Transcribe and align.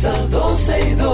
comienza 0.00 0.12
12 0.30 0.80
y 0.80 0.94
2. 0.94 1.07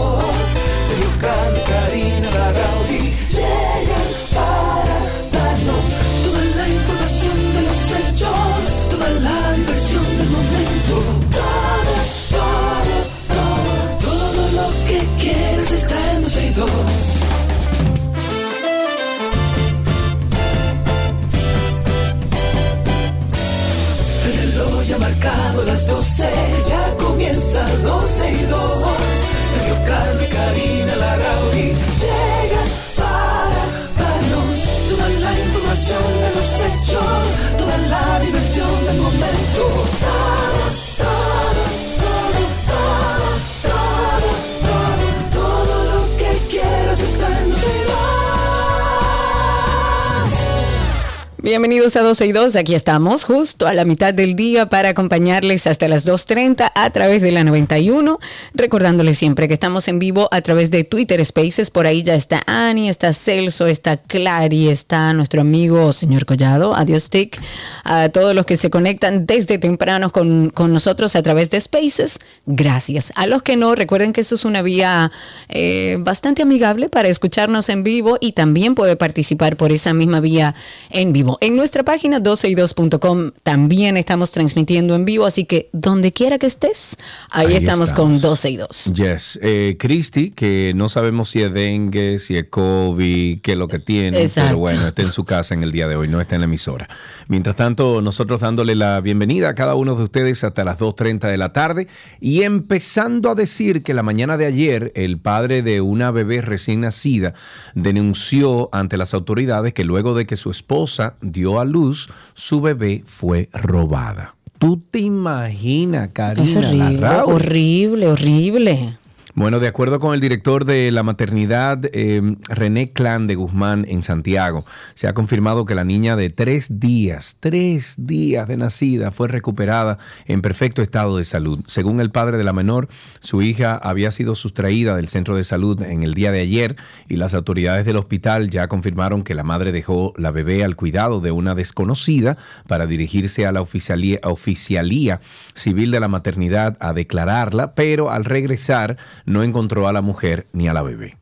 Bienvenidos 51.54 51.94
a 51.94 52.02
12 52.02 52.26
y 52.26 52.32
2, 52.32 52.56
aquí 52.56 52.74
estamos 52.74 53.22
justo 53.22 53.68
a 53.68 53.74
la 53.74 53.84
mitad 53.84 54.12
del 54.12 54.34
día 54.34 54.68
para 54.68 54.88
acompañarles 54.88 55.68
hasta 55.68 55.86
las 55.86 56.04
2.30 56.04 56.72
a 56.74 56.90
través 56.90 57.22
de 57.22 57.30
la 57.30 57.44
91, 57.44 58.18
recordándoles 58.54 59.16
siempre 59.16 59.46
que 59.46 59.54
estamos 59.54 59.86
en 59.86 60.00
vivo 60.00 60.28
a 60.32 60.40
través 60.40 60.72
de 60.72 60.82
Twitter 60.82 61.24
Spaces, 61.24 61.70
por 61.70 61.86
ahí 61.86 62.02
ya 62.02 62.16
está 62.16 62.42
Ani, 62.48 62.88
está 62.88 63.12
Celso, 63.12 63.68
está 63.68 63.98
Clary, 63.98 64.68
está 64.68 65.12
nuestro 65.12 65.42
amigo 65.42 65.92
señor 65.92 66.26
Collado, 66.26 66.74
adiós 66.74 67.08
Tick, 67.08 67.40
a 67.84 68.08
todos 68.08 68.34
los 68.34 68.46
que 68.46 68.56
se 68.56 68.68
conectan 68.68 69.24
desde 69.24 69.58
temprano 69.58 70.10
con, 70.10 70.50
con 70.50 70.72
nosotros 70.72 71.14
a 71.14 71.22
través 71.22 71.50
de 71.50 71.60
Spaces, 71.60 72.18
gracias. 72.46 73.12
A 73.14 73.28
los 73.28 73.44
que 73.44 73.56
no, 73.56 73.76
recuerden 73.76 74.12
que 74.12 74.22
eso 74.22 74.34
es 74.34 74.44
una 74.44 74.62
vía 74.62 75.12
eh, 75.50 75.98
bastante 76.00 76.42
amigable 76.42 76.88
para 76.88 77.06
escucharnos 77.06 77.68
en 77.68 77.84
vivo 77.84 78.18
y 78.20 78.32
también 78.32 78.74
puede 78.74 78.96
participar 78.96 79.56
por 79.56 79.70
esa 79.70 79.94
misma 79.94 80.18
vía 80.18 80.56
en 80.90 81.12
vivo. 81.12 81.38
En 81.44 81.56
nuestra 81.56 81.82
página 81.82 82.20
12y2.com 82.20 83.32
también 83.42 83.98
estamos 83.98 84.32
transmitiendo 84.32 84.94
en 84.94 85.04
vivo, 85.04 85.26
así 85.26 85.44
que 85.44 85.68
donde 85.72 86.10
quiera 86.10 86.38
que 86.38 86.46
estés, 86.46 86.96
ahí, 87.28 87.48
Ahí 87.48 87.56
estamos, 87.56 87.92
con 87.92 88.14
estamos. 88.14 88.40
12 88.40 88.50
y 88.50 88.56
2. 88.56 88.84
Yes. 88.94 89.38
Eh, 89.42 89.76
Cristi, 89.78 90.30
que 90.30 90.72
no 90.74 90.88
sabemos 90.88 91.28
si 91.28 91.42
es 91.42 91.52
dengue, 91.52 92.18
si 92.18 92.38
es 92.38 92.46
COVID, 92.48 93.42
qué 93.42 93.52
es 93.52 93.58
lo 93.58 93.68
que 93.68 93.78
tiene, 93.78 94.22
Exacto. 94.22 94.48
pero 94.48 94.58
bueno, 94.58 94.88
está 94.88 95.02
en 95.02 95.12
su 95.12 95.26
casa 95.26 95.52
en 95.52 95.62
el 95.62 95.70
día 95.70 95.86
de 95.86 95.96
hoy, 95.96 96.08
no 96.08 96.18
está 96.18 96.34
en 96.34 96.40
la 96.40 96.46
emisora. 96.46 96.88
Mientras 97.28 97.56
tanto, 97.56 98.02
nosotros 98.02 98.40
dándole 98.40 98.74
la 98.74 99.00
bienvenida 99.00 99.48
a 99.48 99.54
cada 99.54 99.74
uno 99.74 99.94
de 99.94 100.04
ustedes 100.04 100.44
hasta 100.44 100.64
las 100.64 100.78
2.30 100.78 101.30
de 101.30 101.38
la 101.38 101.52
tarde 101.52 101.88
y 102.20 102.42
empezando 102.42 103.30
a 103.30 103.34
decir 103.34 103.82
que 103.82 103.94
la 103.94 104.02
mañana 104.02 104.36
de 104.36 104.46
ayer 104.46 104.92
el 104.94 105.18
padre 105.18 105.62
de 105.62 105.80
una 105.80 106.10
bebé 106.10 106.42
recién 106.42 106.82
nacida 106.82 107.34
denunció 107.74 108.68
ante 108.72 108.96
las 108.96 109.14
autoridades 109.14 109.72
que 109.72 109.84
luego 109.84 110.14
de 110.14 110.26
que 110.26 110.36
su 110.36 110.50
esposa 110.50 111.14
dio 111.22 111.60
a 111.60 111.64
luz, 111.64 112.10
su 112.34 112.60
bebé 112.60 113.02
fue 113.06 113.48
robada. 113.52 114.34
¿Tú 114.58 114.82
te 114.90 115.00
imaginas, 115.00 116.10
Karina? 116.12 116.42
Es 116.42 116.56
horrible, 116.56 117.08
horrible, 117.24 118.08
horrible. 118.08 118.98
Bueno, 119.36 119.58
de 119.58 119.66
acuerdo 119.66 119.98
con 119.98 120.14
el 120.14 120.20
director 120.20 120.64
de 120.64 120.92
la 120.92 121.02
maternidad, 121.02 121.80
eh, 121.92 122.36
René 122.50 122.92
Clan 122.92 123.26
de 123.26 123.34
Guzmán 123.34 123.84
en 123.88 124.04
Santiago, 124.04 124.64
se 124.94 125.08
ha 125.08 125.12
confirmado 125.12 125.64
que 125.64 125.74
la 125.74 125.82
niña 125.82 126.14
de 126.14 126.30
tres 126.30 126.78
días, 126.78 127.36
tres 127.40 127.96
días 127.98 128.46
de 128.46 128.56
nacida, 128.56 129.10
fue 129.10 129.26
recuperada 129.26 129.98
en 130.26 130.40
perfecto 130.40 130.82
estado 130.82 131.18
de 131.18 131.24
salud. 131.24 131.64
Según 131.66 132.00
el 132.00 132.12
padre 132.12 132.38
de 132.38 132.44
la 132.44 132.52
menor, 132.52 132.86
su 133.18 133.42
hija 133.42 133.74
había 133.74 134.12
sido 134.12 134.36
sustraída 134.36 134.94
del 134.94 135.08
centro 135.08 135.34
de 135.34 135.42
salud 135.42 135.82
en 135.82 136.04
el 136.04 136.14
día 136.14 136.30
de 136.30 136.40
ayer 136.40 136.76
y 137.08 137.16
las 137.16 137.34
autoridades 137.34 137.84
del 137.84 137.96
hospital 137.96 138.50
ya 138.50 138.68
confirmaron 138.68 139.24
que 139.24 139.34
la 139.34 139.42
madre 139.42 139.72
dejó 139.72 140.14
la 140.16 140.30
bebé 140.30 140.62
al 140.62 140.76
cuidado 140.76 141.20
de 141.20 141.32
una 141.32 141.56
desconocida 141.56 142.36
para 142.68 142.86
dirigirse 142.86 143.46
a 143.46 143.52
la 143.52 143.62
oficialía 143.62 145.20
civil 145.54 145.90
de 145.90 145.98
la 145.98 146.06
maternidad 146.06 146.76
a 146.78 146.92
declararla, 146.92 147.74
pero 147.74 148.12
al 148.12 148.24
regresar 148.24 148.96
no 149.24 149.42
encontró 149.42 149.88
a 149.88 149.92
la 149.92 150.00
mujer 150.02 150.46
ni 150.52 150.68
a 150.68 150.72
la 150.72 150.82
bebé. 150.82 151.16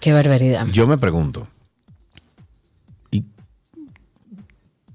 Qué 0.00 0.12
barbaridad. 0.12 0.66
Yo 0.68 0.86
me 0.86 0.98
pregunto, 0.98 1.48
¿y 3.10 3.24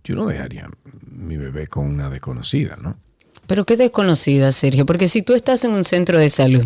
yo 0.04 0.16
no 0.16 0.26
dejaría 0.26 0.70
mi 1.12 1.38
bebé 1.38 1.68
con 1.68 1.86
una 1.88 2.10
desconocida, 2.10 2.78
¿no? 2.82 2.98
Pero 3.48 3.66
qué 3.66 3.78
desconocida, 3.78 4.52
Sergio, 4.52 4.86
porque 4.86 5.08
si 5.08 5.22
tú 5.22 5.34
estás 5.34 5.64
en 5.66 5.72
un 5.72 5.84
centro 5.84 6.20
de 6.20 6.30
salud 6.30 6.66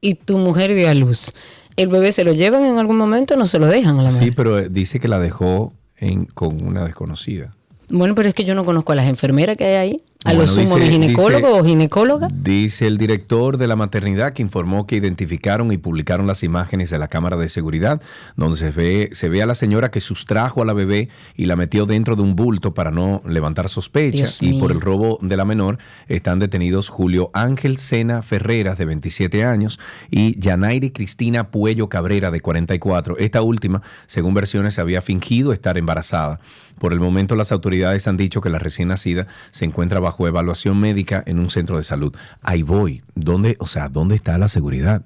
y 0.00 0.14
tu 0.14 0.38
mujer 0.38 0.72
dio 0.74 0.88
a 0.88 0.94
luz, 0.94 1.32
¿el 1.76 1.88
bebé 1.88 2.12
se 2.12 2.24
lo 2.24 2.32
llevan 2.32 2.64
en 2.64 2.78
algún 2.78 2.96
momento 2.96 3.34
o 3.34 3.36
no 3.36 3.46
se 3.46 3.58
lo 3.58 3.66
dejan 3.66 3.98
a 3.98 4.02
la 4.04 4.10
Sí, 4.10 4.18
madre? 4.20 4.32
pero 4.36 4.58
eh, 4.58 4.68
dice 4.70 5.00
que 5.00 5.08
la 5.08 5.18
dejó 5.18 5.72
en- 5.96 6.26
con 6.26 6.64
una 6.64 6.84
desconocida. 6.84 7.56
Bueno, 7.88 8.14
pero 8.14 8.28
es 8.28 8.34
que 8.34 8.44
yo 8.44 8.54
no 8.54 8.64
conozco 8.64 8.92
a 8.92 8.94
las 8.94 9.06
enfermeras 9.06 9.56
que 9.56 9.64
hay 9.64 9.74
ahí. 9.74 10.02
A 10.24 10.28
Bueno, 10.30 10.42
los 10.42 10.50
sumos 10.50 10.78
dice- 10.78 10.92
ginecólogos 10.92 11.42
dice- 11.50 11.60
o 11.60 11.64
ginecólogas. 11.64 12.30
Dice 12.44 12.86
el 12.86 12.96
director 12.96 13.56
de 13.58 13.66
la 13.66 13.74
maternidad 13.74 14.32
que 14.32 14.42
informó 14.42 14.86
que 14.86 14.94
identificaron 14.96 15.72
y 15.72 15.78
publicaron 15.78 16.26
las 16.28 16.44
imágenes 16.44 16.90
de 16.90 16.98
la 16.98 17.08
cámara 17.08 17.36
de 17.36 17.48
seguridad 17.48 18.00
donde 18.36 18.56
se 18.56 18.70
ve, 18.70 19.08
se 19.12 19.28
ve 19.28 19.42
a 19.42 19.46
la 19.46 19.56
señora 19.56 19.90
que 19.90 19.98
sustrajo 19.98 20.62
a 20.62 20.64
la 20.64 20.74
bebé 20.74 21.08
y 21.36 21.46
la 21.46 21.56
metió 21.56 21.86
dentro 21.86 22.14
de 22.14 22.22
un 22.22 22.36
bulto 22.36 22.72
para 22.72 22.92
no 22.92 23.20
levantar 23.26 23.68
sospechas 23.68 24.38
Dios 24.38 24.42
y 24.42 24.60
por 24.60 24.70
el 24.70 24.80
robo 24.80 25.18
de 25.22 25.36
la 25.36 25.44
menor 25.44 25.78
están 26.06 26.38
detenidos 26.38 26.88
Julio 26.88 27.30
Ángel 27.34 27.76
Sena 27.78 28.22
Ferreras 28.22 28.78
de 28.78 28.84
27 28.84 29.44
años 29.44 29.80
y 30.10 30.38
Yanairi 30.38 30.90
Cristina 30.90 31.50
Puello 31.50 31.88
Cabrera 31.88 32.30
de 32.30 32.40
44. 32.40 33.18
Esta 33.18 33.42
última, 33.42 33.82
según 34.06 34.34
versiones, 34.34 34.78
había 34.78 35.02
fingido 35.02 35.52
estar 35.52 35.78
embarazada. 35.78 36.38
Por 36.78 36.92
el 36.92 37.00
momento 37.00 37.34
las 37.36 37.52
autoridades 37.52 38.06
han 38.08 38.16
dicho 38.16 38.40
que 38.40 38.50
la 38.50 38.58
recién 38.58 38.88
nacida 38.88 39.26
se 39.50 39.64
encuentra 39.64 40.00
bajo 40.00 40.11
evaluación 40.20 40.78
médica 40.78 41.22
en 41.26 41.38
un 41.38 41.50
centro 41.50 41.76
de 41.76 41.82
salud. 41.84 42.14
Ahí 42.42 42.62
voy. 42.62 43.02
¿Dónde, 43.14 43.56
o 43.58 43.66
sea, 43.66 43.88
dónde 43.88 44.14
está 44.14 44.38
la 44.38 44.48
seguridad? 44.48 45.02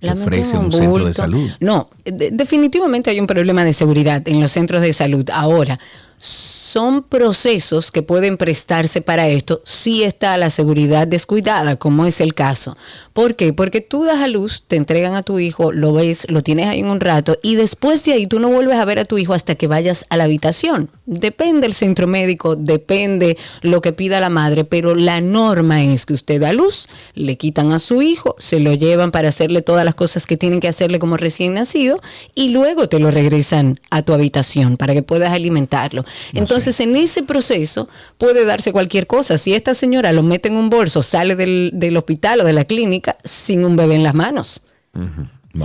que 0.00 0.10
ofrece 0.10 0.56
en 0.56 0.64
un 0.66 0.72
centro 0.72 1.06
de 1.06 1.14
salud. 1.14 1.48
No, 1.60 1.88
de- 2.04 2.30
definitivamente 2.30 3.08
hay 3.08 3.20
un 3.20 3.26
problema 3.26 3.64
de 3.64 3.72
seguridad 3.72 4.26
en 4.28 4.38
los 4.40 4.50
centros 4.50 4.82
de 4.82 4.92
salud. 4.92 5.24
Ahora, 5.32 5.78
son 6.24 7.02
procesos 7.02 7.92
que 7.92 8.02
pueden 8.02 8.38
prestarse 8.38 9.02
para 9.02 9.28
esto 9.28 9.60
si 9.64 10.02
está 10.04 10.38
la 10.38 10.48
seguridad 10.48 11.06
descuidada, 11.06 11.76
como 11.76 12.06
es 12.06 12.22
el 12.22 12.32
caso. 12.32 12.78
¿Por 13.12 13.36
qué? 13.36 13.52
Porque 13.52 13.82
tú 13.82 14.04
das 14.04 14.20
a 14.20 14.26
luz, 14.26 14.64
te 14.66 14.76
entregan 14.76 15.14
a 15.14 15.22
tu 15.22 15.38
hijo, 15.38 15.70
lo 15.70 15.92
ves, 15.92 16.26
lo 16.30 16.42
tienes 16.42 16.66
ahí 16.66 16.82
un 16.82 17.00
rato 17.00 17.38
y 17.42 17.56
después 17.56 18.02
de 18.04 18.14
ahí 18.14 18.26
tú 18.26 18.40
no 18.40 18.48
vuelves 18.48 18.78
a 18.78 18.84
ver 18.86 18.98
a 18.98 19.04
tu 19.04 19.18
hijo 19.18 19.34
hasta 19.34 19.54
que 19.54 19.66
vayas 19.66 20.06
a 20.08 20.16
la 20.16 20.24
habitación. 20.24 20.88
Depende 21.04 21.66
el 21.66 21.74
centro 21.74 22.06
médico, 22.06 22.56
depende 22.56 23.36
lo 23.60 23.82
que 23.82 23.92
pida 23.92 24.18
la 24.18 24.30
madre, 24.30 24.64
pero 24.64 24.94
la 24.94 25.20
norma 25.20 25.84
es 25.84 26.06
que 26.06 26.14
usted 26.14 26.40
da 26.40 26.54
luz, 26.54 26.88
le 27.14 27.36
quitan 27.36 27.70
a 27.72 27.78
su 27.78 28.00
hijo, 28.00 28.34
se 28.38 28.60
lo 28.60 28.72
llevan 28.72 29.10
para 29.10 29.28
hacerle 29.28 29.60
todas 29.60 29.84
las 29.84 29.94
cosas 29.94 30.26
que 30.26 30.38
tienen 30.38 30.60
que 30.60 30.68
hacerle 30.68 30.98
como 30.98 31.18
recién 31.18 31.52
nacido 31.52 32.00
y 32.34 32.48
luego 32.48 32.88
te 32.88 32.98
lo 32.98 33.10
regresan 33.10 33.78
a 33.90 34.02
tu 34.02 34.14
habitación 34.14 34.78
para 34.78 34.94
que 34.94 35.02
puedas 35.02 35.32
alimentarlo. 35.32 36.04
Entonces, 36.32 36.78
en 36.80 36.96
ese 36.96 37.22
proceso 37.22 37.88
puede 38.18 38.44
darse 38.44 38.72
cualquier 38.72 39.06
cosa. 39.06 39.38
Si 39.38 39.54
esta 39.54 39.74
señora 39.74 40.12
lo 40.12 40.22
mete 40.22 40.48
en 40.48 40.56
un 40.56 40.70
bolso, 40.70 41.02
sale 41.02 41.36
del, 41.36 41.70
del 41.74 41.96
hospital 41.96 42.40
o 42.40 42.44
de 42.44 42.52
la 42.52 42.64
clínica 42.64 43.16
sin 43.24 43.64
un 43.64 43.76
bebé 43.76 43.96
en 43.96 44.02
las 44.02 44.14
manos. 44.14 44.62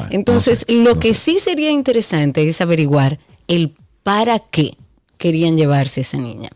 Entonces, 0.10 0.66
no 0.68 0.76
sé, 0.76 0.82
lo 0.84 0.96
no 0.96 1.00
que 1.00 1.14
sé. 1.14 1.32
sí 1.32 1.40
sería 1.40 1.72
interesante 1.72 2.48
es 2.48 2.62
averiguar 2.62 3.20
el 3.48 3.74
para 4.04 4.40
qué 4.40 4.78
querían 5.18 5.58
llevarse 5.58 6.00
a 6.00 6.02
esa 6.02 6.18
niña. 6.18 6.50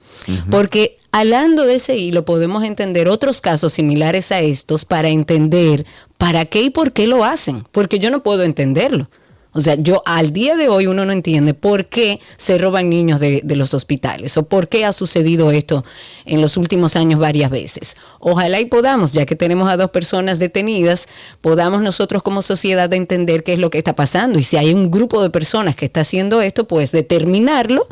Porque 0.50 0.97
hablando 1.12 1.65
de 1.65 1.75
ese 1.75 1.97
hilo 1.97 2.25
podemos 2.25 2.63
entender 2.63 3.07
otros 3.09 3.41
casos 3.41 3.73
similares 3.73 4.31
a 4.31 4.39
estos 4.39 4.85
para 4.85 5.09
entender 5.09 5.85
para 6.17 6.45
qué 6.45 6.63
y 6.63 6.69
por 6.69 6.94
qué 6.94 7.06
lo 7.06 7.25
hacen. 7.25 7.63
Porque 7.71 8.00
yo 8.00 8.09
no 8.09 8.23
puedo 8.23 8.44
entenderlo. 8.44 9.09
O 9.53 9.61
sea, 9.61 9.75
yo 9.75 10.01
al 10.05 10.33
día 10.33 10.55
de 10.55 10.67
hoy 10.67 10.88
uno 10.88 11.05
no 11.05 11.11
entiende 11.11 11.53
por 11.53 11.85
qué 11.85 12.19
se 12.38 12.57
roban 12.57 12.89
niños 12.89 13.19
de, 13.19 13.41
los 13.53 13.73
hospitales 13.75 14.35
o 14.38 14.44
por 14.44 14.67
qué 14.67 14.83
ha 14.83 14.91
sucedido 14.91 15.51
esto 15.51 15.85
en 16.25 16.41
los 16.41 16.57
últimos 16.57 16.95
años 16.95 17.19
varias 17.19 17.51
veces. 17.51 17.95
Ojalá 18.19 18.59
y 18.59 18.65
podamos, 18.65 19.13
ya 19.13 19.27
que 19.27 19.35
tenemos 19.35 19.69
a 19.69 19.77
dos 19.77 19.91
personas 19.91 20.39
detenidas, 20.39 21.07
podamos 21.41 21.81
nosotros 21.81 22.23
como 22.23 22.41
sociedad 22.41 22.91
entender 22.94 23.44
qué 23.44 23.53
es 23.53 23.59
lo 23.59 23.69
que 23.69 23.77
está 23.77 23.94
pasando 23.94 24.39
y 24.39 24.44
si 24.44 24.57
hay 24.57 24.73
un 24.73 24.89
grupo 24.89 25.21
de 25.21 25.29
personas 25.29 25.75
que 25.75 25.85
está 25.85 26.01
haciendo 26.01 26.41
esto, 26.41 26.67
pues 26.67 26.91
determinarlo 26.91 27.88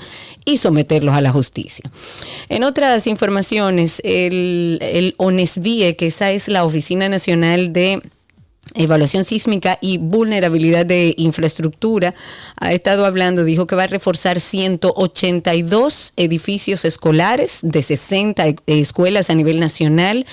y 0.46 0.58
someterlos 0.58 1.13
a 1.13 1.22
la 1.22 1.31
justicia. 1.31 1.90
En 2.50 2.63
otras 2.63 3.06
informaciones, 3.06 4.02
el, 4.04 4.80
el 4.81 5.13
ONESVIE, 5.18 5.96
que 5.96 6.08
esa 6.08 6.31
es 6.31 6.48
la 6.48 6.63
Oficina 6.63 7.08
Nacional 7.08 7.72
de 7.72 8.02
Evaluación 8.74 9.25
sísmica 9.25 9.78
y 9.81 9.98
vulnerabilidad 9.98 10.86
de 10.86 11.13
infraestructura, 11.18 12.13
ha 12.56 12.72
estado 12.72 13.06
hablando, 13.06 13.44
dijo 13.44 13.68
que 13.68 13.75
va 13.75 13.84
a 13.84 13.88
reforzar 13.88 14.40
182 14.40 16.13
edificios 16.16 16.86
escolares 16.86 17.60
de 17.63 17.81
60 17.81 18.46
escuelas 18.68 19.30
a 19.30 19.36
nivel 19.36 19.60
nacional 19.60 20.25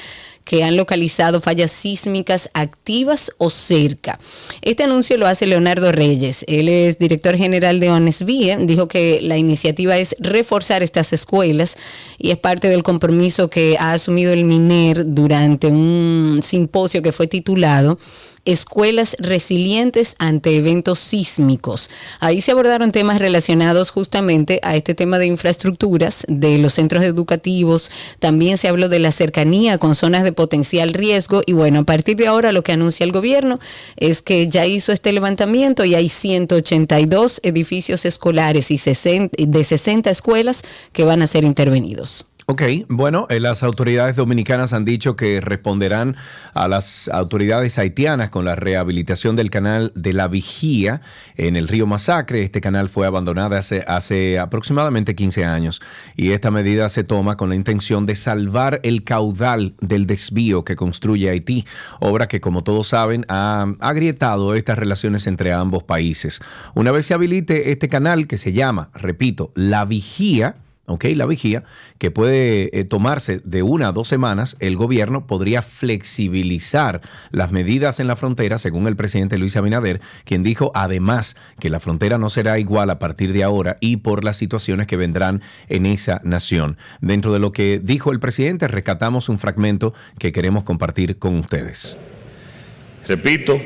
que 0.48 0.64
han 0.64 0.78
localizado 0.78 1.42
fallas 1.42 1.70
sísmicas 1.70 2.48
activas 2.54 3.30
o 3.36 3.50
cerca. 3.50 4.18
Este 4.62 4.82
anuncio 4.82 5.18
lo 5.18 5.26
hace 5.26 5.46
Leonardo 5.46 5.92
Reyes. 5.92 6.42
Él 6.48 6.70
es 6.70 6.98
director 6.98 7.36
general 7.36 7.80
de 7.80 7.90
ONESVIE. 7.90 8.56
Dijo 8.60 8.88
que 8.88 9.20
la 9.20 9.36
iniciativa 9.36 9.98
es 9.98 10.16
reforzar 10.18 10.82
estas 10.82 11.12
escuelas 11.12 11.76
y 12.16 12.30
es 12.30 12.38
parte 12.38 12.70
del 12.70 12.82
compromiso 12.82 13.50
que 13.50 13.76
ha 13.78 13.92
asumido 13.92 14.32
el 14.32 14.46
MINER 14.46 15.04
durante 15.04 15.66
un 15.66 16.40
simposio 16.42 17.02
que 17.02 17.12
fue 17.12 17.26
titulado 17.26 17.98
escuelas 18.44 19.16
resilientes 19.18 20.14
ante 20.18 20.56
eventos 20.56 20.98
sísmicos. 20.98 21.90
Ahí 22.20 22.40
se 22.40 22.52
abordaron 22.52 22.92
temas 22.92 23.18
relacionados 23.18 23.90
justamente 23.90 24.60
a 24.62 24.76
este 24.76 24.94
tema 24.94 25.18
de 25.18 25.26
infraestructuras, 25.26 26.24
de 26.28 26.58
los 26.58 26.74
centros 26.74 27.04
educativos, 27.04 27.90
también 28.18 28.58
se 28.58 28.68
habló 28.68 28.88
de 28.88 28.98
la 28.98 29.12
cercanía 29.12 29.78
con 29.78 29.94
zonas 29.94 30.24
de 30.24 30.32
potencial 30.32 30.94
riesgo 30.94 31.42
y 31.46 31.52
bueno, 31.52 31.80
a 31.80 31.84
partir 31.84 32.16
de 32.16 32.26
ahora 32.26 32.52
lo 32.52 32.62
que 32.62 32.72
anuncia 32.72 33.04
el 33.04 33.12
gobierno 33.12 33.58
es 33.96 34.22
que 34.22 34.48
ya 34.48 34.66
hizo 34.66 34.92
este 34.92 35.12
levantamiento 35.12 35.84
y 35.84 35.94
hay 35.94 36.08
182 36.08 37.40
edificios 37.42 38.04
escolares 38.04 38.70
y 38.70 38.78
de 38.78 39.64
60 39.64 40.10
escuelas 40.10 40.62
que 40.92 41.04
van 41.04 41.22
a 41.22 41.26
ser 41.26 41.44
intervenidos. 41.44 42.27
Ok, 42.50 42.62
bueno, 42.88 43.26
eh, 43.28 43.40
las 43.40 43.62
autoridades 43.62 44.16
dominicanas 44.16 44.72
han 44.72 44.86
dicho 44.86 45.16
que 45.16 45.42
responderán 45.42 46.16
a 46.54 46.66
las 46.66 47.08
autoridades 47.08 47.78
haitianas 47.78 48.30
con 48.30 48.46
la 48.46 48.54
rehabilitación 48.54 49.36
del 49.36 49.50
canal 49.50 49.92
de 49.94 50.14
la 50.14 50.28
Vigía 50.28 51.02
en 51.36 51.56
el 51.56 51.68
río 51.68 51.86
Masacre. 51.86 52.42
Este 52.42 52.62
canal 52.62 52.88
fue 52.88 53.06
abandonado 53.06 53.54
hace, 53.54 53.84
hace 53.86 54.38
aproximadamente 54.38 55.14
15 55.14 55.44
años 55.44 55.82
y 56.16 56.30
esta 56.30 56.50
medida 56.50 56.88
se 56.88 57.04
toma 57.04 57.36
con 57.36 57.50
la 57.50 57.54
intención 57.54 58.06
de 58.06 58.14
salvar 58.14 58.80
el 58.82 59.04
caudal 59.04 59.74
del 59.82 60.06
desvío 60.06 60.64
que 60.64 60.74
construye 60.74 61.28
Haití, 61.28 61.66
obra 62.00 62.28
que 62.28 62.40
como 62.40 62.64
todos 62.64 62.88
saben 62.88 63.26
ha 63.28 63.74
agrietado 63.78 64.54
estas 64.54 64.78
relaciones 64.78 65.26
entre 65.26 65.52
ambos 65.52 65.82
países. 65.82 66.40
Una 66.74 66.92
vez 66.92 67.04
se 67.04 67.12
habilite 67.12 67.72
este 67.72 67.90
canal 67.90 68.26
que 68.26 68.38
se 68.38 68.54
llama, 68.54 68.88
repito, 68.94 69.52
la 69.54 69.84
Vigía, 69.84 70.56
¿ok? 70.88 71.04
La 71.14 71.26
vigía, 71.26 71.64
que 71.98 72.10
puede 72.10 72.78
eh, 72.78 72.84
tomarse 72.84 73.40
de 73.44 73.62
una 73.62 73.88
a 73.88 73.92
dos 73.92 74.08
semanas, 74.08 74.56
el 74.60 74.76
gobierno 74.76 75.26
podría 75.26 75.62
flexibilizar 75.62 77.00
las 77.30 77.52
medidas 77.52 78.00
en 78.00 78.06
la 78.06 78.16
frontera, 78.16 78.58
según 78.58 78.86
el 78.86 78.96
presidente 78.96 79.38
Luis 79.38 79.56
Abinader, 79.56 80.00
quien 80.24 80.42
dijo 80.42 80.72
además 80.74 81.36
que 81.60 81.70
la 81.70 81.80
frontera 81.80 82.18
no 82.18 82.28
será 82.30 82.58
igual 82.58 82.90
a 82.90 82.98
partir 82.98 83.32
de 83.32 83.44
ahora 83.44 83.76
y 83.80 83.98
por 83.98 84.24
las 84.24 84.36
situaciones 84.36 84.86
que 84.86 84.96
vendrán 84.96 85.42
en 85.68 85.86
esa 85.86 86.20
nación. 86.24 86.76
Dentro 87.00 87.32
de 87.32 87.38
lo 87.38 87.52
que 87.52 87.80
dijo 87.82 88.12
el 88.12 88.20
presidente, 88.20 88.68
rescatamos 88.68 89.28
un 89.28 89.38
fragmento 89.38 89.94
que 90.18 90.32
queremos 90.32 90.64
compartir 90.64 91.18
con 91.18 91.38
ustedes. 91.38 91.96
Repito, 93.06 93.60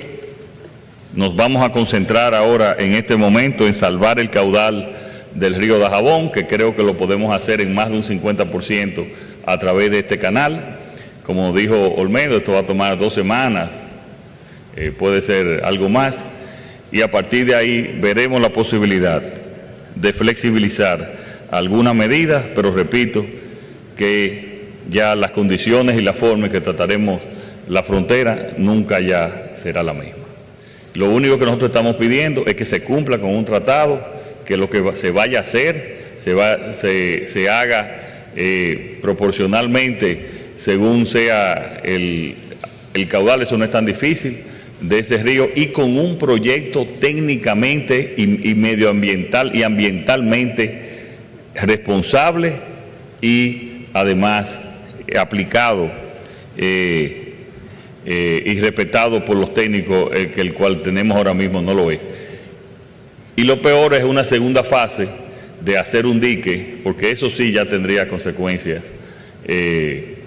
nos 1.14 1.36
vamos 1.36 1.62
a 1.62 1.72
concentrar 1.72 2.34
ahora 2.34 2.76
en 2.78 2.94
este 2.94 3.16
momento 3.16 3.66
en 3.66 3.74
salvar 3.74 4.18
el 4.18 4.30
caudal 4.30 5.11
del 5.34 5.54
río 5.54 5.78
Dajabón, 5.78 6.30
que 6.30 6.46
creo 6.46 6.76
que 6.76 6.82
lo 6.82 6.96
podemos 6.96 7.34
hacer 7.34 7.60
en 7.60 7.74
más 7.74 7.90
de 7.90 7.96
un 7.96 8.02
50% 8.02 9.06
a 9.46 9.58
través 9.58 9.90
de 9.90 10.00
este 10.00 10.18
canal. 10.18 10.78
Como 11.24 11.52
dijo 11.54 11.76
Olmedo, 11.96 12.36
esto 12.36 12.52
va 12.52 12.60
a 12.60 12.66
tomar 12.66 12.98
dos 12.98 13.14
semanas, 13.14 13.70
eh, 14.76 14.92
puede 14.96 15.22
ser 15.22 15.62
algo 15.64 15.88
más, 15.88 16.24
y 16.90 17.00
a 17.00 17.10
partir 17.10 17.46
de 17.46 17.54
ahí 17.54 17.98
veremos 18.00 18.40
la 18.40 18.52
posibilidad 18.52 19.22
de 19.94 20.12
flexibilizar 20.12 21.16
algunas 21.50 21.94
medidas, 21.94 22.44
pero 22.54 22.70
repito 22.70 23.24
que 23.96 24.52
ya 24.90 25.14
las 25.14 25.30
condiciones 25.30 25.98
y 25.98 26.02
la 26.02 26.12
forma 26.12 26.46
en 26.46 26.52
que 26.52 26.60
trataremos 26.60 27.22
la 27.68 27.82
frontera 27.82 28.50
nunca 28.58 29.00
ya 29.00 29.50
será 29.54 29.82
la 29.82 29.92
misma. 29.92 30.22
Lo 30.94 31.10
único 31.10 31.38
que 31.38 31.44
nosotros 31.44 31.70
estamos 31.70 31.96
pidiendo 31.96 32.44
es 32.46 32.54
que 32.54 32.64
se 32.64 32.82
cumpla 32.82 33.18
con 33.18 33.30
un 33.30 33.44
tratado 33.44 34.04
que 34.44 34.56
lo 34.56 34.68
que 34.68 34.94
se 34.94 35.10
vaya 35.10 35.38
a 35.38 35.42
hacer 35.42 36.12
se, 36.16 36.34
va, 36.34 36.72
se, 36.72 37.48
haga 37.50 38.30
eh, 38.36 38.98
proporcionalmente 39.00 40.30
según 40.56 41.06
sea 41.06 41.80
el, 41.82 42.36
caudal, 43.08 43.42
eso 43.42 43.58
no 43.58 43.64
es 43.64 43.70
tan 43.70 43.84
difícil, 43.84 44.38
de 44.80 44.98
ese 44.98 45.18
río 45.18 45.48
y 45.54 45.68
con 45.68 45.96
un 45.96 46.18
proyecto 46.18 46.86
técnicamente 47.00 48.14
y, 48.16 48.54
medioambiental 48.54 49.54
y 49.54 49.62
ambientalmente 49.62 50.82
responsable 51.54 52.54
y 53.20 53.86
además 53.92 54.60
aplicado 55.18 55.90
eh, 56.56 57.34
eh, 58.04 58.42
y 58.44 58.60
respetado 58.60 59.24
por 59.24 59.36
los 59.36 59.54
técnicos, 59.54 60.10
que 60.10 60.40
el 60.40 60.54
cual 60.54 60.82
tenemos 60.82 61.16
ahora 61.16 61.34
mismo 61.34 61.62
no 61.62 61.74
lo 61.74 61.90
es. 61.90 62.06
Y 63.36 63.44
lo 63.44 63.62
peor 63.62 63.94
es 63.94 64.04
una 64.04 64.24
segunda 64.24 64.62
fase 64.62 65.08
de 65.64 65.78
hacer 65.78 66.06
un 66.06 66.20
dique, 66.20 66.80
porque 66.82 67.10
eso 67.10 67.30
sí 67.30 67.52
ya 67.52 67.66
tendría 67.66 68.08
consecuencias 68.08 68.92
eh, 69.44 70.18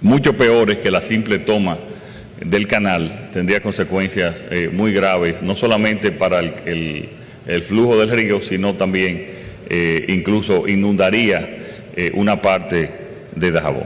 mucho 0.00 0.36
peores 0.36 0.78
que 0.78 0.90
la 0.90 1.00
simple 1.00 1.38
toma 1.38 1.78
del 2.44 2.66
canal, 2.66 3.30
tendría 3.32 3.60
consecuencias 3.60 4.46
eh, 4.50 4.68
muy 4.72 4.92
graves, 4.92 5.40
no 5.42 5.56
solamente 5.56 6.12
para 6.12 6.40
el, 6.40 7.08
flujo 7.62 7.98
del 7.98 8.10
río, 8.10 8.42
sino 8.42 8.74
también 8.74 9.28
eh, 9.68 10.04
incluso 10.08 10.66
inundaría 10.66 11.60
una 12.14 12.42
parte 12.42 12.90
de 13.36 13.52
Dajabón. 13.52 13.84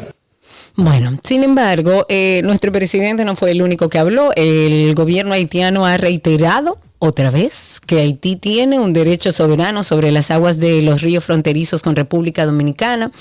Bueno, 0.77 1.21
sin 1.23 1.45
embargo, 1.45 2.07
nuestro 2.43 2.73
presidente 2.73 3.23
no 3.27 3.37
fue 3.37 3.51
el 3.51 3.61
único 3.61 3.91
que 3.91 3.99
habló. 3.99 4.31
El 4.35 4.95
gobierno 4.95 5.35
haitiano 5.35 5.85
ha 5.85 5.99
reiterado 5.99 6.79
otra 6.99 7.31
vez 7.31 7.81
que 7.87 8.01
Haití 8.01 8.37
tiene 8.37 8.81
un 8.81 8.93
derecho 8.93 9.33
soberano 9.33 9.85
sobre 9.85 10.11
las 10.11 10.31
aguas 10.31 10.59
de 10.59 10.83
los 10.83 11.01
ríos 11.01 11.25
fronterizos 11.25 11.83
con 11.83 11.97
República 11.97 12.45
Dominicana, 12.45 13.13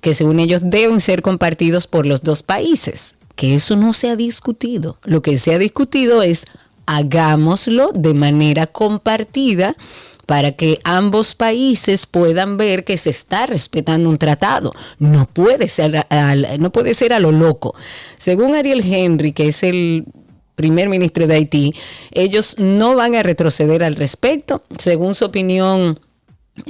que 0.00 0.14
según 0.14 0.40
ellos 0.40 0.62
deben 0.64 1.00
ser 1.00 1.22
compartidos 1.22 1.86
por 1.86 2.06
los 2.06 2.22
dos 2.22 2.42
países, 2.42 3.14
que 3.34 3.54
eso 3.54 3.76
no 3.76 3.92
se 3.92 4.08
ha 4.08 4.16
discutido. 4.16 4.98
Lo 5.04 5.20
que 5.22 5.36
se 5.38 5.54
ha 5.54 5.58
discutido 5.58 6.22
es 6.22 6.46
hagámoslo 6.86 7.90
de 7.92 8.14
manera 8.14 8.66
compartida 8.66 9.76
para 10.24 10.52
que 10.52 10.80
ambos 10.84 11.34
países 11.34 12.06
puedan 12.06 12.56
ver 12.56 12.84
que 12.84 12.96
se 12.96 13.10
está 13.10 13.46
respetando 13.46 14.08
un 14.08 14.18
tratado. 14.18 14.72
No 14.98 15.26
puede 15.26 15.68
ser, 15.68 16.06
no 16.58 16.72
puede 16.72 16.94
ser 16.94 17.12
a 17.12 17.20
lo 17.20 17.32
loco. 17.32 17.74
Según 18.18 18.54
Ariel 18.54 18.82
Henry, 18.84 19.32
que 19.32 19.48
es 19.48 19.62
el 19.62 20.04
primer 20.56 20.88
ministro 20.88 21.28
de 21.28 21.36
Haití, 21.36 21.74
ellos 22.12 22.56
no 22.58 22.96
van 22.96 23.14
a 23.14 23.22
retroceder 23.22 23.84
al 23.84 23.94
respecto. 23.94 24.64
Según 24.78 25.14
su 25.14 25.26
opinión, 25.26 26.00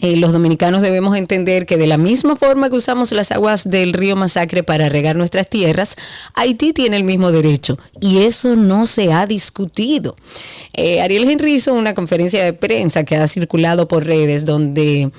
eh, 0.02 0.16
los 0.16 0.33
dominicanos 0.33 0.83
debemos 0.83 1.16
entender 1.16 1.64
que 1.64 1.78
de 1.78 1.87
la 1.87 1.97
misma 1.97 2.35
forma 2.35 2.69
que 2.69 2.76
usamos 2.76 3.12
las 3.12 3.31
aguas 3.31 3.71
del 3.71 3.93
río 3.93 4.16
Masacre 4.16 4.64
para 4.64 4.88
regar 4.88 5.14
nuestras 5.14 5.49
tierras, 5.49 5.97
Haití 6.35 6.73
tiene 6.73 6.97
el 6.97 7.05
mismo 7.05 7.31
derecho 7.31 7.78
y 8.00 8.19
eso 8.19 8.57
no 8.57 8.87
se 8.87 9.12
ha 9.12 9.26
discutido. 9.26 10.16
Eh, 10.73 11.00
Ariel 11.00 11.31
Henry 11.31 11.55
hizo 11.55 11.73
una 11.73 11.95
conferencia 11.95 12.45
de 12.45 12.52
prensa 12.52 13.05
que 13.05 13.16
ha 13.16 13.28
circulado 13.28 13.87
por 13.87 14.05
redes 14.05 14.45
donde 14.45 15.12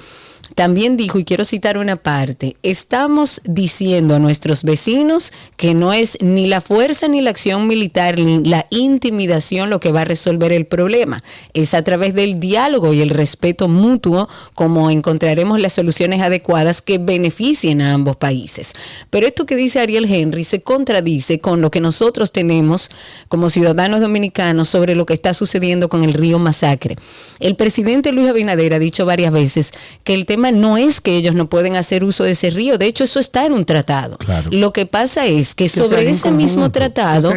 también 0.57 0.97
dijo, 0.97 1.19
y 1.19 1.23
quiero 1.23 1.45
citar 1.45 1.77
una 1.77 1.97
parte, 1.97 2.57
estamos 2.63 3.41
diciendo 3.45 4.15
a 4.15 4.19
nuestros 4.19 4.63
vecinos 4.63 5.31
que 5.55 5.75
no 5.75 5.93
es 5.93 6.17
ni 6.19 6.47
la 6.47 6.61
fuerza 6.61 7.07
ni 7.07 7.21
la 7.21 7.29
acción 7.29 7.67
militar 7.67 8.17
ni 8.17 8.43
la 8.43 8.65
intimidación 8.71 9.69
lo 9.69 9.79
que 9.79 9.91
va 9.91 10.01
a 10.01 10.05
resolver 10.05 10.51
el 10.51 10.65
problema. 10.65 11.23
Es 11.53 11.75
a 11.75 11.83
través 11.83 12.15
del 12.15 12.39
diálogo 12.39 12.91
y 12.95 13.01
el 13.01 13.11
respeto 13.11 13.67
mutuo 13.67 14.27
como 14.55 14.89
encontraremos 14.89 15.61
las 15.61 15.73
soluciones 15.73 16.23
adecuadas 16.23 16.81
que 16.81 16.97
beneficien 16.97 17.79
a 17.79 17.93
ambos 17.93 18.15
países. 18.15 18.73
Pero 19.11 19.27
esto 19.27 19.45
que 19.45 19.55
dice 19.55 19.79
Ariel 19.79 20.11
Henry 20.11 20.43
se 20.43 20.63
contradice 20.63 21.37
con 21.37 21.61
lo 21.61 21.69
que 21.69 21.81
nosotros 21.81 22.31
tenemos 22.31 22.89
como 23.27 23.51
ciudadanos 23.51 24.01
dominicanos 24.01 24.69
sobre 24.69 24.95
lo 24.95 25.05
que 25.05 25.13
está 25.13 25.35
sucediendo 25.35 25.87
con 25.87 26.03
el 26.03 26.15
río 26.15 26.39
Masacre. 26.39 26.95
El 27.39 27.55
presidente 27.55 28.11
Luis 28.11 28.27
Abinader 28.27 28.73
ha 28.73 28.79
dicho 28.79 29.05
varias 29.05 29.31
veces 29.31 29.71
que 30.03 30.15
el 30.15 30.25
tema 30.25 30.46
no 30.51 30.77
es 30.77 31.01
que 31.01 31.15
ellos 31.15 31.35
no 31.35 31.49
pueden 31.49 31.75
hacer 31.75 32.03
uso 32.03 32.23
de 32.23 32.31
ese 32.31 32.49
río, 32.49 32.77
de 32.77 32.87
hecho 32.87 33.03
eso 33.03 33.19
está 33.19 33.45
en 33.45 33.53
un 33.53 33.65
tratado. 33.65 34.17
Lo 34.51 34.73
que 34.73 34.85
pasa 34.85 35.25
es 35.25 35.55
que, 35.55 35.69
sobre 35.69 36.09
ese 36.09 36.31
mismo 36.31 36.71
tratado 36.71 37.33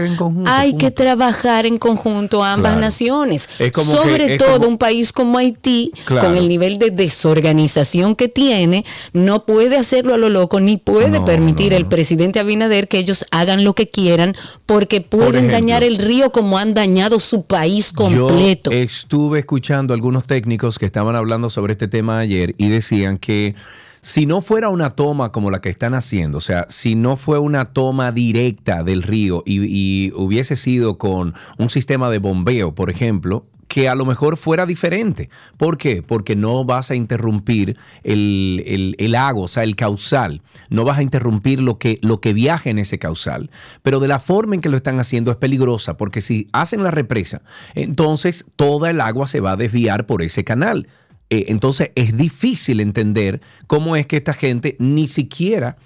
hay 0.47 0.77
que 0.77 0.91
trabajar 0.91 1.67
en 1.67 1.79
conjunto 1.79 2.43
a 2.43 2.53
ambas 2.53 2.77
naciones. 2.77 3.49
Sobre 3.75 4.39
todo 4.39 4.69
un 4.69 4.79
país 4.79 5.13
como 5.13 5.39
Haití, 5.39 5.93
con 6.07 6.37
el 6.37 6.49
nivel 6.49 6.79
de 6.79 6.91
desorganización 6.91 8.17
que 8.17 8.29
tiene, 8.29 8.85
no 9.13 9.45
puede 9.45 9.77
hacerlo 9.77 10.15
a 10.15 10.19
lo 10.19 10.29
loco, 10.29 10.61
ni 10.61 10.77
puede 10.77 11.21
permitir 11.21 11.73
el 11.73 11.87
presidente 11.87 12.41
Abinader 12.41 12.89
que 12.89 12.99
ellos 12.99 13.27
hagan 13.31 13.65
lo 13.65 13.75
que 13.75 13.89
quieran, 13.89 14.35
porque 14.67 15.01
pueden 15.01 15.51
dañar 15.51 15.83
el 15.83 15.99
río 15.99 16.31
como 16.31 16.59
han 16.59 16.75
dañado 16.75 17.21
su 17.21 17.45
país 17.45 17.93
completo. 17.93 18.71
Yo 18.71 18.77
estuve 18.77 19.41
escuchando 19.41 19.95
algunos 19.95 20.25
técnicos 20.25 20.79
que 20.79 20.87
estaban 20.87 21.17
hablando 21.17 21.51
sobre 21.51 21.73
este 21.73 21.89
tema 21.89 22.19
ayer 22.19 22.55
y 22.59 22.69
decían 22.69 23.00
que 23.19 23.55
si 24.01 24.27
no 24.27 24.41
fuera 24.41 24.71
una 24.71 24.91
toma 24.91 25.31
como 25.31 25.51
la 25.51 25.61
que 25.61 25.69
están 25.69 25.95
haciendo, 25.95 26.39
o 26.39 26.41
sea, 26.41 26.67
si 26.69 26.95
no 26.95 27.17
fue 27.17 27.39
una 27.39 27.67
toma 27.67 28.13
directa 28.13 28.83
del 28.83 29.03
río 29.03 29.43
y, 29.45 30.11
hubiese 30.15 30.57
sido 30.57 30.99
con 30.99 31.35
un 31.59 31.71
sistema 31.71 32.09
de 32.11 32.19
bombeo, 32.19 32.75
por 32.75 32.91
ejemplo, 32.91 33.47
que 33.69 33.89
a 33.89 33.95
lo 33.95 34.05
mejor 34.05 34.37
fuera 34.37 34.67
diferente. 34.67 35.31
¿Por 35.57 35.79
qué? 35.79 36.03
Porque 36.03 36.35
no 36.35 36.65
vas 36.65 36.91
a 36.91 36.97
interrumpir 36.97 37.79
el, 38.03 38.97
el, 38.99 39.15
agua, 39.15 39.45
o 39.45 39.49
sea, 39.49 39.63
el 39.63 39.77
causal. 39.77 40.43
No 40.71 40.83
vas 40.83 40.99
a 40.99 41.05
interrumpir 41.05 41.61
lo 41.61 41.79
que, 41.79 41.99
lo 42.03 42.21
que 42.21 42.33
viaja 42.33 42.69
en 42.69 42.81
ese 42.81 42.99
causal. 42.99 43.51
Pero 43.83 44.01
de 44.01 44.09
la 44.09 44.19
forma 44.19 44.57
en 44.57 44.61
que 44.61 44.71
lo 44.71 44.77
están 44.77 44.99
haciendo 44.99 45.31
es 45.31 45.37
peligrosa, 45.37 45.97
porque 45.97 46.21
si 46.21 46.49
hacen 46.53 46.83
la 46.83 46.91
represa, 46.91 47.43
entonces 47.77 48.45
toda 48.57 48.91
el 48.91 49.01
agua 49.01 49.29
se 49.29 49.39
va 49.39 49.53
a 49.53 49.57
desviar 49.57 50.05
por 50.05 50.23
ese 50.23 50.43
canal. 50.43 50.89
Eh, 51.31 51.47
entonces 51.49 51.93
es 51.95 52.17
difícil 52.17 52.81
entender 52.81 53.41
cómo 53.67 53.97
es 53.97 54.07
que 54.07 54.17
esta 54.17 54.33
gente 54.33 54.77
ni 54.79 55.07
siquiera 55.07 55.77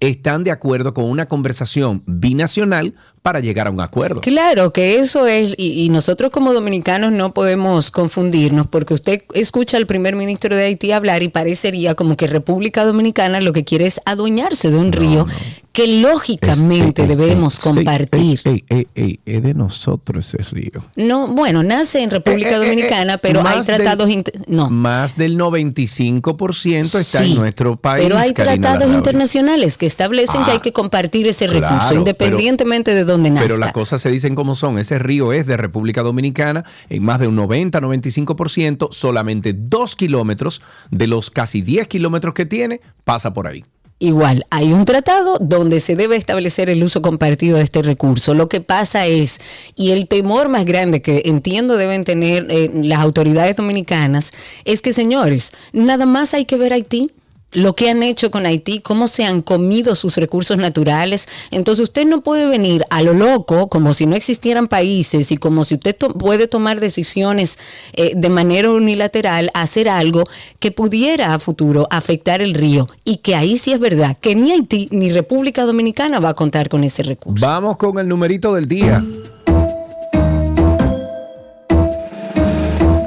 están 0.00 0.44
de 0.44 0.50
acuerdo 0.50 0.94
con 0.94 1.04
una 1.04 1.26
conversación 1.26 2.02
binacional 2.06 2.94
para 3.24 3.40
llegar 3.40 3.68
a 3.68 3.70
un 3.70 3.80
acuerdo. 3.80 4.20
Claro 4.20 4.70
que 4.70 4.98
eso 4.98 5.26
es, 5.26 5.54
y, 5.56 5.88
nosotros 5.88 6.30
como 6.30 6.52
dominicanos 6.52 7.10
no 7.10 7.32
podemos 7.32 7.90
confundirnos, 7.90 8.66
porque 8.66 8.92
usted 8.92 9.22
escucha 9.32 9.78
al 9.78 9.86
primer 9.86 10.14
ministro 10.14 10.54
de 10.54 10.64
Haití 10.64 10.92
hablar 10.92 11.22
y 11.22 11.28
parecería 11.28 11.94
como 11.94 12.18
que 12.18 12.26
República 12.26 12.84
Dominicana 12.84 13.40
lo 13.40 13.54
que 13.54 13.64
quiere 13.64 13.86
es 13.86 14.02
adueñarse 14.04 14.70
de 14.70 14.76
un 14.76 14.92
río 14.92 15.26
que 15.74 15.88
lógicamente 15.88 17.04
debemos 17.06 17.58
compartir. 17.58 18.40
es 18.44 19.42
de 19.42 19.54
nosotros 19.54 20.32
ese 20.32 20.54
río. 20.54 20.84
No, 20.94 21.26
bueno, 21.26 21.64
nace 21.64 22.00
en 22.00 22.10
República 22.10 22.50
eh, 22.50 22.52
eh, 22.52 22.54
eh, 22.54 22.58
Dominicana, 22.58 23.18
pero 23.18 23.44
hay 23.44 23.60
tratados... 23.62 24.08
no. 24.46 24.70
Más 24.70 25.16
del 25.16 25.36
95% 25.36 27.00
está 27.00 27.24
en 27.24 27.34
nuestro 27.34 27.74
país. 27.74 28.04
Pero 28.04 28.16
hay 28.16 28.32
tratados 28.32 28.88
internacionales 28.92 29.76
que 29.76 29.86
establecen 29.86 30.44
que 30.44 30.52
hay 30.52 30.58
ah, 30.58 30.62
que 30.62 30.72
compartir 30.72 31.26
ese 31.26 31.48
recurso, 31.48 31.94
independientemente 31.94 32.94
de 32.94 33.02
dónde 33.02 33.13
nazca. 33.18 33.46
Pero 33.46 33.58
las 33.58 33.72
cosas 33.72 34.00
se 34.00 34.10
dicen 34.10 34.34
como 34.34 34.54
son. 34.54 34.78
Ese 34.78 34.98
río 34.98 35.32
es 35.32 35.46
de 35.46 35.56
República 35.56 36.02
Dominicana 36.02 36.64
en 36.88 37.02
más 37.02 37.20
de 37.20 37.28
un 37.28 37.36
90-95%, 37.36 38.88
solamente 38.92 39.52
dos 39.52 39.96
kilómetros 39.96 40.62
de 40.90 41.06
los 41.06 41.30
casi 41.30 41.62
10 41.62 41.88
kilómetros 41.88 42.34
que 42.34 42.46
tiene 42.46 42.80
pasa 43.04 43.32
por 43.32 43.46
ahí. 43.46 43.64
Igual, 44.00 44.44
hay 44.50 44.72
un 44.72 44.84
tratado 44.84 45.38
donde 45.40 45.78
se 45.78 45.94
debe 45.94 46.16
establecer 46.16 46.68
el 46.68 46.82
uso 46.82 47.00
compartido 47.00 47.58
de 47.58 47.64
este 47.64 47.80
recurso. 47.80 48.34
Lo 48.34 48.48
que 48.48 48.60
pasa 48.60 49.06
es, 49.06 49.40
y 49.76 49.92
el 49.92 50.08
temor 50.08 50.48
más 50.48 50.64
grande 50.64 51.00
que 51.00 51.22
entiendo 51.26 51.76
deben 51.76 52.04
tener 52.04 52.46
eh, 52.50 52.70
las 52.74 52.98
autoridades 52.98 53.56
dominicanas, 53.56 54.32
es 54.64 54.82
que, 54.82 54.92
señores, 54.92 55.52
nada 55.72 56.06
más 56.06 56.34
hay 56.34 56.44
que 56.44 56.56
ver 56.56 56.72
Haití 56.72 57.12
lo 57.54 57.74
que 57.74 57.88
han 57.88 58.02
hecho 58.02 58.30
con 58.30 58.44
Haití, 58.44 58.80
cómo 58.80 59.08
se 59.08 59.24
han 59.24 59.40
comido 59.40 59.94
sus 59.94 60.16
recursos 60.16 60.58
naturales. 60.58 61.28
Entonces 61.50 61.84
usted 61.84 62.06
no 62.06 62.20
puede 62.20 62.46
venir 62.46 62.84
a 62.90 63.02
lo 63.02 63.14
loco, 63.14 63.68
como 63.68 63.94
si 63.94 64.06
no 64.06 64.14
existieran 64.14 64.68
países 64.68 65.32
y 65.32 65.36
como 65.36 65.64
si 65.64 65.74
usted 65.74 65.96
puede 65.96 66.48
tomar 66.48 66.80
decisiones 66.80 67.58
eh, 67.94 68.12
de 68.14 68.28
manera 68.28 68.70
unilateral, 68.70 69.50
hacer 69.54 69.88
algo 69.88 70.24
que 70.58 70.70
pudiera 70.70 71.34
a 71.34 71.38
futuro 71.38 71.86
afectar 71.90 72.42
el 72.42 72.54
río. 72.54 72.86
Y 73.04 73.18
que 73.18 73.36
ahí 73.36 73.56
sí 73.56 73.72
es 73.72 73.80
verdad 73.80 74.16
que 74.20 74.34
ni 74.34 74.52
Haití 74.52 74.88
ni 74.90 75.10
República 75.10 75.64
Dominicana 75.64 76.20
va 76.20 76.30
a 76.30 76.34
contar 76.34 76.68
con 76.68 76.84
ese 76.84 77.02
recurso. 77.02 77.46
Vamos 77.46 77.76
con 77.76 77.98
el 77.98 78.08
numerito 78.08 78.54
del 78.54 78.66
día. 78.66 79.02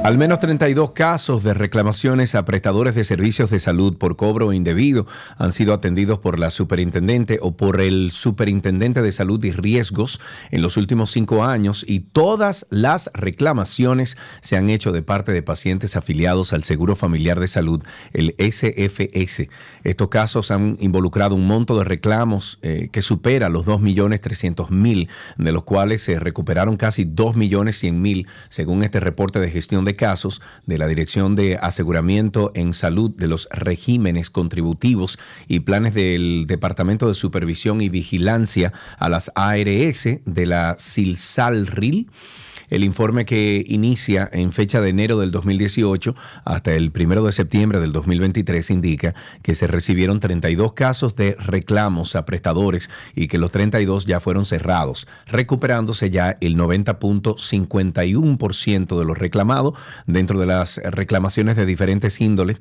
Al 0.08 0.16
menos 0.16 0.40
32 0.40 0.92
casos 0.92 1.42
de 1.42 1.52
reclamaciones 1.52 2.34
a 2.34 2.46
prestadores 2.46 2.94
de 2.94 3.04
servicios 3.04 3.50
de 3.50 3.60
salud 3.60 3.98
por 3.98 4.16
cobro 4.16 4.54
indebido 4.54 5.06
han 5.36 5.52
sido 5.52 5.74
atendidos 5.74 6.18
por 6.18 6.38
la 6.38 6.50
superintendente 6.50 7.38
o 7.42 7.58
por 7.58 7.82
el 7.82 8.10
superintendente 8.10 9.02
de 9.02 9.12
salud 9.12 9.44
y 9.44 9.52
riesgos 9.52 10.18
en 10.50 10.62
los 10.62 10.78
últimos 10.78 11.10
cinco 11.10 11.44
años 11.44 11.84
y 11.86 12.00
todas 12.00 12.66
las 12.70 13.10
reclamaciones 13.12 14.16
se 14.40 14.56
han 14.56 14.70
hecho 14.70 14.92
de 14.92 15.02
parte 15.02 15.32
de 15.32 15.42
pacientes 15.42 15.94
afiliados 15.94 16.54
al 16.54 16.64
Seguro 16.64 16.96
Familiar 16.96 17.38
de 17.38 17.48
Salud, 17.48 17.82
el 18.14 18.34
SFS. 18.38 19.50
Estos 19.84 20.08
casos 20.08 20.50
han 20.50 20.78
involucrado 20.80 21.34
un 21.34 21.46
monto 21.46 21.76
de 21.76 21.84
reclamos 21.84 22.58
eh, 22.62 22.88
que 22.92 23.02
supera 23.02 23.50
los 23.50 23.66
2.300.000, 23.66 25.06
de 25.36 25.52
los 25.52 25.64
cuales 25.64 26.00
se 26.00 26.18
recuperaron 26.18 26.78
casi 26.78 27.04
2.100.000 27.04 28.26
según 28.48 28.82
este 28.84 29.00
reporte 29.00 29.38
de 29.38 29.50
gestión 29.50 29.84
de 29.84 29.97
casos 29.98 30.40
de 30.64 30.78
la 30.78 30.86
Dirección 30.86 31.36
de 31.36 31.58
Aseguramiento 31.58 32.50
en 32.54 32.72
Salud 32.72 33.14
de 33.14 33.28
los 33.28 33.46
Regímenes 33.50 34.30
Contributivos 34.30 35.18
y 35.46 35.60
Planes 35.60 35.92
del 35.92 36.46
Departamento 36.46 37.06
de 37.08 37.12
Supervisión 37.12 37.82
y 37.82 37.90
Vigilancia 37.90 38.72
a 38.98 39.10
las 39.10 39.30
ARS 39.34 40.08
de 40.24 40.46
la 40.46 40.76
CILSALRIL 40.78 42.08
el 42.70 42.84
informe 42.84 43.24
que 43.24 43.64
inicia 43.68 44.28
en 44.32 44.52
fecha 44.52 44.80
de 44.80 44.90
enero 44.90 45.18
del 45.18 45.30
2018 45.30 46.14
hasta 46.44 46.74
el 46.74 46.90
primero 46.90 47.24
de 47.24 47.32
septiembre 47.32 47.80
del 47.80 47.92
2023 47.92 48.70
indica 48.70 49.14
que 49.42 49.54
se 49.54 49.66
recibieron 49.66 50.20
32 50.20 50.72
casos 50.72 51.14
de 51.14 51.36
reclamos 51.38 52.16
a 52.16 52.24
prestadores 52.26 52.90
y 53.14 53.28
que 53.28 53.38
los 53.38 53.52
32 53.52 54.04
ya 54.06 54.20
fueron 54.20 54.44
cerrados, 54.44 55.08
recuperándose 55.26 56.10
ya 56.10 56.36
el 56.40 56.56
90.51% 56.56 58.98
de 58.98 59.04
los 59.04 59.18
reclamados. 59.18 59.74
Dentro 60.06 60.40
de 60.40 60.46
las 60.46 60.78
reclamaciones 60.78 61.56
de 61.56 61.66
diferentes 61.66 62.20
índoles 62.20 62.58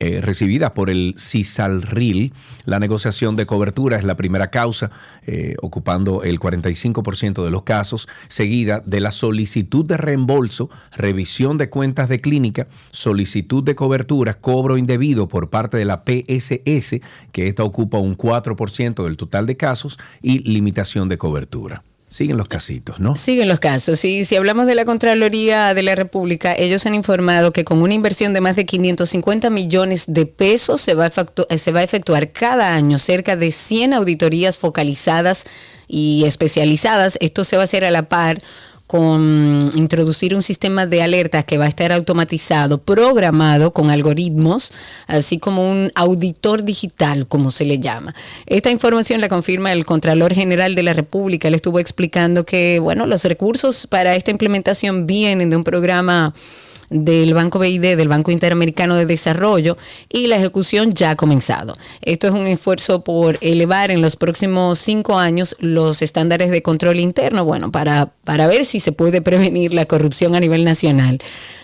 eh, 0.00 0.20
recibida 0.20 0.74
por 0.74 0.90
el 0.90 1.14
CISALRIL. 1.16 2.32
La 2.64 2.80
negociación 2.80 3.36
de 3.36 3.46
cobertura 3.46 3.96
es 3.96 4.02
la 4.02 4.16
primera 4.16 4.50
causa, 4.50 4.90
eh, 5.24 5.54
ocupando 5.62 6.24
el 6.24 6.40
45% 6.40 7.44
de 7.44 7.50
los 7.52 7.62
casos, 7.62 8.08
seguida 8.26 8.82
de 8.84 9.00
la 9.00 9.12
solicitud 9.12 9.84
de 9.84 9.96
reembolso, 9.96 10.68
revisión 10.96 11.58
de 11.58 11.70
cuentas 11.70 12.08
de 12.08 12.20
clínica, 12.20 12.66
solicitud 12.90 13.62
de 13.62 13.76
cobertura, 13.76 14.34
cobro 14.34 14.78
indebido 14.78 15.28
por 15.28 15.48
parte 15.48 15.76
de 15.76 15.84
la 15.84 16.02
PSS, 16.04 17.00
que 17.30 17.46
esta 17.46 17.62
ocupa 17.62 17.98
un 17.98 18.16
4% 18.16 19.04
del 19.04 19.16
total 19.16 19.46
de 19.46 19.56
casos, 19.56 19.98
y 20.20 20.40
limitación 20.40 21.08
de 21.08 21.18
cobertura. 21.18 21.84
Siguen 22.14 22.36
los 22.36 22.46
casitos, 22.46 23.00
¿no? 23.00 23.16
Siguen 23.16 23.48
los 23.48 23.58
casos. 23.58 24.04
Y 24.04 24.24
si 24.24 24.36
hablamos 24.36 24.68
de 24.68 24.76
la 24.76 24.84
Contraloría 24.84 25.74
de 25.74 25.82
la 25.82 25.96
República, 25.96 26.54
ellos 26.56 26.86
han 26.86 26.94
informado 26.94 27.52
que 27.52 27.64
con 27.64 27.82
una 27.82 27.92
inversión 27.92 28.32
de 28.32 28.40
más 28.40 28.54
de 28.54 28.66
550 28.66 29.50
millones 29.50 30.04
de 30.06 30.24
pesos 30.24 30.80
se 30.80 30.94
va 30.94 31.06
a, 31.06 31.56
se 31.58 31.72
va 31.72 31.80
a 31.80 31.82
efectuar 31.82 32.28
cada 32.28 32.72
año 32.72 33.00
cerca 33.00 33.34
de 33.34 33.50
100 33.50 33.94
auditorías 33.94 34.58
focalizadas 34.58 35.44
y 35.88 36.22
especializadas. 36.24 37.18
Esto 37.20 37.42
se 37.42 37.56
va 37.56 37.62
a 37.62 37.64
hacer 37.64 37.84
a 37.84 37.90
la 37.90 38.08
par 38.08 38.44
con 38.86 39.70
introducir 39.74 40.34
un 40.34 40.42
sistema 40.42 40.86
de 40.86 41.02
alertas 41.02 41.44
que 41.44 41.56
va 41.58 41.64
a 41.64 41.68
estar 41.68 41.90
automatizado, 41.90 42.78
programado 42.82 43.72
con 43.72 43.90
algoritmos, 43.90 44.72
así 45.06 45.38
como 45.38 45.70
un 45.70 45.90
auditor 45.94 46.64
digital, 46.64 47.26
como 47.26 47.50
se 47.50 47.64
le 47.64 47.78
llama. 47.78 48.14
Esta 48.46 48.70
información 48.70 49.20
la 49.20 49.28
confirma 49.28 49.72
el 49.72 49.86
Contralor 49.86 50.34
General 50.34 50.74
de 50.74 50.82
la 50.82 50.92
República. 50.92 51.48
Él 51.48 51.54
estuvo 51.54 51.78
explicando 51.78 52.44
que, 52.44 52.78
bueno, 52.78 53.06
los 53.06 53.24
recursos 53.24 53.86
para 53.86 54.14
esta 54.16 54.30
implementación 54.30 55.06
vienen 55.06 55.50
de 55.50 55.56
un 55.56 55.64
programa 55.64 56.34
del 56.94 57.34
Banco 57.34 57.58
BID, 57.58 57.96
del 57.96 58.08
Banco 58.08 58.30
Interamericano 58.30 58.94
de 58.94 59.04
Desarrollo, 59.04 59.76
y 60.08 60.28
la 60.28 60.36
ejecución 60.36 60.94
ya 60.94 61.10
ha 61.10 61.16
comenzado. 61.16 61.74
Esto 62.02 62.28
es 62.28 62.32
un 62.32 62.46
esfuerzo 62.46 63.02
por 63.02 63.36
elevar 63.40 63.90
en 63.90 64.00
los 64.00 64.14
próximos 64.14 64.78
cinco 64.78 65.18
años 65.18 65.56
los 65.58 66.02
estándares 66.02 66.50
de 66.50 66.62
control 66.62 67.00
interno, 67.00 67.44
bueno, 67.44 67.72
para, 67.72 68.12
para 68.22 68.46
ver 68.46 68.64
si 68.64 68.78
se 68.78 68.92
puede 68.92 69.20
prevenir 69.20 69.74
la 69.74 69.86
corrupción 69.86 70.36
a 70.36 70.40
nivel 70.40 70.64
nacional. 70.64 71.18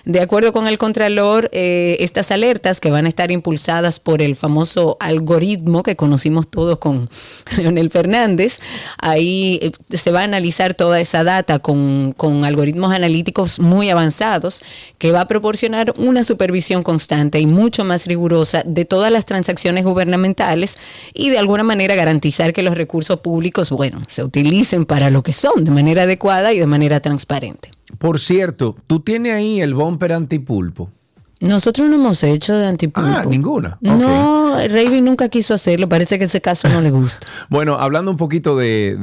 De 0.05 0.21
acuerdo 0.21 0.53
con 0.53 0.67
el 0.67 0.79
Contralor, 0.79 1.49
eh, 1.53 1.99
estas 2.01 2.31
alertas 2.31 2.81
que 2.81 2.91
van 2.91 3.05
a 3.07 3.09
estar 3.09 3.31
impulsadas 3.31 4.01
por 4.01 4.23
el 4.23 4.35
famoso 4.35 4.97
algoritmo 4.99 5.83
que 5.83 5.95
conocimos 5.95 6.51
todos 6.51 6.79
con 6.79 7.09
Leonel 7.57 7.91
Fernández, 7.91 8.61
ahí 8.99 9.61
eh, 9.63 9.97
se 9.97 10.11
va 10.11 10.23
a 10.23 10.25
analizar 10.25 10.75
toda 10.75 11.01
esa 11.01 11.23
data 11.23 11.59
con, 11.61 12.13
con 12.17 12.45
algoritmos 12.45 12.93
analíticos 12.93 13.61
muy 13.61 13.91
avanzados 13.91 14.63
que 14.99 15.13
va 15.13 15.20
a 15.21 15.29
proporcionar 15.29 15.95
una 15.97 16.25
supervisión 16.25 16.83
constante 16.83 17.41
y 17.41 17.47
mucho 17.47 17.85
más 17.85 18.07
rigurosa 18.07 18.63
de 18.65 18.85
todas 18.85 19.13
las 19.13 19.25
transacciones 19.25 19.85
gubernamentales 19.85 20.79
y 21.15 21.31
de 21.31 21.39
alguna 21.39 21.63
manera 21.63 21.95
garantizar 21.95 22.53
que 22.53 22.63
los 22.63 22.77
recursos 22.77 23.21
públicos, 23.21 23.71
bueno, 23.71 24.03
se 24.07 24.25
utilicen 24.25 24.85
para 24.85 25.11
lo 25.11 25.23
que 25.23 25.33
son 25.33 25.65
de 25.65 25.71
manera 25.71 26.03
adecuada 26.03 26.53
y 26.53 26.59
de 26.59 26.67
manera 26.67 27.01
transparente. 27.01 27.71
Por 27.99 28.21
cierto, 28.21 28.77
tú 28.87 29.01
tienes 29.01 29.35
ahí 29.35 29.61
el 29.61 29.75
bumper 29.75 30.13
antipulpo. 30.13 30.91
Nosotros 31.41 31.89
no 31.89 31.97
hemos 31.97 32.23
hecho 32.23 32.55
de 32.55 32.67
antipulpo. 32.67 33.11
Ah, 33.11 33.25
ninguna. 33.27 33.79
No, 33.81 34.59
Raven 34.59 35.03
nunca 35.03 35.31
quiso 35.31 35.55
hacerlo. 35.55 35.89
Parece 35.89 36.19
que 36.19 36.27
ese 36.27 36.43
caso 36.43 36.69
no 36.69 36.83
le 36.83 36.91
gusta. 36.91 37.27
bueno, 37.49 37.79
hablando 37.79 38.11
un 38.11 38.19
poquito 38.19 38.59
de, 38.59 38.99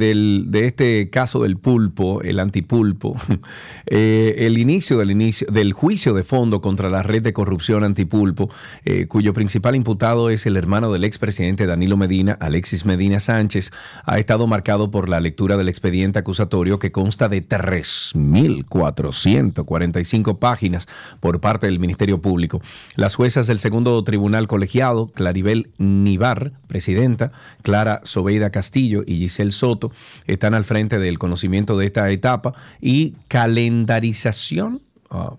este 0.54 1.10
caso 1.10 1.42
del 1.42 1.58
pulpo, 1.58 2.22
el 2.22 2.40
antipulpo, 2.40 3.16
eh, 3.88 4.36
el 4.38 4.60
inicio 4.60 5.00
del, 5.00 5.10
inicio 5.10 5.48
del 5.50 5.74
juicio 5.74 6.14
de 6.14 6.24
fondo 6.24 6.62
contra 6.62 6.92
la 6.92 7.02
red 7.02 7.24
de 7.24 7.34
corrupción 7.34 7.84
antipulpo, 7.84 8.52
eh, 8.86 9.08
cuyo 9.08 9.34
principal 9.34 9.76
imputado 9.76 10.30
es 10.30 10.46
el 10.46 10.58
hermano 10.58 10.94
del 10.94 11.06
expresidente 11.06 11.66
Danilo 11.66 11.98
Medina, 11.98 12.38
Alexis 12.40 12.86
Medina 12.86 13.20
Sánchez, 13.20 13.72
ha 14.06 14.20
estado 14.20 14.46
marcado 14.46 14.92
por 14.92 15.10
la 15.10 15.22
lectura 15.22 15.58
del 15.58 15.70
expediente 15.70 16.20
acusatorio 16.20 16.78
que 16.78 16.92
consta 16.92 17.30
de 17.30 17.44
3.445 17.44 20.38
páginas 20.38 20.88
por 21.20 21.42
parte 21.42 21.66
del 21.66 21.80
Ministerio 21.80 22.22
Público 22.22 22.27
Público. 22.28 22.62
Las 22.98 23.16
juezas 23.16 23.48
del 23.48 23.60
segundo 23.60 24.04
tribunal 24.04 24.50
colegiado, 24.50 25.08
Claribel 25.08 25.70
Nivar, 25.78 26.52
presidenta, 26.68 27.32
Clara 27.62 28.02
Sobeida 28.04 28.50
Castillo 28.50 29.04
y 29.08 29.16
Giselle 29.16 29.54
Soto, 29.54 29.94
están 30.26 30.54
al 30.54 30.66
frente 30.66 31.00
del 31.00 31.20
conocimiento 31.20 31.78
de 31.78 31.86
esta 31.86 32.10
etapa 32.12 32.54
y 32.82 33.14
calendarización 33.30 34.82
ah, 35.10 35.36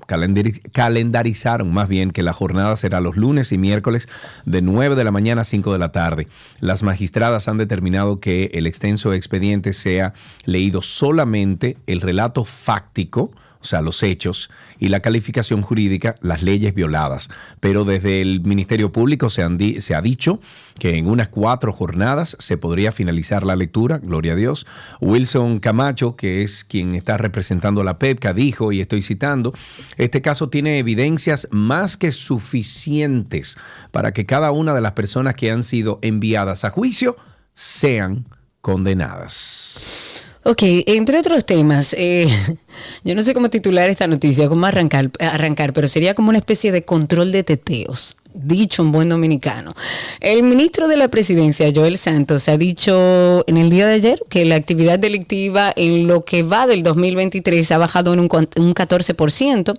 calendarizaron 0.72 1.74
más 1.74 1.90
bien 1.90 2.10
que 2.10 2.22
la 2.22 2.32
jornada 2.32 2.74
será 2.76 3.02
los 3.02 3.18
lunes 3.18 3.52
y 3.52 3.58
miércoles 3.58 4.08
de 4.46 4.62
9 4.62 4.96
de 4.96 5.04
la 5.04 5.10
mañana 5.10 5.42
a 5.42 5.44
5 5.44 5.70
de 5.70 5.78
la 5.78 5.92
tarde. 5.92 6.26
Las 6.60 6.82
magistradas 6.82 7.48
han 7.48 7.58
determinado 7.58 8.18
que 8.18 8.50
el 8.54 8.66
extenso 8.66 9.12
expediente 9.12 9.74
sea 9.74 10.14
leído 10.46 10.80
solamente 10.80 11.76
el 11.86 12.00
relato 12.00 12.46
fáctico, 12.46 13.30
o 13.60 13.64
sea, 13.64 13.82
los 13.82 14.02
hechos, 14.02 14.50
y 14.78 14.88
la 14.88 15.00
calificación 15.00 15.62
jurídica, 15.62 16.14
las 16.20 16.42
leyes 16.42 16.74
violadas. 16.74 17.28
Pero 17.60 17.84
desde 17.84 18.20
el 18.22 18.40
Ministerio 18.40 18.92
Público 18.92 19.30
se, 19.30 19.44
se, 19.80 19.94
ha 19.94 20.02
dicho 20.02 20.40
que 20.78 20.96
en 20.96 21.08
unas 21.08 21.28
cuatro 21.28 21.72
jornadas 21.72 22.36
se 22.38 22.56
podría 22.56 22.92
finalizar 22.92 23.44
la 23.44 23.56
lectura, 23.56 23.98
gloria 23.98 24.32
a 24.32 24.36
Dios. 24.36 24.66
Wilson 25.00 25.58
Camacho, 25.58 26.16
que 26.16 26.42
es 26.42 26.64
quien 26.64 26.94
está 26.94 27.16
representando 27.16 27.80
a 27.80 27.84
la 27.84 27.98
PEPCA, 27.98 28.32
dijo, 28.32 28.72
y 28.72 28.80
estoy 28.80 29.02
citando, 29.02 29.52
este 29.96 30.22
caso 30.22 30.48
tiene 30.48 30.78
evidencias 30.78 31.48
más 31.50 31.96
que 31.96 32.12
suficientes 32.12 33.56
para 33.90 34.12
que 34.12 34.26
cada 34.26 34.52
una 34.52 34.74
de 34.74 34.80
las 34.80 34.92
personas 34.92 35.34
que 35.34 35.50
han 35.50 35.64
sido 35.64 35.98
enviadas 36.02 36.64
a 36.64 36.70
juicio 36.70 37.16
sean 37.54 38.26
condenadas. 38.60 40.17
Ok, 40.50 40.62
entre 40.62 41.18
otros 41.18 41.44
temas, 41.44 41.94
eh, 41.98 42.26
yo 43.04 43.14
no 43.14 43.22
sé 43.22 43.34
cómo 43.34 43.50
titular 43.50 43.90
esta 43.90 44.06
noticia, 44.06 44.48
cómo 44.48 44.64
arrancar, 44.64 45.10
arrancar, 45.20 45.74
pero 45.74 45.88
sería 45.88 46.14
como 46.14 46.30
una 46.30 46.38
especie 46.38 46.72
de 46.72 46.80
control 46.84 47.32
de 47.32 47.44
teteos 47.44 48.16
dicho 48.34 48.82
un 48.82 48.92
buen 48.92 49.08
dominicano. 49.08 49.74
El 50.20 50.42
ministro 50.42 50.86
de 50.86 50.96
la 50.96 51.08
presidencia, 51.08 51.70
Joel 51.74 51.98
Santos, 51.98 52.48
ha 52.48 52.56
dicho 52.56 53.44
en 53.46 53.56
el 53.56 53.70
día 53.70 53.86
de 53.86 53.94
ayer 53.94 54.22
que 54.28 54.44
la 54.44 54.54
actividad 54.54 54.98
delictiva 54.98 55.72
en 55.74 56.06
lo 56.06 56.24
que 56.24 56.42
va 56.42 56.66
del 56.66 56.82
2023 56.82 57.72
ha 57.72 57.78
bajado 57.78 58.12
en 58.12 58.20
un, 58.20 58.28
un 58.30 58.74
14%, 58.74 59.74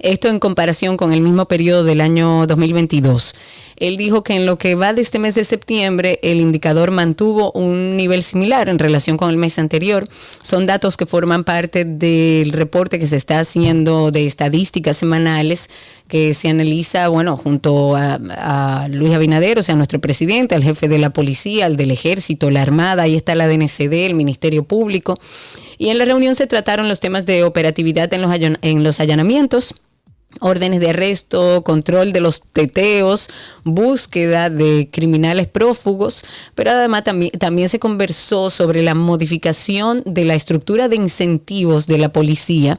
esto 0.00 0.28
en 0.28 0.38
comparación 0.38 0.96
con 0.96 1.12
el 1.12 1.20
mismo 1.20 1.46
periodo 1.46 1.84
del 1.84 2.00
año 2.00 2.46
2022. 2.46 3.34
Él 3.76 3.96
dijo 3.96 4.22
que 4.22 4.34
en 4.34 4.46
lo 4.46 4.58
que 4.58 4.74
va 4.74 4.92
de 4.92 5.02
este 5.02 5.18
mes 5.18 5.34
de 5.34 5.44
septiembre, 5.44 6.18
el 6.22 6.40
indicador 6.40 6.90
mantuvo 6.90 7.52
un 7.52 7.96
nivel 7.96 8.22
similar 8.22 8.68
en 8.68 8.78
relación 8.78 9.16
con 9.16 9.30
el 9.30 9.36
mes 9.36 9.58
anterior. 9.58 10.08
Son 10.40 10.66
datos 10.66 10.96
que 10.96 11.06
forman 11.06 11.44
parte 11.44 11.84
del 11.84 12.52
reporte 12.52 12.98
que 12.98 13.06
se 13.06 13.16
está 13.16 13.40
haciendo 13.40 14.10
de 14.10 14.26
estadísticas 14.26 14.96
semanales 14.96 15.70
que 16.08 16.34
se 16.34 16.48
analiza, 16.48 17.08
bueno, 17.08 17.38
junto 17.38 17.96
a, 17.96 18.86
Luis 18.90 19.14
Abinader, 19.14 19.58
o 19.58 19.62
sea, 19.62 19.74
nuestro 19.74 19.98
presidente, 19.98 20.54
al 20.54 20.62
jefe 20.62 20.86
de 20.88 20.98
la 20.98 21.10
policía, 21.10 21.64
al 21.64 21.78
del 21.78 21.90
ejército, 21.90 22.50
la 22.50 22.60
armada, 22.60 23.04
ahí 23.04 23.16
está 23.16 23.34
la 23.34 23.48
DNCD, 23.48 24.04
el 24.04 24.14
Ministerio 24.14 24.64
Público. 24.64 25.18
Y 25.78 25.88
en 25.88 25.96
la 25.96 26.04
reunión 26.04 26.34
se 26.34 26.46
trataron 26.46 26.88
los 26.88 27.00
temas 27.00 27.24
de 27.24 27.44
operatividad 27.44 28.12
en 28.12 28.22
los, 28.22 28.30
en 28.60 28.84
los 28.84 29.00
allanamientos 29.00 29.74
órdenes 30.40 30.80
de 30.80 30.90
arresto, 30.90 31.62
control 31.64 32.12
de 32.12 32.20
los 32.20 32.42
teteos, 32.42 33.28
búsqueda 33.64 34.50
de 34.50 34.88
criminales 34.90 35.46
prófugos, 35.46 36.24
pero 36.54 36.70
además 36.70 37.04
también, 37.04 37.32
también, 37.32 37.68
se 37.68 37.78
conversó 37.78 38.50
sobre 38.50 38.82
la 38.82 38.94
modificación 38.94 40.02
de 40.04 40.24
la 40.24 40.34
estructura 40.34 40.88
de 40.88 40.96
incentivos 40.96 41.86
de 41.86 41.98
la 41.98 42.10
policía 42.10 42.78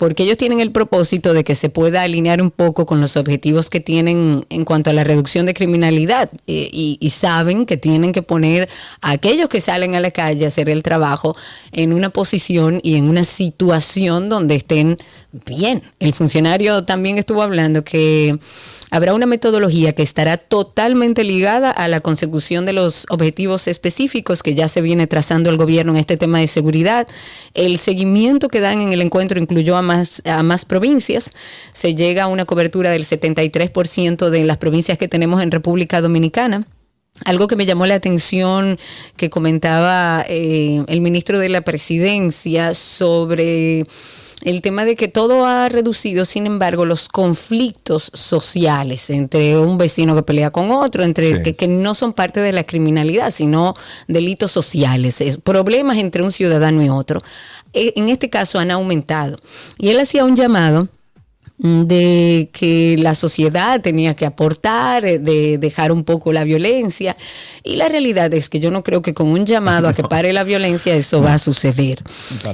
porque 0.00 0.22
ellos 0.22 0.38
tienen 0.38 0.60
el 0.60 0.72
propósito 0.72 1.34
de 1.34 1.44
que 1.44 1.54
se 1.54 1.68
pueda 1.68 2.00
alinear 2.00 2.40
un 2.40 2.50
poco 2.50 2.86
con 2.86 3.02
los 3.02 3.18
objetivos 3.18 3.68
que 3.68 3.80
tienen 3.80 4.46
en 4.48 4.64
cuanto 4.64 4.88
a 4.88 4.94
la 4.94 5.04
reducción 5.04 5.44
de 5.44 5.52
criminalidad 5.52 6.30
eh, 6.46 6.70
y, 6.72 7.10
saben 7.10 7.66
que 7.66 7.76
tienen 7.76 8.12
que 8.12 8.22
poner 8.22 8.70
a 9.02 9.10
aquellos 9.10 9.50
que 9.50 9.60
salen 9.60 9.94
a 9.94 10.00
la 10.00 10.10
calle 10.10 10.46
a 10.46 10.48
hacer 10.48 10.70
el 10.70 10.82
trabajo 10.82 11.36
en 11.72 11.92
una 11.92 12.08
posición 12.08 12.80
y 12.82 12.94
en 12.94 13.10
una 13.10 13.24
situación 13.24 14.30
donde 14.30 14.54
estén 14.54 14.96
bien. 15.32 15.82
El 15.98 16.12
funcionario 16.12 16.84
también 16.84 17.18
estuvo 17.18 17.42
hablando 17.42 17.84
que 17.84 18.38
habrá 18.90 19.14
una 19.14 19.26
metodología 19.26 19.92
que 19.92 20.02
estará 20.02 20.36
totalmente 20.36 21.22
ligada 21.24 21.70
a 21.70 21.88
la 21.88 22.00
consecución 22.00 22.66
de 22.66 22.72
los 22.72 23.06
objetivos 23.10 23.68
específicos 23.68 24.42
que 24.42 24.54
ya 24.54 24.68
se 24.68 24.82
viene 24.82 25.06
trazando 25.06 25.50
el 25.50 25.56
gobierno 25.56 25.92
en 25.92 25.98
este 25.98 26.16
tema 26.16 26.40
de 26.40 26.48
seguridad. 26.48 27.06
El 27.54 27.78
seguimiento 27.78 28.48
que 28.48 28.60
dan 28.60 28.80
en 28.80 28.92
el 28.92 29.02
encuentro 29.02 29.40
incluyó 29.40 29.76
a 29.76 29.82
más, 29.82 30.22
a 30.24 30.42
más 30.42 30.64
provincias. 30.64 31.30
Se 31.72 31.94
llega 31.94 32.24
a 32.24 32.28
una 32.28 32.44
cobertura 32.44 32.90
del 32.90 33.04
73% 33.04 34.30
de 34.30 34.44
las 34.44 34.58
provincias 34.58 34.98
que 34.98 35.08
tenemos 35.08 35.42
en 35.42 35.50
República 35.50 36.00
Dominicana. 36.00 36.66
Algo 37.24 37.48
que 37.48 37.56
me 37.56 37.66
llamó 37.66 37.86
la 37.86 37.96
atención 37.96 38.78
que 39.16 39.30
comentaba 39.30 40.24
eh, 40.28 40.82
el 40.88 41.00
ministro 41.00 41.38
de 41.38 41.50
la 41.50 41.60
Presidencia 41.60 42.72
sobre 42.72 43.84
el 44.42 44.62
tema 44.62 44.84
de 44.84 44.96
que 44.96 45.08
todo 45.08 45.46
ha 45.46 45.68
reducido, 45.68 46.24
sin 46.24 46.46
embargo, 46.46 46.84
los 46.84 47.08
conflictos 47.08 48.10
sociales 48.14 49.10
entre 49.10 49.58
un 49.58 49.78
vecino 49.78 50.14
que 50.14 50.22
pelea 50.22 50.50
con 50.50 50.70
otro, 50.70 51.04
entre 51.04 51.42
que, 51.42 51.68
no 51.68 51.94
son 51.94 52.12
parte 52.12 52.40
de 52.40 52.52
la 52.52 52.64
criminalidad, 52.64 53.30
sino 53.30 53.74
delitos 54.08 54.52
sociales, 54.52 55.22
problemas 55.42 55.98
entre 55.98 56.22
un 56.22 56.32
ciudadano 56.32 56.82
y 56.82 56.88
otro. 56.88 57.20
E, 57.72 57.92
en 57.96 58.08
este 58.08 58.30
caso 58.30 58.58
han 58.58 58.70
aumentado. 58.70 59.38
Y 59.78 59.90
él 59.90 60.00
hacía 60.00 60.24
un 60.24 60.36
llamado 60.36 60.88
de 61.62 62.48
que 62.52 62.96
la 62.98 63.14
sociedad 63.14 63.82
tenía 63.82 64.16
que 64.16 64.24
aportar, 64.24 65.04
eh, 65.04 65.18
de 65.18 65.58
dejar 65.58 65.92
un 65.92 66.04
poco 66.04 66.32
la 66.32 66.44
violencia. 66.44 67.18
Y 67.62 67.76
la 67.76 67.88
realidad 67.88 68.32
es 68.32 68.48
que 68.48 68.60
yo 68.60 68.70
no 68.70 68.82
creo 68.82 69.02
que 69.02 69.12
con 69.12 69.28
un 69.28 69.44
llamado 69.44 69.86
a 69.86 69.92
que 69.92 70.02
pare 70.08 70.32
la 70.32 70.42
violencia 70.42 70.94
eso 70.94 71.20
va 71.20 71.34
a 71.34 71.38
suceder. 71.38 72.02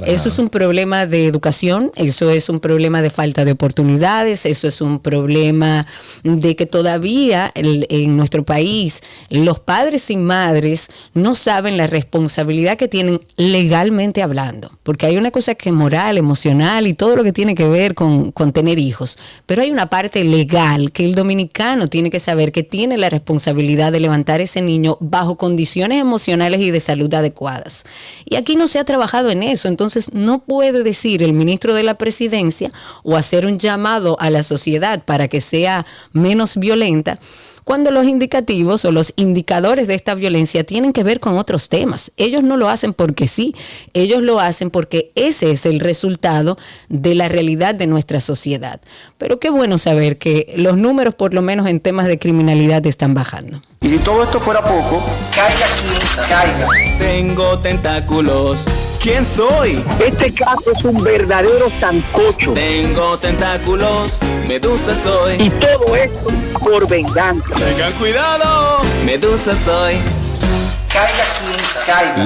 eso 0.05 0.27
es 0.27 0.39
un 0.39 0.49
problema 0.49 1.05
de 1.05 1.25
educación, 1.25 1.91
eso 1.95 2.31
es 2.31 2.49
un 2.49 2.59
problema 2.59 3.01
de 3.01 3.09
falta 3.09 3.45
de 3.45 3.53
oportunidades, 3.53 4.45
eso 4.45 4.67
es 4.67 4.81
un 4.81 4.99
problema 4.99 5.87
de 6.23 6.57
que 6.57 6.65
todavía 6.65 7.51
en 7.55 8.17
nuestro 8.17 8.43
país 8.43 9.01
los 9.29 9.59
padres 9.59 10.09
y 10.09 10.17
madres 10.17 10.89
no 11.13 11.33
saben 11.33 11.77
la 11.77 11.87
responsabilidad 11.87 12.77
que 12.77 12.89
tienen 12.89 13.21
legalmente 13.37 14.21
hablando. 14.21 14.71
Porque 14.83 15.05
hay 15.05 15.15
una 15.15 15.31
cosa 15.31 15.55
que 15.55 15.69
es 15.69 15.75
moral, 15.75 16.17
emocional 16.17 16.87
y 16.87 16.93
todo 16.93 17.15
lo 17.15 17.23
que 17.23 17.31
tiene 17.31 17.55
que 17.55 17.69
ver 17.69 17.93
con, 17.93 18.31
con 18.31 18.51
tener 18.51 18.79
hijos 18.79 18.96
Pero 19.45 19.61
hay 19.61 19.71
una 19.71 19.89
parte 19.89 20.23
legal 20.23 20.91
que 20.91 21.05
el 21.05 21.15
dominicano 21.15 21.87
tiene 21.87 22.09
que 22.09 22.19
saber 22.19 22.51
que 22.51 22.63
tiene 22.63 22.97
la 22.97 23.09
responsabilidad 23.09 23.91
de 23.91 23.99
levantar 23.99 24.41
ese 24.41 24.61
niño 24.61 24.97
bajo 24.99 25.37
condiciones 25.37 26.01
emocionales 26.01 26.61
y 26.61 26.71
de 26.71 26.79
salud 26.79 27.13
adecuadas. 27.13 27.83
Y 28.25 28.35
aquí 28.35 28.55
no 28.55 28.67
se 28.67 28.79
ha 28.79 28.83
trabajado 28.83 29.29
en 29.29 29.43
eso, 29.43 29.67
entonces 29.67 30.13
no 30.13 30.39
puede 30.39 30.83
decir 30.83 31.23
el 31.23 31.33
ministro 31.33 31.73
de 31.73 31.83
la 31.83 31.95
presidencia 31.95 32.71
o 33.03 33.15
hacer 33.15 33.45
un 33.45 33.59
llamado 33.59 34.17
a 34.19 34.29
la 34.29 34.43
sociedad 34.43 35.03
para 35.03 35.27
que 35.27 35.41
sea 35.41 35.85
menos 36.13 36.57
violenta 36.57 37.19
cuando 37.67 37.91
los 37.91 38.07
indicativos 38.07 38.85
o 38.85 38.93
los 38.93 39.11
indicadores 39.17 39.89
de 39.89 39.95
esta 39.95 40.15
violencia 40.15 40.63
tienen 40.63 40.93
que 40.93 41.03
ver 41.03 41.19
con 41.19 41.37
otros 41.37 41.67
temas. 41.67 42.13
Ellos 42.15 42.41
no 42.41 42.55
lo 42.55 42.69
hacen 42.69 42.93
porque 42.93 43.27
sí, 43.27 43.53
ellos 43.93 44.21
lo 44.23 44.39
hacen 44.39 44.69
porque 44.69 45.11
ese 45.15 45.51
es 45.51 45.65
el 45.65 45.81
resultado 45.81 46.57
de 46.87 47.13
la 47.13 47.27
realidad 47.27 47.75
de 47.75 47.85
nuestra 47.85 48.21
sociedad. 48.21 48.79
Pero 49.17 49.41
qué 49.41 49.49
bueno 49.49 49.77
saber 49.77 50.17
que 50.17 50.53
los 50.55 50.77
números, 50.77 51.13
por 51.13 51.33
lo 51.33 51.41
menos 51.41 51.67
en 51.67 51.81
temas 51.81 52.07
de 52.07 52.17
criminalidad, 52.17 52.85
están 52.85 53.13
bajando. 53.13 53.61
Y 53.87 53.89
si 53.89 53.99
todo 53.99 54.21
esto 54.21 54.37
fuera 54.37 54.61
poco, 54.61 55.01
caiga 55.33 55.65
quien 55.79 56.27
caiga. 56.27 56.67
Tengo 56.99 57.57
tentáculos. 57.59 58.65
¿Quién 59.01 59.25
soy? 59.25 59.81
Este 60.05 60.33
caso 60.33 60.73
es 60.75 60.83
un 60.83 61.01
verdadero 61.01 61.69
sancocho. 61.79 62.51
Tengo 62.51 63.17
tentáculos. 63.17 64.19
Medusa 64.45 64.93
soy. 64.93 65.41
Y 65.41 65.49
todo 65.51 65.95
esto 65.95 66.27
por 66.59 66.85
venganza. 66.89 67.47
Tengan 67.57 67.93
cuidado. 67.93 68.81
Medusa 69.05 69.55
soy. 69.55 70.26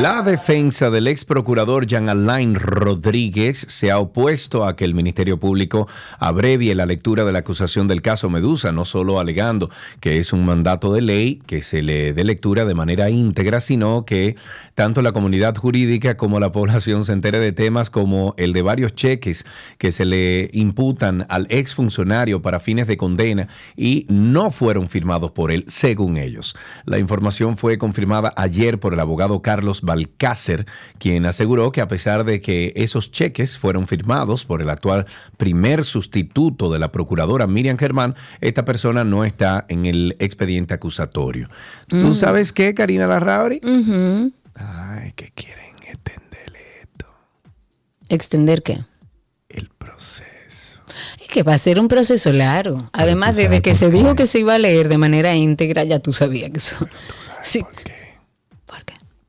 La 0.01 0.21
defensa 0.23 0.89
del 0.89 1.07
ex 1.07 1.25
procurador 1.25 1.85
Jean 1.85 2.09
Alain 2.09 2.55
Rodríguez 2.55 3.65
se 3.69 3.91
ha 3.91 3.99
opuesto 3.99 4.65
a 4.65 4.75
que 4.75 4.85
el 4.85 4.95
Ministerio 4.95 5.39
Público 5.39 5.87
abrevie 6.17 6.73
la 6.73 6.85
lectura 6.85 7.23
de 7.23 7.31
la 7.31 7.39
acusación 7.39 7.87
del 7.87 8.01
caso 8.01 8.29
Medusa, 8.29 8.71
no 8.71 8.85
solo 8.85 9.19
alegando 9.19 9.69
que 9.99 10.17
es 10.17 10.33
un 10.33 10.45
mandato 10.45 10.93
de 10.93 11.01
ley 11.01 11.41
que 11.45 11.61
se 11.61 11.83
le 11.83 12.13
dé 12.13 12.23
lectura 12.23 12.65
de 12.65 12.73
manera 12.73 13.09
íntegra, 13.09 13.59
sino 13.59 14.05
que 14.05 14.35
tanto 14.73 15.01
la 15.01 15.11
comunidad 15.11 15.55
jurídica 15.55 16.17
como 16.17 16.39
la 16.39 16.51
población 16.51 17.05
se 17.05 17.13
entere 17.13 17.39
de 17.39 17.51
temas 17.51 17.89
como 17.89 18.33
el 18.37 18.53
de 18.53 18.61
varios 18.61 18.95
cheques 18.95 19.45
que 19.77 19.91
se 19.91 20.05
le 20.05 20.49
imputan 20.53 21.25
al 21.29 21.45
ex 21.49 21.75
funcionario 21.75 22.41
para 22.41 22.59
fines 22.59 22.87
de 22.87 22.97
condena 22.97 23.47
y 23.75 24.07
no 24.09 24.49
fueron 24.49 24.89
firmados 24.89 25.31
por 25.31 25.51
él, 25.51 25.65
según 25.67 26.17
ellos. 26.17 26.55
La 26.85 26.97
información 26.97 27.57
fue 27.57 27.77
confirmada 27.77 28.33
ayer 28.35 28.60
por 28.79 28.93
el 28.93 28.99
abogado 28.99 29.41
Carlos 29.41 29.81
Balcácer, 29.81 30.67
quien 30.99 31.25
aseguró 31.25 31.71
que 31.71 31.81
a 31.81 31.87
pesar 31.87 32.25
de 32.25 32.41
que 32.41 32.73
esos 32.75 33.11
cheques 33.11 33.57
fueron 33.57 33.87
firmados 33.87 34.45
por 34.45 34.61
el 34.61 34.69
actual 34.69 35.07
primer 35.37 35.83
sustituto 35.83 36.71
de 36.71 36.77
la 36.77 36.91
procuradora 36.91 37.47
Miriam 37.47 37.77
Germán, 37.77 38.15
esta 38.39 38.63
persona 38.63 39.03
no 39.03 39.25
está 39.25 39.65
en 39.67 39.87
el 39.87 40.15
expediente 40.19 40.75
acusatorio. 40.75 41.49
¿Tú 41.87 42.13
sabes 42.13 42.53
qué, 42.53 42.75
Karina 42.75 43.07
Larrauri? 43.07 43.61
Ay, 44.55 45.13
que 45.15 45.31
quieren 45.33 45.75
extenderle 45.87 46.59
esto, 46.83 47.07
¿Extender 48.09 48.61
qué? 48.61 48.83
el 49.49 49.69
proceso. 49.69 50.21
Es 51.19 51.27
que 51.27 51.41
va 51.43 51.55
a 51.55 51.57
ser 51.57 51.79
un 51.79 51.87
proceso 51.87 52.31
largo. 52.31 52.89
Además, 52.93 53.31
tú 53.31 53.37
desde 53.37 53.47
sabes 53.47 53.61
que 53.61 53.75
se 53.75 53.89
dijo 53.89 54.15
que 54.15 54.25
se 54.27 54.39
iba 54.39 54.53
a 54.53 54.59
leer 54.59 54.87
de 54.87 54.97
manera 54.97 55.33
íntegra, 55.35 55.83
ya 55.83 55.99
tú 55.99 56.13
sabías 56.13 56.51
que 56.51 56.57
eso. 56.59 56.87
Sí. 57.41 57.63
¿Por 57.63 57.71
qué? 57.73 57.83
¿Por 57.83 57.83
qué? 57.83 57.90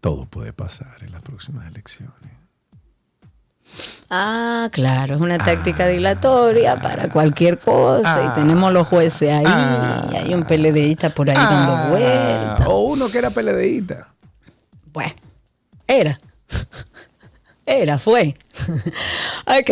Todo 0.03 0.27
puede 0.27 0.53
pasar 0.53 0.97
en 1.03 1.13
las 1.13 1.23
próximas 1.23 1.65
elecciones. 1.69 2.33
Ah, 4.11 4.69
claro, 4.73 5.15
es 5.15 5.21
una 5.21 5.39
táctica 5.39 5.87
dilatoria 5.87 6.75
para 6.75 7.09
cualquier 7.09 7.61
cosa. 7.61 8.25
y 8.25 8.35
tenemos 8.35 8.73
los 8.73 8.89
jueces 8.89 9.33
ahí, 9.33 9.45
y 10.13 10.17
hay 10.17 10.35
un 10.35 10.43
PLDista 10.43 11.11
por 11.11 11.31
ahí 11.31 11.37
dando 11.37 11.91
vueltas. 11.91 12.63
Ah, 12.63 12.69
o 12.69 12.81
uno 12.81 13.09
que 13.11 13.19
era 13.19 13.31
peledeíta. 13.31 14.13
Bueno, 14.93 15.15
era. 15.87 16.19
Era, 17.65 18.01
fue. 18.01 18.35
ok. 19.47 19.71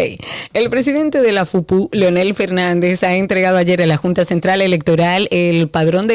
El 0.55 0.71
presidente 0.71 1.21
de 1.21 1.33
la 1.33 1.45
FUPU, 1.45 1.89
Leonel 1.93 2.35
Fernández, 2.35 3.03
ha 3.03 3.17
entregado 3.17 3.57
ayer 3.57 3.83
a 3.83 3.87
la 3.87 3.97
Junta 3.97 4.25
Central 4.25 4.63
Electoral 4.63 5.27
el 5.33 5.69
padrón 5.69 6.07
de, 6.07 6.15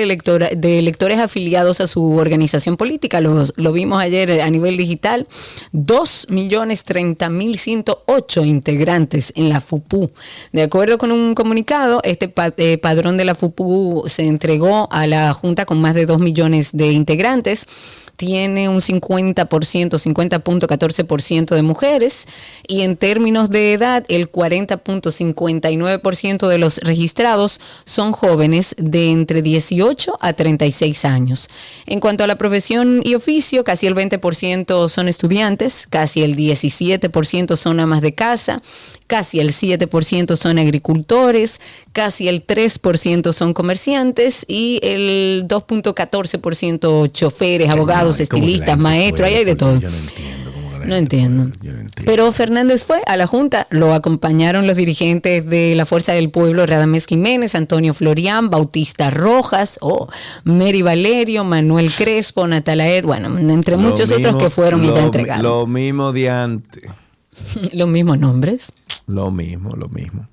de 0.56 0.80
electores 0.80 1.20
afiliados 1.20 1.82
a 1.82 1.88
su 1.88 2.16
organización 2.16 2.78
política. 2.78 3.20
Los- 3.20 3.52
lo 3.58 3.74
vimos 3.74 4.02
ayer 4.02 4.40
a 4.42 4.50
nivel 4.50 4.78
digital. 4.78 5.28
2.030.108 5.74 8.46
integrantes 8.46 9.34
en 9.36 9.50
la 9.50 9.60
FUPU. 9.62 10.12
De 10.54 10.64
acuerdo 10.64 10.98
con 10.98 11.12
un 11.12 11.36
comunicado, 11.36 12.00
este 12.04 12.34
eh, 12.58 12.78
padrón 12.78 13.18
de 13.18 13.26
la 13.26 13.36
FUPU 13.36 14.06
se 14.08 14.26
entregó 14.26 14.88
a 14.92 15.08
la 15.08 15.34
Junta 15.34 15.66
con 15.66 15.82
más 15.82 15.94
de 15.96 16.06
2 16.06 16.20
millones 16.20 16.70
de 16.74 16.92
integrantes 16.92 17.68
tiene 18.16 18.70
un 18.70 18.80
50%, 18.80 19.46
50.14% 19.46 21.56
de 21.56 21.62
mujeres 21.62 22.28
y 22.68 22.82
en 22.82 22.98
términos 22.98 23.50
de 23.50 23.74
edad 23.74 24.04
el 24.08 24.32
40.59% 24.32 26.48
de 26.48 26.58
los 26.58 26.78
registrados 26.80 27.60
son 27.84 28.12
jóvenes 28.12 28.76
de 28.78 29.12
entre 29.12 29.42
18 29.42 30.18
a 30.20 30.34
36 30.34 31.06
años. 31.06 31.50
En 31.86 32.00
cuanto 32.00 32.24
a 32.24 32.28
la 32.28 32.38
profesión 32.38 33.02
y 33.04 33.16
oficio, 33.16 33.64
casi 33.64 33.88
el 33.88 33.96
20% 33.96 34.90
son 34.90 35.08
estudiantes, 35.08 35.88
casi 35.90 36.22
el 36.24 36.36
17% 36.36 37.56
son 37.56 37.80
amas 37.80 38.02
de 38.02 38.14
casa, 38.14 38.62
casi 39.08 39.40
el 39.40 39.52
7% 39.52 40.36
son 40.36 40.60
agricultores, 40.60 41.62
casi 41.94 42.28
el 42.28 42.46
3% 42.46 43.34
son 43.34 43.54
comerciantes 43.54 44.46
y 44.48 44.80
el 44.84 45.46
2.14% 45.48 47.12
choferes, 47.12 47.70
abogados, 47.70 48.05
Ay, 48.08 48.28
¿cómo 48.28 48.42
que 48.42 48.46
la 48.48 48.52
estilistas, 48.54 48.78
maestros, 48.78 49.28
ahí 49.30 49.36
hay 49.36 49.46
de 49.46 49.56
todo. 49.56 49.80
Yo 49.80 49.90
no 49.90 49.96
entiendo 49.98 50.52
No 50.86 50.96
entiendo. 50.96 51.44
Yo 51.62 51.74
no 51.74 51.80
entiendo. 51.80 52.04
Pero 52.06 52.32
Fernández 52.32 52.84
fue 52.86 53.02
a 53.08 53.18
la 53.18 53.26
Junta, 53.26 53.66
lo 53.72 53.94
acompañaron 53.94 54.68
los 54.68 54.76
dirigentes 54.78 55.48
de 55.50 55.74
la 55.76 55.86
Fuerza 55.86 56.14
del 56.14 56.30
Pueblo, 56.30 56.66
Radamés 56.68 57.08
Jiménez, 57.08 57.56
Antonio 57.56 57.94
Florián, 57.96 58.50
Bautista 58.52 59.10
Rojas, 59.10 59.80
oh, 59.82 60.08
Mary 60.44 60.84
Valerio, 60.84 61.44
Manuel 61.44 61.92
Crespo, 61.92 62.48
Natalaer, 62.48 63.04
bueno, 63.06 63.36
entre 63.40 63.76
Lo 63.78 63.82
muchos 63.82 64.12
otros 64.12 64.34
mismo- 64.34 64.38
que 64.38 64.50
fueron 64.52 64.84
y 64.84 64.88
lo 64.88 64.94
ya 64.96 65.00
mi- 65.00 65.06
entregaron. 65.06 65.44
Lo 65.44 65.66
mismo 65.66 66.12
de 66.12 66.30
antes. 66.30 66.84
los 67.74 67.88
mismos 67.88 68.20
nombres. 68.20 68.72
Lo 69.08 69.32
mismo, 69.32 69.76
lo 69.76 69.90
mismo. 69.90 70.28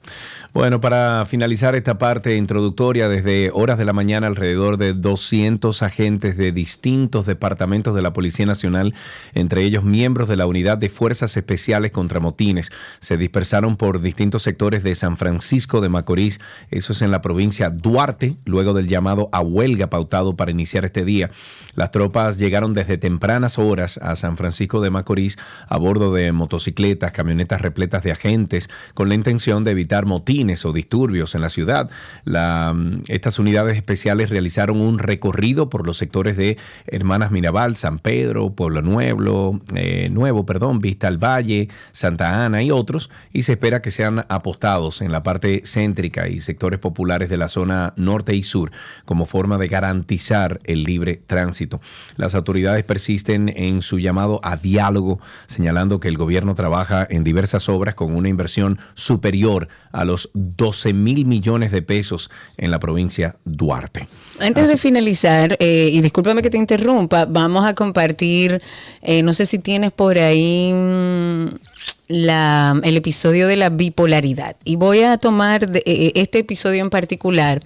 Bueno, 0.54 0.82
para 0.82 1.24
finalizar 1.24 1.74
esta 1.74 1.96
parte 1.96 2.36
introductoria, 2.36 3.08
desde 3.08 3.50
horas 3.54 3.78
de 3.78 3.86
la 3.86 3.94
mañana, 3.94 4.26
alrededor 4.26 4.76
de 4.76 4.92
200 4.92 5.82
agentes 5.82 6.36
de 6.36 6.52
distintos 6.52 7.24
departamentos 7.24 7.94
de 7.94 8.02
la 8.02 8.12
Policía 8.12 8.44
Nacional, 8.44 8.92
entre 9.32 9.62
ellos 9.62 9.82
miembros 9.82 10.28
de 10.28 10.36
la 10.36 10.44
Unidad 10.44 10.76
de 10.76 10.90
Fuerzas 10.90 11.38
Especiales 11.38 11.90
contra 11.90 12.20
Motines, 12.20 12.70
se 13.00 13.16
dispersaron 13.16 13.78
por 13.78 14.02
distintos 14.02 14.42
sectores 14.42 14.82
de 14.82 14.94
San 14.94 15.16
Francisco 15.16 15.80
de 15.80 15.88
Macorís, 15.88 16.38
eso 16.70 16.92
es 16.92 17.00
en 17.00 17.12
la 17.12 17.22
provincia 17.22 17.70
Duarte, 17.70 18.36
luego 18.44 18.74
del 18.74 18.88
llamado 18.88 19.30
a 19.32 19.40
huelga 19.40 19.88
pautado 19.88 20.36
para 20.36 20.50
iniciar 20.50 20.84
este 20.84 21.06
día. 21.06 21.30
Las 21.76 21.92
tropas 21.92 22.36
llegaron 22.36 22.74
desde 22.74 22.98
tempranas 22.98 23.58
horas 23.58 23.96
a 24.02 24.16
San 24.16 24.36
Francisco 24.36 24.82
de 24.82 24.90
Macorís 24.90 25.38
a 25.66 25.78
bordo 25.78 26.12
de 26.12 26.30
motocicletas, 26.32 27.12
camionetas 27.12 27.62
repletas 27.62 28.02
de 28.02 28.12
agentes, 28.12 28.68
con 28.92 29.08
la 29.08 29.14
intención 29.14 29.64
de 29.64 29.70
evitar 29.70 30.04
motines 30.04 30.41
o 30.42 30.72
disturbios 30.72 31.34
en 31.34 31.40
la 31.40 31.48
ciudad. 31.48 31.88
Mm, 32.24 33.02
estas 33.08 33.38
unidades 33.38 33.76
especiales 33.76 34.28
realizaron 34.28 34.80
un 34.80 34.98
recorrido 34.98 35.68
por 35.68 35.86
los 35.86 35.96
sectores 35.96 36.36
de 36.36 36.58
Hermanas 36.86 37.30
Mirabal, 37.30 37.76
San 37.76 37.98
Pedro, 37.98 38.50
Pueblo 38.50 38.82
Nuevo, 38.82 39.60
eh, 39.74 40.08
Nuevo, 40.10 40.44
perdón, 40.44 40.80
Vista 40.80 41.06
al 41.06 41.18
Valle, 41.18 41.68
Santa 41.92 42.44
Ana 42.44 42.62
y 42.62 42.70
otros, 42.72 43.08
y 43.32 43.42
se 43.42 43.52
espera 43.52 43.82
que 43.82 43.92
sean 43.92 44.24
apostados 44.28 45.00
en 45.00 45.12
la 45.12 45.22
parte 45.22 45.62
céntrica 45.64 46.28
y 46.28 46.40
sectores 46.40 46.80
populares 46.80 47.30
de 47.30 47.36
la 47.36 47.48
zona 47.48 47.94
norte 47.96 48.34
y 48.34 48.42
sur 48.42 48.72
como 49.04 49.26
forma 49.26 49.58
de 49.58 49.68
garantizar 49.68 50.60
el 50.64 50.82
libre 50.82 51.20
tránsito. 51.24 51.80
Las 52.16 52.34
autoridades 52.34 52.84
persisten 52.84 53.48
en 53.48 53.80
su 53.82 54.00
llamado 54.00 54.40
a 54.42 54.56
diálogo, 54.56 55.20
señalando 55.46 56.00
que 56.00 56.08
el 56.08 56.18
gobierno 56.18 56.56
trabaja 56.56 57.06
en 57.08 57.22
diversas 57.22 57.68
obras 57.68 57.94
con 57.94 58.16
una 58.16 58.28
inversión 58.28 58.80
superior 58.94 59.68
a 59.92 60.04
los 60.04 60.30
12 60.34 60.92
mil 60.94 61.24
millones 61.26 61.70
de 61.72 61.82
pesos 61.82 62.30
en 62.56 62.70
la 62.70 62.78
provincia 62.78 63.36
Duarte. 63.44 64.08
Antes 64.40 64.68
de 64.68 64.76
finalizar, 64.76 65.56
eh, 65.60 65.90
y 65.92 66.00
discúlpame 66.00 66.42
que 66.42 66.50
te 66.50 66.56
interrumpa, 66.58 67.26
vamos 67.26 67.64
a 67.64 67.74
compartir, 67.74 68.60
eh, 69.02 69.22
no 69.22 69.32
sé 69.34 69.46
si 69.46 69.58
tienes 69.58 69.92
por 69.92 70.18
ahí 70.18 70.72
mm, 70.72 71.46
la, 72.08 72.80
el 72.82 72.96
episodio 72.96 73.46
de 73.46 73.56
la 73.56 73.68
bipolaridad. 73.70 74.56
Y 74.64 74.76
voy 74.76 75.02
a 75.02 75.16
tomar 75.18 75.68
de- 75.68 75.82
eh, 75.86 76.12
este 76.16 76.40
episodio 76.40 76.82
en 76.82 76.90
particular, 76.90 77.62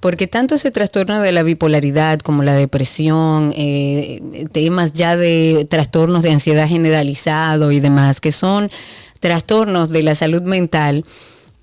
porque 0.00 0.26
tanto 0.26 0.54
ese 0.56 0.70
trastorno 0.70 1.20
de 1.20 1.32
la 1.32 1.42
bipolaridad 1.42 2.20
como 2.20 2.42
la 2.42 2.54
depresión, 2.54 3.52
eh, 3.56 4.22
temas 4.52 4.92
ya 4.92 5.16
de 5.16 5.66
trastornos 5.70 6.22
de 6.22 6.32
ansiedad 6.32 6.68
generalizado 6.68 7.72
y 7.72 7.80
demás, 7.80 8.20
que 8.20 8.32
son 8.32 8.70
trastornos 9.20 9.90
de 9.90 10.02
la 10.02 10.14
salud 10.14 10.42
mental, 10.42 11.04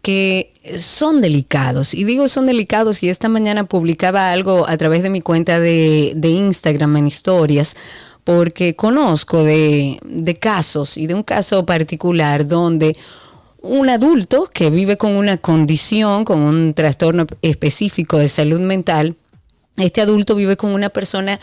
que 0.04 0.54
son 0.78 1.22
delicados. 1.22 1.94
Y 1.96 2.04
digo 2.04 2.28
son 2.28 2.46
delicados 2.46 3.02
y 3.02 3.10
esta 3.10 3.30
mañana 3.30 3.63
publicaba 3.63 4.32
algo 4.32 4.68
a 4.68 4.78
través 4.78 5.02
de 5.02 5.10
mi 5.10 5.22
cuenta 5.22 5.60
de, 5.60 6.12
de 6.16 6.30
Instagram 6.30 6.98
en 6.98 7.08
historias 7.08 7.76
porque 8.24 8.76
conozco 8.76 9.44
de, 9.44 10.00
de 10.04 10.36
casos 10.36 10.98
y 10.98 11.08
de 11.08 11.13
un 11.13 11.24
caso 11.24 11.66
particular 11.66 12.46
donde 12.46 12.96
un 13.62 13.89
adulto 13.89 14.50
que 14.54 14.70
vive 14.70 14.98
con 14.98 15.16
una 15.16 15.38
condición, 15.38 16.26
con 16.26 16.42
un 16.42 16.74
trastorno 16.74 17.26
específico 17.42 18.18
de 18.18 18.28
salud 18.28 18.60
mental, 18.60 19.16
este 19.78 20.02
adulto 20.02 20.36
vive 20.36 20.58
con 20.58 20.72
una 20.74 20.89
persona 20.89 21.39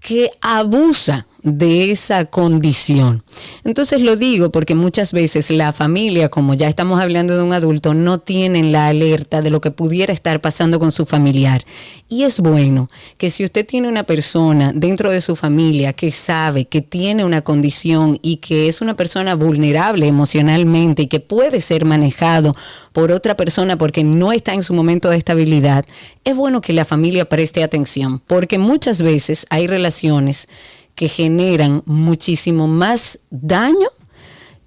que 0.00 0.30
abusa 0.42 1.26
de 1.44 1.90
esa 1.90 2.24
condición. 2.24 3.22
Entonces 3.64 4.00
lo 4.00 4.16
digo 4.16 4.50
porque 4.50 4.74
muchas 4.74 5.12
veces 5.12 5.50
la 5.50 5.72
familia, 5.72 6.30
como 6.30 6.54
ya 6.54 6.68
estamos 6.68 7.00
hablando 7.00 7.36
de 7.36 7.42
un 7.42 7.52
adulto, 7.52 7.92
no 7.92 8.18
tienen 8.18 8.72
la 8.72 8.88
alerta 8.88 9.42
de 9.42 9.50
lo 9.50 9.60
que 9.60 9.70
pudiera 9.70 10.12
estar 10.12 10.40
pasando 10.40 10.80
con 10.80 10.90
su 10.90 11.04
familiar. 11.04 11.62
Y 12.08 12.22
es 12.22 12.40
bueno 12.40 12.88
que 13.18 13.28
si 13.28 13.44
usted 13.44 13.66
tiene 13.66 13.88
una 13.88 14.04
persona 14.04 14.72
dentro 14.74 15.10
de 15.10 15.20
su 15.20 15.36
familia 15.36 15.92
que 15.92 16.10
sabe 16.10 16.64
que 16.64 16.80
tiene 16.80 17.24
una 17.24 17.42
condición 17.42 18.18
y 18.22 18.36
que 18.36 18.68
es 18.68 18.80
una 18.80 18.96
persona 18.96 19.34
vulnerable 19.34 20.06
emocionalmente 20.06 21.02
y 21.02 21.06
que 21.08 21.20
puede 21.20 21.60
ser 21.60 21.84
manejado 21.84 22.56
por 22.92 23.12
otra 23.12 23.36
persona 23.36 23.76
porque 23.76 24.02
no 24.02 24.32
está 24.32 24.54
en 24.54 24.62
su 24.62 24.72
momento 24.72 25.10
de 25.10 25.18
estabilidad, 25.18 25.84
es 26.24 26.36
bueno 26.36 26.62
que 26.62 26.72
la 26.72 26.86
familia 26.86 27.28
preste 27.28 27.62
atención 27.62 28.20
porque 28.26 28.58
muchas 28.58 29.02
veces 29.02 29.46
hay 29.50 29.66
relaciones 29.66 30.48
que 30.94 31.08
generan 31.08 31.82
muchísimo 31.86 32.68
más 32.68 33.18
daño 33.30 33.88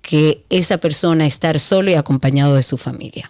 que 0.02 0.46
esa 0.50 0.78
persona 0.78 1.26
estar 1.26 1.60
solo 1.60 1.92
y 1.92 1.96
acompañado 1.96 2.56
de 2.56 2.64
su 2.64 2.78
familia. 2.78 3.30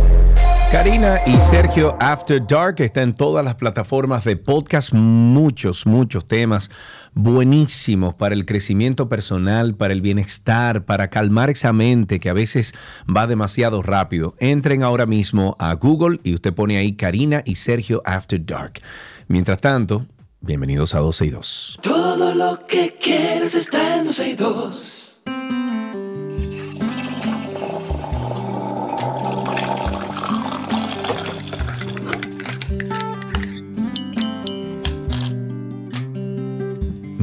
Karina 0.71 1.19
y 1.25 1.37
Sergio 1.41 1.97
After 1.99 2.41
Dark 2.47 2.79
está 2.79 3.01
en 3.01 3.13
todas 3.13 3.43
las 3.43 3.55
plataformas 3.55 4.23
de 4.23 4.37
podcast, 4.37 4.93
muchos, 4.93 5.85
muchos 5.85 6.25
temas 6.25 6.71
buenísimos 7.13 8.15
para 8.15 8.33
el 8.35 8.45
crecimiento 8.45 9.09
personal, 9.09 9.75
para 9.75 9.91
el 9.91 9.99
bienestar, 9.99 10.85
para 10.85 11.09
calmar 11.09 11.49
esa 11.49 11.73
mente 11.73 12.21
que 12.21 12.29
a 12.29 12.33
veces 12.33 12.73
va 13.05 13.27
demasiado 13.27 13.81
rápido. 13.81 14.35
Entren 14.39 14.81
ahora 14.81 15.05
mismo 15.05 15.57
a 15.59 15.73
Google 15.73 16.21
y 16.23 16.33
usted 16.35 16.53
pone 16.53 16.77
ahí 16.77 16.93
Karina 16.93 17.43
y 17.45 17.55
Sergio 17.55 18.01
After 18.05 18.41
Dark. 18.45 18.79
Mientras 19.27 19.59
tanto, 19.59 20.05
bienvenidos 20.39 20.95
a 20.95 20.99
12 20.99 21.25
y 21.25 21.29
2. 21.31 21.79
Todo 21.81 22.33
lo 22.33 22.65
que 22.65 22.95
quieres 22.95 23.55
está 23.55 23.97
en 23.97 24.05
12 24.05 24.29
y 24.29 24.33
2. 24.35 25.21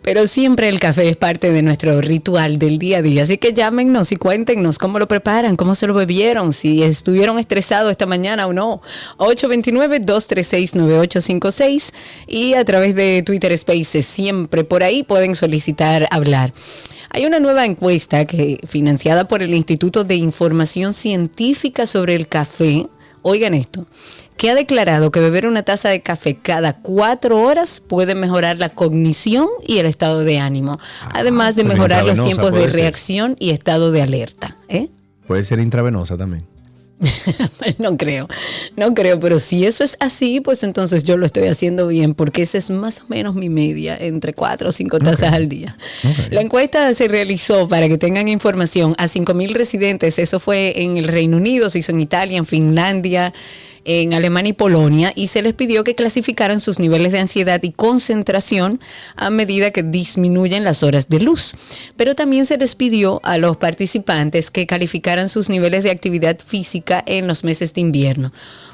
Pero 0.02 0.28
siempre 0.28 0.68
el 0.68 0.78
café 0.78 1.08
es 1.08 1.16
parte 1.16 1.50
de 1.50 1.62
nuestro 1.62 2.00
ritual 2.00 2.60
del 2.60 2.78
día 2.78 2.98
a 2.98 3.02
día. 3.02 3.24
Así 3.24 3.38
que 3.38 3.52
llámenos 3.52 4.12
y 4.12 4.16
cuéntenos 4.16 4.78
cómo 4.78 5.00
lo 5.00 5.08
preparan, 5.08 5.56
cómo 5.56 5.74
se 5.74 5.88
lo 5.88 5.94
bebieron, 5.94 6.52
si 6.52 6.84
estuvieron 6.84 7.40
estresados 7.40 7.90
esta 7.90 8.06
mañana 8.06 8.46
o 8.46 8.52
no. 8.52 8.82
829-236-9856 9.16 11.92
y 12.28 12.54
a 12.54 12.64
través 12.64 12.94
de 12.94 13.24
Twitter 13.24 13.58
Spaces, 13.58 14.06
siempre 14.06 14.62
por 14.62 14.84
ahí 14.84 15.02
pueden 15.02 15.34
solicitar 15.34 16.06
hablar. 16.12 16.54
Hay 17.10 17.26
una 17.26 17.40
nueva 17.40 17.64
encuesta 17.64 18.26
que 18.26 18.60
financiada 18.64 19.26
por 19.26 19.42
el 19.42 19.54
Instituto 19.54 20.04
de 20.04 20.14
Información 20.14 20.94
Científica 20.94 21.88
sobre 21.88 22.14
el 22.14 22.28
Café. 22.28 22.86
Oigan 23.22 23.54
esto, 23.54 23.86
que 24.42 24.50
ha 24.50 24.56
declarado 24.56 25.12
que 25.12 25.20
beber 25.20 25.46
una 25.46 25.62
taza 25.62 25.88
de 25.88 26.00
café 26.00 26.34
cada 26.34 26.72
cuatro 26.72 27.40
horas 27.40 27.80
puede 27.80 28.16
mejorar 28.16 28.56
la 28.56 28.70
cognición 28.70 29.46
y 29.64 29.78
el 29.78 29.86
estado 29.86 30.24
de 30.24 30.40
ánimo, 30.40 30.80
además 31.14 31.54
de 31.54 31.62
mejorar 31.62 32.04
los 32.04 32.20
tiempos 32.20 32.46
de 32.46 32.62
puede 32.62 32.64
ser. 32.64 32.72
reacción 32.72 33.36
y 33.38 33.50
estado 33.50 33.92
de 33.92 34.02
alerta. 34.02 34.56
¿eh? 34.68 34.88
Puede 35.28 35.44
ser 35.44 35.60
intravenosa 35.60 36.16
también. 36.16 36.44
no 37.78 37.96
creo, 37.96 38.26
no 38.76 38.94
creo, 38.94 39.20
pero 39.20 39.38
si 39.38 39.64
eso 39.64 39.84
es 39.84 39.96
así, 40.00 40.40
pues 40.40 40.64
entonces 40.64 41.04
yo 41.04 41.16
lo 41.16 41.24
estoy 41.24 41.46
haciendo 41.46 41.86
bien, 41.86 42.14
porque 42.14 42.42
esa 42.42 42.58
es 42.58 42.68
más 42.68 43.02
o 43.02 43.04
menos 43.06 43.36
mi 43.36 43.48
media, 43.48 43.96
entre 43.96 44.34
cuatro 44.34 44.70
o 44.70 44.72
cinco 44.72 44.98
tazas 44.98 45.34
al 45.34 45.48
día. 45.48 45.76
La 46.30 46.40
encuesta 46.40 46.92
se 46.94 47.06
realizó, 47.06 47.68
para 47.68 47.88
que 47.88 47.96
tengan 47.96 48.26
información, 48.26 48.96
a 48.98 49.06
5 49.06 49.34
mil 49.34 49.54
residentes, 49.54 50.18
eso 50.18 50.40
fue 50.40 50.82
en 50.82 50.96
el 50.96 51.06
Reino 51.06 51.36
Unido, 51.36 51.70
se 51.70 51.78
hizo 51.78 51.92
en 51.92 52.00
Italia, 52.00 52.38
en 52.38 52.46
Finlandia, 52.46 53.32
en 53.84 54.14
Alemania 54.14 54.50
y 54.50 54.54
Polonia, 54.54 55.12
y 55.14 55.28
se 55.28 55.42
les 55.42 55.54
pidió 55.54 55.84
que 55.84 55.94
clasificaran 55.94 56.60
sus 56.60 56.78
niveles 56.78 57.12
de 57.12 57.20
ansiedad 57.20 57.62
y 57.62 57.72
concentración 57.72 58.80
a 59.16 59.30
medida 59.30 59.70
que 59.70 59.82
disminuyen 59.82 60.64
las 60.64 60.82
horas 60.82 61.08
de 61.08 61.20
luz. 61.20 61.54
Pero 61.96 62.14
también 62.14 62.46
se 62.46 62.58
les 62.58 62.74
pidió 62.74 63.20
a 63.24 63.38
los 63.38 63.56
participantes 63.56 64.50
que 64.50 64.66
calificaran 64.66 65.28
sus 65.28 65.48
niveles 65.48 65.84
de 65.84 65.90
actividad 65.90 66.38
física 66.38 67.02
en 67.06 67.26
los 67.26 67.44
meses 67.44 67.74
de 67.74 67.80
invierno. 67.80 68.32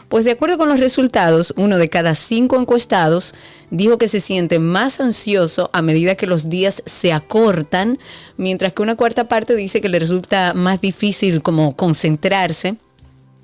Pues 0.09 0.25
de 0.25 0.31
acuerdo 0.31 0.57
con 0.57 0.71
los 0.71 0.81
resultados, 0.81 1.53
uno 1.57 1.77
de 1.77 1.91
cada 1.91 2.15
cinco 2.15 2.59
encuestados 2.59 3.35
dijo 3.71 3.99
que 3.99 4.09
se 4.09 4.21
siente 4.21 4.59
más 4.59 5.01
ansioso 5.01 5.69
a 5.75 5.83
medida 5.83 6.15
que 6.15 6.27
los 6.27 6.49
días 6.49 6.83
se 6.87 7.13
acortan, 7.13 7.99
mientras 8.39 8.73
que 8.73 8.83
una 8.83 8.97
cuarta 8.97 9.29
parte 9.29 9.55
dice 9.55 9.83
que 9.83 9.91
le 9.91 9.99
resulta 9.99 10.55
más 10.55 10.81
difícil 10.81 11.43
como 11.43 11.77
concentrarse 11.77 12.77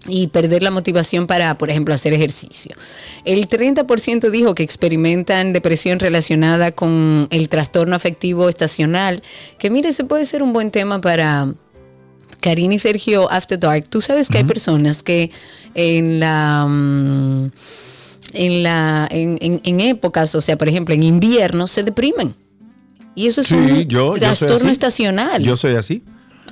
y 0.06 0.26
perder 0.26 0.62
la 0.62 0.70
motivación 0.70 1.26
para, 1.26 1.56
por 1.56 1.70
ejemplo, 1.70 1.94
hacer 1.94 2.12
ejercicio. 2.12 2.74
El 3.24 3.48
30% 3.48 4.30
dijo 4.30 4.54
que 4.54 4.62
experimentan 4.62 5.52
depresión 5.52 5.98
relacionada 5.98 6.72
con 6.72 7.26
el 7.30 7.48
trastorno 7.48 7.96
afectivo 7.96 8.48
estacional, 8.48 9.22
que 9.58 9.70
mire, 9.70 9.88
ese 9.90 10.04
puede 10.04 10.26
ser 10.26 10.42
un 10.42 10.52
buen 10.52 10.70
tema 10.70 11.00
para 11.00 11.52
Karina 12.40 12.74
y 12.74 12.78
Sergio 12.78 13.30
After 13.30 13.58
Dark. 13.58 13.86
Tú 13.88 14.00
sabes 14.02 14.28
que 14.28 14.38
hay 14.38 14.44
personas 14.44 15.02
que 15.02 15.30
en 15.74 16.20
la... 16.20 16.66
mm, 16.68 17.50
En, 18.34 18.62
la, 18.64 19.06
en, 19.12 19.38
en- 19.40 19.60
en 19.62 19.80
épocas, 19.80 20.34
o 20.34 20.40
sea, 20.40 20.58
por 20.58 20.68
ejemplo, 20.68 20.92
en 20.94 21.04
invierno, 21.04 21.66
se 21.68 21.84
deprimen. 21.84 22.34
Y 23.14 23.28
eso 23.28 23.42
es 23.42 23.46
Sí, 23.46 23.54
un 23.54 23.82
yo, 23.86 24.14
yo 24.14 24.14
trastorno 24.14 24.56
así. 24.56 24.70
estacional. 24.70 25.40
Yo 25.44 25.56
soy 25.56 25.76
así. 25.76 26.02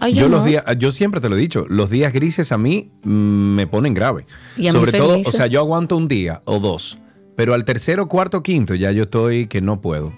Ay, 0.03 0.15
yo 0.15 0.23
yo 0.23 0.29
los 0.29 0.45
días, 0.45 0.65
yo 0.79 0.91
siempre 0.91 1.21
te 1.21 1.29
lo 1.29 1.37
he 1.37 1.41
dicho, 1.41 1.65
los 1.69 1.88
días 1.88 2.12
grises 2.12 2.51
a 2.51 2.59
mí 2.59 2.91
mm, 3.05 3.11
me 3.11 3.67
ponen 3.69 3.95
grave. 3.95 4.27
Y 4.57 4.67
a 4.67 4.73
mí 4.73 4.79
Sobre 4.79 4.93
todo, 4.99 5.12
feliz. 5.12 5.29
o 5.29 5.31
sea, 5.31 5.47
yo 5.47 5.61
aguanto 5.61 5.97
un 5.97 6.09
día 6.09 6.43
o 6.45 6.59
dos, 6.59 6.99
pero 7.37 7.55
al 7.55 7.65
tercero, 7.65 8.09
cuarto, 8.09 8.43
quinto 8.43 8.75
ya 8.75 8.91
yo 8.91 9.05
estoy 9.05 9.47
que 9.47 9.61
no 9.61 9.81
puedo. 9.81 10.12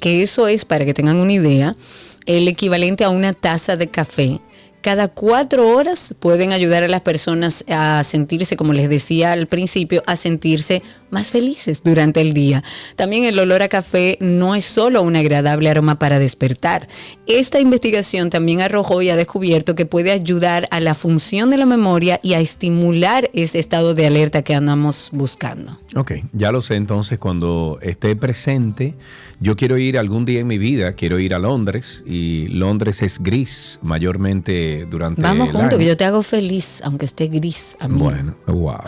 que 0.00 0.22
eso 0.22 0.48
es, 0.48 0.64
para 0.64 0.86
que 0.86 0.94
tengan 0.94 1.18
una 1.18 1.34
idea, 1.34 1.76
el 2.24 2.48
equivalente 2.48 3.04
a 3.04 3.10
una 3.10 3.34
taza 3.34 3.76
de 3.76 3.88
café. 3.88 4.40
Cada 4.80 5.08
cuatro 5.08 5.68
horas 5.68 6.14
pueden 6.18 6.54
ayudar 6.54 6.84
a 6.84 6.88
las 6.88 7.02
personas 7.02 7.62
a 7.68 8.02
sentirse, 8.04 8.56
como 8.56 8.72
les 8.72 8.88
decía 8.88 9.32
al 9.32 9.48
principio, 9.48 10.02
a 10.06 10.16
sentirse 10.16 10.82
más 11.10 11.28
felices 11.28 11.82
durante 11.84 12.20
el 12.20 12.34
día. 12.34 12.62
También 12.96 13.24
el 13.24 13.38
olor 13.38 13.62
a 13.62 13.68
café 13.68 14.18
no 14.20 14.54
es 14.54 14.64
solo 14.64 15.02
un 15.02 15.16
agradable 15.16 15.70
aroma 15.70 15.98
para 15.98 16.18
despertar. 16.18 16.88
Esta 17.26 17.60
investigación 17.60 18.30
también 18.30 18.60
arrojó 18.60 19.02
y 19.02 19.10
ha 19.10 19.16
descubierto 19.16 19.74
que 19.74 19.86
puede 19.86 20.12
ayudar 20.12 20.68
a 20.70 20.80
la 20.80 20.94
función 20.94 21.50
de 21.50 21.58
la 21.58 21.66
memoria 21.66 22.20
y 22.22 22.34
a 22.34 22.40
estimular 22.40 23.30
ese 23.32 23.58
estado 23.58 23.94
de 23.94 24.06
alerta 24.06 24.42
que 24.42 24.54
andamos 24.54 25.10
buscando. 25.12 25.78
Ok, 25.94 26.12
ya 26.32 26.52
lo 26.52 26.60
sé 26.60 26.74
entonces 26.76 27.18
cuando 27.18 27.78
esté 27.82 28.14
presente. 28.16 28.94
Yo 29.40 29.56
quiero 29.56 29.78
ir 29.78 29.98
algún 29.98 30.24
día 30.24 30.40
en 30.40 30.48
mi 30.48 30.58
vida, 30.58 30.94
quiero 30.94 31.20
ir 31.20 31.32
a 31.32 31.38
Londres 31.38 32.02
y 32.04 32.48
Londres 32.48 33.02
es 33.02 33.22
gris 33.22 33.78
mayormente 33.82 34.86
durante 34.90 35.22
Vamos 35.22 35.50
juntos, 35.50 35.78
que 35.78 35.86
yo 35.86 35.96
te 35.96 36.04
hago 36.04 36.22
feliz, 36.22 36.82
aunque 36.84 37.04
esté 37.04 37.28
gris. 37.28 37.76
amigo. 37.78 38.04
Bueno, 38.04 38.36
wow, 38.46 38.80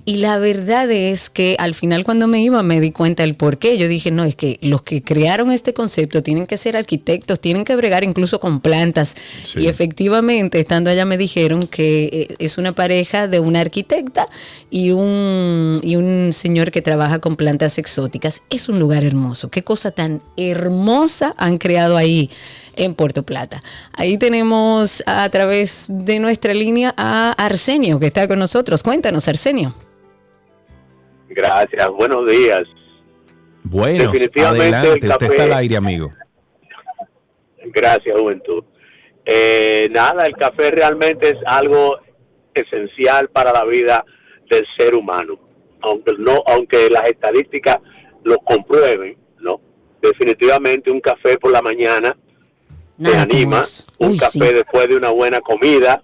Y 0.05 0.17
la 0.17 0.39
verdad 0.39 0.91
es 0.91 1.29
que 1.31 1.57
al 1.59 1.75
final 1.75 2.05
cuando 2.05 2.27
me 2.27 2.43
iba 2.43 2.63
me 2.63 2.81
di 2.81 2.91
cuenta 2.91 3.23
el 3.23 3.35
por 3.35 3.59
qué. 3.59 3.77
Yo 3.77 3.87
dije, 3.87 4.11
no, 4.11 4.25
es 4.25 4.35
que 4.35 4.59
los 4.63 4.83
que 4.83 5.03
crearon 5.03 5.53
este 5.53 5.75
concepto 5.75 6.23
tienen 6.23 6.47
que 6.47 6.57
ser 6.57 6.77
arquitectos, 6.77 7.39
tienen 7.39 7.65
que 7.65 7.77
bregar 7.77 8.03
incluso 8.03 8.41
con 8.41 8.61
plantas. 8.61 9.15
Sí. 9.45 9.61
Y 9.61 9.67
efectivamente, 9.69 10.59
estando 10.59 10.89
allá 10.91 11.05
me 11.05 11.19
dijeron 11.19 11.65
que 11.67 12.05
eh, 12.31 12.35
es 12.39 12.57
una 12.57 12.75
pareja 12.75 13.29
de 13.29 13.41
una 13.41 13.61
arquitecta 13.61 14.27
y 14.71 14.91
un, 14.93 15.79
y 15.83 15.97
un 15.97 16.33
señor 16.33 16.71
que 16.71 16.83
trabaja 16.83 17.19
con 17.19 17.37
plantas 17.37 17.79
exóticas. 17.79 18.43
Es 18.51 18.69
un 18.69 18.79
lugar 18.79 19.05
hermoso. 19.05 19.51
Qué 19.51 19.63
cosa 19.65 19.91
tan 19.91 20.23
hermosa 20.37 21.35
han 21.37 21.59
creado 21.59 21.97
ahí 21.97 22.31
en 22.77 22.95
Puerto 22.95 23.23
Plata. 23.25 23.63
Ahí 23.97 24.17
tenemos 24.19 25.03
a 25.07 25.29
través 25.29 25.87
de 25.89 26.19
nuestra 26.21 26.55
línea 26.55 26.95
a 26.97 27.33
Arsenio, 27.33 27.99
que 28.01 28.07
está 28.07 28.27
con 28.29 28.39
nosotros. 28.39 28.83
Cuéntanos, 28.83 29.27
Arsenio. 29.29 29.75
Gracias, 31.29 31.89
buenos 31.97 32.29
días. 32.31 32.61
Bueno, 33.63 34.11
definitivamente 34.11 34.63
adelante, 34.77 34.89
el 35.07 35.11
usted 35.13 35.27
café- 35.27 35.33
está 35.33 35.43
al 35.45 35.53
aire, 35.55 35.77
amigo. 35.77 36.13
Gracias, 37.73 38.19
Juventud. 38.19 38.65
Eh, 39.25 39.89
nada, 39.93 40.25
el 40.25 40.35
café 40.35 40.71
realmente 40.71 41.29
es 41.29 41.37
algo 41.47 41.99
esencial 42.55 43.29
para 43.29 43.53
la 43.53 43.65
vida 43.65 44.05
del 44.51 44.67
ser 44.77 44.95
humano, 44.95 45.39
aunque 45.81 46.13
no, 46.19 46.43
aunque 46.47 46.91
las 46.91 47.09
estadísticas 47.09 47.79
lo 48.25 48.39
comprueben, 48.39 49.17
no. 49.41 49.61
Definitivamente 50.03 50.91
un 50.91 51.01
café 51.01 51.39
por 51.39 51.53
la 51.53 51.63
mañana 51.63 52.17
te 52.97 53.05
Nada 53.11 53.23
anima, 53.23 53.63
un 53.99 54.17
café 54.19 54.49
sí. 54.49 54.55
después 54.55 54.89
de 54.89 54.97
una 54.97 55.11
buena 55.11 55.41
comida 55.41 56.03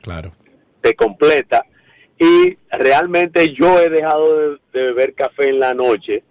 Claro. 0.00 0.32
te 0.80 0.94
completa 0.94 1.64
y 2.18 2.56
realmente 2.70 3.52
yo 3.52 3.78
he 3.80 3.90
dejado 3.90 4.38
de, 4.38 4.48
de 4.72 4.82
beber 4.86 5.14
café 5.14 5.48
en 5.48 5.58
la 5.60 5.74
noche 5.74 6.22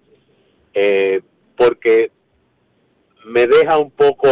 eh, 0.74 1.22
porque 1.56 2.12
me 3.26 3.46
deja 3.46 3.78
un 3.78 3.92
poco 3.92 4.28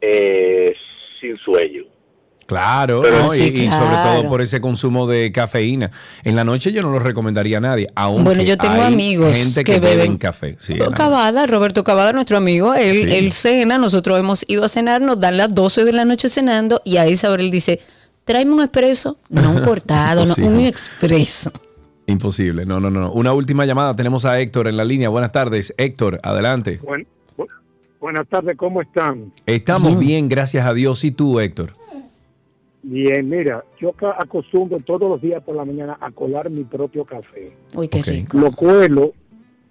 eh, 0.00 0.72
sin 1.20 1.36
sueño. 1.38 1.84
Claro, 2.46 3.00
Pero 3.02 3.18
¿no? 3.24 3.28
sí, 3.30 3.42
y, 3.42 3.62
y 3.64 3.70
sobre 3.70 3.96
todo 3.96 4.28
por 4.28 4.42
ese 4.42 4.60
consumo 4.60 5.06
de 5.06 5.32
cafeína. 5.32 5.90
En 6.24 6.36
la 6.36 6.44
noche 6.44 6.72
yo 6.72 6.82
no 6.82 6.90
lo 6.90 6.98
recomendaría 6.98 7.58
a 7.58 7.60
nadie. 7.60 7.88
Aunque 7.94 8.22
Bueno, 8.24 8.42
yo 8.42 8.56
tengo 8.58 8.74
hay 8.74 8.92
amigos 8.92 9.36
gente 9.36 9.64
que 9.64 9.72
que, 9.74 9.80
beben 9.80 9.98
beben 9.98 10.18
café. 10.18 10.56
Sí, 10.58 10.74
Cavada, 10.94 11.46
Roberto 11.46 11.84
Cavada, 11.84 12.12
nuestro 12.12 12.36
amigo, 12.36 12.74
él, 12.74 12.94
Sí. 13.08 13.14
él 13.16 13.32
cena, 13.32 13.78
nosotros 13.78 14.18
hemos 14.18 14.44
ido 14.48 14.64
a 14.64 14.68
cenar, 14.68 15.00
nos 15.00 15.18
dan 15.20 15.36
las 15.36 15.54
12 15.54 15.84
de 15.84 15.92
la 15.92 16.04
noche 16.04 16.28
cenando 16.28 16.82
y 16.84 16.98
a 16.98 17.06
esa 17.06 17.30
hora 17.30 17.42
él 17.42 17.50
dice, 17.50 17.80
tráeme 18.24 18.52
un 18.52 18.60
expreso, 18.60 19.16
no 19.30 19.50
un 19.52 19.62
cortado, 19.62 20.26
no, 20.26 20.34
un 20.46 20.60
expreso. 20.60 21.50
Imposible. 22.06 22.66
No, 22.66 22.80
no, 22.80 22.90
no. 22.90 23.10
Una 23.12 23.32
última 23.32 23.64
llamada. 23.64 23.96
Tenemos 23.96 24.26
a 24.26 24.38
Héctor 24.38 24.68
en 24.68 24.76
la 24.76 24.84
línea. 24.84 25.08
Buenas 25.08 25.32
tardes. 25.32 25.72
Héctor, 25.78 26.20
adelante. 26.22 26.78
Buen- 26.82 27.06
bu- 27.38 27.46
buenas 27.98 28.28
tardes, 28.28 28.58
¿cómo 28.58 28.82
están? 28.82 29.32
Estamos 29.46 29.92
Bien. 29.96 30.06
bien, 30.06 30.28
gracias 30.28 30.66
a 30.66 30.74
Dios. 30.74 31.02
¿Y 31.04 31.12
tú, 31.12 31.40
Héctor? 31.40 31.72
Bien, 32.86 33.26
mira, 33.28 33.64
yo 33.80 33.94
acostumbro 34.18 34.78
todos 34.78 35.08
los 35.08 35.20
días 35.22 35.42
por 35.42 35.56
la 35.56 35.64
mañana 35.64 35.96
a 36.00 36.10
colar 36.10 36.50
mi 36.50 36.64
propio 36.64 37.04
café. 37.06 37.50
Uy, 37.74 37.88
qué 37.88 38.02
rico. 38.02 38.36
Lo 38.38 38.52
cuelo 38.52 39.14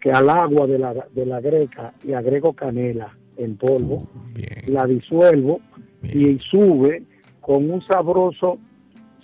que 0.01 0.11
al 0.11 0.29
agua 0.31 0.65
de 0.65 0.79
la, 0.79 0.93
de 1.13 1.25
la 1.25 1.39
greca 1.39 1.93
y 2.03 2.13
agrego 2.13 2.53
canela 2.53 3.15
en 3.37 3.55
polvo, 3.55 4.07
Bien. 4.33 4.63
la 4.73 4.87
disuelvo 4.87 5.61
Bien. 6.01 6.31
y 6.31 6.39
sube 6.39 7.03
con 7.39 7.69
un 7.69 7.85
sabroso 7.85 8.57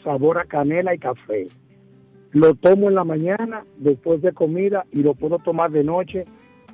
sabor 0.04 0.38
a 0.38 0.46
canela 0.46 0.94
y 0.94 1.00
café. 1.00 1.48
Lo 2.32 2.54
tomo 2.54 2.90
en 2.90 2.96
la 2.96 3.04
mañana 3.04 3.66
después 3.78 4.22
de 4.22 4.34
comida 4.34 4.86
y 4.92 5.02
lo 5.02 5.16
puedo 5.16 5.40
tomar 5.40 5.72
de 5.72 5.84
noche 5.84 6.26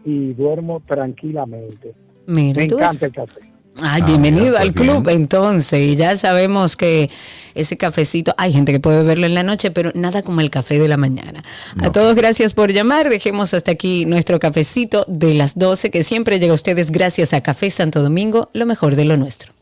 y 0.03 0.33
duermo 0.33 0.81
tranquilamente. 0.85 1.93
Mira, 2.27 2.57
Me 2.59 2.65
encanta 2.65 3.05
el 3.05 3.13
café. 3.13 3.39
Ay, 3.81 4.01
Ah, 4.01 4.05
bienvenido 4.05 4.45
mira, 4.45 4.61
al 4.61 4.73
pues 4.73 4.87
club 4.89 5.05
bien. 5.07 5.21
entonces. 5.21 5.79
Y 5.79 5.95
ya 5.95 6.15
sabemos 6.17 6.77
que 6.77 7.09
ese 7.55 7.77
cafecito, 7.77 8.33
hay 8.37 8.53
gente 8.53 8.71
que 8.71 8.79
puede 8.79 8.97
beberlo 8.99 9.25
en 9.25 9.33
la 9.33 9.43
noche, 9.43 9.71
pero 9.71 9.91
nada 9.95 10.21
como 10.23 10.41
el 10.41 10.49
café 10.49 10.79
de 10.79 10.87
la 10.87 10.97
mañana. 10.97 11.43
A 11.81 11.91
todos 11.91 12.15
gracias 12.15 12.53
por 12.53 12.71
llamar. 12.71 13.09
Dejemos 13.09 13.53
hasta 13.53 13.71
aquí 13.71 14.05
nuestro 14.05 14.39
cafecito 14.39 15.05
de 15.07 15.33
las 15.33 15.57
12, 15.57 15.91
que 15.91 16.03
siempre 16.03 16.39
llega 16.39 16.51
a 16.51 16.55
ustedes 16.55 16.91
gracias 16.91 17.33
a 17.33 17.41
Café 17.41 17.69
Santo 17.69 18.01
Domingo, 18.01 18.49
lo 18.53 18.65
mejor 18.65 18.95
de 18.95 19.05
lo 19.05 19.17
nuestro. 19.17 19.53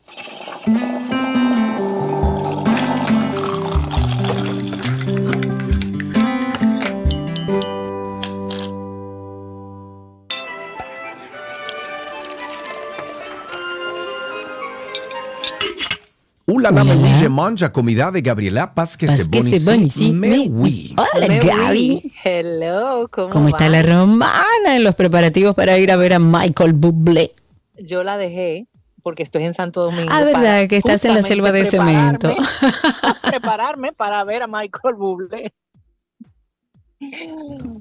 Hola, 16.70 16.82
la 16.84 16.92
Hola. 16.92 16.94
menige 17.02 17.28
manja 17.28 17.72
comida 17.72 18.10
de 18.10 18.22
Gabriela 18.22 18.72
Paz 18.74 18.96
que 18.96 19.06
se 19.06 19.28
Parce 19.28 19.28
que 19.28 19.42
c'est 19.58 19.64
bon 19.64 19.84
ici. 19.84 20.10
Oui. 20.50 20.94
Hola, 20.96 21.26
Me 21.28 21.38
Gaby. 21.38 22.00
voy. 22.02 22.12
Hello, 22.24 23.08
¿cómo, 23.10 23.28
¿Cómo 23.30 23.48
está 23.48 23.68
la 23.68 23.82
romana 23.82 24.74
en 24.76 24.82
los 24.84 24.94
preparativos 24.94 25.54
para 25.54 25.76
ir 25.78 25.90
a 25.92 25.96
ver 25.96 26.14
a 26.14 26.18
Michael 26.18 26.72
Bublé? 26.72 27.34
Yo 27.78 28.02
la 28.02 28.16
dejé 28.16 28.66
porque 29.02 29.22
estoy 29.22 29.42
en 29.44 29.52
Santo 29.52 29.82
Domingo. 29.82 30.08
Ah, 30.10 30.24
verdad, 30.24 30.66
que 30.66 30.76
estás 30.78 31.04
en 31.04 31.14
la 31.14 31.22
selva 31.22 31.52
de 31.52 31.64
cemento. 31.66 32.34
prepararme- 33.22 33.92
para 33.94 34.24
ver 34.24 34.42
a 34.42 34.46
Michael 34.46 34.94
Bublé. 34.94 35.52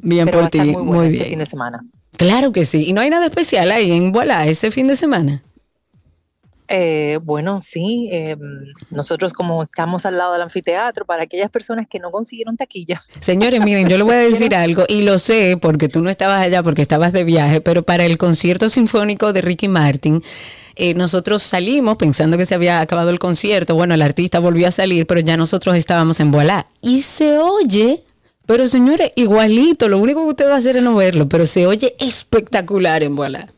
Bien 0.01 0.26
Pero 0.26 0.41
por 0.41 0.49
ti, 0.49 0.60
muy, 0.60 1.05
este 1.05 1.18
bien. 1.18 1.30
fin 1.30 1.39
de 1.39 1.45
semana. 1.45 1.80
Claro 2.18 2.51
que 2.51 2.66
sí. 2.66 2.86
Y 2.89 2.93
no 2.93 2.99
hay 3.01 3.10
nada 3.10 3.26
especial 3.28 3.72
ahí 3.72 3.91
en 3.91 4.12
Voilà 4.12 4.45
ese 4.47 4.70
fin 4.72 4.88
de 4.88 4.95
semana. 4.97 5.41
Eh, 6.68 7.20
bueno, 7.22 7.59
sí, 7.59 8.09
eh, 8.11 8.38
nosotros 8.89 9.34
como 9.34 9.64
estamos 9.64 10.05
al 10.05 10.18
lado 10.18 10.34
del 10.34 10.41
anfiteatro, 10.41 11.05
para 11.05 11.24
aquellas 11.24 11.49
personas 11.49 11.88
que 11.88 11.99
no 11.99 12.09
consiguieron 12.09 12.55
taquilla, 12.55 13.01
Señores, 13.20 13.61
miren, 13.64 13.89
yo 13.89 13.97
le 13.97 14.03
voy 14.03 14.16
a 14.16 14.20
decir 14.30 14.55
algo 14.55 14.86
y 14.88 15.03
lo 15.03 15.20
sé 15.20 15.57
porque 15.61 15.89
tú 15.89 16.01
no 16.01 16.09
estabas 16.09 16.41
allá 16.41 16.64
porque 16.64 16.82
estabas 16.82 17.14
de 17.14 17.24
viaje, 17.24 17.61
pero 17.61 17.84
para 17.84 18.05
el 18.05 18.18
concierto 18.18 18.70
sinfónico 18.70 19.34
de 19.34 19.41
Ricky 19.41 19.68
Martin, 19.68 20.24
eh, 20.76 20.93
nosotros 20.95 21.43
salimos 21.43 21.97
pensando 21.97 22.38
que 22.38 22.45
se 22.45 22.55
había 22.55 22.82
acabado 22.82 23.09
el 23.09 23.20
concierto. 23.20 23.76
Bueno, 23.76 23.93
el 23.93 24.01
artista 24.01 24.39
volvió 24.39 24.68
a 24.68 24.72
salir, 24.72 25.05
pero 25.05 25.20
ya 25.20 25.38
nosotros 25.38 25.76
estábamos 25.76 26.20
en 26.20 26.32
Voilà. 26.32 26.66
Y 26.82 27.01
se 27.01 27.38
oye, 27.38 28.03
pero 28.45 28.68
señores, 28.68 29.11
igualito. 29.16 29.88
Lo 29.88 29.99
único 29.99 30.24
que 30.24 30.30
usted 30.30 30.47
va 30.47 30.55
a 30.55 30.57
hacer 30.57 30.78
es 30.78 30.84
no 30.84 30.95
verlo, 30.95 31.30
pero 31.30 31.45
se 31.45 31.68
oye 31.68 31.95
espectacular 31.99 33.03
en 33.03 33.16
Voilà. 33.16 33.49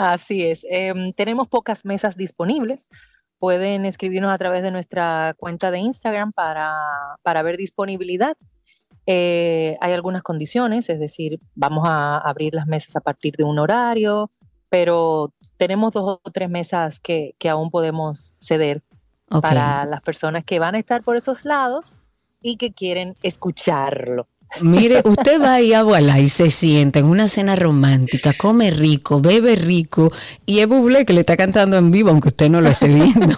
Así 0.00 0.46
es. 0.46 0.64
Em, 0.70 1.12
tenemos 1.12 1.46
pocas 1.46 1.84
mesas 1.84 2.16
disponibles. 2.16 2.88
Pueden 3.38 3.84
escribirnos 3.84 4.30
a 4.30 4.38
través 4.38 4.62
de 4.62 4.70
nuestra 4.70 5.34
cuenta 5.36 5.70
de 5.70 5.80
Instagram 5.80 6.32
para, 6.32 6.72
para 7.22 7.42
ver 7.42 7.58
disponibilidad. 7.58 8.34
Eh, 9.04 9.76
hay 9.82 9.92
algunas 9.92 10.22
condiciones, 10.22 10.88
es 10.88 11.00
decir, 11.00 11.38
vamos 11.54 11.86
a 11.86 12.16
abrir 12.16 12.54
las 12.54 12.66
mesas 12.66 12.96
a 12.96 13.00
partir 13.00 13.36
de 13.36 13.44
un 13.44 13.58
horario, 13.58 14.30
pero 14.70 15.34
tenemos 15.58 15.92
dos 15.92 16.20
o 16.22 16.30
tres 16.30 16.48
mesas 16.48 16.98
que, 16.98 17.34
que 17.38 17.50
aún 17.50 17.70
podemos 17.70 18.32
ceder 18.40 18.82
Ok. 19.30 19.42
para 19.42 19.84
las 19.84 20.00
personas 20.00 20.44
que 20.44 20.58
van 20.58 20.76
a 20.76 20.78
estar 20.78 21.02
por 21.02 21.16
esos 21.16 21.44
lados 21.44 21.94
y 22.40 22.56
que 22.56 22.72
quieren 22.72 23.12
escucharlo. 23.22 24.28
Mire, 24.60 25.00
usted 25.04 25.40
va 25.40 25.54
ahí 25.54 25.72
a 25.72 25.82
Voilà 25.84 26.18
y 26.18 26.28
se 26.28 26.50
sienta 26.50 26.98
en 26.98 27.04
una 27.06 27.28
cena 27.28 27.54
romántica, 27.54 28.32
come 28.36 28.70
rico, 28.72 29.20
bebe 29.20 29.54
rico 29.54 30.12
y 30.44 30.58
es 30.58 30.66
Bublé 30.66 31.06
que 31.06 31.12
le 31.12 31.20
está 31.20 31.36
cantando 31.36 31.76
en 31.78 31.90
vivo, 31.92 32.10
aunque 32.10 32.28
usted 32.28 32.50
no 32.50 32.60
lo 32.60 32.68
esté 32.68 32.88
viendo. 32.88 33.36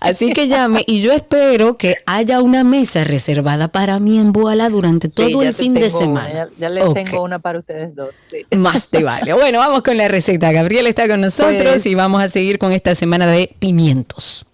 Así 0.00 0.32
que 0.32 0.48
llame 0.48 0.82
y 0.86 1.02
yo 1.02 1.12
espero 1.12 1.76
que 1.76 1.96
haya 2.06 2.40
una 2.40 2.64
mesa 2.64 3.04
reservada 3.04 3.68
para 3.68 3.98
mí 3.98 4.18
en 4.18 4.32
Voilà 4.32 4.70
durante 4.70 5.08
todo 5.10 5.42
el 5.42 5.52
fin 5.52 5.74
de 5.74 5.80
una, 5.80 5.90
semana. 5.90 6.32
ya, 6.32 6.48
ya 6.58 6.68
les 6.70 6.84
Ok. 6.84 6.94
tengo 6.94 7.22
una 7.22 7.38
para 7.38 7.58
ustedes 7.58 7.94
dos. 7.94 8.10
sí. 8.30 8.56
Más 8.56 8.88
te 8.88 9.02
vale. 9.02 9.34
Bueno, 9.34 9.58
vamos 9.58 9.82
con 9.82 9.96
la 9.98 10.08
receta. 10.08 10.50
Gabriela 10.50 10.88
está 10.88 11.06
con 11.06 11.20
nosotros 11.20 11.62
Pues- 11.74 11.86
y 11.86 11.94
vamos 11.94 12.22
a 12.22 12.28
seguir 12.30 12.58
con 12.58 12.72
esta 12.72 12.94
semana 12.94 13.26
de 13.26 13.54
pimientos. 13.58 14.46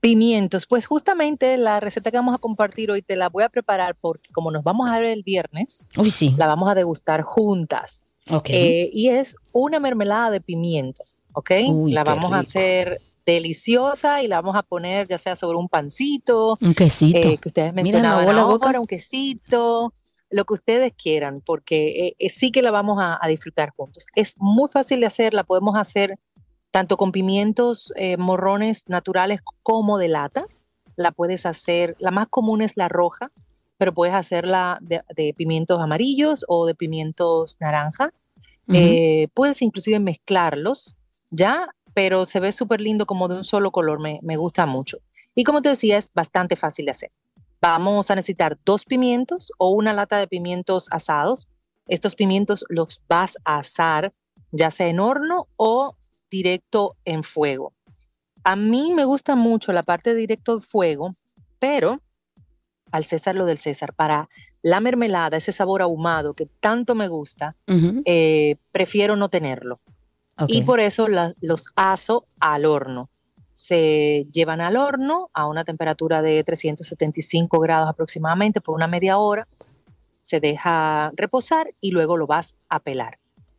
Pimientos, 0.00 0.66
pues 0.66 0.86
justamente 0.86 1.56
la 1.56 1.80
receta 1.80 2.10
que 2.10 2.16
vamos 2.18 2.34
a 2.34 2.38
compartir 2.38 2.90
hoy 2.90 3.02
te 3.02 3.16
la 3.16 3.28
voy 3.28 3.42
a 3.42 3.48
preparar 3.48 3.96
porque 4.00 4.30
como 4.32 4.50
nos 4.50 4.62
vamos 4.62 4.88
a 4.88 5.00
ver 5.00 5.10
el 5.10 5.22
viernes, 5.24 5.86
Uy, 5.96 6.10
sí. 6.10 6.34
la 6.38 6.46
vamos 6.46 6.70
a 6.70 6.74
degustar 6.74 7.22
juntas. 7.22 8.06
Ok. 8.30 8.50
Eh, 8.50 8.90
y 8.92 9.08
es 9.08 9.34
una 9.52 9.80
mermelada 9.80 10.30
de 10.30 10.40
pimientos, 10.40 11.24
¿ok? 11.34 11.50
Uy, 11.70 11.92
la 11.92 12.04
vamos 12.04 12.30
a 12.32 12.38
hacer 12.40 13.00
deliciosa 13.26 14.22
y 14.22 14.28
la 14.28 14.40
vamos 14.40 14.56
a 14.56 14.62
poner 14.62 15.06
ya 15.08 15.18
sea 15.18 15.34
sobre 15.36 15.58
un 15.58 15.68
pancito, 15.68 16.56
Un 16.60 16.74
quesito. 16.74 17.18
eh, 17.18 17.38
que 17.38 17.48
ustedes 17.48 17.72
Mira, 17.72 17.82
me 17.82 17.82
mencionaban 17.82 18.22
aguó 18.22 18.32
la 18.32 18.44
boca. 18.44 18.66
ahora, 18.68 18.80
un 18.80 18.86
quesito, 18.86 19.92
lo 20.30 20.44
que 20.44 20.54
ustedes 20.54 20.92
quieran, 20.92 21.40
porque 21.44 22.06
eh, 22.08 22.16
eh, 22.18 22.30
sí 22.30 22.50
que 22.50 22.62
la 22.62 22.70
vamos 22.70 22.98
a, 23.00 23.18
a 23.22 23.28
disfrutar 23.28 23.70
juntos. 23.76 24.06
Es 24.14 24.34
muy 24.38 24.68
fácil 24.70 25.00
de 25.00 25.06
hacer, 25.06 25.34
la 25.34 25.44
podemos 25.44 25.76
hacer 25.76 26.18
tanto 26.78 26.96
con 26.96 27.10
pimientos 27.10 27.92
eh, 27.96 28.16
morrones 28.18 28.84
naturales 28.86 29.40
como 29.64 29.98
de 29.98 30.06
lata. 30.06 30.44
La 30.94 31.10
puedes 31.10 31.44
hacer, 31.44 31.96
la 31.98 32.12
más 32.12 32.28
común 32.28 32.62
es 32.62 32.76
la 32.76 32.86
roja, 32.86 33.32
pero 33.78 33.92
puedes 33.92 34.14
hacerla 34.14 34.78
de, 34.80 35.02
de 35.16 35.34
pimientos 35.36 35.80
amarillos 35.80 36.44
o 36.46 36.66
de 36.66 36.76
pimientos 36.76 37.56
naranjas. 37.58 38.26
Ujú. 38.68 38.78
Eh, 38.78 39.26
puedes 39.34 39.60
inclusive 39.60 39.98
mezclarlos, 39.98 40.94
¿ya? 41.30 41.68
Pero 41.94 42.24
se 42.24 42.38
ve 42.38 42.52
súper 42.52 42.80
lindo 42.80 43.06
como 43.06 43.26
de 43.26 43.38
un 43.38 43.44
solo 43.44 43.72
color, 43.72 43.98
me, 43.98 44.20
me 44.22 44.36
gusta 44.36 44.64
mucho. 44.64 44.98
Y 45.34 45.42
como 45.42 45.62
te 45.62 45.70
decía, 45.70 45.98
es 45.98 46.12
bastante 46.12 46.54
fácil 46.54 46.84
de 46.84 46.92
hacer. 46.92 47.10
Vamos 47.60 48.08
a 48.12 48.14
necesitar 48.14 48.56
dos 48.64 48.84
pimientos 48.84 49.50
o 49.58 49.70
una 49.70 49.92
lata 49.92 50.20
de 50.20 50.28
pimientos 50.28 50.86
asados. 50.92 51.48
Estos 51.88 52.14
pimientos 52.14 52.64
los 52.68 53.02
vas 53.08 53.36
a 53.44 53.58
asar 53.58 54.12
ya 54.52 54.70
sea 54.70 54.86
en 54.86 55.00
horno 55.00 55.48
o 55.56 55.96
directo 56.30 56.96
en 57.04 57.22
fuego. 57.22 57.72
A 58.44 58.56
mí 58.56 58.92
me 58.94 59.04
gusta 59.04 59.36
mucho 59.36 59.72
la 59.72 59.82
parte 59.82 60.14
de 60.14 60.20
directo 60.20 60.52
en 60.54 60.60
fuego, 60.62 61.16
pero 61.58 62.00
al 62.90 63.04
César 63.04 63.34
lo 63.34 63.44
del 63.44 63.58
César, 63.58 63.92
para 63.94 64.28
la 64.62 64.80
mermelada, 64.80 65.36
ese 65.36 65.52
sabor 65.52 65.82
ahumado 65.82 66.34
que 66.34 66.46
tanto 66.46 66.94
me 66.94 67.08
gusta, 67.08 67.56
eh, 68.06 68.56
prefiero 68.72 69.16
no 69.16 69.28
tenerlo. 69.28 69.80
Y 70.48 70.62
por 70.66 70.80
eso 70.80 71.08
la- 71.08 71.34
los 71.40 71.66
aso 71.76 72.26
al 72.40 72.64
horno. 72.64 73.10
Se 73.50 74.26
llevan 74.32 74.60
al 74.60 74.76
horno 74.76 75.30
a 75.34 75.46
una 75.48 75.64
temperatura 75.64 76.22
de 76.22 76.44
375 76.44 77.58
grados 77.58 77.88
aproximadamente 77.90 78.60
por 78.60 78.74
una 78.76 78.86
media 78.86 79.18
hora. 79.18 79.48
Se 80.20 80.38
deja 80.40 81.10
reposar 81.16 81.68
y 81.80 81.90
luego 81.90 82.16
lo 82.16 82.26
vas 82.26 82.54
a 82.68 82.78
pelar. 82.80 83.18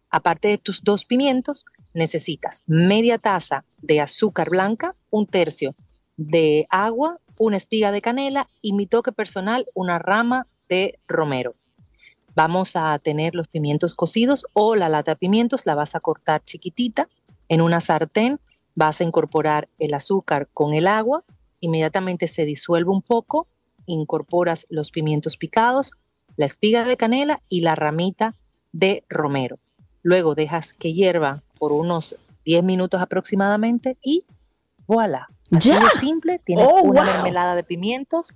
Aparte 0.09 0.47
de 0.47 0.57
tus 0.57 0.83
dos 0.83 1.05
pimientos, 1.05 1.65
necesitas 1.93 2.63
media 2.65 3.17
taza 3.17 3.65
de 3.81 4.01
azúcar 4.01 4.49
blanca, 4.49 4.95
un 5.09 5.27
tercio 5.27 5.75
de 6.17 6.67
agua, 6.69 7.19
una 7.37 7.57
espiga 7.57 7.91
de 7.91 8.01
canela 8.01 8.49
y 8.61 8.73
mi 8.73 8.85
toque 8.85 9.11
personal, 9.11 9.67
una 9.73 9.99
rama 9.99 10.47
de 10.67 10.99
romero. 11.07 11.55
Vamos 12.35 12.75
a 12.75 12.97
tener 12.99 13.35
los 13.35 13.47
pimientos 13.47 13.95
cocidos 13.95 14.45
o 14.53 14.75
la 14.75 14.89
lata 14.89 15.11
de 15.11 15.17
pimientos, 15.17 15.65
la 15.65 15.75
vas 15.75 15.95
a 15.95 15.99
cortar 15.99 16.43
chiquitita 16.43 17.09
en 17.47 17.61
una 17.61 17.81
sartén, 17.81 18.39
vas 18.75 19.01
a 19.01 19.03
incorporar 19.03 19.67
el 19.79 19.93
azúcar 19.93 20.49
con 20.53 20.73
el 20.73 20.87
agua, 20.87 21.23
inmediatamente 21.59 22.27
se 22.27 22.45
disuelve 22.45 22.91
un 22.91 23.01
poco, 23.01 23.47
incorporas 23.85 24.67
los 24.69 24.91
pimientos 24.91 25.37
picados, 25.37 25.91
la 26.37 26.45
espiga 26.45 26.85
de 26.85 26.97
canela 26.97 27.41
y 27.49 27.61
la 27.61 27.75
ramita 27.75 28.35
de 28.71 29.03
romero. 29.09 29.59
Luego 30.01 30.35
dejas 30.35 30.73
que 30.73 30.93
hierva 30.93 31.43
por 31.57 31.71
unos 31.71 32.15
10 32.45 32.63
minutos 32.63 33.01
aproximadamente 33.01 33.97
y 34.01 34.25
voilà. 34.87 35.27
Así 35.55 35.69
¡Ya! 35.69 35.79
de 35.79 35.89
simple, 35.99 36.39
tienes 36.39 36.65
¡Oh, 36.67 36.83
una 36.83 37.03
wow! 37.03 37.13
mermelada 37.13 37.55
de 37.55 37.63
pimientos 37.63 38.33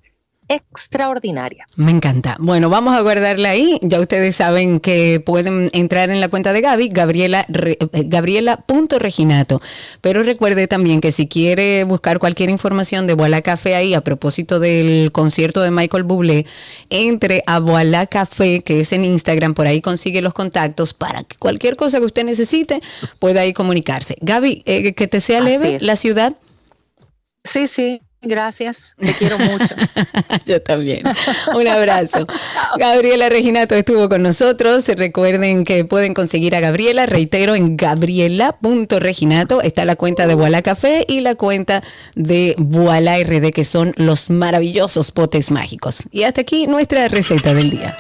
extraordinaria. 0.48 1.66
Me 1.76 1.92
encanta. 1.92 2.36
Bueno, 2.40 2.70
vamos 2.70 2.96
a 2.96 3.02
guardarla 3.02 3.50
ahí. 3.50 3.80
Ya 3.82 4.00
ustedes 4.00 4.36
saben 4.36 4.80
que 4.80 5.22
pueden 5.26 5.70
entrar 5.74 6.10
en 6.10 6.20
la 6.22 6.28
cuenta 6.30 6.54
de 6.54 6.62
Gaby, 6.62 6.90
Gabriela, 6.90 7.46
re- 7.50 7.78
eh, 7.80 8.04
Gabriela.reginato. 8.06 9.62
Pero 10.02 10.24
recuerde 10.24 10.68
también 10.68 11.02
que 11.02 11.12
si 11.12 11.28
quiere 11.28 11.84
buscar 11.84 12.20
cualquier 12.20 12.50
información 12.50 13.08
de 13.08 13.14
Voilà 13.14 13.42
Café 13.42 13.76
ahí 13.76 13.94
a 13.94 14.02
propósito 14.02 14.60
del 14.60 15.12
concierto 15.12 15.62
de 15.62 15.72
Michael 15.72 16.04
Bublé, 16.04 16.46
entre 16.90 17.44
a 17.46 17.60
Voilà 17.60 18.06
Café, 18.08 18.62
que 18.64 18.80
es 18.82 18.92
en 18.94 19.06
Instagram, 19.06 19.54
por 19.54 19.68
ahí 19.68 19.82
consigue 19.82 20.22
los 20.22 20.34
contactos 20.34 20.94
para 20.94 21.24
que 21.24 21.38
cualquier 21.38 21.76
cosa 21.76 22.00
que 22.00 22.06
usted 22.06 22.24
necesite 22.24 22.82
pueda 23.20 23.42
ahí 23.42 23.54
comunicarse. 23.54 24.18
Gaby, 24.22 24.64
eh, 24.66 24.94
que 24.94 25.08
te 25.08 25.22
sea 25.22 25.42
leve 25.42 25.80
la 25.82 25.96
ciudad. 25.96 26.36
Sí, 27.44 27.68
sí, 27.68 28.02
gracias. 28.24 28.96
Te 28.98 29.14
quiero 29.14 29.38
mucho. 29.38 29.76
Yo 30.46 30.62
también. 30.62 31.04
Un 31.56 31.68
abrazo. 31.68 32.28
Gabriela 32.78 33.30
Reginato 33.30 33.76
estuvo 33.76 34.10
con 34.10 34.24
nosotros. 34.24 34.88
Recuerden 34.88 35.64
que 35.64 35.86
pueden 35.86 36.14
conseguir 36.14 36.56
a 36.56 36.60
Gabriela, 36.60 37.06
reitero, 37.06 37.56
en 37.56 37.78
gabriela.reginato. 37.78 39.62
Está 39.62 39.86
la 39.86 39.96
cuenta 39.96 40.28
de 40.28 40.36
Voilà 40.36 40.62
Café 40.62 41.06
y 41.08 41.22
la 41.22 41.36
cuenta 41.36 41.84
de 42.16 42.56
Voilà 42.58 43.18
RD, 43.18 43.52
que 43.52 43.64
son 43.64 43.94
los 43.98 44.30
maravillosos 44.30 45.12
potes 45.12 45.52
mágicos. 45.52 46.04
Y 46.12 46.24
hasta 46.24 46.42
aquí 46.42 46.68
nuestra 46.68 47.08
receta 47.08 47.54
del 47.54 47.72
día. 47.72 47.98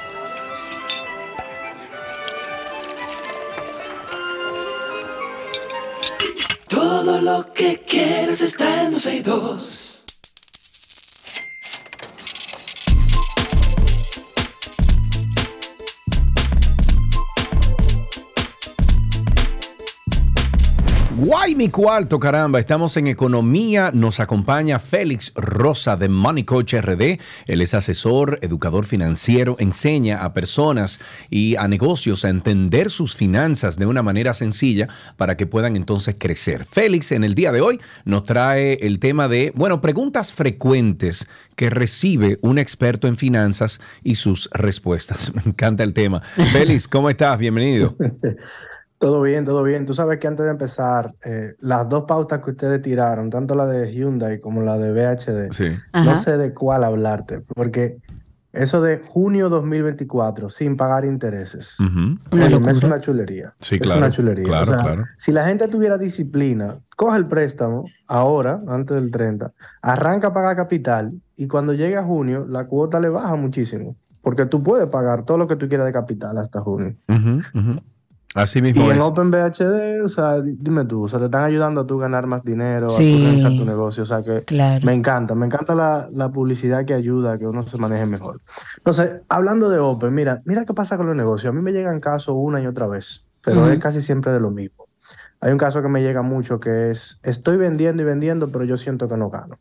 Todo 6.67 7.21
lo 7.21 7.53
que 7.53 7.81
quieres 7.87 8.41
está 8.41 8.83
en 8.83 8.91
12 8.91 9.15
y 9.15 9.19
2. 9.21 9.92
Guay 21.15 21.53
mi 21.53 21.69
cuarto, 21.69 22.19
caramba. 22.19 22.59
Estamos 22.59 22.97
en 22.97 23.05
economía. 23.05 23.91
Nos 23.93 24.19
acompaña 24.19 24.79
Félix 24.79 25.31
Rosa 25.35 25.95
de 25.95 26.09
Money 26.09 26.43
Coach 26.43 26.73
RD. 26.73 27.19
Él 27.45 27.61
es 27.61 27.75
asesor, 27.75 28.39
educador 28.41 28.85
financiero, 28.85 29.55
enseña 29.59 30.23
a 30.23 30.33
personas 30.33 30.99
y 31.29 31.55
a 31.55 31.67
negocios 31.67 32.25
a 32.25 32.29
entender 32.29 32.89
sus 32.89 33.15
finanzas 33.15 33.77
de 33.77 33.85
una 33.85 34.01
manera 34.01 34.33
sencilla 34.33 34.87
para 35.15 35.37
que 35.37 35.45
puedan 35.45 35.75
entonces 35.75 36.15
crecer. 36.17 36.65
Félix 36.65 37.11
en 37.11 37.23
el 37.23 37.35
día 37.35 37.51
de 37.51 37.61
hoy 37.61 37.79
nos 38.05 38.23
trae 38.23 38.79
el 38.81 38.97
tema 38.97 39.27
de, 39.27 39.53
bueno, 39.55 39.81
preguntas 39.81 40.33
frecuentes 40.33 41.27
que 41.55 41.69
recibe 41.69 42.39
un 42.41 42.57
experto 42.57 43.07
en 43.07 43.17
finanzas 43.17 43.79
y 44.01 44.15
sus 44.15 44.49
respuestas. 44.51 45.31
Me 45.35 45.43
encanta 45.45 45.83
el 45.83 45.93
tema. 45.93 46.23
Félix, 46.51 46.87
¿cómo 46.87 47.07
estás? 47.11 47.37
Bienvenido. 47.37 47.95
Todo 49.03 49.21
bien, 49.21 49.43
todo 49.43 49.63
bien. 49.63 49.85
Tú 49.85 49.93
sabes 49.93 50.17
que 50.17 50.27
antes 50.27 50.45
de 50.45 50.51
empezar, 50.51 51.13
eh, 51.25 51.55
las 51.59 51.89
dos 51.89 52.05
pautas 52.07 52.39
que 52.39 52.51
ustedes 52.51 52.81
tiraron, 52.81 53.29
tanto 53.29 53.53
la 53.53 53.65
de 53.65 53.91
Hyundai 53.93 54.39
como 54.39 54.61
la 54.61 54.77
de 54.77 54.93
VHD, 54.93 55.49
no 56.05 56.11
Ajá. 56.11 56.15
sé 56.15 56.37
de 56.37 56.53
cuál 56.53 56.85
hablarte, 56.85 57.41
porque 57.41 57.97
eso 58.53 58.81
de 58.81 58.99
junio 58.99 59.49
2024 59.49 60.49
sin 60.49 60.77
pagar 60.77 61.03
intereses, 61.03 61.75
óyeme, 62.31 62.71
es 62.71 62.81
una 62.81 62.97
chulería. 62.99 63.51
Sí, 63.59 63.75
es 63.75 63.81
claro, 63.81 63.99
una 63.99 64.09
chulería. 64.11 64.45
claro, 64.45 64.63
O 64.63 64.65
sea, 64.67 64.81
claro. 64.83 65.03
Si 65.17 65.33
la 65.33 65.45
gente 65.47 65.67
tuviera 65.67 65.97
disciplina, 65.97 66.79
coge 66.95 67.17
el 67.17 67.25
préstamo 67.25 67.83
ahora, 68.07 68.61
antes 68.69 68.95
del 68.95 69.11
30, 69.11 69.51
arranca 69.81 70.27
a 70.27 70.33
pagar 70.33 70.55
capital 70.55 71.11
y 71.35 71.49
cuando 71.49 71.73
llegue 71.73 71.97
a 71.97 72.03
junio, 72.03 72.45
la 72.47 72.67
cuota 72.67 73.01
le 73.01 73.09
baja 73.09 73.35
muchísimo, 73.35 73.97
porque 74.21 74.45
tú 74.45 74.63
puedes 74.63 74.87
pagar 74.87 75.25
todo 75.25 75.37
lo 75.37 75.45
que 75.49 75.57
tú 75.57 75.67
quieras 75.67 75.87
de 75.87 75.91
capital 75.91 76.37
hasta 76.37 76.61
junio. 76.61 76.95
Ujú. 77.09 77.41
Así 78.35 78.59
Y 78.59 78.61
mismo 78.63 78.89
en 78.91 78.97
es. 78.97 79.03
OpenBHD, 79.03 80.01
o 80.03 80.09
sea, 80.09 80.41
di- 80.41 80.57
dime 80.59 80.85
tú, 80.85 81.03
o 81.03 81.07
sea, 81.07 81.19
te 81.19 81.25
están 81.25 81.43
ayudando 81.43 81.81
a 81.81 81.85
tú 81.87 81.97
ganar 81.99 82.25
más 82.25 82.43
dinero, 82.43 82.89
Sí. 82.89 83.13
a 83.13 83.17
tú 83.17 83.23
organizar 83.25 83.51
tu 83.51 83.65
negocio, 83.65 84.03
o 84.03 84.05
sea 84.07 84.23
que 84.23 84.37
Claro. 84.43 84.83
me 84.85 84.93
encanta, 84.93 85.35
me 85.35 85.45
encanta 85.45 85.75
la, 85.75 86.07
la 86.11 86.29
publicidad 86.31 86.83
que 86.85 86.93
ayuda 86.95 87.33
a 87.33 87.37
que 87.37 87.45
uno 87.45 87.61
se 87.63 87.77
maneje 87.77 88.05
mejor. 88.07 88.41
Entonces, 88.77 89.17
hablando 89.29 89.69
de 89.69 89.77
Open, 89.79 90.13
mira, 90.15 90.41
mira 90.45 90.65
qué 90.65 90.73
pasa 90.73 90.97
con 90.97 91.05
los 91.05 91.15
negocios. 91.15 91.51
A 91.51 91.55
mí 91.55 91.61
me 91.61 91.71
llegan 91.73 91.99
casos 91.99 92.33
una 92.37 92.59
y 92.61 92.65
otra 92.65 92.87
vez, 92.87 93.25
pero 93.45 93.67
es 93.69 93.77
casi 93.79 94.01
siempre 94.01 94.31
de 94.31 94.39
lo 94.39 94.49
mismo. 94.49 94.87
Hay 95.39 95.51
un 95.51 95.57
caso 95.57 95.81
que 95.81 95.89
me 95.89 96.01
llega 96.01 96.21
mucho 96.21 96.59
que 96.59 96.89
es, 96.91 97.19
estoy 97.21 97.57
vendiendo 97.57 98.01
y 98.01 98.05
vendiendo, 98.05 98.47
pero 98.49 98.63
yo 98.65 98.77
siento 98.77 99.07
que 99.09 99.17
no 99.17 99.29
gano. 99.29 99.57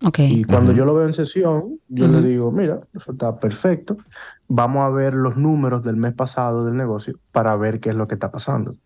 Y 0.00 0.44
cuando 0.44 0.72
yo 0.72 0.84
lo 0.84 0.94
veo 0.94 1.06
en 1.06 1.12
sesión, 1.12 1.80
yo 1.88 2.06
le 2.06 2.22
digo, 2.22 2.52
mira, 2.52 2.80
eso 2.94 3.12
está 3.12 3.40
perfecto. 3.40 3.96
Vamos 4.46 4.82
a 4.82 4.90
ver 4.90 5.14
los 5.14 5.36
números 5.36 5.82
del 5.82 5.96
mes 5.96 6.14
pasado 6.14 6.64
del 6.64 6.76
negocio 6.76 7.18
para 7.32 7.56
ver 7.56 7.80
qué 7.80 7.90
es 7.90 7.96
lo 7.96 8.06
que 8.06 8.14
está 8.14 8.30
pasando. 8.30 8.76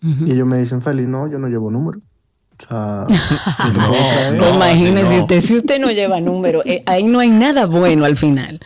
Y 0.00 0.32
ellos 0.32 0.46
me 0.46 0.58
dicen, 0.58 0.82
Feli, 0.82 1.06
no, 1.06 1.28
yo 1.28 1.38
no 1.38 1.48
llevo 1.48 1.70
números. 1.70 2.02
O 2.58 2.68
sea, 2.68 3.06
Pues 4.38 4.54
imagínese 4.54 5.20
usted, 5.20 5.40
si 5.40 5.56
usted 5.56 5.80
no 5.80 5.90
lleva 5.90 6.20
número, 6.20 6.60
eh, 6.66 6.82
ahí 6.84 7.04
no 7.04 7.20
hay 7.20 7.30
nada 7.30 7.64
bueno 7.64 8.04
al 8.04 8.16
final. 8.16 8.60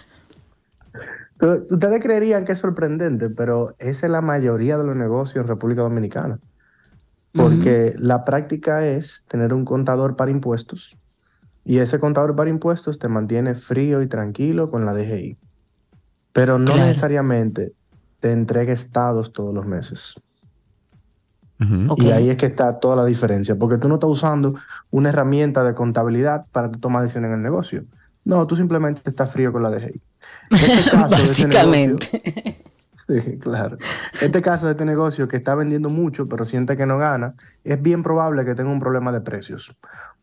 Ustedes 1.71 2.03
creerían 2.03 2.45
que 2.45 2.53
es 2.53 2.59
sorprendente, 2.59 3.31
pero 3.31 3.77
esa 3.79 4.07
es 4.07 4.13
la 4.13 4.21
mayoría 4.21 4.77
de 4.79 4.85
los 4.85 4.97
negocios 4.97 5.43
en 5.43 5.49
República 5.49 5.83
Dominicana. 5.83 6.41
Porque 7.33 7.95
la 7.97 8.25
práctica 8.25 8.85
es 8.85 9.25
tener 9.29 9.55
un 9.55 9.65
contador 9.65 10.17
para 10.17 10.33
impuestos 10.33 10.97
y 11.69 11.81
ese 11.81 11.99
contador 11.99 12.35
para 12.35 12.49
impuestos 12.49 12.99
te 12.99 13.09
mantiene 13.09 13.55
frío 13.55 14.01
y 14.01 14.07
tranquilo 14.07 14.71
con 14.71 14.87
la 14.87 14.95
DGI. 14.95 15.37
Pero 16.33 16.59
no 16.59 16.73
Claro. 16.73 16.87
necesariamente 16.89 17.75
te 18.21 18.33
entrega 18.33 18.73
estados 18.73 19.35
todos 19.35 19.55
los 19.55 19.67
meses. 19.67 20.15
Y 21.99 22.11
ahí 22.11 22.31
es 22.31 22.37
que 22.39 22.47
está 22.47 22.79
toda 22.79 22.97
la 22.97 23.05
diferencia, 23.05 23.57
porque 23.57 23.77
tú 23.79 23.89
no 23.89 23.97
estás 23.97 24.09
usando 24.09 24.55
una 24.91 25.11
herramienta 25.11 25.63
de 25.63 25.75
contabilidad 25.75 26.47
para 26.53 26.71
tu 26.71 26.79
tomar 26.79 27.03
decisiones 27.03 27.29
en 27.31 27.35
el 27.39 27.43
negocio. 27.43 27.85
No, 28.25 28.47
tú 28.47 28.57
simplemente 28.57 29.03
estás 29.05 29.31
frío 29.33 29.53
con 29.53 29.63
la 29.63 29.71
DGI. 29.71 30.01
Este 30.51 30.91
caso 30.91 31.09
de 31.09 31.21
Básicamente. 31.21 32.65
Sí, 33.09 33.39
claro. 33.39 33.79
Este 34.21 34.43
caso 34.43 34.67
de 34.67 34.73
este 34.73 34.85
negocio 34.85 35.29
que 35.29 35.39
está 35.39 35.55
vendiendo 35.55 35.89
mucho, 35.89 36.29
pero 36.29 36.45
siente 36.45 36.77
que 36.77 36.85
no 36.85 36.99
gana, 36.99 37.35
es 37.65 37.81
bien 37.81 38.03
probable 38.03 38.45
que 38.45 38.55
tenga 38.55 38.71
un 38.71 38.81
problema 38.81 39.13
de 39.13 39.23
precios. 39.23 39.75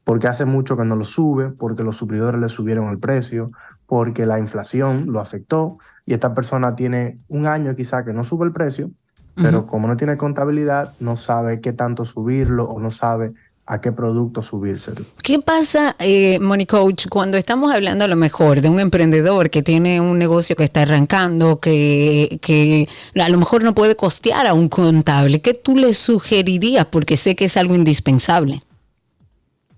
Porque 0.05 0.27
hace 0.27 0.45
mucho 0.45 0.77
que 0.77 0.85
no 0.85 0.95
lo 0.95 1.03
sube, 1.03 1.49
porque 1.49 1.83
los 1.83 1.97
suplidores 1.97 2.39
le 2.39 2.47
subieron 2.47 2.87
el 2.89 2.99
precio, 2.99 3.51
porque 3.85 4.25
la 4.25 4.39
inflación 4.39 5.07
lo 5.11 5.19
afectó 5.19 5.77
y 6.05 6.13
esta 6.13 6.33
persona 6.33 6.75
tiene 6.75 7.19
un 7.27 7.47
año 7.47 7.75
quizá 7.75 8.05
que 8.05 8.13
no 8.13 8.23
sube 8.23 8.45
el 8.45 8.53
precio, 8.53 8.91
pero 9.35 9.65
como 9.65 9.87
no 9.89 9.97
tiene 9.97 10.15
contabilidad, 10.15 10.93
no 11.01 11.17
sabe 11.17 11.59
qué 11.59 11.73
tanto 11.73 12.05
subirlo 12.05 12.69
o 12.69 12.79
no 12.79 12.89
sabe 12.89 13.33
a 13.65 13.81
qué 13.81 13.91
producto 13.91 14.41
subírselo. 14.41 15.03
¿Qué 15.23 15.39
pasa, 15.39 15.95
eh, 15.99 16.39
Money 16.39 16.67
Coach, 16.67 17.07
cuando 17.09 17.37
estamos 17.37 17.73
hablando 17.73 18.05
a 18.05 18.07
lo 18.07 18.15
mejor 18.15 18.61
de 18.61 18.69
un 18.69 18.79
emprendedor 18.79 19.49
que 19.49 19.63
tiene 19.63 19.99
un 19.99 20.19
negocio 20.19 20.55
que 20.55 20.63
está 20.63 20.83
arrancando, 20.83 21.59
que, 21.59 22.39
que 22.41 22.87
a 23.19 23.29
lo 23.29 23.37
mejor 23.37 23.63
no 23.63 23.73
puede 23.73 23.95
costear 23.95 24.45
a 24.45 24.53
un 24.53 24.69
contable? 24.69 25.41
¿Qué 25.41 25.53
tú 25.55 25.75
le 25.75 25.93
sugerirías? 25.93 26.85
Porque 26.85 27.17
sé 27.17 27.35
que 27.35 27.45
es 27.45 27.57
algo 27.57 27.75
indispensable. 27.75 28.61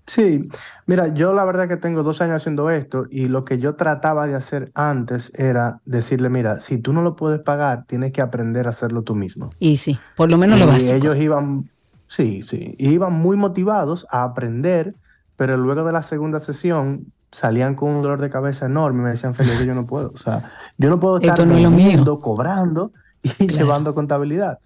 Sí, 0.08 0.48
mira, 0.86 1.12
yo 1.12 1.34
la 1.34 1.44
verdad 1.44 1.68
que 1.68 1.76
tengo 1.76 2.02
dos 2.02 2.22
años 2.22 2.36
haciendo 2.36 2.70
esto 2.70 3.04
y 3.10 3.28
lo 3.28 3.44
que 3.44 3.58
yo 3.58 3.74
trataba 3.74 4.26
de 4.26 4.34
hacer 4.34 4.72
antes 4.74 5.30
era 5.34 5.80
decirle, 5.84 6.30
mira, 6.30 6.60
si 6.60 6.78
tú 6.78 6.94
no 6.94 7.02
lo 7.02 7.14
puedes 7.14 7.40
pagar, 7.40 7.84
tienes 7.86 8.12
que 8.12 8.22
aprender 8.22 8.66
a 8.66 8.70
hacerlo 8.70 9.02
tú 9.02 9.14
mismo. 9.14 9.50
Y 9.58 9.76
sí, 9.76 10.00
por 10.16 10.30
lo 10.30 10.38
menos 10.38 10.58
lo 10.58 10.64
y 10.64 10.68
básico. 10.68 10.94
ellos 10.94 11.18
iban, 11.18 11.70
sí, 12.06 12.40
sí, 12.42 12.74
iban 12.78 13.12
muy 13.12 13.36
motivados 13.36 14.06
a 14.10 14.24
aprender, 14.24 14.94
pero 15.36 15.58
luego 15.58 15.84
de 15.84 15.92
la 15.92 16.02
segunda 16.02 16.40
sesión 16.40 17.12
salían 17.30 17.74
con 17.74 17.90
un 17.90 18.02
dolor 18.02 18.22
de 18.22 18.30
cabeza 18.30 18.64
enorme 18.64 19.00
y 19.00 19.04
me 19.04 19.10
decían, 19.10 19.34
Felipe, 19.34 19.66
yo 19.66 19.74
no 19.74 19.86
puedo, 19.86 20.10
o 20.14 20.18
sea, 20.18 20.50
yo 20.78 20.88
no 20.88 20.98
puedo 20.98 21.18
estar 21.18 21.34
Esto 21.34 21.44
no 21.44 21.54
es 21.54 21.62
lo 21.62 21.70
mío. 21.70 21.84
vendiendo, 21.84 22.18
cobrando 22.20 22.92
y 23.38 23.46
llevando 23.46 23.94
contabilidad. 23.94 24.58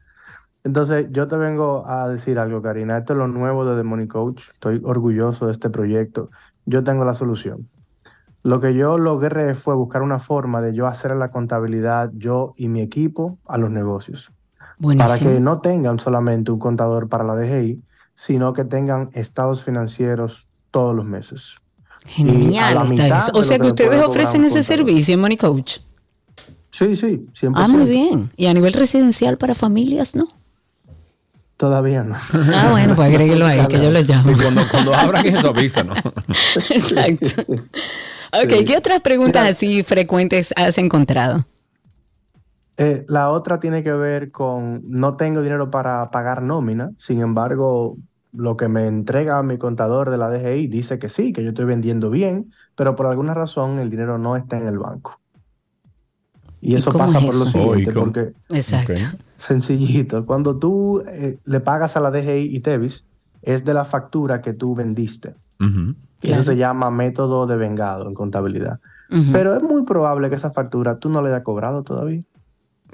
Entonces, 0.65 1.07
yo 1.11 1.27
te 1.27 1.37
vengo 1.37 1.85
a 1.87 2.09
decir 2.09 2.39
algo, 2.39 2.63
Karina. 2.63 2.99
Esto 2.99 3.15
es 3.15 3.19
lo 3.19 3.29
nuevo 3.29 3.65
de 3.65 3.77
The 3.77 3.83
Money 3.83 4.07
Coach. 4.07 4.51
Estoy 4.55 4.81
orgulloso 4.85 5.47
de 5.47 5.53
este 5.53 5.71
proyecto. 5.71 6.31
Yo 6.67 6.85
tengo 6.85 7.05
la 7.05 7.15
solución. 7.15 7.69
Lo 8.45 8.61
que 8.61 8.75
yo 8.75 8.99
logré 8.99 9.55
fue 9.55 9.75
buscar 9.75 10.03
una 10.03 10.19
forma 10.19 10.61
de 10.61 10.75
yo 10.75 10.87
hacer 10.87 11.15
la 11.17 11.31
contabilidad, 11.31 12.11
yo 12.15 12.55
y 12.57 12.69
mi 12.69 12.81
equipo, 12.81 13.39
a 13.47 13.59
los 13.59 13.71
negocios. 13.71 14.33
Para 14.57 14.77
Buenísimo. 14.79 15.31
que 15.31 15.41
no 15.41 15.61
tengan 15.61 16.01
solamente 16.01 16.51
un 16.51 16.59
contador 16.59 17.09
para 17.09 17.25
la 17.25 17.37
DGI, 17.37 17.83
sino 18.15 18.53
que 18.53 18.65
tengan 18.65 19.11
estados 19.15 19.63
financieros 19.63 20.49
todos 20.71 20.95
los 20.95 21.05
meses. 21.05 21.57
Genial 22.05 22.93
está 22.93 23.19
eso. 23.19 23.33
O 23.35 23.45
sea 23.45 23.59
que 23.61 23.69
ustedes 23.69 24.05
ofrecen 24.05 24.45
ese 24.45 24.63
servicio, 24.65 25.17
Money 25.19 25.37
Coach. 25.37 25.79
Sí, 26.71 26.97
sí, 26.97 27.29
100%. 27.41 27.53
Ah, 27.55 27.69
muy 27.69 27.85
bien. 27.85 28.31
Y 28.37 28.47
a 28.47 28.55
nivel 28.55 28.73
residencial 28.73 29.39
para 29.39 29.55
familias, 29.55 30.17
¿no? 30.17 30.27
Todavía 31.57 32.03
no. 32.03 32.17
Ah, 32.55 32.69
bueno, 32.73 32.97
pues 32.97 33.09
agréguelo 33.09 33.47
ahí, 33.47 33.67
que 33.69 33.77
yo 33.81 33.91
lo 33.91 34.01
llamo. 34.01 34.23
Sí, 34.25 34.35
cuando, 34.43 34.63
cuando 34.71 34.95
abran 34.95 35.27
eso, 35.27 35.51
avísanos. 35.51 35.99
Exacto. 36.71 37.43
Ok, 38.33 38.51
Sí. 38.51 38.65
¿qué 38.65 38.77
otras 38.77 39.01
preguntas 39.01 39.43
Mira. 39.43 39.53
así 39.53 39.83
frecuentes 39.83 40.53
has 40.57 40.79
encontrado? 40.79 41.47
Eh, 42.79 43.05
la 43.09 43.31
otra 43.31 43.61
tiene 43.61 43.83
que 43.83 43.93
ver 43.93 44.31
con 44.33 44.81
no 44.85 45.17
tengo 45.17 45.43
dinero 45.43 45.71
para 45.71 46.11
pagar 46.11 46.43
nómina, 46.43 46.91
sin 46.99 47.21
embargo, 47.21 47.97
lo 48.33 48.57
que 48.57 48.67
me 48.69 48.87
entrega 48.89 49.43
mi 49.43 49.59
contador 49.59 50.09
de 50.11 50.17
la 50.17 50.31
DGI 50.31 50.67
dice 50.69 50.99
que 50.99 51.11
sí, 51.11 51.33
que 51.35 51.45
yo 51.45 51.51
estoy 51.51 51.67
vendiendo 51.67 52.09
bien, 52.11 52.51
pero 52.75 52.97
por 52.97 53.07
alguna 53.07 53.35
razón 53.35 53.79
el 53.79 53.91
dinero 53.91 54.17
no 54.19 54.37
está 54.37 54.57
en 54.57 54.67
el 54.67 54.79
banco. 54.79 55.21
Y 56.63 56.73
¿Y 56.73 56.77
eso 56.77 56.93
pasa 56.93 57.19
es 57.19 57.25
por 57.27 57.35
lo 57.35 57.45
siguiente, 57.47 57.93
porque 57.93 58.33
Exacto. 58.49 58.95
sencillito, 59.37 60.25
cuando 60.25 60.57
tú 60.57 61.03
eh, 61.09 61.37
le 61.45 61.61
pagas 61.61 61.97
a 61.97 62.01
la 62.01 62.11
DGI 62.11 62.55
y 62.55 62.61
Tevis, 62.61 63.05
es 63.43 63.65
de 63.65 63.75
la 63.75 63.85
factura 63.85 64.41
que 64.41 64.53
tú 64.53 64.75
vendiste. 64.75 65.35
Y 66.23 66.31
Eso 66.31 66.43
se 66.45 66.57
llama 66.57 66.91
método 66.91 67.47
de 67.47 67.57
vengado 67.57 68.09
en 68.09 68.15
contabilidad. 68.15 68.79
Pero 69.33 69.55
es 69.57 69.63
muy 69.63 69.83
probable 69.85 70.31
que 70.31 70.37
esa 70.37 70.53
factura 70.53 70.97
tú 70.99 71.09
no 71.11 71.21
la 71.21 71.29
hayas 71.29 71.43
cobrado 71.43 71.83
todavía. 71.83 72.23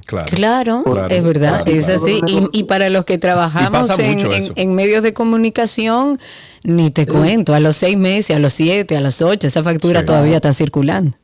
Claro. 0.07 0.27
Claro, 0.31 0.83
Claro, 0.85 1.09
es 1.09 1.23
verdad, 1.25 1.63
claro, 1.63 1.79
es 1.79 1.87
claro. 1.87 2.03
así. 2.03 2.21
Y, 2.27 2.61
y 2.61 2.65
para 2.65 2.89
los 2.89 3.05
que 3.05 3.19
trabajamos 3.19 3.91
en, 3.99 4.75
medios 4.75 5.03
de 5.03 5.13
comunicación, 5.13 6.19
ni 6.65 6.91
te 6.91 7.07
cuento, 7.07 7.53
a 7.55 7.61
los 7.61 7.77
seis 7.77 7.97
meses, 7.99 8.35
a 8.35 8.39
los 8.39 8.53
siete, 8.53 8.97
a 8.97 9.01
los 9.01 9.21
ocho, 9.23 9.47
esa 9.47 9.63
factura 9.63 10.01
Sí. 10.01 10.07
todavía 10.07 10.37
está 10.37 10.53
circulando. 10.53 11.17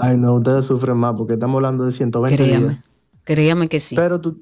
Ay, 0.00 0.16
no, 0.16 0.34
ustedes 0.34 0.66
sufren 0.66 0.96
más 0.96 1.14
porque 1.16 1.34
estamos 1.34 1.56
hablando 1.56 1.84
de 1.84 1.92
120 1.92 2.36
Créame, 2.42 2.68
días. 2.68 2.84
créame 3.24 3.68
que 3.68 3.80
sí. 3.80 3.96
Pero 3.96 4.20
tú, 4.20 4.40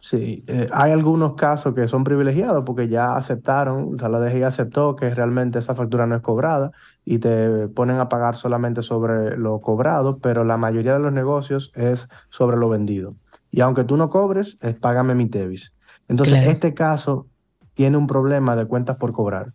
sí, 0.00 0.44
eh, 0.48 0.68
hay 0.72 0.92
algunos 0.92 1.34
casos 1.34 1.74
que 1.74 1.86
son 1.88 2.04
privilegiados 2.04 2.64
porque 2.64 2.88
ya 2.88 3.14
aceptaron, 3.16 3.94
o 3.94 3.98
sea, 3.98 4.08
la 4.08 4.18
DGI 4.20 4.42
aceptó 4.42 4.96
que 4.96 5.10
realmente 5.14 5.58
esa 5.58 5.74
factura 5.74 6.06
no 6.06 6.16
es 6.16 6.22
cobrada 6.22 6.72
y 7.04 7.18
te 7.18 7.68
ponen 7.68 7.98
a 7.98 8.08
pagar 8.08 8.36
solamente 8.36 8.82
sobre 8.82 9.36
lo 9.36 9.60
cobrado, 9.60 10.18
pero 10.18 10.44
la 10.44 10.56
mayoría 10.56 10.94
de 10.94 11.00
los 11.00 11.12
negocios 11.12 11.70
es 11.74 12.08
sobre 12.30 12.56
lo 12.56 12.68
vendido. 12.68 13.14
Y 13.50 13.60
aunque 13.60 13.84
tú 13.84 13.96
no 13.96 14.10
cobres, 14.10 14.58
es 14.60 14.74
págame 14.74 15.14
mi 15.14 15.26
Tevis. 15.28 15.74
Entonces, 16.08 16.34
Claro. 16.36 16.50
este 16.50 16.74
caso 16.74 17.26
tiene 17.74 17.96
un 17.96 18.06
problema 18.06 18.56
de 18.56 18.66
cuentas 18.66 18.96
por 18.96 19.12
cobrar, 19.12 19.52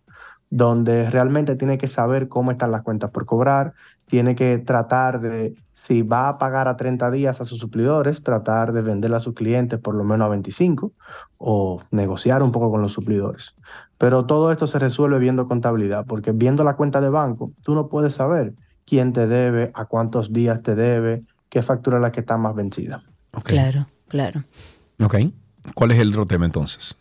donde 0.50 1.10
realmente 1.10 1.56
tiene 1.56 1.78
que 1.78 1.88
saber 1.88 2.28
cómo 2.28 2.50
están 2.50 2.70
las 2.70 2.82
cuentas 2.82 3.10
por 3.10 3.26
cobrar, 3.26 3.74
tiene 4.06 4.34
que 4.34 4.58
tratar 4.58 5.20
de, 5.20 5.54
si 5.74 6.02
va 6.02 6.28
a 6.28 6.38
pagar 6.38 6.68
a 6.68 6.76
30 6.76 7.10
días 7.10 7.40
a 7.40 7.44
sus 7.44 7.58
suplidores, 7.58 8.22
tratar 8.22 8.72
de 8.72 8.82
venderle 8.82 9.16
a 9.16 9.20
sus 9.20 9.34
clientes 9.34 9.78
por 9.78 9.94
lo 9.94 10.04
menos 10.04 10.26
a 10.26 10.28
25 10.30 10.92
o 11.38 11.80
negociar 11.90 12.42
un 12.42 12.52
poco 12.52 12.70
con 12.70 12.82
los 12.82 12.92
suplidores. 12.92 13.56
Pero 13.98 14.26
todo 14.26 14.52
esto 14.52 14.66
se 14.66 14.78
resuelve 14.78 15.18
viendo 15.18 15.48
contabilidad, 15.48 16.04
porque 16.06 16.32
viendo 16.32 16.64
la 16.64 16.76
cuenta 16.76 17.00
de 17.00 17.10
banco, 17.10 17.52
tú 17.62 17.74
no 17.74 17.88
puedes 17.88 18.14
saber 18.14 18.54
quién 18.84 19.12
te 19.12 19.26
debe, 19.26 19.70
a 19.74 19.86
cuántos 19.86 20.32
días 20.32 20.62
te 20.62 20.74
debe, 20.74 21.22
qué 21.48 21.62
factura 21.62 21.96
es 21.96 22.02
la 22.02 22.12
que 22.12 22.20
está 22.20 22.36
más 22.36 22.54
vencida. 22.54 23.02
Claro, 23.44 23.86
claro. 24.08 24.44
Ok. 25.02 25.16
¿Cuál 25.74 25.92
es 25.92 25.98
el 25.98 26.10
otro 26.10 26.26
tema 26.26 26.44
entonces? 26.44 26.94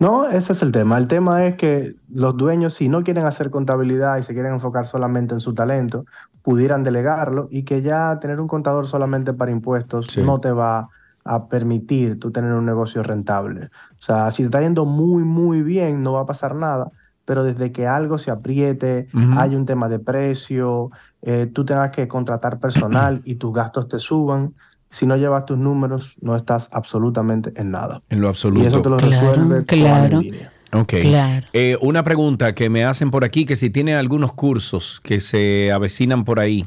No, 0.00 0.26
ese 0.26 0.54
es 0.54 0.62
el 0.62 0.72
tema. 0.72 0.96
El 0.96 1.08
tema 1.08 1.44
es 1.44 1.56
que 1.56 1.94
los 2.08 2.34
dueños, 2.34 2.72
si 2.72 2.88
no 2.88 3.04
quieren 3.04 3.26
hacer 3.26 3.50
contabilidad 3.50 4.16
y 4.16 4.22
se 4.22 4.32
quieren 4.32 4.54
enfocar 4.54 4.86
solamente 4.86 5.34
en 5.34 5.40
su 5.40 5.52
talento, 5.52 6.06
pudieran 6.42 6.82
delegarlo 6.82 7.48
y 7.50 7.64
que 7.64 7.82
ya 7.82 8.18
tener 8.18 8.40
un 8.40 8.48
contador 8.48 8.86
solamente 8.86 9.34
para 9.34 9.50
impuestos 9.50 10.16
no 10.16 10.40
te 10.40 10.52
va 10.52 10.88
a 11.22 11.48
permitir 11.48 12.18
tú 12.18 12.30
tener 12.30 12.54
un 12.54 12.64
negocio 12.64 13.02
rentable. 13.02 13.66
O 13.98 14.02
sea, 14.02 14.30
si 14.30 14.42
te 14.42 14.46
está 14.46 14.62
yendo 14.62 14.86
muy, 14.86 15.22
muy 15.22 15.62
bien, 15.62 16.02
no 16.02 16.14
va 16.14 16.22
a 16.22 16.26
pasar 16.26 16.54
nada, 16.54 16.90
pero 17.26 17.44
desde 17.44 17.70
que 17.70 17.86
algo 17.86 18.16
se 18.16 18.30
apriete, 18.30 19.08
hay 19.36 19.54
un 19.54 19.66
tema 19.66 19.90
de 19.90 19.98
precio, 19.98 20.90
eh, 21.20 21.50
tú 21.52 21.66
tengas 21.66 21.90
que 21.90 22.08
contratar 22.08 22.58
personal 22.58 23.20
y 23.24 23.34
tus 23.34 23.52
gastos 23.52 23.86
te 23.86 23.98
suban, 23.98 24.54
si 24.90 25.06
no 25.06 25.16
llevas 25.16 25.46
tus 25.46 25.56
números, 25.56 26.16
no 26.20 26.36
estás 26.36 26.68
absolutamente 26.72 27.52
en 27.56 27.70
nada. 27.70 28.02
En 28.10 28.20
lo 28.20 28.28
absoluto. 28.28 28.62
Y 28.64 28.66
eso 28.66 28.82
te 28.82 28.90
lo 28.90 28.98
resuelve 28.98 29.64
claro. 29.64 30.18
en 30.18 30.22
línea. 30.22 30.52
Ok. 30.72 30.94
Claro. 31.02 31.46
Eh, 31.52 31.78
una 31.80 32.02
pregunta 32.04 32.54
que 32.54 32.68
me 32.70 32.84
hacen 32.84 33.10
por 33.10 33.24
aquí, 33.24 33.44
que 33.46 33.56
si 33.56 33.70
tiene 33.70 33.94
algunos 33.94 34.32
cursos 34.34 35.00
que 35.02 35.20
se 35.20 35.72
avecinan 35.72 36.24
por 36.24 36.38
ahí. 36.38 36.66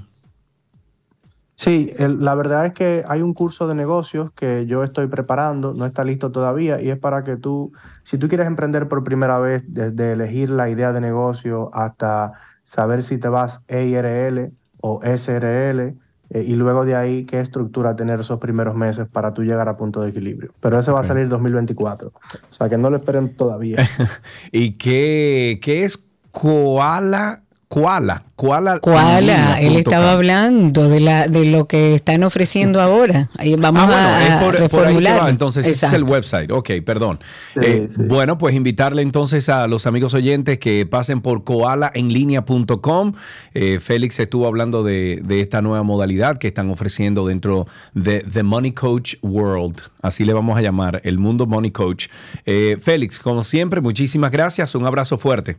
Sí, 1.56 1.92
el- 2.00 2.24
la 2.26 2.34
verdad 2.36 2.66
es 2.66 2.74
que 2.74 3.04
hay 3.08 3.22
un 3.22 3.34
curso 3.34 3.68
de 3.68 3.76
negocios 3.76 4.32
que 4.36 4.66
yo 4.66 4.84
estoy 4.84 5.08
preparando, 5.08 5.74
no 5.74 5.86
está 5.86 6.04
listo 6.04 6.32
todavía 6.32 6.82
y 6.82 6.90
es 6.90 6.98
para 6.98 7.24
que 7.24 7.38
tú, 7.38 7.72
si 8.04 8.18
tú 8.18 8.28
quieres 8.28 8.48
emprender 8.48 8.88
por 8.88 9.04
primera 9.04 9.38
vez, 9.40 9.64
desde 9.68 10.14
elegir 10.14 10.50
la 10.50 10.70
idea 10.70 10.92
de 10.92 11.00
negocio 11.00 11.70
hasta 11.74 12.34
saber 12.64 13.04
si 13.04 13.20
te 13.20 13.28
vas 13.28 13.64
EIRL 13.68 14.52
o 14.82 15.02
SRL 15.04 15.96
eh, 16.34 16.44
y 16.46 16.56
luego 16.56 16.84
de 16.84 16.96
ahí 16.96 17.26
qué 17.26 17.40
estructura 17.40 17.96
tener 17.96 18.20
esos 18.20 18.40
primeros 18.40 18.76
meses 18.76 19.08
para 19.08 19.34
tú 19.34 19.44
llegar 19.44 19.70
a 19.70 19.78
punto 19.78 20.02
de 20.02 20.10
equilibrio. 20.10 20.52
Pero 20.60 20.80
ese 20.80 20.92
va 20.92 21.02
a 21.02 21.04
salir 21.04 21.30
2024, 21.30 22.10
o 22.10 22.54
sea 22.54 22.70
que 22.70 22.78
no 22.78 22.90
lo 22.90 22.98
esperen 22.98 23.36
todavía. 23.36 23.78
¿Y 24.52 24.72
qué, 24.72 25.60
qué 25.62 25.86
es 25.86 26.04
Koala? 26.32 27.44
Koala. 27.74 28.24
Koala. 28.36 28.78
Koala, 28.80 29.60
él 29.60 29.76
estaba 29.78 30.12
hablando 30.12 30.90
de 30.90 31.00
la 31.00 31.28
de 31.28 31.46
lo 31.46 31.66
que 31.68 31.96
están 31.96 32.22
ofreciendo 32.24 32.80
ahora. 32.80 33.30
Ahí 33.36 33.56
vamos 33.56 33.82
Ah, 33.82 33.86
bueno, 33.88 34.02
a, 34.02 34.24
es 34.28 34.32
a 34.32 34.40
por, 34.42 34.56
ahí 34.56 34.62
reformular. 34.62 35.22
va. 35.24 35.30
Entonces, 35.32 35.66
ese 35.66 35.88
es 35.88 35.94
el 35.94 36.04
website. 36.04 36.52
Ok, 36.52 36.70
perdón. 36.86 37.18
Sí, 37.56 37.60
Eh, 37.64 37.86
sí. 37.90 38.02
Bueno, 38.04 38.38
pues 38.38 38.54
invitarle 38.54 39.02
entonces 39.02 39.50
a 39.50 39.66
los 39.68 39.88
amigos 39.88 40.14
oyentes 40.14 40.60
que 40.60 40.86
pasen 40.86 41.22
por 41.22 41.44
koalaenlinea.com. 41.44 43.14
Eh, 43.56 43.80
Félix 43.82 44.20
estuvo 44.20 44.46
hablando 44.46 44.84
de, 44.84 45.22
de 45.24 45.42
esta 45.42 45.64
nueva 45.64 45.82
modalidad 45.82 46.38
que 46.38 46.50
están 46.50 46.70
ofreciendo 46.70 47.26
dentro 47.26 47.66
de 47.96 48.20
The 48.32 48.44
Money 48.44 48.74
Coach 48.74 49.16
World. 49.24 49.82
Así 50.04 50.26
le 50.26 50.34
vamos 50.34 50.58
a 50.58 50.62
llamar, 50.62 51.02
el 51.06 51.18
mundo 51.18 51.48
Money 51.48 51.72
Coach. 51.72 52.06
Eh, 52.46 52.78
Félix, 52.80 53.18
como 53.18 53.44
siempre, 53.44 53.82
muchísimas 53.82 54.30
gracias. 54.30 54.76
Un 54.76 54.86
abrazo 54.86 55.18
fuerte. 55.18 55.58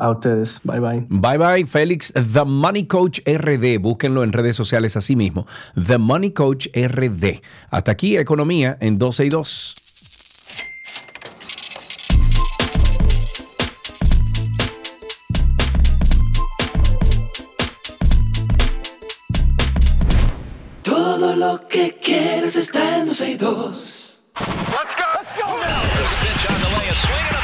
A 0.00 0.08
ustedes, 0.08 0.60
bye 0.64 0.80
bye. 0.80 1.04
Bye 1.10 1.36
bye, 1.36 1.66
Félix. 1.66 2.10
The 2.14 2.46
Money 2.46 2.86
Coach 2.86 3.20
RD. 3.26 3.78
Búsquenlo 3.78 4.24
en 4.24 4.32
redes 4.32 4.56
sociales 4.56 4.96
así 4.96 5.14
mismo. 5.14 5.46
The 5.74 5.98
Money 5.98 6.30
Coach 6.30 6.68
RD. 6.74 7.42
Hasta 7.70 7.92
aquí, 7.92 8.16
Economía 8.16 8.78
en 8.80 8.98
12 8.98 9.26
y 9.26 9.28
2. 9.28 9.74
Todo 20.82 21.36
lo 21.36 21.68
que 21.68 21.98
quieres 22.02 22.56
está 22.56 23.00
en 23.00 23.06
12 23.06 23.32
y 23.32 23.36
2. 23.36 24.24
Let's 24.38 24.96
go. 24.96 25.04
Let's 25.14 25.34
go 25.36 25.58
now. 25.58 27.39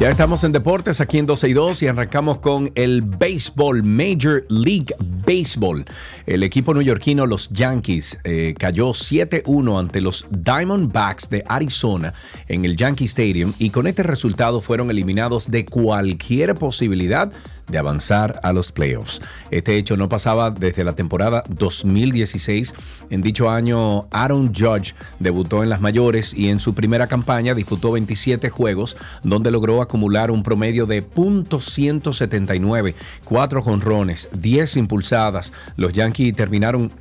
Ya 0.00 0.10
estamos 0.10 0.44
en 0.44 0.52
deportes 0.52 1.00
aquí 1.00 1.18
en 1.18 1.26
12 1.26 1.48
y 1.48 1.52
2 1.54 1.82
y 1.82 1.88
arrancamos 1.88 2.38
con 2.38 2.70
el 2.76 3.02
béisbol, 3.02 3.82
Major 3.82 4.44
League 4.48 4.94
Baseball. 5.26 5.84
El 6.24 6.44
equipo 6.44 6.72
neoyorquino, 6.72 7.26
los 7.26 7.48
Yankees, 7.48 8.16
eh, 8.22 8.54
cayó 8.56 8.90
7-1 8.90 9.76
ante 9.76 10.00
los 10.00 10.24
Diamondbacks 10.30 11.28
de 11.30 11.42
Arizona 11.48 12.14
en 12.46 12.64
el 12.64 12.76
Yankee 12.76 13.06
Stadium 13.06 13.52
y 13.58 13.70
con 13.70 13.88
este 13.88 14.04
resultado 14.04 14.60
fueron 14.60 14.88
eliminados 14.88 15.50
de 15.50 15.64
cualquier 15.64 16.54
posibilidad 16.54 17.32
avanzar 17.76 18.40
a 18.42 18.54
los 18.54 18.72
playoffs. 18.72 19.20
Este 19.50 19.76
hecho 19.76 19.98
no 19.98 20.08
pasaba 20.08 20.50
desde 20.50 20.84
la 20.84 20.94
temporada 20.94 21.44
2016. 21.48 22.74
En 23.10 23.20
dicho 23.20 23.50
año, 23.50 24.06
Aaron 24.10 24.54
Judge 24.54 24.94
debutó 25.18 25.62
en 25.62 25.68
las 25.68 25.80
mayores 25.82 26.32
y 26.32 26.48
en 26.48 26.60
su 26.60 26.72
primera 26.74 27.08
campaña 27.08 27.54
disputó 27.54 27.92
27 27.92 28.48
juegos, 28.48 28.96
donde 29.22 29.50
logró 29.50 29.82
acumular 29.82 30.30
un 30.30 30.42
promedio 30.42 30.86
de 30.86 31.04
.179, 31.04 32.94
4 33.24 33.62
jonrones, 33.62 34.28
10 34.32 34.76
impulsadas. 34.76 35.52
Los 35.76 35.92
Yankees 35.92 36.34
terminaron 36.34 36.92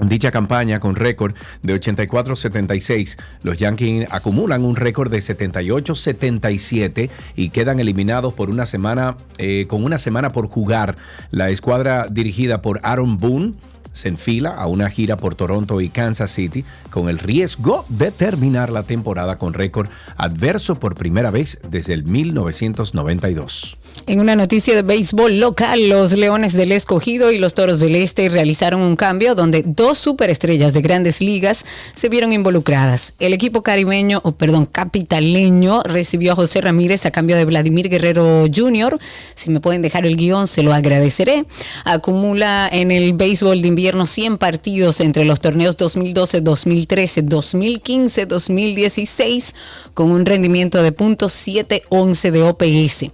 Dicha 0.00 0.30
campaña 0.30 0.78
con 0.78 0.94
récord 0.94 1.34
de 1.62 1.80
84-76, 1.80 3.16
los 3.42 3.56
Yankees 3.56 4.06
acumulan 4.10 4.62
un 4.62 4.76
récord 4.76 5.10
de 5.10 5.18
78-77 5.18 7.08
y 7.34 7.48
quedan 7.48 7.80
eliminados 7.80 8.34
por 8.34 8.50
una 8.50 8.66
semana, 8.66 9.16
eh, 9.38 9.64
con 9.68 9.84
una 9.84 9.96
semana 9.96 10.30
por 10.30 10.48
jugar. 10.48 10.96
La 11.30 11.48
escuadra 11.48 12.08
dirigida 12.10 12.60
por 12.60 12.80
Aaron 12.82 13.16
Boone 13.16 13.54
se 13.92 14.08
enfila 14.08 14.50
a 14.50 14.66
una 14.66 14.90
gira 14.90 15.16
por 15.16 15.34
Toronto 15.34 15.80
y 15.80 15.88
Kansas 15.88 16.30
City 16.30 16.66
con 16.90 17.08
el 17.08 17.18
riesgo 17.18 17.86
de 17.88 18.10
terminar 18.10 18.68
la 18.68 18.82
temporada 18.82 19.38
con 19.38 19.54
récord 19.54 19.88
adverso 20.18 20.78
por 20.78 20.94
primera 20.94 21.30
vez 21.30 21.58
desde 21.70 21.94
el 21.94 22.04
1992. 22.04 23.78
En 24.04 24.20
una 24.20 24.36
noticia 24.36 24.76
de 24.76 24.82
béisbol 24.82 25.40
local, 25.40 25.88
los 25.88 26.12
Leones 26.12 26.52
del 26.52 26.70
Escogido 26.70 27.32
y 27.32 27.38
los 27.38 27.54
Toros 27.54 27.80
del 27.80 27.96
Este 27.96 28.28
realizaron 28.28 28.80
un 28.82 28.94
cambio 28.94 29.34
donde 29.34 29.64
dos 29.66 29.98
superestrellas 29.98 30.74
de 30.74 30.80
grandes 30.80 31.20
ligas 31.20 31.64
se 31.96 32.08
vieron 32.08 32.32
involucradas. 32.32 33.14
El 33.18 33.32
equipo 33.32 33.62
caribeño, 33.62 34.20
o 34.22 34.32
perdón, 34.32 34.66
capitaleño, 34.66 35.82
recibió 35.82 36.32
a 36.32 36.36
José 36.36 36.60
Ramírez 36.60 37.04
a 37.04 37.10
cambio 37.10 37.36
de 37.36 37.46
Vladimir 37.46 37.88
Guerrero 37.88 38.44
Jr. 38.54 38.96
Si 39.34 39.50
me 39.50 39.58
pueden 39.58 39.82
dejar 39.82 40.06
el 40.06 40.16
guion, 40.16 40.46
se 40.46 40.62
lo 40.62 40.72
agradeceré. 40.72 41.44
Acumula 41.84 42.68
en 42.70 42.92
el 42.92 43.12
béisbol 43.14 43.60
de 43.60 43.68
invierno 43.68 44.06
100 44.06 44.38
partidos 44.38 45.00
entre 45.00 45.24
los 45.24 45.40
torneos 45.40 45.76
2012, 45.76 46.42
2013, 46.42 47.22
2015, 47.22 48.26
2016, 48.26 49.54
con 49.94 50.12
un 50.12 50.24
rendimiento 50.24 50.80
de 50.80 50.94
.711 50.94 52.30
de 52.30 52.42
OPS. 52.44 53.10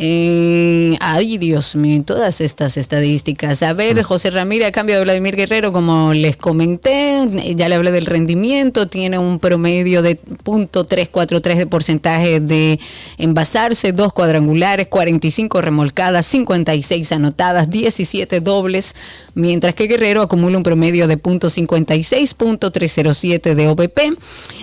Eh, 0.00 0.96
ay, 1.00 1.38
Dios 1.38 1.74
mío, 1.74 2.04
todas 2.06 2.40
estas 2.40 2.76
estadísticas. 2.76 3.64
A 3.64 3.72
ver, 3.72 4.00
José 4.04 4.30
Ramírez, 4.30 4.68
a 4.68 4.72
cambio 4.72 4.94
de 4.94 5.02
Vladimir 5.02 5.34
Guerrero, 5.34 5.72
como 5.72 6.14
les 6.14 6.36
comenté, 6.36 7.26
ya 7.56 7.68
le 7.68 7.74
hablé 7.74 7.90
del 7.90 8.06
rendimiento, 8.06 8.86
tiene 8.86 9.18
un 9.18 9.40
promedio 9.40 10.00
de 10.00 10.16
.343 10.20 11.56
de 11.56 11.66
porcentaje 11.66 12.38
de 12.38 12.78
envasarse, 13.18 13.90
dos 13.90 14.12
cuadrangulares, 14.12 14.86
45 14.86 15.60
remolcadas, 15.62 16.26
56 16.26 17.10
anotadas, 17.10 17.68
17 17.68 18.40
dobles, 18.40 18.94
mientras 19.34 19.74
que 19.74 19.88
Guerrero 19.88 20.22
acumula 20.22 20.58
un 20.58 20.62
promedio 20.62 21.08
de 21.08 21.20
.56, 21.20 22.36
.307 22.36 23.54
de 23.54 23.68
OVP. 23.68 24.12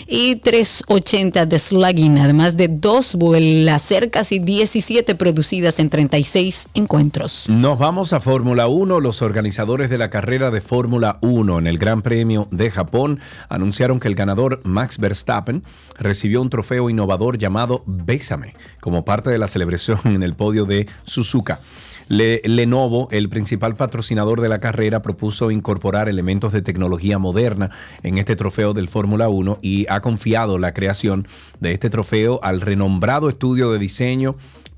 y 0.08 0.38
380 0.38 1.46
de 1.46 1.60
slugging, 1.60 2.20
además 2.20 2.56
de 2.56 2.70
dos 2.70 3.16
vuelas 3.16 3.82
cercas 3.82 4.32
y 4.32 4.40
17 4.40 5.16
producidas 5.30 5.80
en 5.80 5.90
36 5.90 6.68
encuentros. 6.76 7.50
Nos 7.50 7.80
vamos 7.80 8.14
a 8.14 8.20
Fórmula 8.20 8.68
1. 8.68 9.00
Los 9.00 9.24
organizadores 9.24 9.90
de 9.90 9.98
la 9.98 10.12
carrera 10.12 10.52
de 10.52 10.62
Fórmula 10.62 11.18
1 11.22 11.58
en 11.58 11.66
el 11.66 11.80
Gran 11.80 12.04
Premio 12.04 12.48
de 12.52 12.70
Japón 12.70 13.20
anunciaron 13.50 14.00
que 14.00 14.08
el 14.08 14.14
ganador 14.14 14.62
Max 14.66 15.00
Verstappen 15.00 15.64
recibió 15.98 16.44
un 16.44 16.52
trofeo 16.52 16.92
innovador 16.92 17.40
llamado 17.40 17.82
Bésame 17.88 18.54
como 18.82 19.04
parte 19.04 19.32
de 19.32 19.40
la 19.40 19.48
celebración 19.48 19.98
en 20.06 20.22
el 20.22 20.36
podio 20.36 20.66
de 20.66 20.88
Suzuka. 21.08 21.60
Le- 22.08 22.42
Lenovo, 22.46 23.08
el 23.10 23.30
principal 23.30 23.74
patrocinador 23.76 24.40
de 24.40 24.48
la 24.48 24.60
carrera, 24.60 25.02
propuso 25.02 25.50
incorporar 25.50 26.08
elementos 26.08 26.54
de 26.54 26.62
tecnología 26.62 27.18
moderna 27.18 27.72
en 28.04 28.20
este 28.20 28.36
trofeo 28.36 28.74
del 28.76 28.90
Fórmula 28.90 29.28
1 29.28 29.58
y 29.64 29.88
ha 29.90 30.02
confiado 30.02 30.60
la 30.60 30.72
creación 30.72 31.28
de 31.60 31.72
este 31.72 31.90
trofeo 31.90 32.40
al 32.44 32.62
renombrado 32.62 33.28
estudio 33.28 33.72
de 33.72 33.80
diseño 33.80 34.36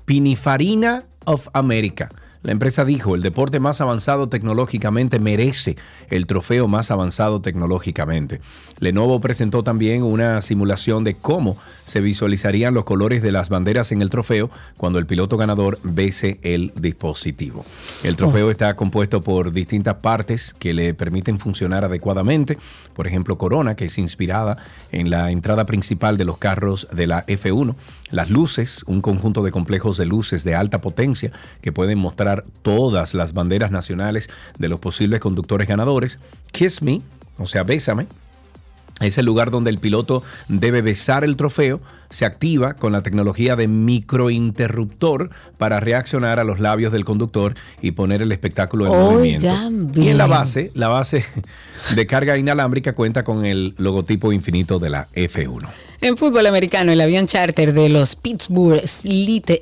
Pininfarina 0.08 1.04
of 1.26 1.48
America. 1.52 2.08
La 2.48 2.52
empresa 2.52 2.86
dijo, 2.86 3.14
el 3.14 3.20
deporte 3.20 3.60
más 3.60 3.82
avanzado 3.82 4.30
tecnológicamente 4.30 5.18
merece 5.18 5.76
el 6.08 6.26
trofeo 6.26 6.66
más 6.66 6.90
avanzado 6.90 7.42
tecnológicamente. 7.42 8.40
Lenovo 8.78 9.20
presentó 9.20 9.62
también 9.62 10.02
una 10.02 10.40
simulación 10.40 11.04
de 11.04 11.12
cómo 11.12 11.58
se 11.84 12.00
visualizarían 12.00 12.72
los 12.72 12.86
colores 12.86 13.22
de 13.22 13.32
las 13.32 13.50
banderas 13.50 13.92
en 13.92 14.00
el 14.00 14.08
trofeo 14.08 14.48
cuando 14.78 14.98
el 14.98 15.04
piloto 15.04 15.36
ganador 15.36 15.78
bese 15.82 16.40
el 16.42 16.72
dispositivo. 16.74 17.66
El 18.02 18.16
trofeo 18.16 18.50
está 18.50 18.74
compuesto 18.76 19.20
por 19.20 19.52
distintas 19.52 19.96
partes 19.96 20.54
que 20.58 20.72
le 20.72 20.94
permiten 20.94 21.38
funcionar 21.38 21.84
adecuadamente. 21.84 22.56
Por 22.94 23.06
ejemplo, 23.06 23.36
Corona, 23.36 23.76
que 23.76 23.84
es 23.84 23.98
inspirada 23.98 24.56
en 24.90 25.10
la 25.10 25.30
entrada 25.32 25.66
principal 25.66 26.16
de 26.16 26.24
los 26.24 26.38
carros 26.38 26.88
de 26.92 27.06
la 27.08 27.26
F1. 27.26 27.74
Las 28.10 28.30
luces, 28.30 28.84
un 28.86 29.02
conjunto 29.02 29.42
de 29.42 29.50
complejos 29.50 29.98
de 29.98 30.06
luces 30.06 30.42
de 30.44 30.54
alta 30.54 30.80
potencia 30.80 31.30
que 31.60 31.72
pueden 31.72 31.98
mostrar 31.98 32.37
todas 32.62 33.14
las 33.14 33.32
banderas 33.32 33.70
nacionales 33.70 34.28
de 34.58 34.68
los 34.68 34.80
posibles 34.80 35.20
conductores 35.20 35.68
ganadores. 35.68 36.18
Kiss 36.52 36.82
Me, 36.82 37.02
o 37.38 37.46
sea, 37.46 37.62
Bésame, 37.62 38.06
es 39.00 39.16
el 39.16 39.26
lugar 39.26 39.50
donde 39.50 39.70
el 39.70 39.78
piloto 39.78 40.22
debe 40.48 40.82
besar 40.82 41.24
el 41.24 41.36
trofeo. 41.36 41.80
Se 42.10 42.24
activa 42.24 42.74
con 42.74 42.90
la 42.90 43.02
tecnología 43.02 43.54
de 43.54 43.68
microinterruptor 43.68 45.30
para 45.58 45.78
reaccionar 45.78 46.38
a 46.40 46.44
los 46.44 46.58
labios 46.58 46.90
del 46.90 47.04
conductor 47.04 47.54
y 47.82 47.92
poner 47.92 48.22
el 48.22 48.32
espectáculo 48.32 48.86
en 48.86 48.92
movimiento. 48.92 49.48
Oigan 49.48 49.92
Y 49.94 50.08
en 50.08 50.18
la 50.18 50.26
base, 50.26 50.72
la 50.74 50.88
base 50.88 51.24
de 51.94 52.06
carga 52.06 52.38
inalámbrica 52.38 52.94
cuenta 52.94 53.24
con 53.24 53.44
el 53.44 53.74
logotipo 53.76 54.32
infinito 54.32 54.78
de 54.78 54.90
la 54.90 55.06
F1. 55.14 55.68
En 56.00 56.16
fútbol 56.16 56.46
americano, 56.46 56.92
el 56.92 57.00
avión 57.00 57.26
charter 57.26 57.74
de 57.74 57.88
los 57.90 58.16
Pittsburgh 58.16 58.82
Slite- 58.84 59.58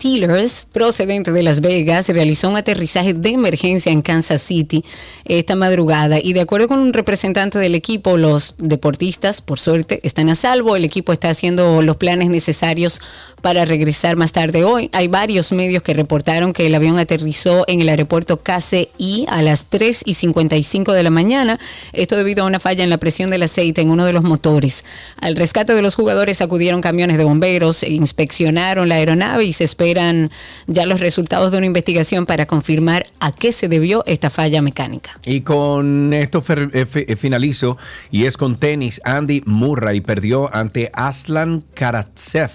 Steelers, 0.00 0.66
procedente 0.72 1.30
de 1.30 1.42
Las 1.42 1.60
Vegas, 1.60 2.08
realizó 2.08 2.48
un 2.48 2.56
aterrizaje 2.56 3.12
de 3.12 3.28
emergencia 3.28 3.92
en 3.92 4.00
Kansas 4.00 4.40
City 4.40 4.82
esta 5.26 5.56
madrugada 5.56 6.18
y 6.22 6.32
de 6.32 6.40
acuerdo 6.40 6.68
con 6.68 6.78
un 6.78 6.94
representante 6.94 7.58
del 7.58 7.74
equipo, 7.74 8.16
los 8.16 8.54
deportistas, 8.56 9.42
por 9.42 9.60
suerte, 9.60 10.00
están 10.02 10.30
a 10.30 10.34
salvo. 10.36 10.74
El 10.74 10.86
equipo 10.86 11.12
está 11.12 11.28
haciendo 11.28 11.82
los 11.82 11.98
planes 11.98 12.30
necesarios 12.30 13.02
para 13.42 13.64
regresar 13.64 14.16
más 14.16 14.32
tarde 14.32 14.64
hoy. 14.64 14.88
Hay 14.92 15.08
varios 15.08 15.52
medios 15.52 15.82
que 15.82 15.94
reportaron 15.94 16.52
que 16.52 16.66
el 16.66 16.74
avión 16.74 16.98
aterrizó 16.98 17.64
en 17.68 17.80
el 17.80 17.88
aeropuerto 17.88 18.38
KCI 18.42 19.26
a 19.28 19.42
las 19.42 19.66
3 19.66 20.02
y 20.06 20.14
55 20.14 20.92
de 20.92 21.02
la 21.02 21.10
mañana. 21.10 21.58
Esto 21.92 22.16
debido 22.16 22.44
a 22.44 22.46
una 22.46 22.60
falla 22.60 22.84
en 22.84 22.90
la 22.90 22.98
presión 22.98 23.30
del 23.30 23.42
aceite 23.42 23.80
en 23.80 23.90
uno 23.90 24.04
de 24.04 24.12
los 24.12 24.22
motores. 24.22 24.84
Al 25.20 25.36
rescate 25.36 25.74
de 25.74 25.82
los 25.82 25.94
jugadores 25.94 26.40
acudieron 26.40 26.80
camiones 26.80 27.18
de 27.18 27.24
bomberos, 27.24 27.82
e 27.82 27.90
inspeccionaron 27.90 28.88
la 28.88 28.96
aeronave 28.96 29.44
y 29.44 29.52
se 29.52 29.64
esperan 29.90 30.30
ya 30.68 30.86
los 30.86 31.00
resultados 31.00 31.50
de 31.50 31.58
una 31.58 31.66
investigación 31.66 32.24
para 32.24 32.46
confirmar 32.46 33.06
a 33.18 33.32
qué 33.32 33.50
se 33.50 33.66
debió 33.66 34.04
esta 34.06 34.30
falla 34.30 34.62
mecánica. 34.62 35.18
Y 35.24 35.40
con 35.40 36.12
esto 36.12 36.44
eh, 36.48 36.86
eh, 36.94 37.16
finalizo 37.16 37.76
y 38.12 38.26
es 38.26 38.36
con 38.36 38.56
tenis. 38.56 39.00
Andy 39.04 39.42
Murray 39.46 40.00
perdió 40.00 40.54
ante 40.54 40.92
Aslan 40.94 41.64
Karatsev 41.74 42.52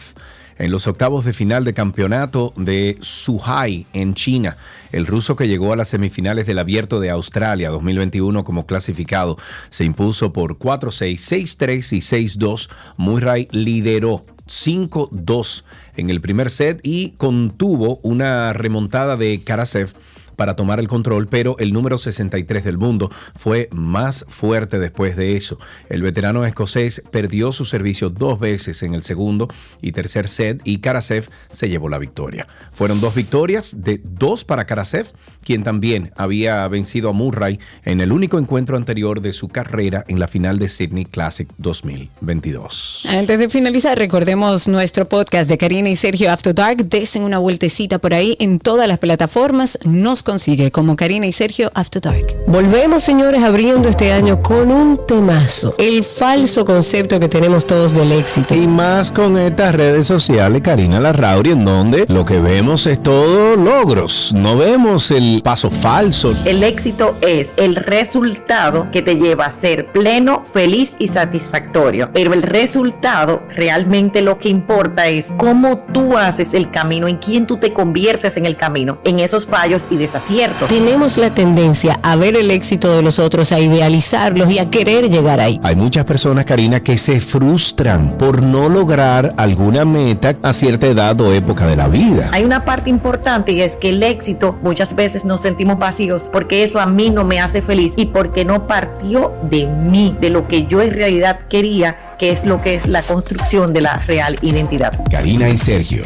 en 0.58 0.72
los 0.72 0.88
octavos 0.88 1.26
de 1.26 1.34
final 1.34 1.66
de 1.66 1.74
campeonato 1.74 2.54
de 2.56 2.98
Zhuhai 3.02 3.86
en 3.92 4.14
China. 4.14 4.56
El 4.94 5.06
ruso 5.06 5.36
que 5.36 5.50
llegó 5.50 5.74
a 5.74 5.76
las 5.76 5.90
semifinales 5.90 6.48
del 6.48 6.60
Abierto 6.60 7.02
de 7.02 7.10
Australia 7.10 7.70
2021 7.70 8.46
como 8.46 8.66
clasificado 8.66 9.38
se 9.70 9.84
impuso 9.84 10.32
por 10.32 10.58
4-6, 10.58 11.58
6-3 11.58 11.98
y 11.98 12.38
6-2. 12.38 12.70
Murray 12.96 13.50
lideró 13.52 14.26
5-2 14.48 15.64
en 15.98 16.10
el 16.10 16.22
primer 16.22 16.50
set 16.50 16.80
y 16.84 17.12
contuvo 17.12 18.00
una 18.04 18.54
remontada 18.54 19.18
de 19.18 19.42
Karasev 19.44 19.94
para 20.36 20.56
tomar 20.56 20.80
el 20.80 20.88
control, 20.88 21.28
pero 21.28 21.58
el 21.60 21.74
número 21.74 21.98
63 21.98 22.64
del 22.64 22.78
mundo 22.78 23.10
fue 23.36 23.70
más 23.72 24.26
fuerte 24.28 24.80
después 24.80 25.16
de 25.16 25.36
eso. 25.36 25.58
El 25.90 26.02
veterano 26.02 26.46
escocés 26.46 27.02
perdió 27.12 27.52
su 27.52 27.66
servicio 27.66 28.10
dos 28.10 28.40
veces 28.40 28.84
en 28.84 28.94
el 28.94 29.04
segundo 29.04 29.48
y 29.82 29.92
tercer 29.92 30.28
set 30.28 30.62
y 30.64 30.80
Karasev 30.80 31.30
se 31.50 31.70
llevó 31.70 31.90
la 31.90 32.00
victoria. 32.00 32.48
Fueron 32.74 33.00
dos 33.02 33.16
victorias 33.16 33.74
de 33.78 34.02
dos 34.04 34.44
para 34.44 34.66
Karasev, 34.66 35.08
quien 35.44 35.64
también 35.64 36.12
había 36.16 36.68
vencido 36.68 37.10
a 37.10 37.14
Murray 37.14 37.60
en 37.84 38.02
el 38.02 38.12
único 38.12 38.40
encuentro 38.40 38.78
anterior 38.78 39.22
de 39.22 39.34
su 39.34 39.48
carrera 39.48 40.04
en 40.08 40.20
la 40.20 40.28
final 40.28 40.60
de 40.60 40.70
Sydney 40.70 41.06
Classic 41.06 41.48
2022. 41.58 43.06
Antes 43.10 43.40
de 43.40 43.50
finalizar, 43.50 43.98
recordemos 43.98 44.68
nuestro 44.68 45.08
podcast 45.08 45.50
de 45.50 45.58
Karina 45.58 45.90
y 45.90 45.96
Sergio 45.96 46.32
After 46.32 46.54
Dark. 46.54 46.86
Desen 46.90 47.24
una 47.24 47.40
vueltecita 47.40 48.00
por 48.00 48.14
ahí 48.14 48.36
en 48.40 48.60
todas 48.60 48.88
las 48.88 49.00
plataformas. 49.00 49.78
Nos 49.84 50.24
consigue 50.26 50.72
como 50.72 50.98
Karina 50.98 51.26
y 51.26 51.32
Sergio 51.32 51.72
After 51.74 52.02
Dark. 52.02 52.36
Volvemos, 52.48 53.02
señores, 53.02 53.42
abriendo 53.42 53.88
este 53.88 54.12
año 54.12 54.42
con 54.42 54.70
un 54.72 55.06
temazo. 55.08 55.76
El 55.78 56.04
falso 56.04 56.66
concepto 56.66 57.18
que 57.20 57.30
tenemos 57.30 57.66
todos 57.66 57.94
del 57.94 58.12
éxito. 58.12 58.54
Y 58.54 58.68
más 58.68 59.12
con 59.12 59.38
estas 59.38 59.74
redes 59.74 60.08
sociales, 60.08 60.62
Karina 60.62 61.00
Larrauri, 61.00 61.52
en 61.52 61.64
donde 61.64 62.06
lo 62.10 62.26
que 62.26 62.40
vemos 62.40 62.86
es 62.88 63.02
todo 63.02 63.56
logros. 63.56 64.34
No 64.36 64.58
vemos 64.58 65.12
el 65.12 65.42
paso 65.44 65.72
falso. 65.72 66.36
El 66.44 66.64
éxito 66.64 67.16
es 67.22 67.54
el 67.56 67.76
resultado 67.76 68.90
que 68.92 69.02
te 69.02 69.16
lleva 69.16 69.46
a 69.46 69.52
ser 69.52 69.92
pleno, 69.92 70.44
feliz 70.44 70.96
y 71.00 71.08
satisfactorio. 71.08 72.10
Pero 72.12 72.34
el 72.34 72.42
resultado 72.42 73.44
realmente 73.56 74.22
lo 74.22 74.40
que 74.40 74.50
importa 74.50 75.08
es 75.08 75.32
cómo 75.38 75.78
tú 75.78 76.18
haces 76.18 76.54
el 76.54 76.72
camino, 76.72 77.08
en 77.08 77.18
quién 77.18 77.46
tú 77.46 77.58
te 77.58 77.74
conviertes 77.74 78.38
en 78.38 78.46
el 78.46 78.58
camino, 78.58 78.98
en 79.04 79.20
esos 79.20 79.46
fallos 79.46 79.86
y 79.92 79.98
desaciertos. 80.16 80.70
Tenemos 80.70 81.18
la 81.18 81.34
tendencia 81.34 82.00
a 82.02 82.16
ver 82.16 82.36
el 82.36 82.50
éxito 82.52 82.96
de 82.96 83.02
los 83.02 83.20
otros, 83.20 83.52
a 83.52 83.60
idealizarlos 83.60 84.50
y 84.50 84.60
a 84.60 84.70
querer 84.70 85.10
llegar 85.10 85.40
ahí. 85.40 85.60
Hay 85.64 85.76
muchas 85.76 86.06
personas, 86.06 86.46
Karina, 86.46 86.80
que 86.80 86.98
se 86.98 87.20
frustran 87.20 88.18
por 88.18 88.42
no 88.42 88.70
lograr 88.70 89.34
alguna 89.38 89.84
meta 89.84 90.36
a 90.42 90.54
cierta 90.54 90.88
edad 90.88 91.20
o 91.20 91.34
época 91.34 91.68
de 91.68 91.76
la 91.76 91.88
vida. 91.88 92.30
Hay 92.32 92.44
una 92.46 92.64
parte 92.64 92.90
importante 92.90 93.52
y 93.52 93.62
es 93.62 93.76
que 93.76 93.90
el 93.90 94.04
éxito 94.04 94.58
muchas 94.62 94.96
veces 94.96 95.26
nos 95.26 95.42
sentimos 95.42 95.78
vacíos 95.78 96.30
porque 96.32 96.64
eso 96.64 96.80
a 96.80 96.86
mí 96.86 97.10
no 97.10 97.26
me 97.26 97.42
hace 97.42 97.62
feliz 97.62 97.94
y 97.98 98.08
porque 98.08 98.46
no 98.46 98.68
partió 98.68 99.34
de 99.50 99.68
mí, 99.68 100.16
de 100.22 100.30
lo 100.30 100.48
que 100.48 100.66
yo 100.66 100.82
en 100.82 100.92
realidad 100.92 101.40
quería, 101.50 102.16
que 102.18 102.32
es 102.32 102.46
lo 102.46 102.62
que 102.62 102.76
es 102.76 102.88
la 102.88 103.02
construcción 103.02 103.74
de 103.74 103.82
la 103.82 103.98
real 104.00 104.38
identidad. 104.42 104.94
Karina 105.12 105.50
y 105.50 105.58
Sergio, 105.58 106.04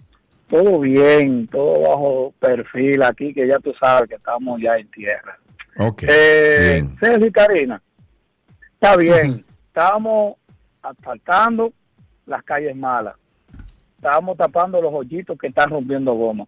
Todo 0.49 0.79
bien, 0.79 1.49
todo 1.49 1.81
bajo 1.81 2.33
perfil 2.39 3.03
aquí, 3.03 3.35
que 3.35 3.49
ya 3.49 3.59
tú 3.59 3.73
sabes 3.81 4.09
que 4.09 4.15
estamos 4.15 4.61
ya 4.61 4.77
en 4.77 4.89
tierra. 4.93 5.37
Ok. 5.79 6.05
Eh, 6.07 6.75
bien. 6.75 6.97
Sergio 7.01 7.27
y 7.27 7.33
Karina, 7.33 7.83
está 8.75 8.97
bien. 8.97 9.45
Estamos 9.67 10.37
asfaltando 10.83 11.73
las 12.27 12.43
calles 12.45 12.77
malas. 12.77 13.17
Estamos 13.97 14.37
tapando 14.37 14.81
los 14.81 14.93
hoyitos 14.93 15.39
que 15.39 15.49
están 15.49 15.71
rompiendo 15.71 16.15
goma. 16.15 16.45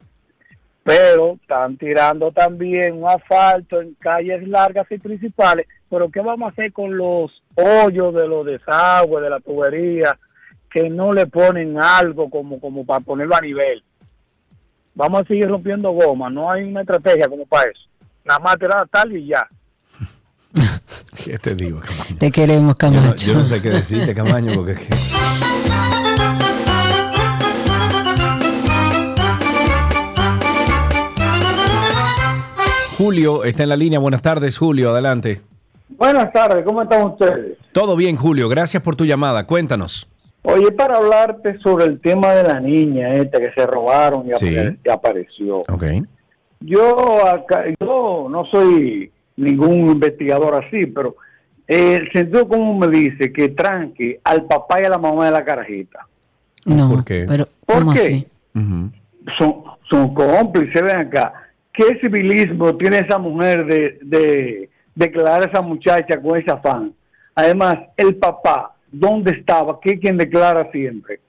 Pero 0.83 1.35
están 1.35 1.77
tirando 1.77 2.33
también 2.33 3.03
un 3.03 3.09
asfalto 3.09 3.81
en 3.81 3.95
calles 3.95 4.47
largas 4.47 4.87
y 4.91 4.99
principales. 4.99 5.67
Pero 5.89 6.11
¿qué 6.11 6.21
vamos 6.21 6.49
a 6.49 6.53
hacer 6.53 6.73
con 6.73 6.97
los 6.97 7.43
hoyos 7.55 8.15
de 8.15 8.29
los 8.29 8.47
desagües, 8.47 9.23
de 9.23 9.31
la 9.31 9.41
tubería, 9.41 10.19
que 10.71 10.89
no 10.89 11.13
le 11.13 11.27
ponen 11.27 11.81
algo 11.81 12.31
como, 12.31 12.61
como 12.61 12.87
para 12.87 13.01
ponerlo 13.01 13.35
a 13.35 13.41
nivel? 13.41 13.83
Vamos 14.95 15.23
a 15.23 15.27
seguir 15.27 15.49
rompiendo 15.49 15.91
goma. 15.91 16.31
No 16.31 16.51
hay 16.51 16.65
una 16.65 16.83
estrategia 16.83 17.29
como 17.29 17.47
para 17.47 17.71
eso. 17.71 17.83
Nada 18.25 18.41
más 18.41 18.57
tirar 18.59 18.89
tal 18.89 19.17
y 19.17 19.27
ya. 19.27 19.49
¿Qué 21.25 21.39
te 21.39 21.55
digo, 21.55 21.81
Camaño? 21.81 22.17
Te 22.19 22.31
queremos, 22.31 22.77
Yo 22.79 22.91
no, 22.91 22.97
Camacho. 23.01 23.27
yo 23.27 23.35
no 23.39 23.45
sé 23.45 23.61
qué 23.63 23.71
decirte, 23.71 24.15
Camaño, 24.15 24.53
porque 24.55 24.73
es 24.73 24.81
que... 24.81 24.95
Julio 32.99 33.45
está 33.45 33.63
en 33.63 33.69
la 33.71 33.77
línea. 33.77 33.99
Buenas 33.99 34.23
tardes, 34.23 34.59
Julio. 34.59 34.91
Adelante. 34.91 35.41
Buenas 35.89 36.33
tardes, 36.33 36.65
¿cómo 36.65 36.83
están 36.83 37.07
ustedes? 37.07 37.57
Todo 37.73 37.97
bien, 37.97 38.17
Julio. 38.17 38.49
Gracias 38.49 38.83
por 38.83 38.97
tu 38.97 39.05
llamada. 39.05 39.47
Cuéntanos. 39.47 40.09
Oye, 40.43 40.73
para 40.73 40.97
hablarte 40.97 41.59
sobre 41.61 41.85
el 41.87 42.01
tema 42.01 42.31
de 42.33 42.45
la 42.45 42.61
niña 42.61 43.15
esta 43.15 43.39
que 43.39 43.51
se 43.53 43.67
robaron 43.67 44.27
y, 44.27 44.33
Sí. 44.37 44.47
apare- 44.55 44.79
y 44.85 44.91
apareció. 44.91 45.59
Ok. 45.69 45.85
Yo 46.61 47.27
acá, 47.27 47.65
yo 47.81 48.29
no 48.31 48.45
soy 48.51 49.11
ningún 49.37 49.91
investigador 49.91 50.65
así, 50.65 50.87
pero 50.87 51.17
eh, 51.67 51.97
el 51.97 52.13
sentido 52.13 52.49
común 52.49 52.79
me 52.79 52.89
dice 52.89 53.33
que 53.33 53.49
tranque 53.51 54.21
al 54.25 54.45
papá 54.47 54.81
y 54.81 54.85
a 54.85 54.91
la 54.91 54.99
mamá 54.99 55.27
de 55.27 55.31
la 55.33 55.45
carajita. 55.45 56.07
No, 56.67 56.91
¿Por 56.91 57.05
qué? 57.05 57.25
pero 57.27 57.47
¿Por 57.65 57.79
¿cómo 57.79 57.93
qué? 57.95 58.01
así? 58.01 58.27
Son, 59.39 59.55
son 59.89 60.15
cómplices, 60.15 60.83
ven 60.83 60.99
acá. 60.99 61.33
¿Qué 61.73 61.99
civilismo 62.01 62.77
tiene 62.77 62.99
esa 62.99 63.19
mujer 63.19 63.65
de, 63.67 63.99
de 64.03 64.71
declarar 64.95 65.43
a 65.43 65.45
esa 65.47 65.63
muchacha 65.63 66.21
con 66.21 66.39
ese 66.39 66.51
afán? 66.51 66.93
Además, 67.35 67.77
el 67.97 68.17
papá, 68.17 68.75
¿dónde 68.91 69.31
estaba? 69.33 69.79
¿Qué 69.81 69.93
es 69.93 70.01
quien 70.01 70.17
declara 70.19 70.71
siempre? 70.73 71.21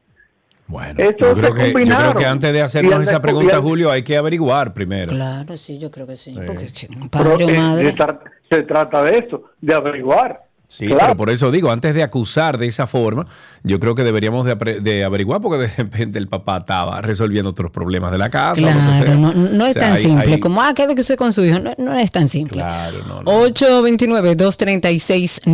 Bueno, 0.71 0.93
Eso 0.97 1.15
yo 1.19 1.35
se 1.35 1.41
creo, 1.41 1.53
que, 1.53 1.85
yo 1.85 1.95
creo 1.97 2.15
que 2.15 2.25
antes 2.25 2.53
de 2.53 2.61
hacernos 2.61 3.01
esa 3.03 3.21
pregunta, 3.21 3.57
Julio, 3.59 3.91
hay 3.91 4.03
que 4.03 4.15
averiguar 4.15 4.73
primero. 4.73 5.11
Claro, 5.11 5.57
sí, 5.57 5.77
yo 5.77 5.91
creo 5.91 6.07
que 6.07 6.15
sí. 6.15 6.33
Porque 6.47 6.71
un 6.89 7.09
Pero, 7.09 7.31
padre 7.31 7.45
o 7.45 7.49
eh, 7.49 7.57
madre. 7.57 7.93
tra- 7.95 8.19
se 8.49 8.61
trata 8.63 9.03
de 9.03 9.17
eso, 9.17 9.43
de 9.59 9.73
averiguar. 9.75 10.43
Sí, 10.73 10.85
Claro. 10.87 11.01
pero 11.01 11.17
por 11.17 11.29
eso 11.29 11.51
digo, 11.51 11.69
antes 11.69 11.93
de 11.93 12.01
acusar 12.01 12.57
de 12.57 12.65
esa 12.65 12.87
forma, 12.87 13.27
yo 13.61 13.77
creo 13.81 13.93
que 13.93 14.05
deberíamos 14.05 14.45
de, 14.45 14.55
de 14.79 15.03
averiguar 15.03 15.41
porque 15.41 15.57
de 15.57 15.67
repente 15.77 16.17
el 16.17 16.29
papá 16.29 16.59
estaba 16.59 17.01
resolviendo 17.01 17.49
otros 17.49 17.71
problemas 17.71 18.09
de 18.13 18.17
la 18.17 18.29
casa. 18.29 18.61
o 18.61 18.65
lo 18.65 18.67
que 18.71 18.93
sea. 18.93 19.01
Claro, 19.03 19.15
no, 19.19 19.33
no 19.33 19.65
es 19.65 19.71
O 19.71 19.79
sea, 19.79 19.81
tan 19.81 19.93
hay- 19.97 20.01
simple 20.01 20.33
hay- 20.35 20.39
como, 20.39 20.61
ah, 20.61 20.73
quédese 20.73 21.17
con 21.17 21.33
su 21.33 21.43
hijo. 21.43 21.59
No, 21.59 21.73
no 21.77 21.93
es 21.97 22.09
tan 22.09 22.29
simple. 22.29 22.59
Claro, 22.59 22.99
no, 23.05 23.21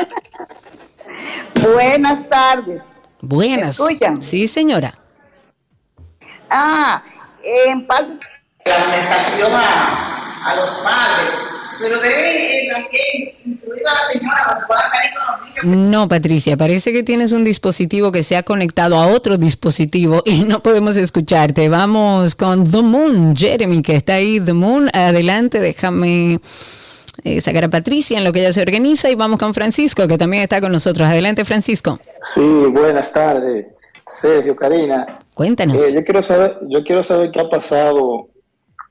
Buenas 1.74 2.28
tardes. 2.28 2.82
Buenas. 3.22 3.80
¿Me 3.80 3.86
escuchan? 3.86 4.22
Sí, 4.22 4.46
señora. 4.48 4.98
Ah, 6.50 7.02
en 7.42 7.86
parte 7.86 8.26
la 8.66 8.74
alimentación 8.76 9.50
a, 9.54 10.50
a 10.50 10.56
los 10.56 10.68
padres, 10.84 11.32
pero 11.80 12.00
debe 12.00 12.64
eh, 12.64 12.68
también 12.70 13.34
incluir 13.44 13.82
a 13.86 13.94
la 13.94 14.12
señora 14.12 14.36
para 14.44 14.60
que 14.60 14.66
pueda 14.66 14.80
salir 14.90 15.10
con 15.14 15.64
los 15.64 15.74
niños. 15.74 15.90
No, 15.90 16.08
Patricia, 16.08 16.56
parece 16.56 16.92
que 16.92 17.02
tienes 17.02 17.32
un 17.32 17.44
dispositivo 17.44 18.12
que 18.12 18.22
se 18.22 18.36
ha 18.36 18.42
conectado 18.42 18.96
a 18.96 19.08
otro 19.08 19.36
dispositivo 19.36 20.22
y 20.24 20.40
no 20.40 20.62
podemos 20.62 20.96
escucharte. 20.96 21.68
Vamos 21.68 22.34
con 22.34 22.70
The 22.70 22.82
Moon, 22.82 23.36
Jeremy, 23.36 23.82
que 23.82 23.96
está 23.96 24.14
ahí. 24.14 24.40
The 24.40 24.52
Moon, 24.52 24.90
adelante, 24.92 25.60
déjame 25.60 26.40
eh, 27.24 27.40
sacar 27.40 27.64
a 27.64 27.68
Patricia 27.68 28.18
en 28.18 28.24
lo 28.24 28.32
que 28.32 28.40
ella 28.40 28.52
se 28.52 28.62
organiza 28.62 29.10
y 29.10 29.14
vamos 29.14 29.38
con 29.38 29.54
Francisco, 29.54 30.06
que 30.06 30.18
también 30.18 30.42
está 30.42 30.60
con 30.60 30.72
nosotros. 30.72 31.06
Adelante, 31.08 31.44
Francisco. 31.44 31.98
Sí, 32.22 32.66
buenas 32.70 33.12
tardes, 33.12 33.66
Sergio, 34.06 34.54
Karina. 34.56 35.06
Cuéntanos. 35.34 35.82
Eh, 35.82 35.94
yo 35.94 36.04
quiero 36.04 36.22
saber, 36.22 36.58
yo 36.68 36.84
quiero 36.84 37.02
saber 37.02 37.30
qué 37.30 37.40
ha 37.40 37.48
pasado 37.48 38.28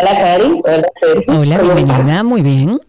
Hola, 0.00 0.16
Cari. 0.16 0.60
Hola, 0.64 0.88
Sergio. 1.00 1.40
Hola, 1.40 1.58
¿Cómo 1.58 1.74
bienvenida, 1.74 2.22
muy 2.22 2.42
bien. 2.42 2.80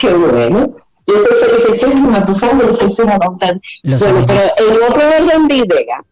Qué 0.00 0.12
bueno. 0.12 0.76
Yo 1.06 1.14
estoy 1.16 1.58
felicitando, 1.58 2.22
tú 2.24 2.32
sabes, 2.32 2.66
lo 2.66 2.72
soy 2.72 2.94
una 2.98 3.18
montaña. 3.18 3.60
Lo 3.82 3.98
Bueno, 3.98 4.24
pero 4.26 4.70
en 4.70 4.82
otro 4.82 5.02
orden 5.18 5.48
de 5.48 5.54
idea, 5.56 6.04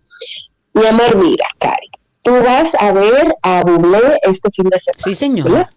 mi 0.74 0.86
amor, 0.86 1.16
mira, 1.16 1.46
Cari, 1.60 1.90
tú 2.22 2.32
vas 2.42 2.74
a 2.78 2.92
ver 2.92 3.34
a 3.42 3.62
Bublé 3.62 4.18
este 4.22 4.50
fin 4.50 4.68
de 4.68 4.78
semana. 4.78 4.98
Sí, 4.98 5.14
señora. 5.14 5.70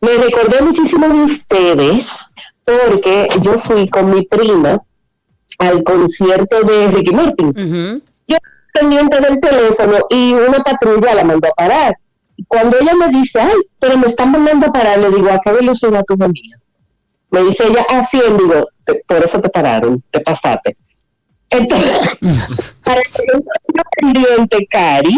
Me 0.00 0.10
recordé 0.10 0.62
muchísimo 0.62 1.08
de 1.08 1.22
ustedes 1.22 2.18
porque 2.64 3.26
yo 3.40 3.54
fui 3.60 3.88
con 3.88 4.14
mi 4.14 4.22
prima 4.22 4.82
al 5.58 5.84
concierto 5.84 6.62
de 6.62 6.88
Ricky 6.88 7.14
Martin. 7.14 8.02
Yo 8.26 8.36
pendiente 8.72 9.20
del 9.20 9.38
teléfono 9.38 9.98
y 10.10 10.32
una 10.32 10.58
patrulla 10.58 11.14
la 11.14 11.24
mandó 11.24 11.48
a 11.48 11.54
parar. 11.54 11.98
Cuando 12.48 12.76
ella 12.80 12.94
me 12.94 13.08
dice, 13.08 13.40
ay, 13.40 13.54
pero 13.78 13.96
me 13.98 14.08
están 14.08 14.30
mandando 14.32 14.66
a 14.66 14.72
parar, 14.72 14.98
le 14.98 15.10
digo, 15.10 15.30
¿a 15.30 15.38
qué 15.44 15.52
velocidad 15.52 16.04
tú 16.06 16.16
venías? 16.16 16.60
Me 17.30 17.42
dice 17.44 17.64
ella, 17.68 17.84
a 17.92 18.06
100, 18.06 18.36
digo, 18.36 18.68
"Te- 18.84 19.02
por 19.06 19.22
eso 19.24 19.40
te 19.40 19.48
pararon, 19.48 20.02
te 20.10 20.20
pasaste. 20.20 20.76
Entonces, 21.50 22.16
para 22.84 23.02
que 23.02 23.22
yo 23.32 23.82
pendiente, 24.00 24.66
Cari, 24.70 25.16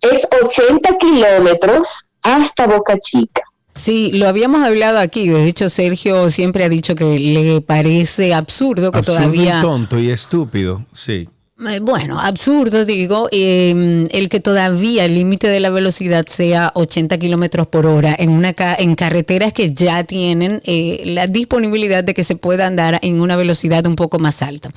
es 0.00 0.26
80 0.42 0.96
kilómetros 0.96 2.00
hasta 2.22 2.66
Boca 2.66 2.96
Chica. 2.98 3.42
Sí, 3.76 4.12
lo 4.14 4.28
habíamos 4.28 4.64
hablado 4.64 4.98
aquí. 4.98 5.28
De 5.28 5.44
hecho, 5.46 5.68
Sergio 5.68 6.30
siempre 6.30 6.62
ha 6.64 6.68
dicho 6.68 6.94
que 6.94 7.18
le 7.18 7.60
parece 7.60 8.32
absurdo 8.32 8.92
que 8.92 8.98
Absurdo 8.98 9.18
todavía... 9.18 9.58
y 9.58 9.62
tonto 9.62 9.98
y 9.98 10.10
estúpido, 10.10 10.84
sí. 10.92 11.28
Eh, 11.60 11.78
Bueno, 11.80 12.18
absurdo, 12.20 12.84
digo, 12.84 13.28
eh, 13.30 14.06
el 14.10 14.28
que 14.28 14.40
todavía 14.40 15.04
el 15.04 15.14
límite 15.14 15.46
de 15.48 15.60
la 15.60 15.70
velocidad 15.70 16.26
sea 16.26 16.72
80 16.74 17.16
kilómetros 17.18 17.68
por 17.68 17.86
hora 17.86 18.14
en, 18.18 18.30
una 18.30 18.52
ca- 18.54 18.74
en 18.74 18.96
carreteras 18.96 19.52
que 19.52 19.72
ya 19.72 20.02
tienen 20.04 20.60
eh, 20.64 21.02
la 21.06 21.28
disponibilidad 21.28 22.02
de 22.02 22.12
que 22.12 22.24
se 22.24 22.34
pueda 22.34 22.66
andar 22.66 22.98
en 23.02 23.20
una 23.20 23.36
velocidad 23.36 23.86
un 23.86 23.94
poco 23.94 24.18
más 24.18 24.42
alta. 24.42 24.70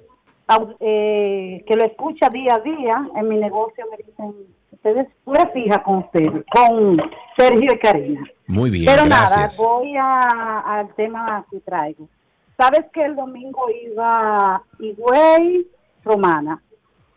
eh, 0.81 1.65
que 1.67 1.77
lo 1.77 1.85
escucha 1.85 2.29
día 2.31 2.55
a 2.55 2.61
día. 2.61 3.09
En 3.17 3.29
mi 3.29 3.37
negocio 3.37 3.85
me 3.91 3.99
dicen, 3.99 4.35
ustedes 4.73 5.09
pura 5.25 5.47
fija 5.53 5.83
con 5.83 5.99
ustedes, 5.99 6.45
con 6.55 7.01
Sergio 7.37 7.71
y 7.75 7.79
Karina. 7.79 8.25
Muy 8.47 8.71
bien, 8.71 8.87
Pero 8.87 9.05
gracias. 9.07 9.59
nada, 9.59 9.69
voy 9.71 9.95
a- 9.99 10.61
al 10.79 10.95
tema 10.95 11.45
que 11.51 11.61
traigo. 11.61 12.09
Sabes 12.57 12.87
que 12.95 13.05
el 13.05 13.15
domingo 13.17 13.67
iba 13.91 14.63
Higüey, 14.79 15.67
Romana. 16.03 16.63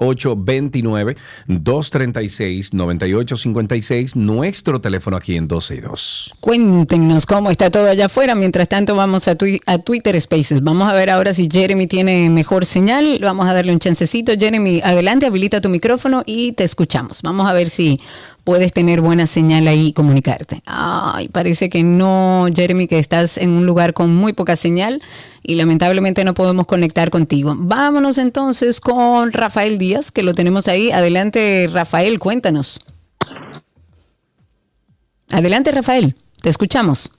829-236-9856, 1.47 4.15
nuestro 4.15 4.81
teléfono 4.81 5.15
aquí 5.15 5.37
en 5.37 5.47
12 5.47 5.75
y 5.75 5.79
2. 5.79 6.33
Cuéntenos 6.41 7.25
cómo 7.25 7.49
está 7.49 7.71
todo 7.71 7.87
allá 7.87 8.07
afuera. 8.07 8.35
Mientras 8.35 8.67
tanto, 8.67 8.93
vamos 8.95 9.29
a, 9.29 9.37
a 9.65 9.77
Twitter 9.79 10.19
Spaces. 10.19 10.61
Vamos 10.61 10.91
a 10.91 10.95
ver 10.95 11.09
ahora 11.09 11.33
si 11.33 11.47
Jeremy 11.49 11.87
tiene 11.87 12.29
mejor 12.29 12.65
señal. 12.65 13.19
Vamos 13.21 13.47
a 13.47 13.53
darle 13.53 13.71
un 13.71 13.79
chancecito. 13.79 14.33
Jeremy, 14.37 14.81
adelante, 14.83 15.27
habilita 15.27 15.61
tu 15.61 15.69
micrófono 15.69 16.23
y 16.25 16.51
te 16.51 16.65
escuchamos. 16.65 17.21
Vamos 17.21 17.49
a 17.49 17.53
ver 17.53 17.69
si 17.69 18.01
puedes 18.49 18.73
tener 18.73 18.99
buena 18.99 19.27
señal 19.27 19.67
ahí 19.67 19.89
y 19.89 19.93
comunicarte. 19.93 20.63
Ay, 20.65 21.27
parece 21.27 21.69
que 21.69 21.83
no, 21.83 22.47
Jeremy, 22.51 22.87
que 22.87 22.97
estás 22.97 23.37
en 23.37 23.51
un 23.51 23.67
lugar 23.67 23.93
con 23.93 24.15
muy 24.15 24.33
poca 24.33 24.55
señal 24.55 25.03
y 25.43 25.53
lamentablemente 25.53 26.23
no 26.23 26.33
podemos 26.33 26.65
conectar 26.65 27.11
contigo. 27.11 27.53
Vámonos 27.55 28.17
entonces 28.17 28.81
con 28.81 29.31
Rafael 29.33 29.77
Díaz, 29.77 30.09
que 30.09 30.23
lo 30.23 30.33
tenemos 30.33 30.67
ahí. 30.67 30.89
Adelante, 30.89 31.69
Rafael, 31.71 32.17
cuéntanos. 32.17 32.79
Adelante, 35.29 35.71
Rafael, 35.71 36.15
te 36.41 36.49
escuchamos. 36.49 37.11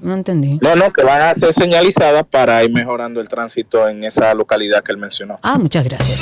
No 0.00 0.14
entendí. 0.14 0.58
No, 0.60 0.74
no, 0.74 0.92
que 0.92 1.04
van 1.04 1.20
a 1.22 1.34
ser 1.34 1.52
señalizadas 1.52 2.24
para 2.28 2.64
ir 2.64 2.72
mejorando 2.72 3.20
el 3.20 3.28
tránsito 3.28 3.88
en 3.88 4.02
esa 4.04 4.34
localidad 4.34 4.82
que 4.82 4.92
él 4.92 4.98
mencionó. 4.98 5.38
Ah, 5.42 5.58
muchas 5.58 5.84
gracias. 5.84 6.20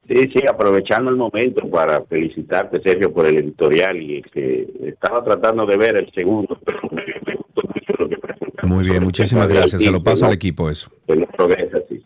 Sí, 0.08 0.18
sí, 0.32 0.40
aprovechando 0.48 1.10
el 1.10 1.16
momento 1.18 1.68
para 1.68 2.04
felicitarte, 2.06 2.80
Sergio, 2.84 3.12
por 3.12 3.26
el 3.26 3.38
editorial 3.38 4.00
y 4.00 4.22
que 4.22 4.68
estaba 4.84 5.24
tratando 5.24 5.66
de 5.66 5.78
ver 5.78 5.98
el 5.98 6.12
segundo, 6.14 6.60
pero 6.64 6.80
me, 6.92 7.02
me 7.26 7.36
gustó 7.36 7.64
mucho 7.74 7.94
lo 7.98 8.08
que 8.08 8.18
presentaste. 8.18 8.55
Muy 8.66 8.84
bien, 8.86 9.04
muchísimas 9.04 9.48
gracias. 9.48 9.82
Se 9.82 9.92
lo 9.92 10.02
paso 10.04 10.26
al 10.26 10.34
equipo 10.34 10.70
eso. 10.70 10.90
No 11.08 11.26
progresa 11.28 11.78
así. 11.78 12.04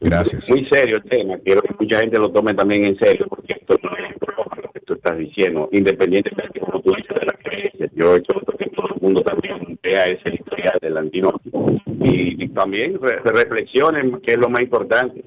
Gracias. 0.00 0.48
Muy 0.48 0.64
serio 0.70 0.96
el 0.96 1.10
tema, 1.10 1.36
quiero 1.44 1.60
que 1.60 1.74
mucha 1.78 2.00
gente 2.00 2.18
lo 2.18 2.30
tome 2.32 2.54
también 2.54 2.86
en 2.86 2.98
serio, 2.98 3.26
porque 3.28 3.54
esto 3.60 3.76
no 3.82 3.90
es 3.96 4.18
broma 4.18 4.56
lo 4.62 4.70
que 4.72 4.80
tú 4.80 4.94
estás 4.94 5.18
diciendo, 5.18 5.68
independientemente, 5.72 6.58
como 6.60 6.80
tú 6.80 6.94
dices, 6.94 7.14
de 7.20 7.26
la 7.26 7.32
creencia. 7.34 7.90
Yo 7.94 8.16
exhorto 8.16 8.56
que 8.56 8.66
todo 8.70 8.86
el 8.94 9.00
mundo 9.02 9.20
también 9.20 9.78
vea 9.82 10.04
ese 10.04 10.30
editorial 10.30 10.78
del 10.80 10.96
antinótico 10.96 11.66
y, 12.02 12.42
y 12.44 12.48
también 12.48 12.98
re- 12.98 13.18
reflexionen, 13.24 14.20
que 14.22 14.32
es 14.32 14.38
lo 14.38 14.48
más 14.48 14.62
importante. 14.62 15.22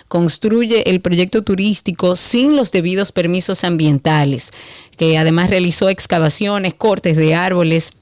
construye 0.08 0.90
el 0.90 1.00
proyecto 1.00 1.44
turístico 1.44 2.16
sin 2.16 2.56
los 2.56 2.72
debidos 2.72 3.12
permisos 3.12 3.62
ambientales, 3.62 4.50
que 4.96 5.16
además 5.18 5.50
realizó 5.50 5.88
excavaciones, 5.88 6.74
cortes 6.74 7.16
de 7.16 7.36
árboles, 7.36 7.92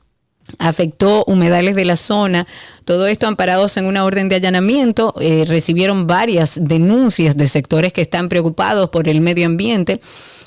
afectó 0.58 1.24
humedales 1.26 1.74
de 1.74 1.84
la 1.84 1.96
zona. 1.96 2.46
Todo 2.84 3.06
esto 3.06 3.26
amparados 3.26 3.76
en 3.76 3.86
una 3.86 4.04
orden 4.04 4.28
de 4.28 4.36
allanamiento. 4.36 5.14
eh, 5.20 5.44
recibieron 5.46 6.06
varias 6.06 6.58
denuncias 6.62 7.36
de 7.36 7.48
sectores 7.48 7.92
que 7.92 8.02
están 8.02 8.28
preocupados 8.28 8.90
por 8.90 9.08
el 9.08 9.20
medio 9.20 9.46
ambiente 9.46 10.00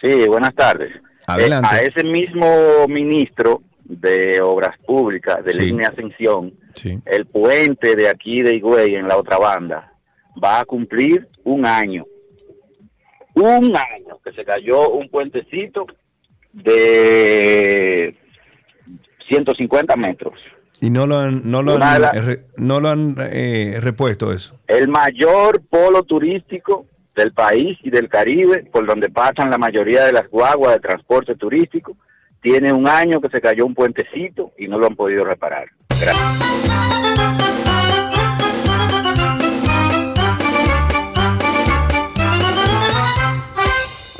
Sí, 0.00 0.26
buenas 0.26 0.54
tardes. 0.54 0.90
Adelante. 1.26 1.68
Eh, 1.72 1.78
a 1.78 1.82
ese 1.82 2.04
mismo 2.04 2.86
ministro 2.88 3.62
de 3.84 4.40
Obras 4.40 4.76
Públicas 4.86 5.44
de 5.44 5.50
Sí. 5.52 5.62
Línea 5.66 5.88
Ascensión, 5.88 6.54
Sí. 6.74 6.98
el 7.06 7.26
puente 7.26 7.94
de 7.96 8.08
aquí 8.08 8.42
de 8.42 8.56
Higüey 8.56 8.94
en 8.94 9.08
la 9.08 9.16
otra 9.18 9.38
banda 9.38 9.92
va 10.42 10.60
a 10.60 10.64
cumplir 10.64 11.28
un 11.44 11.66
año. 11.66 12.06
Un 13.34 13.74
año 13.76 14.18
que 14.24 14.32
se 14.32 14.44
cayó 14.44 14.90
un 14.90 15.08
puentecito 15.08 15.86
de 16.52 18.14
150 19.28 19.96
metros. 19.96 20.34
Y 20.80 20.90
no 20.90 21.06
lo 21.06 21.18
han, 21.18 21.42
no 21.48 21.62
lo 21.62 21.74
han, 21.82 22.00
la- 22.02 22.12
eh, 22.14 22.44
no 22.56 22.80
lo 22.80 22.88
han 22.88 23.14
eh, 23.30 23.78
repuesto 23.80 24.32
eso. 24.32 24.58
El 24.66 24.88
mayor 24.88 25.62
polo 25.70 26.02
turístico 26.02 26.86
del 27.14 27.32
país 27.32 27.78
y 27.82 27.90
del 27.90 28.08
Caribe, 28.08 28.64
por 28.72 28.86
donde 28.86 29.10
pasan 29.10 29.50
la 29.50 29.58
mayoría 29.58 30.04
de 30.04 30.12
las 30.12 30.28
guaguas 30.28 30.74
de 30.74 30.80
transporte 30.80 31.34
turístico, 31.34 31.96
tiene 32.40 32.72
un 32.72 32.88
año 32.88 33.20
que 33.20 33.28
se 33.28 33.40
cayó 33.40 33.66
un 33.66 33.74
puentecito 33.74 34.52
y 34.58 34.66
no 34.66 34.78
lo 34.78 34.86
han 34.86 34.96
podido 34.96 35.24
reparar. 35.24 35.68
Gracias. 35.88 37.51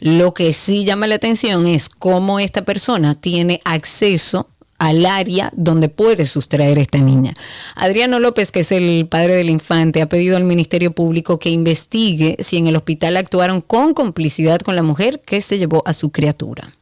Lo 0.00 0.32
que 0.32 0.54
sí 0.54 0.86
llama 0.86 1.06
la 1.06 1.16
atención 1.16 1.66
es 1.66 1.90
cómo 1.90 2.40
esta 2.40 2.64
persona 2.64 3.14
tiene 3.14 3.60
acceso 3.66 4.48
al 4.78 5.04
área 5.04 5.52
donde 5.54 5.90
puede 5.90 6.24
sustraer 6.24 6.78
a 6.78 6.80
esta 6.80 6.96
niña. 6.96 7.34
Adriano 7.76 8.20
López, 8.20 8.52
que 8.52 8.60
es 8.60 8.72
el 8.72 9.06
padre 9.06 9.34
del 9.34 9.50
infante, 9.50 10.00
ha 10.00 10.08
pedido 10.08 10.38
al 10.38 10.44
Ministerio 10.44 10.92
Público 10.92 11.38
que 11.38 11.50
investigue 11.50 12.38
si 12.40 12.56
en 12.56 12.68
el 12.68 12.76
hospital 12.76 13.18
actuaron 13.18 13.60
con 13.60 13.92
complicidad 13.92 14.60
con 14.60 14.76
la 14.76 14.82
mujer 14.82 15.20
que 15.20 15.42
se 15.42 15.58
llevó 15.58 15.82
a 15.84 15.92
su 15.92 16.10
criatura. 16.10 16.72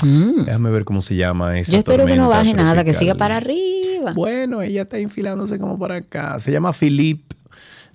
ver 0.71 0.85
cómo 0.85 1.01
se 1.01 1.17
llama 1.17 1.59
esa 1.59 1.73
Yo 1.73 1.79
espero 1.79 2.05
que 2.05 2.17
no 2.17 2.29
baje 2.29 2.53
nada, 2.53 2.85
que 2.85 2.93
siga 2.93 3.15
para 3.15 3.39
arriba. 3.39 4.13
Bueno, 4.15 4.63
ella 4.63 4.83
está 4.83 5.01
infilándose 5.01 5.59
como 5.59 5.79
para 5.79 5.97
acá. 5.97 6.39
Se 6.39 6.53
llama 6.53 6.73
Philip. 6.73 7.33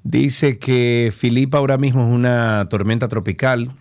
Dice 0.03 0.57
que 0.57 1.13
Philip 1.17 1.55
ahora 1.55 1.77
mismo 1.77 2.05
es 2.05 2.13
una 2.13 2.67
tormenta 2.69 3.07
tropical. 3.07 3.71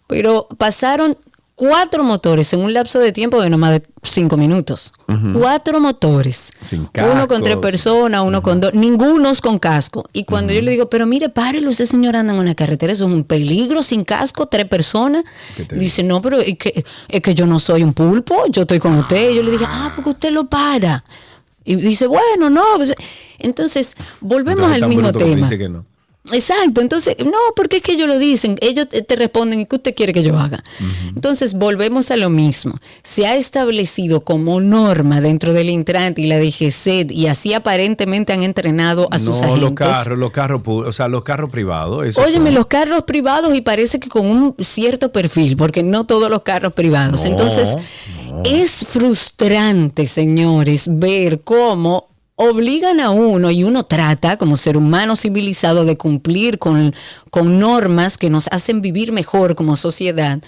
Pero 0.06 0.46
pasaron 0.58 1.16
cuatro 1.58 2.04
motores 2.04 2.52
en 2.52 2.60
un 2.60 2.72
lapso 2.72 3.00
de 3.00 3.10
tiempo 3.12 3.42
de 3.42 3.50
no 3.50 3.58
más 3.58 3.72
de 3.72 3.82
cinco 4.02 4.36
minutos. 4.36 4.92
Cuatro 5.34 5.80
motores. 5.80 6.52
Sin 6.64 6.88
Uno 7.12 7.26
con 7.26 7.42
tres 7.42 7.56
cascos. 7.56 7.60
personas, 7.70 8.22
uno 8.24 8.42
con 8.42 8.60
dos, 8.60 8.72
ningunos 8.74 9.40
con 9.40 9.58
casco. 9.58 10.08
Y 10.12 10.24
cuando 10.24 10.52
yo 10.54 10.62
le 10.62 10.70
digo, 10.70 10.88
pero 10.88 11.04
mire, 11.04 11.28
párelo, 11.28 11.70
ese 11.70 11.84
señor 11.84 12.14
anda 12.14 12.32
en 12.32 12.38
una 12.38 12.54
carretera, 12.54 12.92
eso 12.92 13.06
es 13.06 13.12
un 13.12 13.24
peligro 13.24 13.82
sin 13.82 14.04
casco, 14.04 14.46
tres 14.46 14.66
personas. 14.66 15.24
Dice, 15.72 16.04
no, 16.04 16.22
pero 16.22 16.38
es 16.38 16.56
que, 16.56 16.84
es 17.08 17.20
que 17.20 17.34
yo 17.34 17.44
no 17.44 17.58
soy 17.58 17.82
un 17.82 17.92
pulpo, 17.92 18.44
yo 18.50 18.62
estoy 18.62 18.78
con 18.78 18.94
usted. 18.96 19.30
Y 19.32 19.34
yo 19.36 19.42
le 19.42 19.50
dije, 19.50 19.64
ah, 19.66 19.92
porque 19.94 20.10
usted 20.10 20.30
lo 20.30 20.46
para. 20.48 21.04
Y 21.64 21.74
dice, 21.74 22.06
bueno, 22.06 22.48
no. 22.48 22.62
Entonces, 23.40 23.94
volvemos 24.20 24.72
Entonces, 24.72 24.82
al 24.82 24.88
mismo 24.88 25.12
tema. 25.12 25.46
dice 25.48 25.58
que 25.58 25.68
no. 25.68 25.84
Exacto, 26.32 26.80
entonces, 26.80 27.16
no, 27.24 27.38
porque 27.56 27.78
es 27.78 27.82
que 27.82 27.92
ellos 27.92 28.06
lo 28.08 28.18
dicen, 28.18 28.56
ellos 28.60 28.88
te 28.88 29.16
responden, 29.16 29.60
¿y 29.60 29.66
qué 29.66 29.76
usted 29.76 29.94
quiere 29.94 30.12
que 30.12 30.22
yo 30.22 30.38
haga? 30.38 30.62
Entonces, 31.14 31.54
volvemos 31.54 32.10
a 32.10 32.16
lo 32.16 32.28
mismo. 32.30 32.78
Se 33.02 33.26
ha 33.26 33.36
establecido 33.36 34.20
como 34.22 34.60
norma 34.60 35.20
dentro 35.20 35.52
del 35.52 35.70
Intrant 35.70 36.18
y 36.18 36.26
la 36.26 36.38
DGCED, 36.38 37.10
y 37.10 37.26
así 37.28 37.54
aparentemente 37.54 38.32
han 38.32 38.42
entrenado 38.42 39.08
a 39.10 39.18
sus 39.18 39.40
no, 39.40 39.46
agentes. 39.48 39.62
los 39.62 39.74
carros, 39.74 40.18
los 40.18 40.30
carros, 40.32 40.62
o 40.66 40.92
sea, 40.92 41.08
los 41.08 41.24
carros 41.24 41.50
privados. 41.50 42.06
esos 42.06 42.24
Óyeme, 42.24 42.46
son- 42.46 42.54
los 42.56 42.66
carros 42.66 43.04
privados 43.04 43.54
y 43.54 43.60
parece 43.60 43.98
que 44.00 44.08
con 44.08 44.26
un 44.26 44.54
cierto 44.58 45.10
perfil, 45.12 45.56
porque 45.56 45.82
no 45.82 46.04
todos 46.04 46.28
los 46.30 46.42
carros 46.42 46.72
privados. 46.74 47.22
No, 47.24 47.30
Entonces, 47.30 47.68
es 48.44 48.86
frustrante, 48.88 50.06
señores, 50.06 50.86
ver 50.90 51.40
cómo 51.42 52.07
obligan 52.38 53.00
a 53.00 53.10
uno 53.10 53.50
y 53.50 53.64
uno 53.64 53.84
trata 53.84 54.38
como 54.38 54.56
ser 54.56 54.76
humano 54.76 55.16
civilizado 55.16 55.84
de 55.84 55.98
cumplir 55.98 56.58
con, 56.58 56.94
con 57.30 57.58
normas 57.58 58.16
que 58.16 58.30
nos 58.30 58.46
hacen 58.52 58.80
vivir 58.80 59.10
mejor 59.10 59.56
como 59.56 59.74
sociedad. 59.74 60.38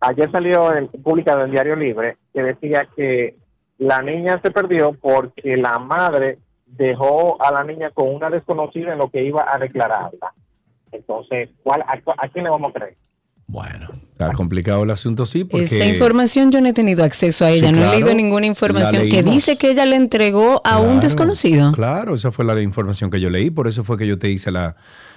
ayer 0.00 0.30
salió 0.30 0.74
en 0.74 0.88
pública 0.88 1.36
del 1.36 1.50
Diario 1.50 1.76
Libre 1.76 2.16
que 2.32 2.42
decía 2.42 2.88
que 2.94 3.36
la 3.78 4.02
niña 4.02 4.40
se 4.42 4.50
perdió 4.50 4.92
porque 4.92 5.56
la 5.56 5.78
madre 5.78 6.38
dejó 6.66 7.42
a 7.42 7.52
la 7.52 7.64
niña 7.64 7.90
con 7.90 8.14
una 8.14 8.30
desconocida 8.30 8.92
en 8.92 8.98
lo 8.98 9.10
que 9.10 9.22
iba 9.22 9.44
a 9.46 9.58
declararla. 9.58 10.34
Entonces, 10.92 11.50
¿cuál, 11.62 11.82
a 11.82 12.28
quién 12.28 12.44
le 12.44 12.50
vamos 12.50 12.70
a 12.70 12.78
creer? 12.78 12.94
Está 14.12 14.32
complicado 14.32 14.82
el 14.82 14.90
asunto, 14.90 15.24
sí, 15.24 15.44
porque... 15.44 15.64
Esa 15.64 15.86
información 15.86 16.50
yo 16.50 16.60
no 16.60 16.68
he 16.68 16.72
tenido 16.72 17.04
acceso 17.04 17.44
a 17.44 17.50
ella, 17.50 17.68
Sí, 17.68 17.72
no 17.72 17.78
he 17.78 17.82
claro, 17.82 17.98
leído 17.98 18.14
ninguna 18.14 18.46
información 18.46 19.08
que 19.08 19.22
dice 19.22 19.56
que 19.56 19.70
ella 19.70 19.86
le 19.86 19.94
entregó 19.96 20.60
a 20.64 20.78
un 20.80 20.98
desconocido. 21.00 21.72
Claro, 21.72 22.14
esa 22.14 22.32
fue 22.32 22.44
la 22.44 22.60
información 22.60 23.10
que 23.10 23.20
yo 23.20 23.30
leí, 23.30 23.50
por 23.50 23.68
eso 23.68 23.84
fue 23.84 23.96
que 23.96 24.06
yo 24.08 24.18
te 24.18 24.28
hice 24.28 24.50
la, 24.50 24.74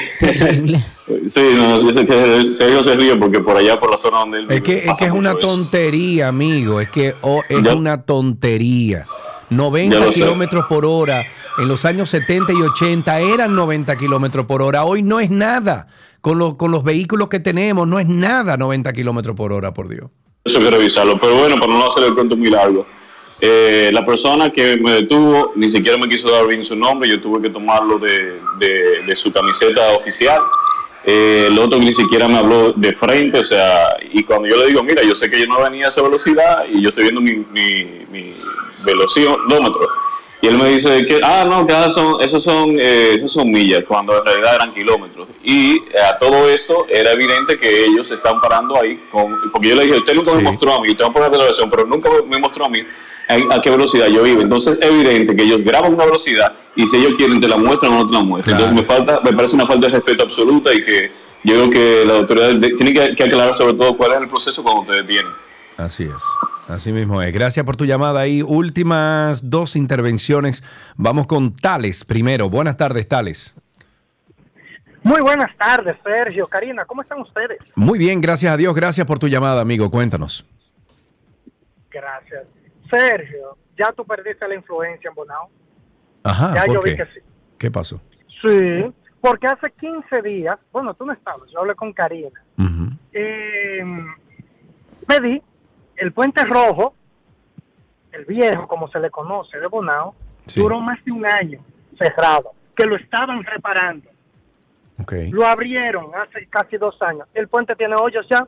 Sí, 1.30 1.41
no, 1.56 1.80
yo 1.81 1.94
sé 1.94 2.06
que 2.06 2.56
Sergio 2.57 2.84
se 2.84 2.95
ríe 2.95 3.15
porque 3.15 3.40
por 3.40 3.57
allá, 3.57 3.80
por 3.80 3.91
la 3.91 3.98
zona 3.98 4.19
donde 4.19 4.40
él 4.40 4.45
Es 4.49 4.61
que, 4.61 4.77
es, 4.77 4.91
que 4.99 5.06
es 5.06 5.11
una 5.11 5.36
tontería, 5.36 6.27
amigo. 6.27 6.80
Es 6.81 6.90
que 6.90 7.15
oh, 7.22 7.41
es 7.49 7.57
una 7.73 8.02
tontería. 8.03 9.02
90 9.49 9.98
Ya 9.98 10.06
lo 10.06 10.14
sé. 10.14 10.19
kilómetros 10.19 10.65
por 10.68 10.86
hora. 10.86 11.26
En 11.57 11.68
los 11.68 11.84
años 11.86 12.10
70 12.11 12.53
y 12.53 12.61
80 12.61 13.19
eran 13.19 13.56
90 13.56 13.95
kilómetros 13.98 14.45
por 14.45 14.61
hora. 14.61 14.84
Hoy 14.86 15.02
no 15.03 15.19
es 15.19 15.31
nada. 15.31 15.88
Con, 16.22 16.38
los 16.38 16.56
con 16.56 16.69
los 16.72 16.84
vehículos 16.84 17.30
que 17.30 17.40
tenemos, 17.40 17.88
no 17.88 17.99
es 17.99 18.07
nada 18.07 18.57
90 18.57 18.91
kilómetros 18.94 19.36
por 19.36 19.52
hora, 19.53 19.73
por 19.73 19.88
Dios. 19.88 20.10
Eso 20.44 20.60
hay 20.60 20.65
que 20.65 20.72
revisarlo. 20.72 21.18
Pero 21.19 21.36
bueno, 21.36 21.56
para 21.60 21.73
no 21.73 21.88
hacer 21.88 22.03
el 22.03 22.14
cuento 22.14 22.36
muy 22.38 22.49
largo. 22.49 22.86
eh, 23.41 23.90
la 23.94 24.06
persona 24.06 24.52
que 24.52 24.77
me 24.77 24.91
detuvo 24.91 25.53
ni 25.56 25.69
siquiera 25.69 25.98
me 25.98 26.07
quiso 26.10 26.30
dar 26.30 26.45
bien 26.48 26.64
su 26.65 26.76
nombre. 26.76 27.10
Yo 27.10 27.19
tuve 27.22 27.41
que 27.41 27.49
tomarlo 27.49 27.98
de, 27.98 28.40
de- 28.60 29.03
de 29.07 29.15
su 29.15 29.31
camiseta 29.31 29.81
oficial. 29.98 30.41
Eh, 31.04 31.46
el 31.48 31.58
otro 31.58 31.80
ni 31.80 31.94
siquiera 31.94 32.28
me 32.28 32.38
habló 32.38 32.74
de 32.74 32.94
frente. 32.94 33.40
O 33.40 33.46
sea, 33.46 33.98
y 34.12 34.24
cuando 34.24 34.48
yo 34.48 34.58
le 34.58 34.68
digo, 34.68 34.84
mira, 34.84 35.04
yo 35.04 35.16
sé 35.16 35.30
que 35.30 35.40
yo 35.40 35.48
no 35.48 35.62
venía 35.62 35.86
a 35.86 35.90
esa 35.90 36.02
velocidad 36.02 36.66
y 36.70 36.82
yo 36.82 36.90
estoy 36.90 37.04
viendo 37.04 37.22
mi, 37.22 37.32
mi, 37.32 38.06
mi 38.12 38.34
velocidómetro. 38.84 39.82
Y 40.41 40.48
él 40.48 40.57
me 40.57 40.70
dice 40.70 41.06
que, 41.06 41.20
ah, 41.22 41.44
no, 41.45 41.68
que 41.68 41.74
ah, 41.74 41.90
son, 41.90 42.22
esos, 42.22 42.41
son, 42.41 42.76
eh, 42.80 43.16
esos 43.16 43.34
son 43.34 43.52
millas, 43.52 43.84
cuando 43.86 44.18
en 44.18 44.26
realidad 44.26 44.56
eran 44.56 44.74
kilómetros. 44.74 45.28
Y 45.44 45.76
eh, 45.76 45.99
a 46.10 46.18
todo 46.18 46.48
esto 46.48 46.86
era 46.90 47.11
evidente 47.11 47.57
que 47.60 47.86
ellos 47.86 48.10
están 48.10 48.40
parando 48.40 48.80
ahí, 48.82 49.03
con, 49.11 49.38
porque 49.52 49.68
yo 49.70 49.76
le 49.76 49.84
dije, 49.86 49.98
usted 49.98 50.16
nunca 50.16 50.32
me 50.34 50.44
mostró 50.44 50.74
a 50.76 50.82
mí, 50.82 50.90
usted 50.91 51.03
va 51.03 51.10
a 51.10 51.11
poner 51.14 51.32
televisión, 51.32 51.70
pero 51.70 51.86
nunca 51.86 52.10
me- 52.10 52.22
me 52.22 52.40
mostró 52.40 52.66
a 52.66 52.70
mí 52.70 52.80
a, 53.28 53.56
a 53.56 53.61
qué 53.61 53.70
velocidad 53.70 54.07
yo 54.07 54.26
iba. 54.26 54.41
Entonces 54.41 54.78
es 54.80 54.90
evidente 54.90 55.36
que 55.36 55.44
ellos 55.44 55.60
graban 55.61 55.94
una 55.94 56.06
velocidad 56.06 56.53
y 56.74 56.88
si 56.88 56.95
ellos 56.98 57.14
quieren 57.18 57.41
te 57.41 57.48
la 57.49 57.57
muestran 57.57 57.91
o 57.91 57.95
no 58.03 58.07
te 58.10 58.14
la 58.16 58.24
muestran. 58.24 58.56
Entonces 58.61 58.82
me, 58.82 58.88
falta, 58.95 59.20
me 59.24 59.34
parece 59.34 59.56
una 59.56 59.68
falta 59.68 59.88
de 59.88 59.94
respeto 59.94 60.24
absoluta 60.24 60.74
y 60.74 60.82
que 60.82 61.11
yo 61.44 61.56
creo 61.56 61.70
que 61.70 62.03
la 62.06 62.14
autoridad 62.18 62.57
tiene 62.78 62.94
que, 62.94 63.14
que 63.14 63.24
aclarar 63.24 63.56
sobre 63.56 63.74
todo 63.74 63.95
cuál 63.98 64.14
es 64.14 64.22
el 64.22 64.28
proceso 64.30 64.64
cuando 64.64 64.82
ustedes 64.84 65.06
tienen. 65.06 65.32
Así 65.78 66.03
es. 66.03 66.11
Así 66.70 66.91
mismo 66.91 67.22
es. 67.22 67.34
Gracias 67.34 67.66
por 67.66 67.76
tu 67.76 67.86
llamada 67.86 68.28
y 68.28 68.41
últimas 68.41 69.50
dos 69.50 69.76
intervenciones. 69.76 70.64
Vamos 70.96 71.26
con 71.28 71.56
Tales 71.56 72.06
primero. 72.06 72.50
Buenas 72.50 72.78
tardes, 72.78 73.08
Tales. 73.08 73.56
Muy 75.02 75.22
buenas 75.22 75.56
tardes, 75.58 75.96
Sergio, 76.04 76.46
Karina, 76.48 76.84
¿cómo 76.86 77.02
están 77.02 77.22
ustedes? 77.22 77.58
Muy 77.76 77.98
bien, 77.98 78.20
gracias 78.20 78.54
a 78.54 78.58
Dios. 78.58 78.76
Gracias 78.76 79.08
por 79.08 79.18
tu 79.18 79.28
llamada, 79.30 79.62
amigo. 79.62 79.90
Cuéntanos. 79.90 80.46
Gracias. 81.90 82.44
Sergio, 82.91 83.58
ya 83.78 83.91
tú 83.94 84.06
perdiste 84.06 84.48
la 84.48 84.56
influencia 84.56 85.10
en 85.10 85.16
Bonao. 85.16 85.50
Ajá, 86.24 86.54
Ya 86.54 86.66
¿por 86.66 86.74
yo 86.76 86.82
vi 86.82 86.91
qué? 86.91 86.98
que 86.98 87.06
sí. 87.06 87.20
¿Qué 87.58 87.72
pasó? 87.72 88.02
Sí, 88.46 88.94
porque 89.22 89.48
hace 89.48 89.72
15 89.80 90.22
días, 90.22 90.58
bueno, 90.72 90.94
tú 90.94 91.06
no 91.06 91.14
estabas, 91.14 91.50
yo 91.52 91.60
hablé 91.60 91.76
con 91.76 91.94
Karina. 91.94 92.41
Eh, 93.14 93.84
pedí 95.08 95.41
el 96.00 96.14
puente 96.14 96.44
rojo, 96.46 96.94
el 98.12 98.26
viejo, 98.26 98.68
como 98.68 98.88
se 98.90 99.00
le 99.00 99.10
conoce, 99.10 99.60
de 99.60 99.68
Bonao, 99.68 100.16
duró 100.56 100.80
más 100.80 101.04
de 101.06 101.12
un 101.12 101.26
año 101.26 101.60
cerrado, 101.98 102.54
que 102.76 102.86
lo 102.86 102.96
estaban 102.96 103.44
reparando. 103.44 104.10
Lo 105.32 105.48
abrieron 105.48 106.12
hace 106.16 106.46
casi 106.48 106.78
dos 106.78 107.02
años. 107.02 107.28
El 107.34 107.48
puente 107.48 107.76
tiene 107.76 107.96
hoyos 107.96 108.26
ya. 108.30 108.46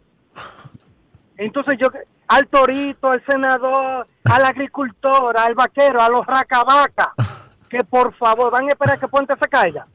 Entonces 1.38 1.76
yo, 1.80 1.88
al 2.28 2.48
torito, 2.48 3.10
al 3.10 3.24
senador, 3.26 4.08
al 4.26 4.46
agricultor, 4.46 5.38
al 5.38 5.56
vaquero, 5.56 6.02
a 6.02 6.10
los 6.10 6.26
racabaca, 6.26 7.14
que 7.70 7.84
por 7.84 8.14
favor 8.16 8.52
van 8.52 8.66
a 8.66 8.70
esperar 8.70 9.00
que 9.00 9.06
el 9.06 9.12
puente 9.12 9.34
se 9.42 9.50
caiga. 9.50 9.88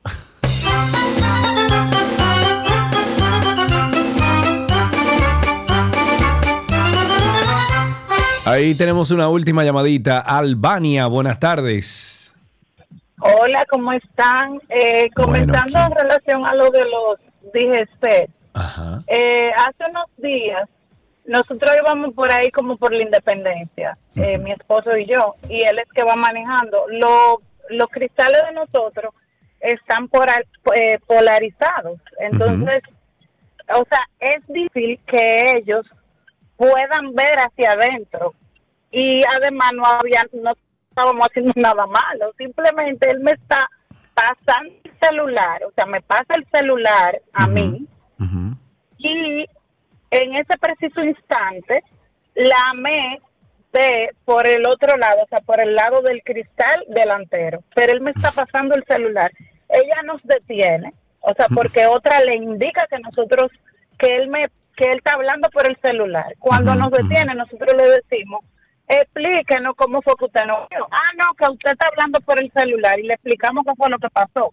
Ahí 8.47 8.75
tenemos 8.77 9.11
una 9.11 9.29
última 9.29 9.65
llamadita. 9.65 10.19
Albania, 10.21 11.07
buenas 11.09 11.39
tardes. 11.41 12.35
Hola, 13.19 13.65
¿cómo 13.69 13.93
están? 13.93 14.61
Eh, 14.69 15.11
comentando 15.15 15.79
en 15.81 15.91
relación 15.91 16.47
a 16.47 16.55
lo 16.55 16.71
de 16.71 16.85
los 16.85 17.19
DGC, 17.53 18.29
eh, 19.09 19.51
hace 19.57 19.85
unos 19.91 20.07
días 20.19 20.69
nosotros 21.25 21.71
íbamos 21.83 22.15
por 22.15 22.31
ahí 22.31 22.51
como 22.53 22.77
por 22.77 22.93
la 22.93 23.03
independencia, 23.03 23.97
eh, 24.15 24.39
mi 24.39 24.53
esposo 24.53 24.91
y 24.97 25.07
yo, 25.07 25.35
y 25.49 25.57
él 25.67 25.79
es 25.81 25.89
que 25.93 26.05
va 26.05 26.15
manejando. 26.15 26.85
Lo- 26.89 27.41
los 27.71 27.89
cristales 27.89 28.43
de 28.49 28.53
nosotros 28.55 29.13
están 29.59 30.07
por, 30.09 30.29
eh, 30.29 30.99
polarizados, 31.07 31.99
entonces, 32.21 32.81
o 33.75 33.85
sea, 33.89 34.07
es 34.21 34.47
difícil 34.47 35.01
que 35.07 35.55
ellos 35.57 35.85
puedan 36.57 37.15
ver 37.15 37.37
hacia 37.39 37.73
adentro. 37.73 38.35
Y 38.91 39.21
además 39.37 39.71
no 39.75 39.85
había 39.87 40.23
no 40.33 40.53
estábamos 40.97 41.27
haciendo 41.29 41.53
nada 41.57 41.87
malo 41.87 42.33
simplemente 42.39 43.11
él 43.11 43.21
me 43.21 43.33
está 43.33 43.69
pasando 44.15 44.73
el 44.85 44.93
celular 44.99 45.63
o 45.65 45.73
sea 45.73 45.85
me 45.85 46.01
pasa 46.01 46.35
el 46.37 46.47
celular 46.51 47.21
a 47.35 47.47
mí. 47.47 47.87
y 48.99 49.45
en 50.11 50.35
ese 50.37 50.57
preciso 50.59 51.03
instante 51.03 51.85
la 52.35 52.57
amé 52.71 53.21
de 53.73 54.11
por 54.25 54.47
el 54.47 54.67
otro 54.67 54.97
lado 54.97 55.23
o 55.23 55.27
sea 55.29 55.41
por 55.41 55.61
el 55.61 55.75
lado 55.75 56.01
del 56.01 56.23
cristal 56.23 56.85
delantero. 56.89 57.63
Pero 57.75 57.93
él 57.93 58.01
me 58.01 58.13
está 58.13 58.31
pasando 58.31 58.75
el 58.75 58.85
celular. 58.85 59.31
Ella 59.69 60.03
nos 60.05 60.23
detiene 60.23 60.95
o 61.21 61.35
sea 61.35 61.47
porque 61.55 61.87
otra 61.87 62.21
le 62.21 62.37
indica 62.37 62.87
que 62.89 62.99
nosotros 63.01 63.51
que 63.99 64.17
él 64.17 64.29
me 64.29 64.49
que 64.77 64.91
él 64.91 64.99
está 64.99 65.15
hablando 65.15 65.49
por 65.51 65.67
el 65.69 65.77
celular. 65.81 66.35
Cuando 66.39 66.75
nos 66.75 66.91
detiene, 66.91 67.35
nosotros 67.35 67.73
le 67.79 67.89
decimos 67.89 68.45
explíquenos 68.89 69.75
cómo 69.77 70.01
fue 70.03 70.15
que 70.19 70.27
usted 70.27 70.45
no 70.47 70.67
vio. 70.71 70.87
Ah, 70.91 71.13
no, 71.19 71.35
que 71.35 71.53
usted 71.53 71.73
está 71.73 71.87
hablando 71.91 72.21
por 72.21 72.41
el 72.41 72.51
celular 72.53 72.99
y 72.99 73.05
le 73.05 73.15
explicamos 73.15 73.65
qué 73.67 73.73
fue 73.77 73.91
lo 73.91 73.99
que 73.99 74.11
pasó. 74.11 74.53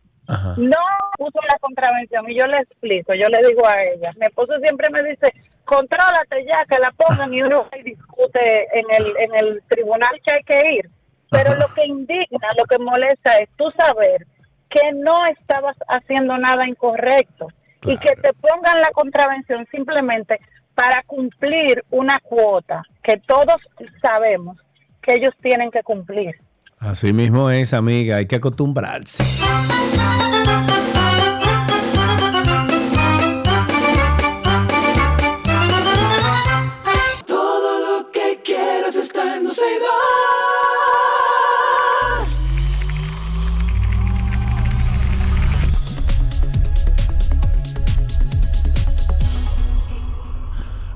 No 0.58 0.78
puso 1.18 1.40
la 1.42 1.60
contravención 1.60 2.30
y 2.30 2.40
yo 2.40 2.48
le 2.48 2.58
explico, 2.58 3.14
yo 3.14 3.28
le 3.28 3.48
digo 3.48 3.68
a 3.68 3.84
ella. 3.84 4.12
Mi 4.16 4.26
esposo 4.26 4.54
siempre 4.60 4.88
me 4.90 5.04
dice, 5.04 5.34
contrólate 5.66 6.46
ya, 6.46 6.66
que 6.70 6.80
la 6.80 6.92
pongan 6.92 7.34
y 7.34 7.44
uno 7.44 7.68
discute 7.84 8.68
en 8.74 8.86
el, 8.90 9.06
en 9.20 9.36
el 9.36 9.64
tribunal 9.68 10.22
que 10.26 10.36
hay 10.36 10.44
que 10.44 10.76
ir. 10.76 10.90
Pero 11.30 11.56
lo 11.56 11.66
que 11.76 11.86
indigna, 11.86 12.48
lo 12.58 12.64
que 12.66 12.78
molesta 12.80 13.38
es 13.38 13.50
tú 13.58 13.66
saber 13.78 14.26
que 14.70 14.92
no 14.94 15.26
estabas 15.26 15.76
haciendo 15.88 16.38
nada 16.38 16.68
incorrecto 16.68 17.50
y 17.86 17.98
que 17.98 18.16
te 18.16 18.34
pongan 18.34 18.80
la 18.82 18.90
contravención 18.94 19.68
simplemente 19.72 20.40
para 20.76 21.04
cumplir 21.04 21.84
una 21.92 22.20
cuota 22.24 22.84
que 23.04 23.18
todos 23.18 23.62
sabemos 24.02 24.58
que 25.02 25.16
ellos 25.16 25.34
tienen 25.42 25.70
que 25.70 25.84
cumplir. 25.84 26.36
Así 26.80 27.14
mismo 27.14 27.50
es, 27.50 27.74
amiga, 27.74 28.18
hay 28.18 28.28
que 28.28 28.38
acostumbrarse. 28.38 29.24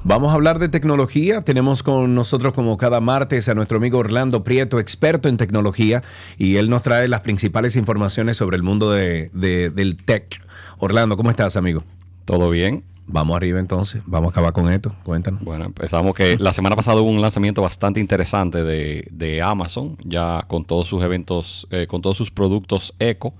Vamos 0.08 0.32
a 0.32 0.36
hablar 0.36 0.58
de 0.58 0.70
tecnología. 0.70 1.42
Tenemos 1.42 1.84
con 1.84 2.16
nosotros 2.16 2.54
como 2.54 2.78
cada 2.78 3.02
martes 3.02 3.50
a 3.50 3.54
nuestro 3.56 3.76
amigo 3.76 3.98
Orlando 3.98 4.42
Prieto, 4.42 4.80
experto 4.80 5.28
en 5.28 5.36
tecnología, 5.36 6.02
y 6.38 6.56
él 6.56 6.70
nos 6.70 6.84
trae 6.84 7.10
las 7.10 7.20
principales 7.22 7.76
informaciones 7.76 8.38
sobre 8.38 8.56
el 8.56 8.64
mundo 8.64 8.90
de- 8.92 9.30
de- 9.34 9.70
del 9.70 9.98
tech. 9.98 10.42
Orlando, 10.78 11.18
¿cómo 11.18 11.30
estás, 11.30 11.58
amigo? 11.58 11.84
Todo 12.24 12.50
bien. 12.50 12.84
Vamos 13.10 13.38
arriba 13.38 13.60
entonces, 13.60 14.02
vamos 14.06 14.28
a 14.28 14.32
acabar 14.32 14.52
con 14.52 14.70
esto. 14.70 14.94
Cuéntanos. 15.04 15.42
Bueno, 15.42 15.64
empezamos 15.64 16.14
que 16.14 16.38
la 16.38 16.52
semana 16.52 16.76
pasada 16.76 17.00
hubo 17.00 17.10
un 17.10 17.22
lanzamiento 17.22 17.62
bastante 17.62 18.02
interesante 18.02 18.64
de, 18.66 19.08
de 19.12 19.42
Amazon, 19.42 19.98
ya 20.04 20.44
con 20.48 20.66
todos 20.66 20.90
sus 20.90 21.02
eventos, 21.02 21.68
eh, 21.72 21.88
con 21.88 22.02
todos 22.02 22.18
sus 22.18 22.32
productos 22.32 22.94
eco. 23.00 23.34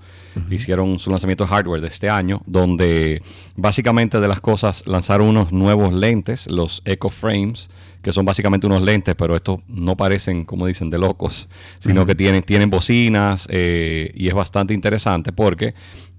Hicieron 0.50 0.98
su 0.98 1.10
lanzamiento 1.10 1.44
de 1.44 1.50
hardware 1.50 1.80
de 1.80 1.88
este 1.88 2.08
año, 2.08 2.40
donde 2.46 3.22
básicamente 3.56 4.20
de 4.20 4.28
las 4.28 4.40
cosas 4.40 4.86
lanzaron 4.86 5.28
unos 5.28 5.52
nuevos 5.52 5.92
lentes, 5.92 6.46
los 6.46 6.80
Eco 6.84 7.10
Frames, 7.10 7.70
que 8.02 8.12
son 8.12 8.24
básicamente 8.24 8.66
unos 8.66 8.82
lentes, 8.82 9.14
pero 9.16 9.34
estos 9.34 9.58
no 9.66 9.96
parecen, 9.96 10.44
como 10.44 10.66
dicen, 10.66 10.90
de 10.90 10.98
locos, 10.98 11.48
sino 11.80 12.06
que 12.06 12.14
tienen, 12.14 12.42
tienen 12.42 12.70
bocinas 12.70 13.46
eh, 13.50 14.12
y 14.14 14.28
es 14.28 14.34
bastante 14.34 14.74
interesante 14.74 15.32
porque 15.32 15.74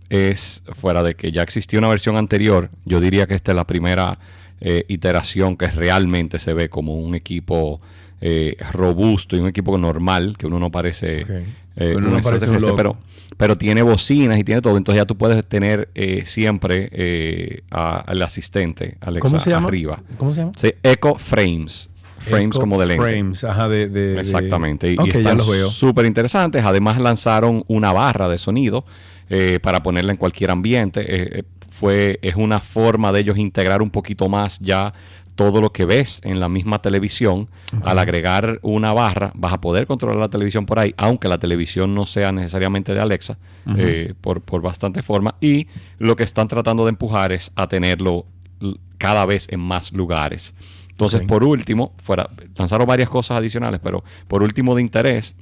es 0.10 0.64
fuera 0.74 1.04
de 1.04 1.16
que 1.16 1.32
ya 1.32 1.42
existía 1.44 1.80
una 1.80 1.90
versión 1.90 2.16
anterior, 2.18 2.70
yo 2.86 3.00
diría 3.00 3.28
que 3.28 3.36
esta 3.36 3.52
es 3.52 3.56
la 3.56 3.66
primera 3.68 4.18
eh, 4.62 4.84
iteración 4.88 5.56
que 5.56 5.68
realmente 5.68 6.40
se 6.40 6.54
ve 6.54 6.70
como 6.70 6.96
un 6.96 7.16
equipo 7.16 7.80
eh, 8.22 8.58
robusto 8.74 9.36
y 9.36 9.40
un 9.40 9.48
equipo 9.48 9.78
normal, 9.78 10.36
que 10.38 10.48
uno 10.48 10.60
no 10.60 10.70
parece, 10.72 11.22
eh, 11.78 11.96
Uno 11.96 12.08
un 12.10 12.14
no 12.16 12.22
parece 12.22 12.50
un 12.50 12.76
pero, 12.76 12.98
pero 13.38 13.56
tiene 13.58 13.82
bocinas 13.82 14.38
y 14.38 14.44
tiene 14.44 14.62
todo, 14.62 14.76
entonces 14.76 15.02
ya 15.02 15.06
tú 15.06 15.18
puedes 15.18 15.44
tener 15.48 15.90
eh, 15.96 16.24
siempre 16.26 16.90
eh, 16.92 17.62
a- 17.72 18.00
al 18.02 18.22
asistente, 18.22 18.98
Alexa, 19.00 19.22
¿Cómo 19.30 19.40
se 19.40 19.50
llama? 19.50 19.68
arriba. 19.70 20.02
¿Cómo 20.18 20.34
se 20.34 20.42
llama? 20.42 20.52
Sí, 20.58 20.74
Eco 20.84 21.18
Frames. 21.18 21.90
Frames 22.18 22.54
como 22.54 22.78
de 22.78 22.86
lente. 22.88 23.02
Frames, 23.02 23.44
ajá, 23.46 23.70
de... 23.70 23.88
de- 23.88 24.16
de- 24.16 24.20
Exactamente. 24.20 24.92
Y, 24.92 24.98
Ok, 25.00 25.06
y 25.06 25.10
están 25.20 25.40
súper 25.42 26.06
interesantes. 26.06 26.66
Además 26.66 27.00
lanzaron 27.00 27.64
una 27.70 27.94
barra 27.94 28.28
de 28.28 28.38
sonido 28.38 28.84
eh, 29.30 29.60
para 29.62 29.84
ponerla 29.84 30.12
en 30.12 30.18
cualquier 30.18 30.52
ambiente. 30.52 31.02
Eh, 31.02 31.40
eh, 31.40 31.44
fue, 31.70 32.20
es 32.22 32.36
una 32.36 32.60
forma 32.60 33.12
de 33.12 33.22
ellos 33.22 33.38
integrar 33.38 33.82
un 33.82 33.90
poquito 33.90 34.28
más 34.28 34.60
ya 34.60 34.94
todo 35.40 35.62
lo 35.62 35.72
que 35.72 35.86
ves 35.86 36.20
en 36.26 36.42
la 36.42 36.50
misma 36.50 36.82
televisión. 36.82 37.50
Al 37.86 37.98
agregar 38.00 38.60
una 38.62 38.94
barra 38.94 39.32
vas 39.36 39.54
a 39.54 39.62
poder 39.62 39.88
controlar 39.88 40.18
la 40.20 40.28
televisión 40.28 40.66
por 40.66 40.80
ahí, 40.80 40.94
aunque 40.98 41.30
la 41.30 41.38
televisión 41.38 41.96
no 41.96 42.06
sea 42.06 42.34
necesariamente 42.34 42.94
de 42.94 43.00
Alexa, 43.00 43.38
eh, 43.78 44.16
por, 44.20 44.42
por 44.42 44.62
bastante 44.62 45.02
forma. 45.02 45.36
Y 45.40 45.68
lo 45.98 46.18
que 46.18 46.24
están 46.24 46.50
tratando 46.50 46.84
de 46.84 46.90
empujar 46.90 47.32
es 47.32 47.54
a 47.56 47.68
tenerlo 47.68 48.26
cada 48.98 49.26
vez 49.26 49.48
en 49.50 49.62
más 49.62 49.94
lugares. 49.94 50.56
Entonces, 50.90 51.22
por 51.22 51.46
último, 51.46 51.94
fuera, 52.04 52.30
lanzaron 52.58 52.86
varias 52.86 53.10
cosas 53.10 53.38
adicionales, 53.38 53.80
pero 53.82 54.04
por 54.28 54.44
último 54.44 54.76
de 54.76 54.82
interés, 54.82 55.38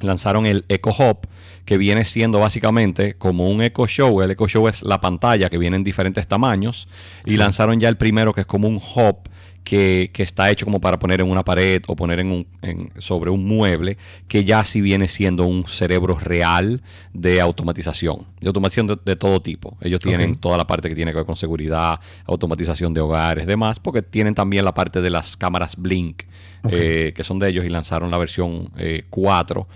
lanzaron 0.00 0.44
el 0.44 0.66
Echo 0.68 0.90
Hub, 0.90 1.26
que 1.64 1.78
viene 1.78 2.04
siendo 2.04 2.38
básicamente 2.40 3.14
como 3.14 3.48
un 3.48 3.62
Echo 3.62 3.86
Show. 3.86 4.22
El 4.22 4.30
Echo 4.32 4.48
Show 4.48 4.68
es 4.68 4.82
la 4.82 5.00
pantalla 5.00 5.48
que 5.50 5.58
viene 5.58 5.76
en 5.76 5.84
diferentes 5.84 6.26
tamaños. 6.26 6.88
Y 7.26 7.32
Sí. 7.32 7.36
lanzaron 7.36 7.78
ya 7.80 7.88
el 7.88 7.96
primero, 7.96 8.32
que 8.32 8.40
es 8.42 8.46
como 8.46 8.68
un 8.68 8.76
hub 8.76 9.16
que, 9.62 10.10
que 10.14 10.22
está 10.22 10.50
hecho 10.50 10.64
como 10.64 10.80
para 10.80 10.98
poner 10.98 11.20
en 11.20 11.30
una 11.30 11.44
pared 11.44 11.82
o 11.86 11.94
poner 11.94 12.18
en 12.20 12.32
un, 12.32 12.46
en- 12.62 12.90
sobre 12.98 13.30
un 13.30 13.44
mueble, 13.46 13.98
que 14.26 14.42
ya 14.42 14.64
sí 14.64 14.80
viene 14.80 15.06
siendo 15.06 15.44
un 15.44 15.68
cerebro 15.68 16.18
real 16.18 16.80
de 17.12 17.42
automatización. 17.42 18.26
De 18.40 18.48
automatización 18.48 18.86
de, 18.86 18.98
de 19.04 19.16
todo 19.16 19.42
tipo. 19.42 19.76
Ellos 19.82 20.00
tienen 20.00 20.36
toda 20.36 20.56
la 20.56 20.66
parte 20.66 20.88
que 20.88 20.94
tiene 20.94 21.12
que 21.12 21.18
ver 21.18 21.26
con 21.26 21.36
seguridad, 21.36 22.00
automatización 22.24 22.94
de 22.94 23.00
hogares, 23.02 23.46
demás, 23.46 23.78
porque 23.80 24.00
tienen 24.02 24.34
también 24.34 24.64
la 24.64 24.72
parte 24.72 25.02
de 25.02 25.10
las 25.10 25.36
cámaras 25.36 25.76
Blink, 25.76 26.22
eh, 26.70 27.12
que 27.14 27.22
son 27.22 27.38
de 27.38 27.50
ellos, 27.50 27.64
y 27.66 27.68
lanzaron 27.68 28.10
la 28.10 28.16
versión 28.18 28.70
eh, 28.78 29.04
4, 29.10 29.68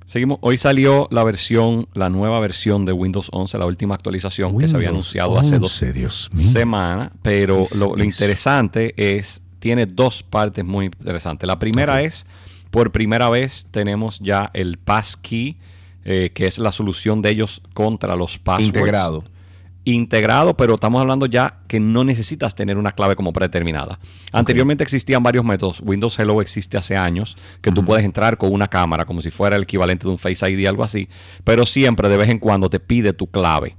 Seguimos. 0.10 0.40
Hoy 0.42 0.58
salió 0.58 1.08
la 1.12 1.24
versión, 1.24 1.88
la 1.94 2.10
nueva 2.10 2.40
versión 2.40 2.84
de 2.84 2.92
Windows 2.92 3.30
11, 3.32 3.60
la 3.60 3.68
última 3.68 3.94
actualización 3.94 4.58
que 4.58 4.68
se 4.68 4.76
había 4.76 4.90
anunciado 4.90 5.38
hace 5.38 5.60
dos 5.60 5.72
11, 5.84 5.94
Dios 5.94 6.32
mío. 6.34 6.50
semanas. 6.50 7.12
Pero 7.22 7.58
¿Qué 7.58 7.62
es 7.62 7.76
lo, 7.76 8.04
interesante 8.04 8.96
es, 8.98 9.44
tiene 9.60 9.86
dos 9.86 10.24
partes 10.24 10.66
muy 10.66 10.86
interesantes. 10.86 11.46
La 11.46 11.60
primera 11.60 12.02
es, 12.02 12.26
por 12.72 12.92
primera 12.92 13.30
vez 13.30 13.68
tenemos 13.70 14.18
ya 14.20 14.50
el 14.56 14.80
passkey, 14.80 15.58
eh, 16.04 16.32
que 16.34 16.48
es 16.48 16.58
la 16.58 16.72
solución 16.72 17.22
de 17.22 17.30
ellos 17.30 17.62
contra 17.76 18.16
los 18.16 18.40
passwords. 18.40 18.66
Integrado. 18.66 19.26
Integrado, 19.94 20.56
pero 20.56 20.76
estamos 20.76 21.02
hablando 21.02 21.26
ya 21.26 21.60
que 21.68 21.80
no 21.80 22.04
necesitas 22.04 22.54
tener 22.54 22.78
una 22.78 22.92
clave 22.92 23.16
como 23.16 23.34
predeterminada. 23.34 24.00
Anteriormente 24.32 24.84
existían 24.84 25.24
varios 25.24 25.44
métodos. 25.44 25.82
Windows 25.84 26.18
Hello 26.20 26.42
existe 26.42 26.78
hace 26.78 26.96
años, 26.96 27.38
que 27.62 27.72
tú 27.72 27.84
puedes 27.86 28.06
entrar 28.06 28.38
con 28.38 28.52
una 28.54 28.68
cámara, 28.68 29.06
como 29.06 29.22
si 29.22 29.32
fuera 29.32 29.56
el 29.56 29.64
equivalente 29.64 30.06
de 30.06 30.12
un 30.12 30.20
Face 30.20 30.48
ID, 30.50 30.68
algo 30.68 30.84
así, 30.84 31.08
pero 31.44 31.66
siempre 31.66 32.08
de 32.08 32.18
vez 32.18 32.30
en 32.30 32.38
cuando 32.40 32.70
te 32.70 32.80
pide 32.80 33.14
tu 33.14 33.28
clave. 33.28 33.76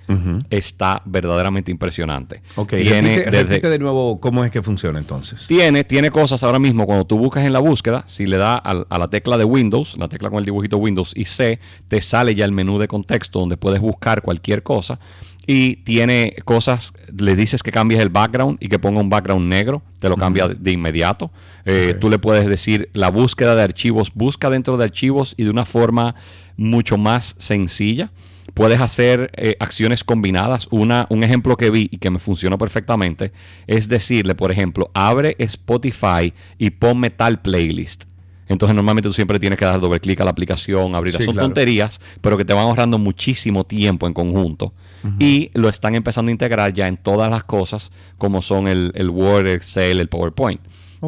está 0.50 1.00
verdaderamente 1.06 1.70
impresionante. 1.70 2.42
Ok, 2.56 2.70
Tiene 2.76 3.16
repite, 3.16 3.30
desde- 3.30 3.42
repite 3.44 3.70
de 3.70 3.78
nuevo 3.78 4.20
cómo 4.20 4.44
es 4.44 4.50
que 4.50 4.60
funciona 4.62 4.98
entonces. 4.98 5.46
tiene, 5.46 5.84
tiene 5.84 6.10
cosas 6.10 6.42
ahora 6.44 6.58
mismo, 6.58 6.84
cuando 6.84 7.06
tú 7.06 7.16
buscas 7.18 7.44
en 7.46 7.52
la 7.54 7.60
búsqueda, 7.60 8.04
si 8.06 8.26
le 8.26 8.36
das 8.36 8.60
al- 8.62 8.86
a, 8.90 8.98
la 8.98 9.08
tecla 9.08 9.38
de 9.38 9.44
Windows, 9.44 9.96
la 9.98 10.08
tecla 10.08 10.28
con 10.28 10.38
el 10.40 10.44
dibujito 10.44 10.76
Windows 10.76 11.12
y 11.16 11.24
C, 11.24 11.58
te 11.88 12.00
sale 12.02 12.34
ya 12.34 12.44
el 12.44 12.52
menú 12.52 12.78
de 12.78 12.88
contexto 12.88 13.38
donde 13.40 13.56
puedes 13.56 13.80
buscar 13.80 14.20
cualquier 14.20 14.62
cosa. 14.62 14.98
Y 15.46 15.76
tiene 15.76 16.36
cosas, 16.44 16.92
le 17.16 17.36
dices 17.36 17.62
que 17.62 17.70
cambies 17.70 18.00
el 18.00 18.08
background 18.08 18.56
y 18.60 18.68
que 18.68 18.78
ponga 18.78 19.00
un 19.00 19.10
background 19.10 19.48
negro, 19.48 19.82
te 19.98 20.08
lo 20.08 20.16
cambia 20.16 20.48
de, 20.48 20.54
de 20.54 20.72
inmediato. 20.72 21.30
Eh, 21.64 21.94
Tú 22.00 22.08
le 22.08 22.18
puedes 22.18 22.46
decir 22.46 22.88
la 22.92 23.10
búsqueda 23.10 23.54
de 23.54 23.62
archivos, 23.62 24.12
busca 24.14 24.50
dentro 24.50 24.76
de 24.76 24.84
archivos 24.84 25.34
y 25.36 25.44
de 25.44 25.50
una 25.50 25.64
forma 25.64 26.14
mucho 26.56 26.96
más 26.96 27.34
sencilla. 27.38 28.10
Puedes 28.54 28.80
hacer 28.80 29.30
eh, 29.36 29.56
acciones 29.58 30.04
combinadas. 30.04 30.68
Una, 30.70 31.06
un 31.10 31.24
ejemplo 31.24 31.56
que 31.56 31.70
vi 31.70 31.88
y 31.90 31.98
que 31.98 32.10
me 32.10 32.18
funcionó 32.18 32.56
perfectamente 32.56 33.32
es 33.66 33.88
decirle, 33.88 34.34
por 34.34 34.52
ejemplo, 34.52 34.90
abre 34.94 35.34
Spotify 35.38 36.32
y 36.58 36.70
ponme 36.70 37.10
tal 37.10 37.40
playlist. 37.40 38.04
Entonces 38.48 38.74
normalmente 38.74 39.08
tú 39.08 39.14
siempre 39.14 39.38
tienes 39.40 39.58
que 39.58 39.64
dar 39.64 39.80
doble 39.80 40.00
clic 40.00 40.20
a 40.20 40.24
la 40.24 40.30
aplicación, 40.30 40.94
abrirla. 40.94 41.18
Sí, 41.18 41.24
Son 41.24 41.34
claro. 41.34 41.48
tonterías, 41.48 42.00
pero 42.20 42.36
que 42.36 42.44
te 42.44 42.52
van 42.52 42.64
ahorrando 42.64 42.98
muchísimo 42.98 43.64
tiempo 43.64 44.06
en 44.06 44.12
conjunto. 44.14 44.72
Y 45.18 45.50
lo 45.52 45.68
están 45.68 45.94
empezando 45.94 46.30
a 46.30 46.32
integrar 46.32 46.72
ya 46.72 46.88
en 46.88 46.96
todas 46.96 47.30
las 47.30 47.44
cosas, 47.44 47.92
como 48.16 48.40
son 48.40 48.66
el, 48.68 48.90
el 48.94 49.10
Word, 49.10 49.46
Excel, 49.48 50.00
el 50.00 50.08
PowerPoint. 50.08 50.60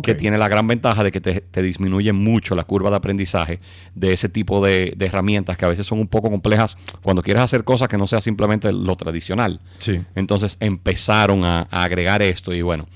Que 0.03 0.15
tiene 0.15 0.37
la 0.37 0.49
gran 0.49 0.67
ventaja 0.67 1.03
de 1.03 1.11
que 1.11 1.23
te, 1.23 1.41
te 1.41 1.63
disminuye 1.63 2.13
mucho 2.13 2.55
la 2.55 2.65
curva 2.65 2.91
de 2.91 2.97
aprendizaje 2.97 3.59
de 3.95 4.13
ese 4.13 4.29
tipo 4.29 4.63
de, 4.63 4.93
de 4.95 5.07
herramientas 5.07 5.57
que 5.57 5.65
a 5.65 5.69
veces 5.69 5.87
son 5.87 5.99
un 6.01 6.09
poco 6.09 6.31
complejas 6.31 6.77
cuando 7.01 7.23
quieres 7.23 7.43
hacer 7.43 7.65
cosas 7.65 7.89
que 7.89 7.97
no 7.97 8.07
sea 8.07 8.21
simplemente 8.21 8.71
lo 8.75 8.95
tradicional. 8.97 9.61
Sí. 9.79 10.03
Entonces 10.15 10.59
empezaron 10.61 11.47
a, 11.47 11.67
a 11.71 11.85
agregar 11.85 12.21
esto 12.21 12.53
y 12.53 12.61
bueno, 12.61 12.87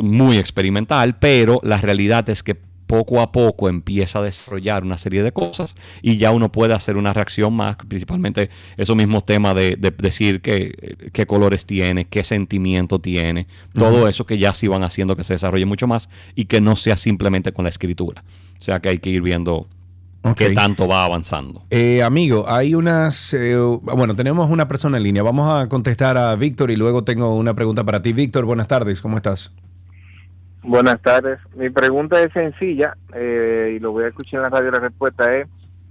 Muy 0.03 0.37
experimental, 0.39 1.17
pero 1.19 1.61
la 1.63 1.79
realidad 1.81 2.29
es 2.31 2.43
que 2.43 2.57
poco 2.87 3.21
a 3.21 3.33
poco 3.33 3.69
empieza 3.69 4.19
a 4.19 4.23
desarrollar 4.23 4.83
una 4.83 4.99
serie 4.99 5.23
de 5.23 5.33
cosas 5.33 5.75
y 6.03 6.17
ya 6.17 6.31
uno 6.31 6.51
puede 6.53 6.75
hacer 6.75 6.97
una 6.97 7.13
reacción 7.13 7.55
más, 7.55 7.77
principalmente 7.77 8.51
esos 8.77 8.97
mismos 8.97 9.25
temas 9.25 9.55
de, 9.55 9.77
de 9.77 9.91
decir 9.91 10.41
qué, 10.41 11.09
qué 11.13 11.27
colores 11.27 11.67
tiene, 11.67 12.07
qué 12.07 12.25
sentimiento 12.25 12.99
tiene, 12.99 13.47
todo 13.73 14.09
eso 14.09 14.27
que 14.27 14.39
ya 14.39 14.55
sí 14.55 14.69
van 14.69 14.83
haciendo 14.83 15.17
que 15.17 15.25
se 15.25 15.35
desarrolle 15.35 15.67
mucho 15.67 15.87
más 15.87 16.09
y 16.35 16.47
que 16.47 16.61
no 16.61 16.77
sea 16.77 16.97
simplemente 16.97 17.53
con 17.53 17.65
la 17.65 17.71
escritura. 17.71 18.25
O 18.59 18.63
sea 18.63 18.81
que 18.81 18.89
hay 18.89 18.99
que 18.99 19.11
ir 19.11 19.23
viendo 19.23 19.67
qué 20.37 20.51
tanto 20.51 20.89
va 20.89 21.05
avanzando. 21.05 21.63
Eh, 21.71 22.03
amigo, 22.03 22.47
hay 22.49 22.75
unas. 22.75 23.35
eh, 23.35 23.57
bueno, 23.57 24.15
tenemos 24.15 24.51
una 24.51 24.67
persona 24.69 24.97
en 24.97 25.03
línea. 25.03 25.23
Vamos 25.23 25.55
a 25.55 25.69
contestar 25.69 26.17
a 26.17 26.35
Víctor 26.37 26.71
y 26.71 26.77
luego 26.77 27.05
tengo 27.05 27.37
una 27.37 27.53
pregunta 27.53 27.85
para 27.85 28.01
ti. 28.01 28.15
Víctor, 28.15 28.47
buenas 28.47 28.69
tardes. 28.69 29.03
¿Cómo 29.03 29.17
estás? 29.19 29.53
Buenas 30.67 30.99
tardes. 31.03 31.39
Mi 31.55 31.69
pregunta 31.69 32.19
es 32.23 32.33
sencilla 32.33 32.97
eh, 33.13 33.75
y 33.77 33.79
lo 33.81 33.93
voy 33.93 34.05
a 34.05 34.09
escuchar 34.09 34.39
en 34.39 34.43
la 34.45 34.49
radio. 34.49 34.71
La 34.71 34.81
respuesta 34.81 35.31
es: 35.35 35.47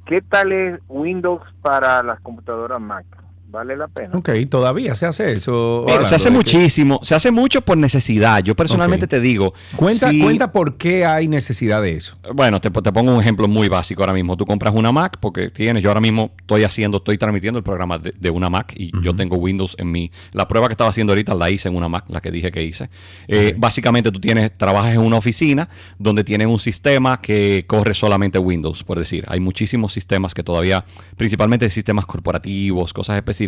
¿qué 0.07 0.21
tal 0.21 0.51
es 0.51 0.79
Windows 0.87 1.43
para 1.61 2.01
las 2.01 2.19
computadoras 2.21 2.81
Mac? 2.81 3.05
¿Vale 3.53 3.77
la 3.77 3.87
pena? 3.87 4.09
Ok, 4.17 4.29
todavía 4.49 4.95
se 4.95 5.05
hace 5.05 5.31
eso. 5.31 5.83
Mira, 5.87 6.03
se 6.05 6.15
hace 6.15 6.29
que- 6.29 6.35
muchísimo, 6.35 6.99
se 7.03 7.13
hace 7.13 7.29
mucho 7.29 7.61
por 7.61 7.77
necesidad. 7.77 8.43
Yo 8.43 8.55
personalmente 8.55 9.05
te 9.05 9.19
digo. 9.19 9.53
Cuenta, 9.75 10.09
si- 10.09 10.19
cuenta 10.23 10.51
por 10.51 10.75
qué 10.77 11.05
hay 11.05 11.27
necesidad 11.27 11.79
de 11.83 11.91
eso. 11.95 12.17
Bueno, 12.33 12.59
te, 12.59 12.71
te 12.71 12.91
pongo 12.91 13.13
un 13.13 13.21
ejemplo 13.21 13.47
muy 13.47 13.69
básico 13.69 14.01
ahora 14.01 14.13
mismo. 14.13 14.35
Tú 14.37 14.47
compras 14.47 14.73
una 14.75 14.91
Mac 14.91 15.17
porque 15.19 15.51
tienes, 15.51 15.83
yo 15.83 15.91
ahora 15.91 16.01
mismo 16.01 16.31
estoy 16.39 16.63
haciendo, 16.63 16.97
estoy 16.97 17.19
transmitiendo 17.19 17.59
el 17.59 17.63
programa 17.63 17.99
de, 17.99 18.11
de 18.19 18.29
una 18.31 18.49
Mac 18.49 18.73
y 18.75 18.91
yo 19.03 19.15
tengo 19.15 19.35
Windows 19.35 19.75
en 19.77 19.91
mi... 19.91 20.11
La 20.31 20.47
prueba 20.47 20.67
que 20.67 20.73
estaba 20.73 20.89
haciendo 20.89 21.13
ahorita 21.13 21.35
la 21.35 21.51
hice 21.51 21.69
en 21.69 21.75
una 21.75 21.87
Mac, 21.87 22.05
la 22.07 22.21
que 22.21 22.31
dije 22.31 22.51
que 22.51 22.63
hice. 22.63 22.89
Eh, 23.27 23.53
Básicamente 23.55 24.11
tú 24.11 24.19
tienes, 24.19 24.51
trabajas 24.57 24.95
en 24.95 25.01
una 25.01 25.17
oficina 25.17 25.69
donde 25.99 26.23
tienen 26.23 26.49
un 26.49 26.57
sistema 26.57 27.21
que 27.21 27.65
corre 27.67 27.93
solamente 27.93 28.39
Windows, 28.39 28.83
por 28.83 28.97
decir. 28.97 29.25
Hay 29.27 29.39
muchísimos 29.39 29.93
sistemas 29.93 30.33
que 30.33 30.41
todavía, 30.41 30.83
principalmente 31.17 31.69
sistemas 31.69 32.07
corporativos, 32.07 32.93
cosas 32.93 33.15
específicas, 33.17 33.42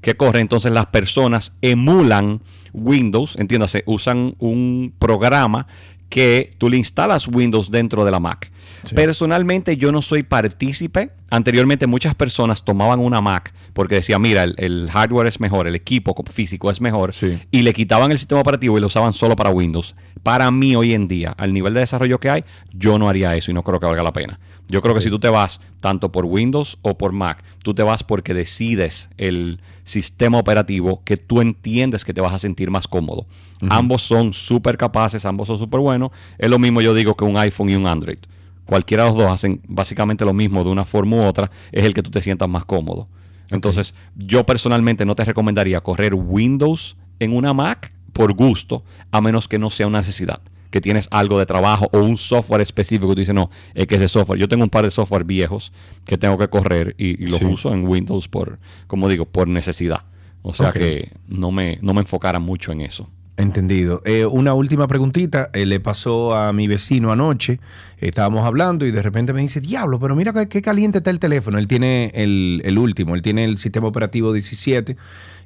que 0.00 0.16
corren. 0.16 0.42
Entonces 0.42 0.72
las 0.72 0.86
personas 0.86 1.56
emulan 1.62 2.40
Windows, 2.72 3.36
entiéndase, 3.36 3.82
usan 3.86 4.34
un 4.38 4.92
programa 4.98 5.66
que 6.08 6.50
tú 6.58 6.70
le 6.70 6.76
instalas 6.78 7.28
Windows 7.28 7.70
dentro 7.70 8.04
de 8.04 8.10
la 8.10 8.20
Mac. 8.20 8.50
Personalmente 8.94 9.76
yo 9.76 9.92
no 9.92 10.02
soy 10.02 10.22
partícipe. 10.22 11.10
Anteriormente 11.30 11.86
muchas 11.86 12.14
personas 12.14 12.64
tomaban 12.64 13.00
una 13.00 13.20
Mac 13.20 13.52
porque 13.74 13.96
decían, 13.96 14.22
mira, 14.22 14.44
el, 14.44 14.54
el 14.58 14.88
hardware 14.90 15.26
es 15.26 15.40
mejor, 15.40 15.66
el 15.66 15.74
equipo 15.74 16.14
co- 16.14 16.24
físico 16.30 16.70
es 16.70 16.80
mejor, 16.80 17.12
y 17.50 17.62
le 17.62 17.72
quitaban 17.74 18.10
el 18.10 18.18
sistema 18.18 18.40
operativo 18.40 18.76
y 18.78 18.80
lo 18.80 18.86
usaban 18.86 19.12
solo 19.12 19.36
para 19.36 19.50
Windows. 19.50 19.94
Para 20.22 20.50
mí 20.50 20.74
hoy 20.74 20.94
en 20.94 21.06
día, 21.06 21.34
al 21.36 21.52
nivel 21.52 21.74
de 21.74 21.80
desarrollo 21.80 22.18
que 22.18 22.30
hay, 22.30 22.42
yo 22.72 22.98
no 22.98 23.08
haría 23.08 23.34
eso 23.36 23.50
y 23.50 23.54
no 23.54 23.62
creo 23.62 23.78
que 23.78 23.86
valga 23.86 24.02
la 24.02 24.12
pena. 24.12 24.40
Yo 24.68 24.82
creo 24.82 24.94
que 24.94 25.00
si 25.00 25.10
tú 25.10 25.18
te 25.18 25.28
vas 25.28 25.60
tanto 25.80 26.10
por 26.10 26.24
Windows 26.24 26.78
o 26.82 26.96
por 26.98 27.12
Mac, 27.12 27.42
tú 27.68 27.74
te 27.74 27.82
vas 27.82 28.02
porque 28.02 28.32
decides 28.32 29.10
el 29.18 29.60
sistema 29.84 30.38
operativo 30.38 31.02
que 31.04 31.18
tú 31.18 31.42
entiendes 31.42 32.02
que 32.02 32.14
te 32.14 32.22
vas 32.22 32.32
a 32.32 32.38
sentir 32.38 32.70
más 32.70 32.88
cómodo. 32.88 33.26
Ambos 33.68 34.00
son 34.00 34.32
súper 34.32 34.78
capaces, 34.78 35.26
ambos 35.26 35.48
son 35.48 35.58
súper 35.58 35.80
buenos. 35.80 36.10
Es 36.38 36.48
lo 36.48 36.58
mismo 36.58 36.80
yo 36.80 36.94
digo 36.94 37.14
que 37.14 37.24
un 37.24 37.36
iPhone 37.36 37.68
y 37.68 37.74
un 37.74 37.86
Android. 37.86 38.16
Cualquiera 38.64 39.02
de 39.02 39.10
los 39.10 39.18
dos 39.18 39.30
hacen 39.30 39.60
básicamente 39.68 40.24
lo 40.24 40.32
mismo 40.32 40.64
de 40.64 40.70
una 40.70 40.86
forma 40.86 41.16
u 41.16 41.24
otra, 41.24 41.50
es 41.70 41.84
el 41.84 41.92
que 41.92 42.02
tú 42.02 42.10
te 42.10 42.22
sientas 42.22 42.48
más 42.48 42.64
cómodo. 42.64 43.06
Entonces, 43.50 43.92
yo 44.16 44.46
personalmente 44.46 45.04
no 45.04 45.14
te 45.14 45.26
recomendaría 45.26 45.82
correr 45.82 46.14
Windows 46.14 46.96
en 47.18 47.36
una 47.36 47.52
Mac 47.52 47.92
por 48.14 48.32
gusto, 48.32 48.82
a 49.10 49.20
menos 49.20 49.46
que 49.46 49.58
no 49.58 49.68
sea 49.68 49.88
una 49.88 49.98
necesidad. 49.98 50.40
Que 50.70 50.80
tienes 50.80 51.08
algo 51.10 51.38
de 51.38 51.46
trabajo 51.46 51.88
o 51.92 51.98
un 51.98 52.16
software 52.16 52.60
específico. 52.60 53.12
Tú 53.14 53.20
dices, 53.20 53.34
no, 53.34 53.50
es 53.74 53.86
que 53.86 53.94
ese 53.96 54.08
software. 54.08 54.38
Yo 54.38 54.48
tengo 54.48 54.64
un 54.64 54.70
par 54.70 54.84
de 54.84 54.90
software 54.90 55.24
viejos 55.24 55.72
que 56.04 56.18
tengo 56.18 56.36
que 56.38 56.48
correr 56.48 56.94
y, 56.98 57.22
y 57.22 57.26
los 57.26 57.38
Sí. 57.38 57.44
uso 57.44 57.72
en 57.72 57.86
Windows 57.86 58.28
por, 58.28 58.58
como 58.86 59.08
digo, 59.08 59.24
por 59.24 59.48
necesidad. 59.48 60.02
O 60.42 60.52
sea 60.54 60.70
que 60.72 61.10
no 61.26 61.50
me, 61.50 61.78
no 61.82 61.94
me 61.94 62.00
enfocara 62.00 62.38
mucho 62.38 62.72
en 62.72 62.80
eso. 62.82 63.08
Entendido. 63.36 64.02
Eh, 64.04 64.26
una 64.26 64.52
última 64.54 64.88
preguntita. 64.88 65.50
eh, 65.52 65.64
le 65.64 65.78
pasó 65.78 66.34
a 66.34 66.52
mi 66.52 66.66
vecino 66.66 67.12
anoche. 67.12 67.60
Estábamos 67.98 68.44
hablando 68.44 68.84
y 68.84 68.90
de 68.90 69.00
repente 69.00 69.32
me 69.32 69.42
dice, 69.42 69.60
diablo, 69.60 70.00
pero 70.00 70.16
mira 70.16 70.32
qué, 70.32 70.48
qué 70.48 70.60
caliente 70.60 70.98
está 70.98 71.10
el 71.10 71.20
teléfono. 71.20 71.58
Él 71.58 71.68
tiene 71.68 72.10
el, 72.14 72.60
el 72.64 72.78
último, 72.78 73.14
él 73.14 73.22
tiene 73.22 73.44
el 73.44 73.58
sistema 73.58 73.86
operativo 73.86 74.32
17. 74.32 74.96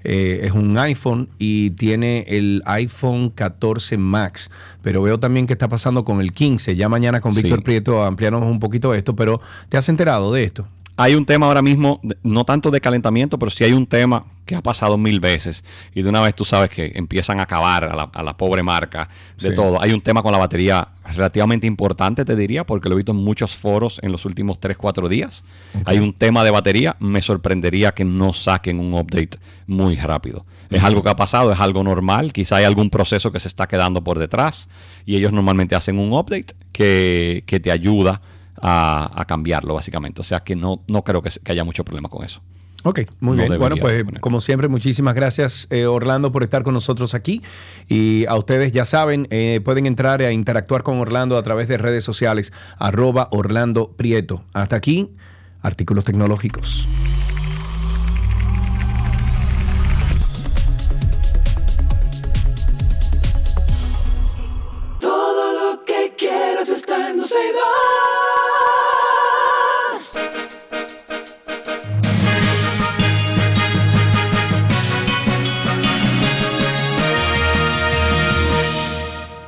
Eh, 0.05 0.41
es 0.45 0.53
un 0.53 0.77
iPhone 0.79 1.29
y 1.39 1.71
tiene 1.71 2.25
el 2.29 2.63
iPhone 2.67 3.31
14 3.31 3.97
Max. 3.97 4.51
Pero 4.83 5.03
veo 5.03 5.19
también 5.21 5.47
que 5.47 5.53
está 5.53 5.69
pasando 5.69 6.05
con 6.05 6.21
el 6.21 6.33
15. 6.33 6.77
Ya 6.77 6.89
mañana 6.89 7.21
con 7.21 7.33
Sí. 7.33 7.43
Víctor 7.43 7.63
Prieto 7.63 8.03
ampliamos 8.03 8.43
un 8.45 8.61
poquito 8.61 8.95
esto, 8.95 9.15
pero 9.17 9.41
¿te 9.69 9.77
has 9.77 9.89
enterado 9.89 10.33
de 10.33 10.45
esto? 10.45 10.67
Hay 10.97 11.15
un 11.15 11.25
tema 11.25 11.47
ahora 11.47 11.63
mismo, 11.63 12.01
no 12.23 12.45
tanto 12.45 12.71
de 12.71 12.81
calentamiento, 12.81 13.39
pero 13.39 13.51
sí 13.51 13.65
hay 13.65 13.73
un 13.73 13.87
tema 13.87 14.27
que 14.45 14.55
ha 14.57 14.61
pasado 14.63 14.99
mil 14.99 15.21
veces 15.21 15.65
y 15.95 16.03
de 16.03 16.09
una 16.09 16.21
vez 16.21 16.35
tú 16.35 16.45
sabes 16.45 16.69
que 16.69 16.93
empiezan 16.97 17.39
a 17.41 17.45
acabar 17.45 17.85
a 17.85 17.95
la, 17.95 18.03
a 18.13 18.23
la 18.23 18.37
pobre 18.37 18.63
marca 18.63 19.09
de 19.39 19.51
Sí. 19.51 19.55
todo. 19.55 19.81
Hay 19.81 19.93
un 19.93 20.01
tema 20.01 20.23
con 20.23 20.33
la 20.33 20.39
batería 20.39 20.89
relativamente 21.15 21.67
importante, 21.67 22.25
te 22.25 22.37
diría, 22.37 22.65
porque 22.67 22.89
lo 22.89 22.95
he 22.95 22.97
visto 22.97 23.13
en 23.13 23.19
muchos 23.19 23.57
foros 23.57 24.01
en 24.03 24.13
los 24.13 24.25
últimos 24.27 24.59
3, 24.61 24.77
4 24.77 25.09
días. 25.09 25.45
Hay 25.87 25.99
un 25.99 26.13
tema 26.13 26.45
de 26.45 26.51
batería, 26.51 26.97
me 26.99 27.23
sorprendería 27.23 27.93
que 27.93 28.05
no 28.05 28.33
saquen 28.35 28.79
un 28.81 28.93
update 28.95 29.39
muy 29.67 29.97
rápido. 29.97 30.45
Es 30.71 30.83
algo 30.83 31.03
que 31.03 31.11
ha 31.11 31.17
pasado, 31.17 31.53
es 31.53 31.61
algo 31.61 31.85
normal, 31.85 32.33
quizá 32.33 32.57
hay 32.57 32.65
algún 32.65 32.91
proceso 32.91 33.31
que 33.31 33.41
se 33.41 33.49
está 33.49 33.67
quedando 33.67 34.03
por 34.03 34.19
detrás 34.19 34.69
y 35.07 35.17
ellos 35.17 35.33
normalmente 35.33 35.75
hacen 35.75 35.99
un 35.99 36.13
update 36.15 36.55
que, 36.73 37.45
que 37.47 37.61
te 37.61 37.71
ayuda 37.71 38.23
a, 38.61 39.11
a 39.15 39.25
cambiarlo, 39.25 39.75
básicamente. 39.75 40.21
O 40.21 40.25
sea 40.25 40.41
que 40.41 40.57
no, 40.57 40.83
no 40.87 41.03
creo 41.03 41.23
que, 41.23 41.31
haya 41.47 41.65
mucho 41.65 41.85
problema 41.85 42.09
con 42.09 42.25
eso. 42.25 42.43
Ok, 42.85 43.01
muy 43.21 43.37
No 43.37 43.45
bien. 43.45 43.59
Bueno, 43.59 43.77
pues 43.77 44.05
como 44.21 44.41
siempre, 44.41 44.67
muchísimas 44.67 45.15
gracias 45.15 45.69
eh, 45.71 45.87
Orlando 45.87 46.33
por 46.33 46.43
estar 46.43 46.65
con 46.65 46.75
nosotros 46.75 47.15
aquí. 47.15 47.43
Y 47.89 48.27
a 48.27 48.35
ustedes 48.35 48.73
ya 48.73 48.85
saben, 48.85 49.29
eh, 49.31 49.61
pueden 49.65 49.87
entrar 49.87 50.21
a 50.21 50.33
interactuar 50.33 50.83
con 50.83 50.99
Orlando 50.99 51.37
a 51.37 51.43
través 51.43 51.69
de 51.69 51.79
redes 51.79 52.05
sociales, 52.05 52.53
arroba 52.79 53.29
Orlando 53.31 53.93
Prieto. 53.93 54.43
Hasta 54.53 54.77
aquí, 54.77 55.11
artículos 55.61 56.05
tecnológicos. 56.05 56.89
Todo 65.01 65.73
lo 65.75 65.85
que 65.85 66.15
quieras 66.19 66.69
está 66.69 67.11
en 67.11 67.21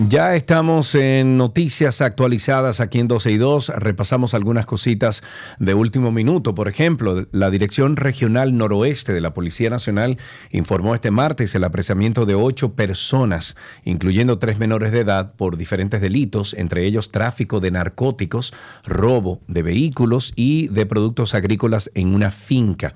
Ya 0.08 0.34
estamos 0.34 0.94
en 0.96 1.38
noticias 1.38 2.02
actualizadas 2.02 2.80
aquí 2.80 2.98
en 2.98 3.08
12 3.08 3.30
y 3.30 3.36
2. 3.38 3.68
Repasamos 3.76 4.34
algunas 4.34 4.66
cositas 4.66 5.22
de 5.58 5.72
último 5.72 6.10
minuto. 6.10 6.54
Por 6.54 6.68
ejemplo, 6.68 7.26
la 7.32 7.50
Dirección 7.50 7.96
Regional 7.96 8.58
Noroeste 8.58 9.12
de 9.12 9.20
la 9.20 9.32
Policía 9.32 9.70
Nacional 9.70 10.18
informó 10.50 10.94
este 10.94 11.10
martes 11.10 11.54
el 11.54 11.64
apresamiento 11.64 12.26
de 12.26 12.34
ocho 12.34 12.72
personas, 12.72 13.56
incluyendo 13.84 14.38
tres 14.38 14.58
menores 14.58 14.92
de 14.92 15.00
edad, 15.00 15.32
por 15.36 15.56
diferentes 15.56 16.00
delitos, 16.00 16.54
entre 16.54 16.84
ellos 16.84 17.10
tráfico 17.10 17.60
de 17.60 17.70
narcóticos, 17.70 18.52
robo 18.84 19.40
de 19.46 19.62
vehículos 19.62 20.32
y 20.36 20.68
de 20.68 20.86
productos 20.86 21.34
agrícolas 21.34 21.90
en 21.94 22.14
una 22.14 22.30
finca. 22.30 22.94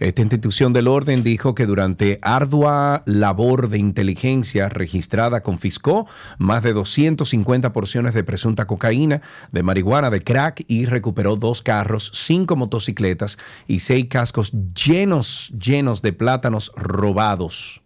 Esta 0.00 0.22
institución 0.22 0.72
del 0.72 0.88
orden 0.88 1.22
dijo 1.22 1.54
que 1.54 1.66
durante 1.66 2.18
ardua 2.22 3.02
labor 3.04 3.68
de 3.68 3.78
inteligencia 3.78 4.68
registrada 4.70 5.42
confiscó 5.42 6.06
más 6.38 6.59
de 6.62 6.72
250 6.72 7.72
porciones 7.72 8.14
de 8.14 8.24
presunta 8.24 8.66
cocaína, 8.66 9.22
de 9.52 9.62
marihuana, 9.62 10.10
de 10.10 10.22
crack 10.22 10.64
y 10.68 10.86
recuperó 10.86 11.36
dos 11.36 11.62
carros, 11.62 12.10
cinco 12.14 12.56
motocicletas 12.56 13.38
y 13.66 13.80
seis 13.80 14.06
cascos 14.08 14.52
llenos, 14.74 15.52
llenos 15.58 16.02
de 16.02 16.12
plátanos 16.12 16.72
robados. 16.76 17.82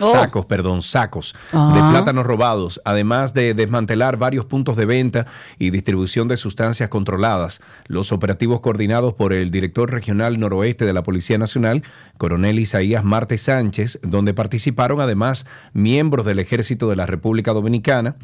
Oh. 0.00 0.10
Sacos, 0.12 0.46
perdón, 0.46 0.82
sacos 0.82 1.34
de 1.52 1.58
Ah. 1.58 1.88
plátanos 1.90 2.24
robados, 2.26 2.80
además 2.84 3.34
de 3.34 3.54
desmantelar 3.54 4.16
varios 4.16 4.44
puntos 4.44 4.76
de 4.76 4.86
venta 4.86 5.26
y 5.58 5.70
distribución 5.70 6.28
de 6.28 6.36
sustancias 6.36 6.88
controladas. 6.88 7.60
Los 7.86 8.12
operativos 8.12 8.60
coordinados 8.60 9.14
por 9.14 9.32
el 9.32 9.50
director 9.50 9.90
regional 9.90 10.38
noroeste 10.38 10.84
de 10.84 10.92
la 10.92 11.02
Policía 11.02 11.38
Nacional, 11.38 11.82
coronel 12.16 12.58
Isaías 12.58 13.04
Marte 13.04 13.38
Sánchez, 13.38 13.98
donde 14.02 14.34
participaron 14.34 15.00
además 15.00 15.46
miembros 15.72 16.26
del 16.26 16.38
Ejército 16.38 16.88
de 16.88 16.96
la 16.96 17.06
República 17.06 17.52
Dominicana 17.52 18.16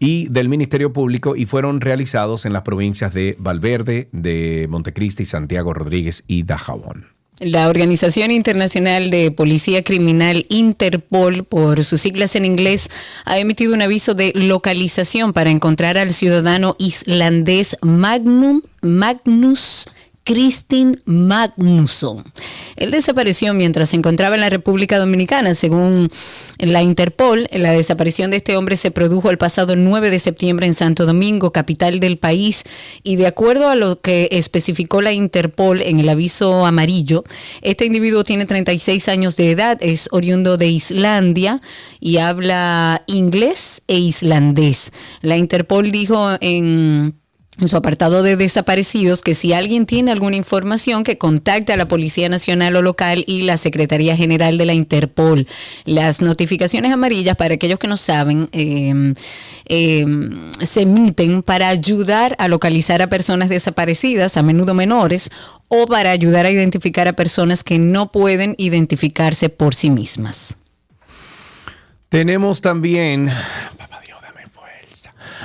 y 0.00 0.28
del 0.28 0.48
Ministerio 0.48 0.92
Público 0.92 1.36
y 1.36 1.46
fueron 1.46 1.80
realizados 1.80 2.46
en 2.46 2.52
las 2.52 2.62
provincias 2.62 3.14
de 3.14 3.36
Valverde, 3.38 4.08
de 4.12 4.66
Montecristi, 4.68 5.24
Santiago 5.24 5.72
Rodríguez 5.72 6.24
y 6.26 6.42
Dajabón. 6.42 7.06
La 7.40 7.68
Organización 7.68 8.30
Internacional 8.30 9.10
de 9.10 9.32
Policía 9.32 9.82
Criminal 9.82 10.46
Interpol, 10.50 11.42
por 11.42 11.82
sus 11.82 12.00
siglas 12.00 12.36
en 12.36 12.44
inglés, 12.44 12.90
ha 13.24 13.38
emitido 13.38 13.74
un 13.74 13.82
aviso 13.82 14.14
de 14.14 14.30
localización 14.36 15.32
para 15.32 15.50
encontrar 15.50 15.98
al 15.98 16.12
ciudadano 16.12 16.76
islandés 16.78 17.76
Magnum, 17.82 18.62
Magnus 18.82 19.86
Kristin 20.24 21.00
Magnusson. 21.04 22.24
Él 22.76 22.90
desapareció 22.90 23.54
mientras 23.54 23.90
se 23.90 23.96
encontraba 23.96 24.34
en 24.34 24.40
la 24.40 24.50
República 24.50 24.98
Dominicana. 24.98 25.54
Según 25.54 26.10
la 26.58 26.82
Interpol, 26.82 27.46
la 27.52 27.72
desaparición 27.72 28.30
de 28.30 28.38
este 28.38 28.56
hombre 28.56 28.76
se 28.76 28.90
produjo 28.90 29.30
el 29.30 29.38
pasado 29.38 29.76
9 29.76 30.10
de 30.10 30.18
septiembre 30.18 30.66
en 30.66 30.74
Santo 30.74 31.06
Domingo, 31.06 31.52
capital 31.52 32.00
del 32.00 32.18
país, 32.18 32.64
y 33.02 33.16
de 33.16 33.26
acuerdo 33.26 33.68
a 33.68 33.74
lo 33.74 34.00
que 34.00 34.28
especificó 34.32 35.02
la 35.02 35.12
Interpol 35.12 35.82
en 35.82 36.00
el 36.00 36.08
aviso 36.08 36.66
amarillo, 36.66 37.24
este 37.62 37.84
individuo 37.84 38.24
tiene 38.24 38.46
36 38.46 39.08
años 39.08 39.36
de 39.36 39.50
edad, 39.50 39.78
es 39.80 40.08
oriundo 40.10 40.56
de 40.56 40.68
Islandia 40.68 41.60
y 42.00 42.18
habla 42.18 43.02
inglés 43.06 43.82
e 43.86 43.98
islandés. 43.98 44.90
La 45.20 45.36
Interpol 45.36 45.90
dijo 45.90 46.30
en 46.40 47.14
en 47.60 47.68
su 47.68 47.76
apartado 47.76 48.22
de 48.22 48.36
desaparecidos 48.36 49.22
que 49.22 49.34
si 49.34 49.52
alguien 49.52 49.86
tiene 49.86 50.10
alguna 50.10 50.36
información 50.36 51.04
que 51.04 51.18
contacte 51.18 51.72
a 51.72 51.76
la 51.76 51.86
Policía 51.86 52.28
Nacional 52.28 52.74
o 52.76 52.82
local 52.82 53.24
y 53.26 53.42
la 53.42 53.56
Secretaría 53.56 54.16
General 54.16 54.58
de 54.58 54.66
la 54.66 54.74
Interpol. 54.74 55.46
Las 55.84 56.20
notificaciones 56.20 56.92
amarillas, 56.92 57.36
para 57.36 57.54
aquellos 57.54 57.78
que 57.78 57.86
no 57.86 57.96
saben, 57.96 58.48
eh, 58.52 59.14
eh, 59.66 60.04
se 60.62 60.82
emiten 60.82 61.42
para 61.42 61.68
ayudar 61.68 62.34
a 62.38 62.48
localizar 62.48 63.02
a 63.02 63.08
personas 63.08 63.48
desaparecidas, 63.48 64.36
a 64.36 64.42
menudo 64.42 64.74
menores, 64.74 65.30
o 65.68 65.86
para 65.86 66.10
ayudar 66.10 66.46
a 66.46 66.50
identificar 66.50 67.08
a 67.08 67.14
personas 67.14 67.64
que 67.64 67.78
no 67.78 68.10
pueden 68.10 68.54
identificarse 68.58 69.48
por 69.48 69.74
sí 69.74 69.90
mismas. 69.90 70.56
Tenemos 72.08 72.60
también 72.60 73.30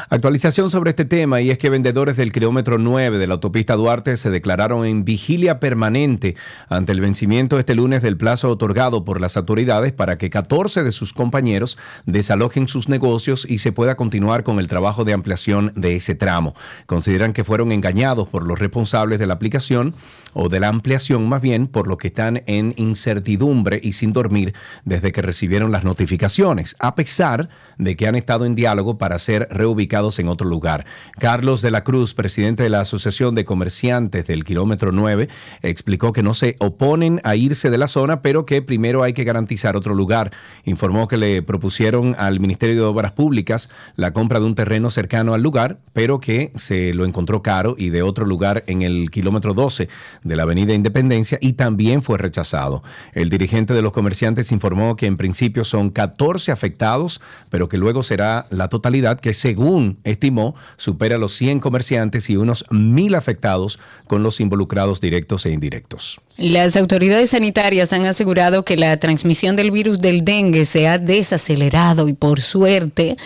Actualización 0.08 0.72
sobre 0.72 0.92
este 0.92 1.04
tema 1.04 1.42
y 1.42 1.52
es 1.52 1.58
que 1.58 1.70
vendedores 1.70 2.16
del 2.16 2.32
kilómetro 2.32 2.78
9 2.78 3.18
de 3.18 3.28
la 3.28 3.34
autopista 3.34 3.76
Duarte 3.76 4.16
se 4.16 4.30
declararon 4.30 4.86
en 4.86 5.04
vigilia 5.04 5.60
permanente 5.60 6.36
ante 6.70 6.94
el 6.94 7.02
vencimiento 7.02 7.60
este 7.60 7.76
lunes 7.76 8.02
del 8.02 8.16
plazo 8.16 8.50
otorgado 8.50 9.04
por 9.04 9.20
las 9.20 9.36
autoridades 9.36 9.92
para 9.92 10.18
que 10.18 10.30
14 10.30 10.84
de 10.84 10.92
sus 10.92 11.12
compañeros 11.12 11.78
desalojen 12.06 12.68
sus 12.68 12.88
negocios 12.88 13.46
y 13.50 13.58
se 13.58 13.72
pueda 13.72 13.96
continuar 13.96 14.44
con 14.44 14.60
el 14.60 14.68
trabajo 14.68 15.04
de 15.04 15.14
ampliación 15.14 15.74
de 15.76 15.98
ese 15.98 16.16
tramo. 16.16 16.56
Consideran 16.86 17.34
que 17.34 17.44
fueron 17.44 17.72
engañados 17.72 18.28
por 18.28 18.48
los 18.48 18.60
responsables 18.60 19.20
de 19.20 19.28
la 19.28 19.34
aplicación 19.34 19.94
o 20.34 20.50
de 20.50 20.60
la 20.60 20.68
ampliación 20.68 21.28
más 21.28 21.42
bien 21.42 21.68
por 21.68 21.88
lo 21.88 21.98
que 21.98 22.08
están 22.08 22.44
en 22.46 22.74
incertidumbre 22.78 23.80
y 23.84 23.94
sin 23.94 24.14
dormir 24.14 24.54
desde 24.86 25.12
que 25.12 25.22
recibieron 25.22 25.72
las 25.72 25.84
notificaciones, 25.84 26.76
a 26.80 26.96
pesar 26.96 27.50
de 27.80 27.96
que 27.96 28.08
han 28.08 28.16
estado 28.16 28.46
en 28.46 28.56
diálogo 28.56 28.98
para 28.98 29.18
ser 29.18 29.48
reubicados 29.50 30.20
en 30.20 30.28
otro 30.28 30.48
lugar. 30.48 30.86
Carlos 31.18 31.62
de 31.62 31.72
la 31.72 31.84
Cruz, 31.84 32.14
presidente 32.14 32.64
de 32.64 32.70
la 32.70 32.82
Asociación 32.82 33.36
de 33.36 33.46
Comerciantes 33.46 34.28
del 34.28 34.44
Kilómetro 34.44 34.92
9, 34.92 35.30
explicó 35.62 36.12
que 36.12 36.22
no 36.22 36.34
se 36.34 36.58
oponen 36.60 37.22
a 37.24 37.36
irse 37.36 37.70
de 37.70 37.78
la 37.78 37.88
zona, 37.88 38.22
pero 38.22 38.46
que 38.46 38.62
primero 38.62 39.02
hay 39.02 39.14
que 39.14 39.24
garantizar 39.24 39.78
otro 39.78 39.96
lugar. 39.96 40.32
Informó 40.66 41.08
que 41.08 41.18
le 41.18 41.42
propusieron 41.42 42.16
al 42.20 42.42
Ministerio 42.42 42.76
de 42.76 42.82
Obras 42.82 43.14
Públicas 43.14 43.70
la 43.96 44.12
compra 44.12 44.40
de 44.40 44.46
un 44.46 44.56
terreno 44.56 44.90
cercano 44.90 45.34
al 45.34 45.42
lugar, 45.42 45.80
pero 45.94 46.20
que 46.20 46.52
se 46.56 46.94
lo 46.94 47.06
encontró 47.06 47.42
caro 47.42 47.76
y 47.78 47.90
de 47.90 48.02
otro 48.02 48.26
lugar 48.26 48.66
en 48.68 48.82
el 48.82 49.10
kilómetro 49.10 49.54
12 49.54 49.88
de 50.24 50.36
la 50.36 50.44
Avenida 50.44 50.74
Independencia 50.74 51.38
y 51.42 51.54
también 51.54 52.02
fue 52.02 52.18
rechazado. 52.18 52.84
El 53.14 53.30
dirigente 53.30 53.74
de 53.74 53.82
los 53.82 53.92
comerciantes 53.92 54.52
informó 54.52 54.96
que 54.96 55.06
en 55.06 55.18
principio 55.18 55.64
son 55.64 55.90
14 55.90 56.52
afectados, 56.52 57.22
pero 57.50 57.70
que 57.70 57.78
luego 57.78 58.04
será 58.04 58.48
la 58.50 58.68
totalidad 58.68 59.20
que 59.20 59.34
según 59.34 60.00
estimó 60.04 60.56
supera 60.78 61.18
los 61.18 61.34
100 61.36 61.60
comerciantes 61.60 62.30
y 62.30 62.38
unos 62.38 62.66
mil 62.70 63.16
afectados 63.16 63.80
con 64.08 64.24
los 64.24 64.40
involucrados 64.40 65.02
directos 65.02 65.46
e 65.46 65.52
indirectos. 65.52 66.20
Las 66.38 66.78
autoridades 66.78 67.32
sanitarias 67.32 67.92
han 67.92 68.06
asegurado 68.06 68.64
que 68.64 68.78
la 68.78 68.96
transmisión 68.98 69.56
del 69.56 69.72
virus 69.72 70.00
del 70.00 70.24
dengue 70.24 70.66
se 70.66 70.88
ha 70.88 70.98
desacelerado 70.98 72.08
y 72.08 72.14
por 72.14 72.42
suerte 72.42 73.18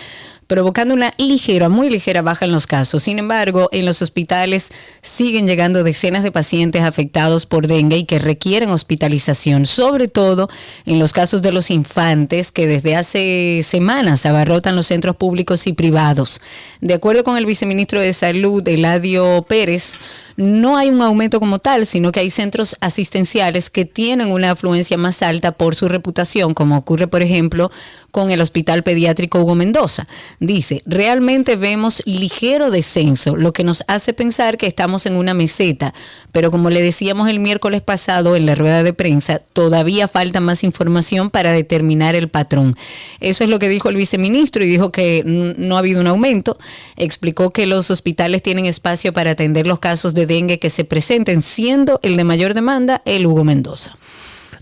provocando 0.46 0.94
una 0.94 1.12
ligera, 1.18 1.68
muy 1.68 1.90
ligera 1.90 2.22
baja 2.22 2.44
en 2.44 2.52
los 2.52 2.66
casos. 2.66 3.02
Sin 3.02 3.18
embargo, 3.18 3.68
en 3.72 3.86
los 3.86 4.02
hospitales 4.02 4.70
siguen 5.00 5.46
llegando 5.46 5.84
decenas 5.84 6.22
de 6.22 6.32
pacientes 6.32 6.82
afectados 6.82 7.46
por 7.46 7.66
dengue 7.66 7.98
y 7.98 8.04
que 8.04 8.18
requieren 8.18 8.70
hospitalización, 8.70 9.66
sobre 9.66 10.08
todo 10.08 10.48
en 10.86 10.98
los 10.98 11.12
casos 11.12 11.42
de 11.42 11.52
los 11.52 11.70
infantes 11.70 12.52
que 12.52 12.66
desde 12.66 12.96
hace 12.96 13.62
semanas 13.62 14.26
abarrotan 14.26 14.76
los 14.76 14.86
centros 14.86 15.16
públicos 15.16 15.66
y 15.66 15.72
privados. 15.72 16.40
De 16.80 16.94
acuerdo 16.94 17.24
con 17.24 17.36
el 17.36 17.46
viceministro 17.46 18.00
de 18.00 18.12
Salud, 18.12 18.66
Eladio 18.66 19.44
Pérez, 19.48 19.94
no 20.36 20.76
hay 20.76 20.90
un 20.90 21.00
aumento 21.02 21.38
como 21.40 21.58
tal, 21.58 21.86
sino 21.86 22.10
que 22.12 22.20
hay 22.20 22.30
centros 22.30 22.76
asistenciales 22.80 23.70
que 23.70 23.84
tienen 23.84 24.28
una 24.28 24.50
afluencia 24.50 24.96
más 24.96 25.22
alta 25.22 25.52
por 25.52 25.74
su 25.74 25.88
reputación, 25.88 26.54
como 26.54 26.76
ocurre, 26.76 27.06
por 27.06 27.22
ejemplo, 27.22 27.70
con 28.10 28.30
el 28.30 28.40
Hospital 28.40 28.82
Pediátrico 28.82 29.40
Hugo 29.40 29.54
Mendoza. 29.54 30.06
Dice, 30.40 30.82
realmente 30.86 31.56
vemos 31.56 32.02
ligero 32.06 32.70
descenso, 32.70 33.36
lo 33.36 33.52
que 33.52 33.64
nos 33.64 33.84
hace 33.88 34.12
pensar 34.12 34.56
que 34.56 34.66
estamos 34.66 35.06
en 35.06 35.16
una 35.16 35.34
meseta, 35.34 35.94
pero 36.32 36.50
como 36.50 36.70
le 36.70 36.82
decíamos 36.82 37.28
el 37.28 37.40
miércoles 37.40 37.82
pasado 37.82 38.36
en 38.36 38.46
la 38.46 38.54
rueda 38.54 38.82
de 38.82 38.92
prensa, 38.92 39.38
todavía 39.38 40.08
falta 40.08 40.40
más 40.40 40.64
información 40.64 41.30
para 41.30 41.52
determinar 41.52 42.14
el 42.14 42.28
patrón. 42.28 42.76
Eso 43.20 43.44
es 43.44 43.50
lo 43.50 43.58
que 43.58 43.68
dijo 43.68 43.88
el 43.88 43.96
viceministro 43.96 44.64
y 44.64 44.68
dijo 44.68 44.92
que 44.92 45.22
no 45.24 45.76
ha 45.76 45.80
habido 45.80 46.00
un 46.00 46.06
aumento. 46.06 46.58
Explicó 46.96 47.52
que 47.52 47.66
los 47.66 47.90
hospitales 47.90 48.42
tienen 48.42 48.66
espacio 48.66 49.12
para 49.12 49.32
atender 49.32 49.66
los 49.66 49.78
casos 49.78 50.14
de 50.14 50.23
dengue 50.26 50.58
que 50.58 50.70
se 50.70 50.84
presenten, 50.84 51.42
siendo 51.42 52.00
el 52.02 52.16
de 52.16 52.24
mayor 52.24 52.54
demanda 52.54 53.02
el 53.04 53.26
Hugo 53.26 53.44
Mendoza. 53.44 53.96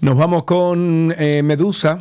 Nos 0.01 0.17
vamos 0.17 0.45
con 0.45 1.15
eh, 1.19 1.43
Medusa. 1.43 2.01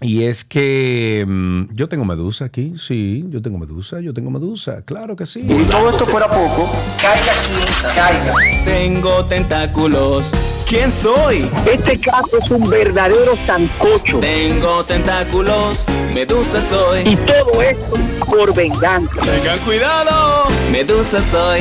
Y 0.00 0.24
es 0.24 0.44
que 0.44 1.24
mm, 1.26 1.74
yo 1.74 1.88
tengo 1.88 2.04
medusa 2.04 2.46
aquí, 2.46 2.74
sí, 2.76 3.24
yo 3.28 3.40
tengo 3.40 3.58
medusa, 3.58 4.00
yo 4.00 4.12
tengo 4.12 4.30
medusa, 4.30 4.82
claro 4.82 5.14
que 5.14 5.24
sí. 5.24 5.46
Y 5.48 5.54
si 5.54 5.64
todo 5.64 5.88
esto 5.88 6.04
fuera 6.04 6.28
poco, 6.28 6.68
caiga 7.00 7.32
aquí, 7.32 7.96
caiga. 7.96 8.34
Tengo 8.64 9.24
tentáculos. 9.26 10.30
¿Quién 10.68 10.90
soy? 10.90 11.48
Este 11.70 11.98
caso 11.98 12.38
es 12.42 12.50
un 12.50 12.68
verdadero 12.68 13.36
sancocho. 13.46 14.18
Tengo 14.18 14.84
tentáculos. 14.84 15.86
Medusa 16.12 16.60
soy. 16.60 17.08
Y 17.08 17.16
todo 17.16 17.62
esto 17.62 17.94
por 18.26 18.54
venganza. 18.54 19.20
Tengan 19.20 19.58
cuidado. 19.60 20.48
Medusa 20.72 21.22
soy. 21.22 21.60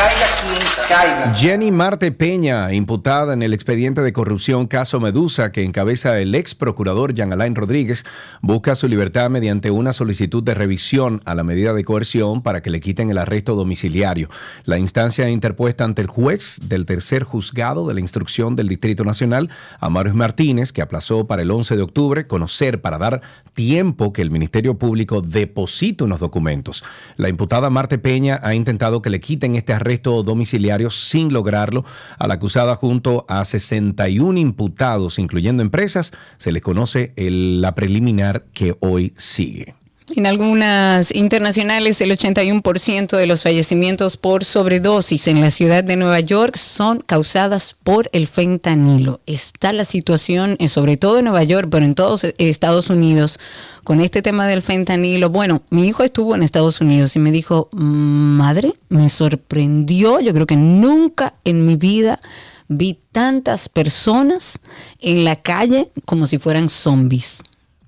Caiga 0.00 0.24
aquí, 0.24 0.64
caiga. 0.88 1.34
Jenny 1.34 1.70
Marte 1.70 2.10
Peña, 2.10 2.72
imputada 2.72 3.34
en 3.34 3.42
el 3.42 3.52
expediente 3.52 4.00
de 4.00 4.14
corrupción 4.14 4.66
caso 4.66 4.98
Medusa 4.98 5.52
que 5.52 5.62
encabeza 5.62 6.18
el 6.20 6.34
ex 6.34 6.54
procurador 6.54 7.12
Jean 7.12 7.34
Alain 7.34 7.54
Rodríguez, 7.54 8.06
busca 8.40 8.74
su 8.74 8.88
libertad 8.88 9.28
mediante 9.28 9.70
una 9.70 9.92
solicitud 9.92 10.42
de 10.42 10.54
revisión 10.54 11.20
a 11.26 11.34
la 11.34 11.44
medida 11.44 11.74
de 11.74 11.84
coerción 11.84 12.40
para 12.40 12.62
que 12.62 12.70
le 12.70 12.80
quiten 12.80 13.10
el 13.10 13.18
arresto 13.18 13.54
domiciliario. 13.56 14.30
La 14.64 14.78
instancia 14.78 15.28
interpuesta 15.28 15.84
ante 15.84 16.00
el 16.00 16.08
juez 16.08 16.58
del 16.62 16.86
tercer 16.86 17.22
juzgado 17.22 17.86
de 17.86 17.92
la 17.92 18.00
instrucción 18.00 18.56
del 18.56 18.68
Distrito 18.68 19.04
Nacional, 19.04 19.50
Amaros 19.80 20.14
Martínez, 20.14 20.72
que 20.72 20.80
aplazó 20.80 21.26
para 21.26 21.42
el 21.42 21.50
11 21.50 21.76
de 21.76 21.82
octubre 21.82 22.26
conocer 22.26 22.80
para 22.80 22.96
dar 22.96 23.20
tiempo 23.52 24.14
que 24.14 24.22
el 24.22 24.30
Ministerio 24.30 24.78
Público 24.78 25.20
deposite 25.20 26.04
unos 26.04 26.20
documentos. 26.20 26.84
La 27.18 27.28
imputada 27.28 27.68
Marte 27.68 27.98
Peña 27.98 28.40
ha 28.42 28.54
intentado 28.54 29.02
que 29.02 29.10
le 29.10 29.20
quiten 29.20 29.56
este 29.56 29.74
arresto 29.74 29.89
domiciliario 29.98 30.90
sin 30.90 31.32
lograrlo. 31.32 31.84
A 32.18 32.26
la 32.28 32.34
acusada 32.34 32.76
junto 32.76 33.24
a 33.28 33.44
61 33.44 34.38
imputados, 34.38 35.18
incluyendo 35.18 35.62
empresas, 35.62 36.12
se 36.36 36.52
les 36.52 36.62
conoce 36.62 37.12
la 37.16 37.74
preliminar 37.74 38.44
que 38.52 38.76
hoy 38.80 39.12
sigue. 39.16 39.79
En 40.16 40.26
algunas 40.26 41.14
internacionales, 41.14 42.00
el 42.00 42.10
81% 42.10 43.16
de 43.16 43.26
los 43.26 43.42
fallecimientos 43.42 44.16
por 44.16 44.44
sobredosis 44.44 45.28
en 45.28 45.40
la 45.40 45.50
ciudad 45.50 45.84
de 45.84 45.96
Nueva 45.96 46.18
York 46.20 46.56
son 46.56 47.00
causadas 47.00 47.76
por 47.84 48.10
el 48.12 48.26
fentanilo. 48.26 49.20
Está 49.26 49.72
la 49.72 49.84
situación, 49.84 50.56
eh, 50.58 50.68
sobre 50.68 50.96
todo 50.96 51.18
en 51.18 51.26
Nueva 51.26 51.44
York, 51.44 51.68
pero 51.70 51.84
en 51.84 51.94
todos 51.94 52.24
eh, 52.24 52.34
Estados 52.38 52.90
Unidos, 52.90 53.38
con 53.84 54.00
este 54.00 54.20
tema 54.20 54.46
del 54.46 54.62
fentanilo. 54.62 55.30
Bueno, 55.30 55.62
mi 55.70 55.86
hijo 55.86 56.02
estuvo 56.02 56.34
en 56.34 56.42
Estados 56.42 56.80
Unidos 56.80 57.14
y 57.14 57.20
me 57.20 57.30
dijo, 57.30 57.68
madre, 57.72 58.74
me 58.88 59.08
sorprendió. 59.08 60.18
Yo 60.18 60.34
creo 60.34 60.46
que 60.46 60.56
nunca 60.56 61.34
en 61.44 61.66
mi 61.66 61.76
vida 61.76 62.20
vi 62.66 62.98
tantas 63.12 63.68
personas 63.68 64.58
en 65.00 65.24
la 65.24 65.36
calle 65.36 65.90
como 66.04 66.26
si 66.26 66.38
fueran 66.38 66.68
zombies. 66.68 67.42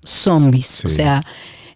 Zombies. 0.05 0.85
O 0.85 0.89
sea, 0.89 1.25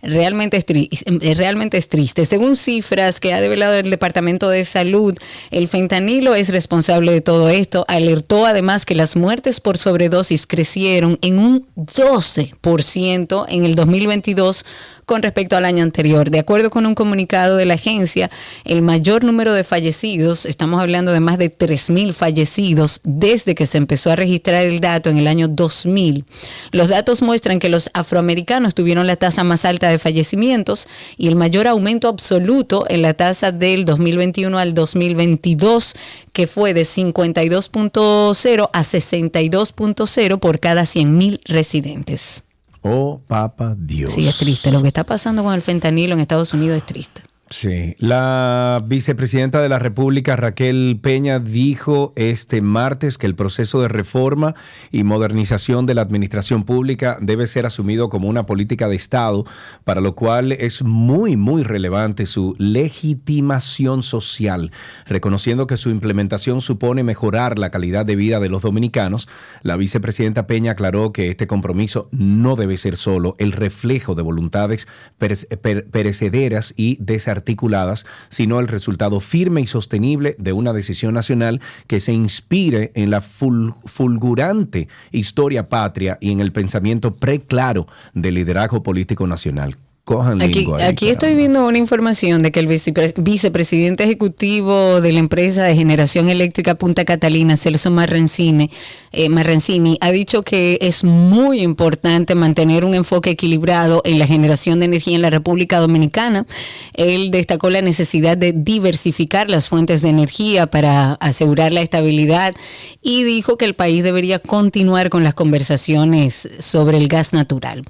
realmente 0.06 0.56
es, 0.56 0.64
eh, 0.68 1.34
realmente 1.34 1.76
es 1.76 1.88
triste. 1.88 2.24
Según 2.24 2.56
cifras 2.56 3.20
que 3.20 3.34
ha 3.34 3.40
develado 3.40 3.74
el 3.74 3.90
Departamento 3.90 4.48
de 4.48 4.64
Salud, 4.64 5.14
el 5.50 5.68
fentanilo 5.68 6.34
es 6.34 6.48
responsable 6.48 7.12
de 7.12 7.20
todo 7.20 7.48
esto. 7.48 7.84
Alertó 7.88 8.46
además 8.46 8.86
que 8.86 8.94
las 8.94 9.16
muertes 9.16 9.60
por 9.60 9.78
sobredosis 9.78 10.46
crecieron 10.46 11.18
en 11.22 11.38
un 11.38 11.66
12% 11.76 13.46
en 13.48 13.64
el 13.64 13.74
2022 13.74 14.64
con 15.06 15.22
respecto 15.22 15.56
al 15.56 15.64
año 15.64 15.84
anterior. 15.84 16.30
De 16.30 16.40
acuerdo 16.40 16.68
con 16.68 16.84
un 16.84 16.96
comunicado 16.96 17.56
de 17.56 17.64
la 17.64 17.74
agencia, 17.74 18.28
el 18.64 18.82
mayor 18.82 19.22
número 19.22 19.54
de 19.54 19.62
fallecidos, 19.62 20.44
estamos 20.44 20.82
hablando 20.82 21.12
de 21.12 21.20
más 21.20 21.38
de 21.38 21.50
3.000 21.50 22.12
fallecidos 22.12 23.00
desde 23.04 23.54
que 23.54 23.66
se 23.66 23.78
empezó 23.78 24.10
a 24.10 24.16
registrar 24.16 24.64
el 24.64 24.80
dato 24.80 25.08
en 25.08 25.18
el 25.18 25.28
año 25.28 25.46
2000. 25.46 26.24
Los 26.72 26.88
datos 26.88 27.22
muestran 27.22 27.60
que 27.60 27.68
los 27.68 27.88
afroamericanos 27.94 28.74
tuvieron 28.74 29.06
la 29.06 29.14
tasa 29.14 29.44
más 29.44 29.64
alta 29.64 29.88
de 29.88 30.00
fallecimientos 30.00 30.88
y 31.16 31.28
el 31.28 31.36
mayor 31.36 31.68
aumento 31.68 32.08
absoluto 32.08 32.84
en 32.88 33.02
la 33.02 33.14
tasa 33.14 33.52
del 33.52 33.84
2021 33.84 34.58
al 34.58 34.74
2022, 34.74 35.94
que 36.32 36.48
fue 36.48 36.74
de 36.74 36.82
52.0 36.82 38.70
a 38.72 38.80
62.0 38.80 40.38
por 40.40 40.58
cada 40.58 40.82
100.000 40.82 41.40
residentes. 41.44 42.42
Oh, 42.88 43.20
papa 43.26 43.74
Dios. 43.76 44.12
Sí, 44.12 44.26
es 44.28 44.38
triste. 44.38 44.70
Lo 44.70 44.80
que 44.82 44.88
está 44.88 45.04
pasando 45.04 45.42
con 45.42 45.54
el 45.54 45.62
fentanilo 45.62 46.14
en 46.14 46.20
Estados 46.20 46.54
Unidos 46.54 46.76
es 46.76 46.86
triste. 46.86 47.22
Sí, 47.48 47.94
la 48.00 48.82
vicepresidenta 48.84 49.62
de 49.62 49.68
la 49.68 49.78
República, 49.78 50.34
Raquel 50.34 50.98
Peña, 51.00 51.38
dijo 51.38 52.12
este 52.16 52.60
martes 52.60 53.18
que 53.18 53.26
el 53.26 53.36
proceso 53.36 53.80
de 53.80 53.86
reforma 53.86 54.56
y 54.90 55.04
modernización 55.04 55.86
de 55.86 55.94
la 55.94 56.02
administración 56.02 56.64
pública 56.64 57.18
debe 57.20 57.46
ser 57.46 57.64
asumido 57.64 58.08
como 58.08 58.28
una 58.28 58.46
política 58.46 58.88
de 58.88 58.96
Estado, 58.96 59.44
para 59.84 60.00
lo 60.00 60.16
cual 60.16 60.50
es 60.50 60.82
muy, 60.82 61.36
muy 61.36 61.62
relevante 61.62 62.26
su 62.26 62.56
legitimación 62.58 64.02
social, 64.02 64.72
reconociendo 65.06 65.68
que 65.68 65.76
su 65.76 65.90
implementación 65.90 66.60
supone 66.60 67.04
mejorar 67.04 67.60
la 67.60 67.70
calidad 67.70 68.04
de 68.04 68.16
vida 68.16 68.40
de 68.40 68.48
los 68.48 68.62
dominicanos. 68.62 69.28
La 69.62 69.76
vicepresidenta 69.76 70.48
Peña 70.48 70.72
aclaró 70.72 71.12
que 71.12 71.30
este 71.30 71.46
compromiso 71.46 72.08
no 72.10 72.56
debe 72.56 72.76
ser 72.76 72.96
solo 72.96 73.36
el 73.38 73.52
reflejo 73.52 74.16
de 74.16 74.22
voluntades 74.22 74.88
perece- 75.20 75.56
per- 75.58 75.88
perecederas 75.90 76.74
y 76.76 76.96
desarticuladas, 77.36 78.06
sino 78.28 78.60
el 78.60 78.68
resultado 78.68 79.20
firme 79.20 79.60
y 79.60 79.66
sostenible 79.66 80.34
de 80.38 80.52
una 80.52 80.72
decisión 80.72 81.14
nacional 81.14 81.60
que 81.86 82.00
se 82.00 82.12
inspire 82.12 82.92
en 82.94 83.10
la 83.10 83.20
ful- 83.20 83.74
fulgurante 83.84 84.88
historia 85.12 85.68
patria 85.68 86.18
y 86.20 86.32
en 86.32 86.40
el 86.40 86.52
pensamiento 86.52 87.16
preclaro 87.16 87.86
del 88.14 88.34
liderazgo 88.34 88.82
político 88.82 89.26
nacional. 89.26 89.76
Cojan 90.06 90.40
Aquí, 90.40 90.60
lingo 90.60 90.76
ahí, 90.76 90.84
aquí 90.84 91.08
estoy 91.08 91.34
viendo 91.34 91.66
una 91.66 91.78
información 91.78 92.40
de 92.40 92.52
que 92.52 92.60
el 92.60 92.68
vicepre- 92.68 93.12
vicepresidente 93.16 94.04
ejecutivo 94.04 95.00
de 95.00 95.10
la 95.10 95.18
empresa 95.18 95.64
de 95.64 95.74
generación 95.74 96.28
eléctrica 96.28 96.76
Punta 96.76 97.04
Catalina, 97.04 97.56
Celso 97.56 97.90
Marrancini, 97.90 98.70
eh, 99.10 99.28
Marrancini, 99.28 99.98
ha 100.00 100.12
dicho 100.12 100.44
que 100.44 100.78
es 100.80 101.02
muy 101.02 101.60
importante 101.60 102.36
mantener 102.36 102.84
un 102.84 102.94
enfoque 102.94 103.30
equilibrado 103.30 104.00
en 104.04 104.20
la 104.20 104.28
generación 104.28 104.78
de 104.78 104.84
energía 104.84 105.16
en 105.16 105.22
la 105.22 105.30
República 105.30 105.80
Dominicana. 105.80 106.46
Él 106.94 107.32
destacó 107.32 107.68
la 107.68 107.82
necesidad 107.82 108.36
de 108.36 108.52
diversificar 108.52 109.50
las 109.50 109.68
fuentes 109.68 110.02
de 110.02 110.10
energía 110.10 110.68
para 110.68 111.14
asegurar 111.14 111.72
la 111.72 111.80
estabilidad 111.80 112.54
y 113.02 113.24
dijo 113.24 113.58
que 113.58 113.64
el 113.64 113.74
país 113.74 114.04
debería 114.04 114.38
continuar 114.38 115.10
con 115.10 115.24
las 115.24 115.34
conversaciones 115.34 116.48
sobre 116.60 116.98
el 116.98 117.08
gas 117.08 117.32
natural. 117.32 117.82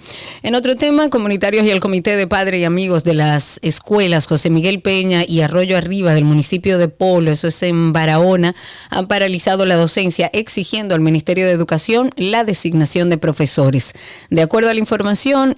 En 0.43 0.55
otro 0.55 0.77
tema, 0.77 1.11
comunitarios 1.11 1.67
y 1.67 1.71
el 1.71 1.81
Comité 1.81 2.06
de 2.15 2.29
Padres 2.29 2.61
y 2.61 2.65
Amigos 2.65 3.03
de 3.03 3.15
las 3.15 3.59
Escuelas 3.63 4.29
José 4.29 4.49
Miguel 4.49 4.81
Peña 4.81 5.25
y 5.27 5.41
Arroyo 5.41 5.77
Arriba 5.77 6.15
del 6.15 6.25
municipio 6.25 6.79
de 6.79 6.87
Polo, 6.87 7.33
eso 7.33 7.49
es 7.49 7.61
en 7.65 7.93
Barahona, 7.93 8.55
han 8.91 9.09
paralizado 9.09 9.67
la 9.67 9.75
docencia 9.75 10.31
exigiendo 10.33 10.95
al 10.95 11.01
Ministerio 11.01 11.47
de 11.47 11.51
Educación 11.51 12.11
la 12.17 12.45
designación 12.45 13.11
de 13.11 13.19
profesores. 13.19 13.95
De 14.31 14.41
acuerdo 14.41 14.71
a 14.71 14.75
la 14.75 14.79
información 14.79 15.57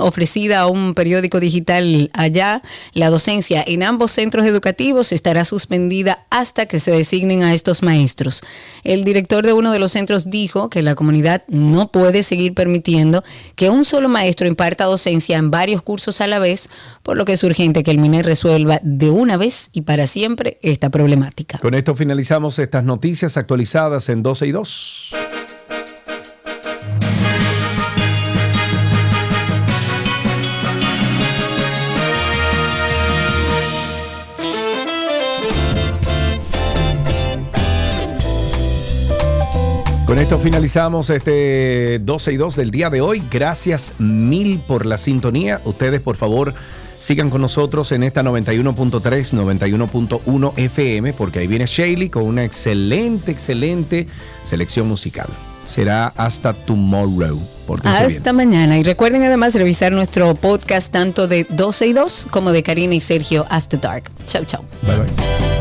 ofrecida 0.00 0.60
a 0.60 0.66
un 0.66 0.94
periódico 0.94 1.38
digital 1.38 2.10
allá, 2.14 2.62
la 2.92 3.08
docencia 3.08 3.62
en 3.64 3.84
ambos 3.84 4.10
centros 4.10 4.44
educativos 4.44 5.12
estará 5.12 5.44
suspendida 5.44 6.26
hasta 6.30 6.66
que 6.66 6.80
se 6.80 6.90
designen 6.90 7.44
a 7.44 7.54
estos 7.54 7.84
maestros. 7.84 8.42
El 8.82 9.04
director 9.04 9.46
de 9.46 9.52
uno 9.52 9.70
de 9.70 9.78
los 9.78 9.92
centros 9.92 10.30
dijo 10.30 10.68
que 10.68 10.82
la 10.82 10.96
comunidad 10.96 11.44
no 11.46 11.92
puede 11.92 12.24
seguir 12.24 12.54
permitiendo 12.54 13.22
que 13.54 13.70
un 13.70 13.84
solo 13.84 14.08
maestro 14.08 14.48
imparta 14.48 14.84
docencia 14.84 15.36
en 15.36 15.52
varios 15.52 15.75
cursos 15.82 16.20
a 16.20 16.26
la 16.26 16.38
vez, 16.38 16.68
por 17.02 17.16
lo 17.16 17.24
que 17.24 17.32
es 17.32 17.44
urgente 17.44 17.82
que 17.82 17.90
el 17.90 17.98
MINER 17.98 18.24
resuelva 18.24 18.80
de 18.82 19.10
una 19.10 19.36
vez 19.36 19.70
y 19.72 19.82
para 19.82 20.06
siempre 20.06 20.58
esta 20.62 20.90
problemática. 20.90 21.58
Con 21.58 21.74
esto 21.74 21.94
finalizamos 21.94 22.58
estas 22.58 22.84
noticias 22.84 23.36
actualizadas 23.36 24.08
en 24.08 24.22
12 24.22 24.46
y 24.46 24.52
2. 24.52 25.25
Con 40.06 40.20
esto 40.20 40.38
finalizamos 40.38 41.10
este 41.10 41.98
12 41.98 42.32
y 42.32 42.36
2 42.36 42.54
del 42.54 42.70
día 42.70 42.90
de 42.90 43.00
hoy. 43.00 43.24
Gracias 43.28 43.92
mil 43.98 44.60
por 44.60 44.86
la 44.86 44.98
sintonía. 44.98 45.60
Ustedes, 45.64 46.00
por 46.00 46.16
favor, 46.16 46.54
sigan 47.00 47.28
con 47.28 47.40
nosotros 47.40 47.90
en 47.90 48.04
esta 48.04 48.22
91.3, 48.22 49.00
91.1 49.00 50.52
FM, 50.56 51.12
porque 51.12 51.40
ahí 51.40 51.48
viene 51.48 51.66
Shaley 51.66 52.08
con 52.08 52.22
una 52.22 52.44
excelente, 52.44 53.32
excelente 53.32 54.06
selección 54.44 54.86
musical. 54.86 55.26
Será 55.64 56.12
hasta 56.16 56.52
tomorrow. 56.52 57.40
Bien. 57.66 57.80
Hasta 57.84 58.32
mañana. 58.32 58.78
Y 58.78 58.84
recuerden 58.84 59.24
además 59.24 59.56
revisar 59.56 59.90
nuestro 59.90 60.36
podcast 60.36 60.92
tanto 60.92 61.26
de 61.26 61.48
12 61.50 61.86
y 61.88 61.92
2 61.92 62.26
como 62.30 62.52
de 62.52 62.62
Karina 62.62 62.94
y 62.94 63.00
Sergio 63.00 63.44
After 63.50 63.80
Dark. 63.80 64.04
Chau, 64.28 64.44
chau. 64.44 64.62
Bye 64.82 64.98
bye. 64.98 65.55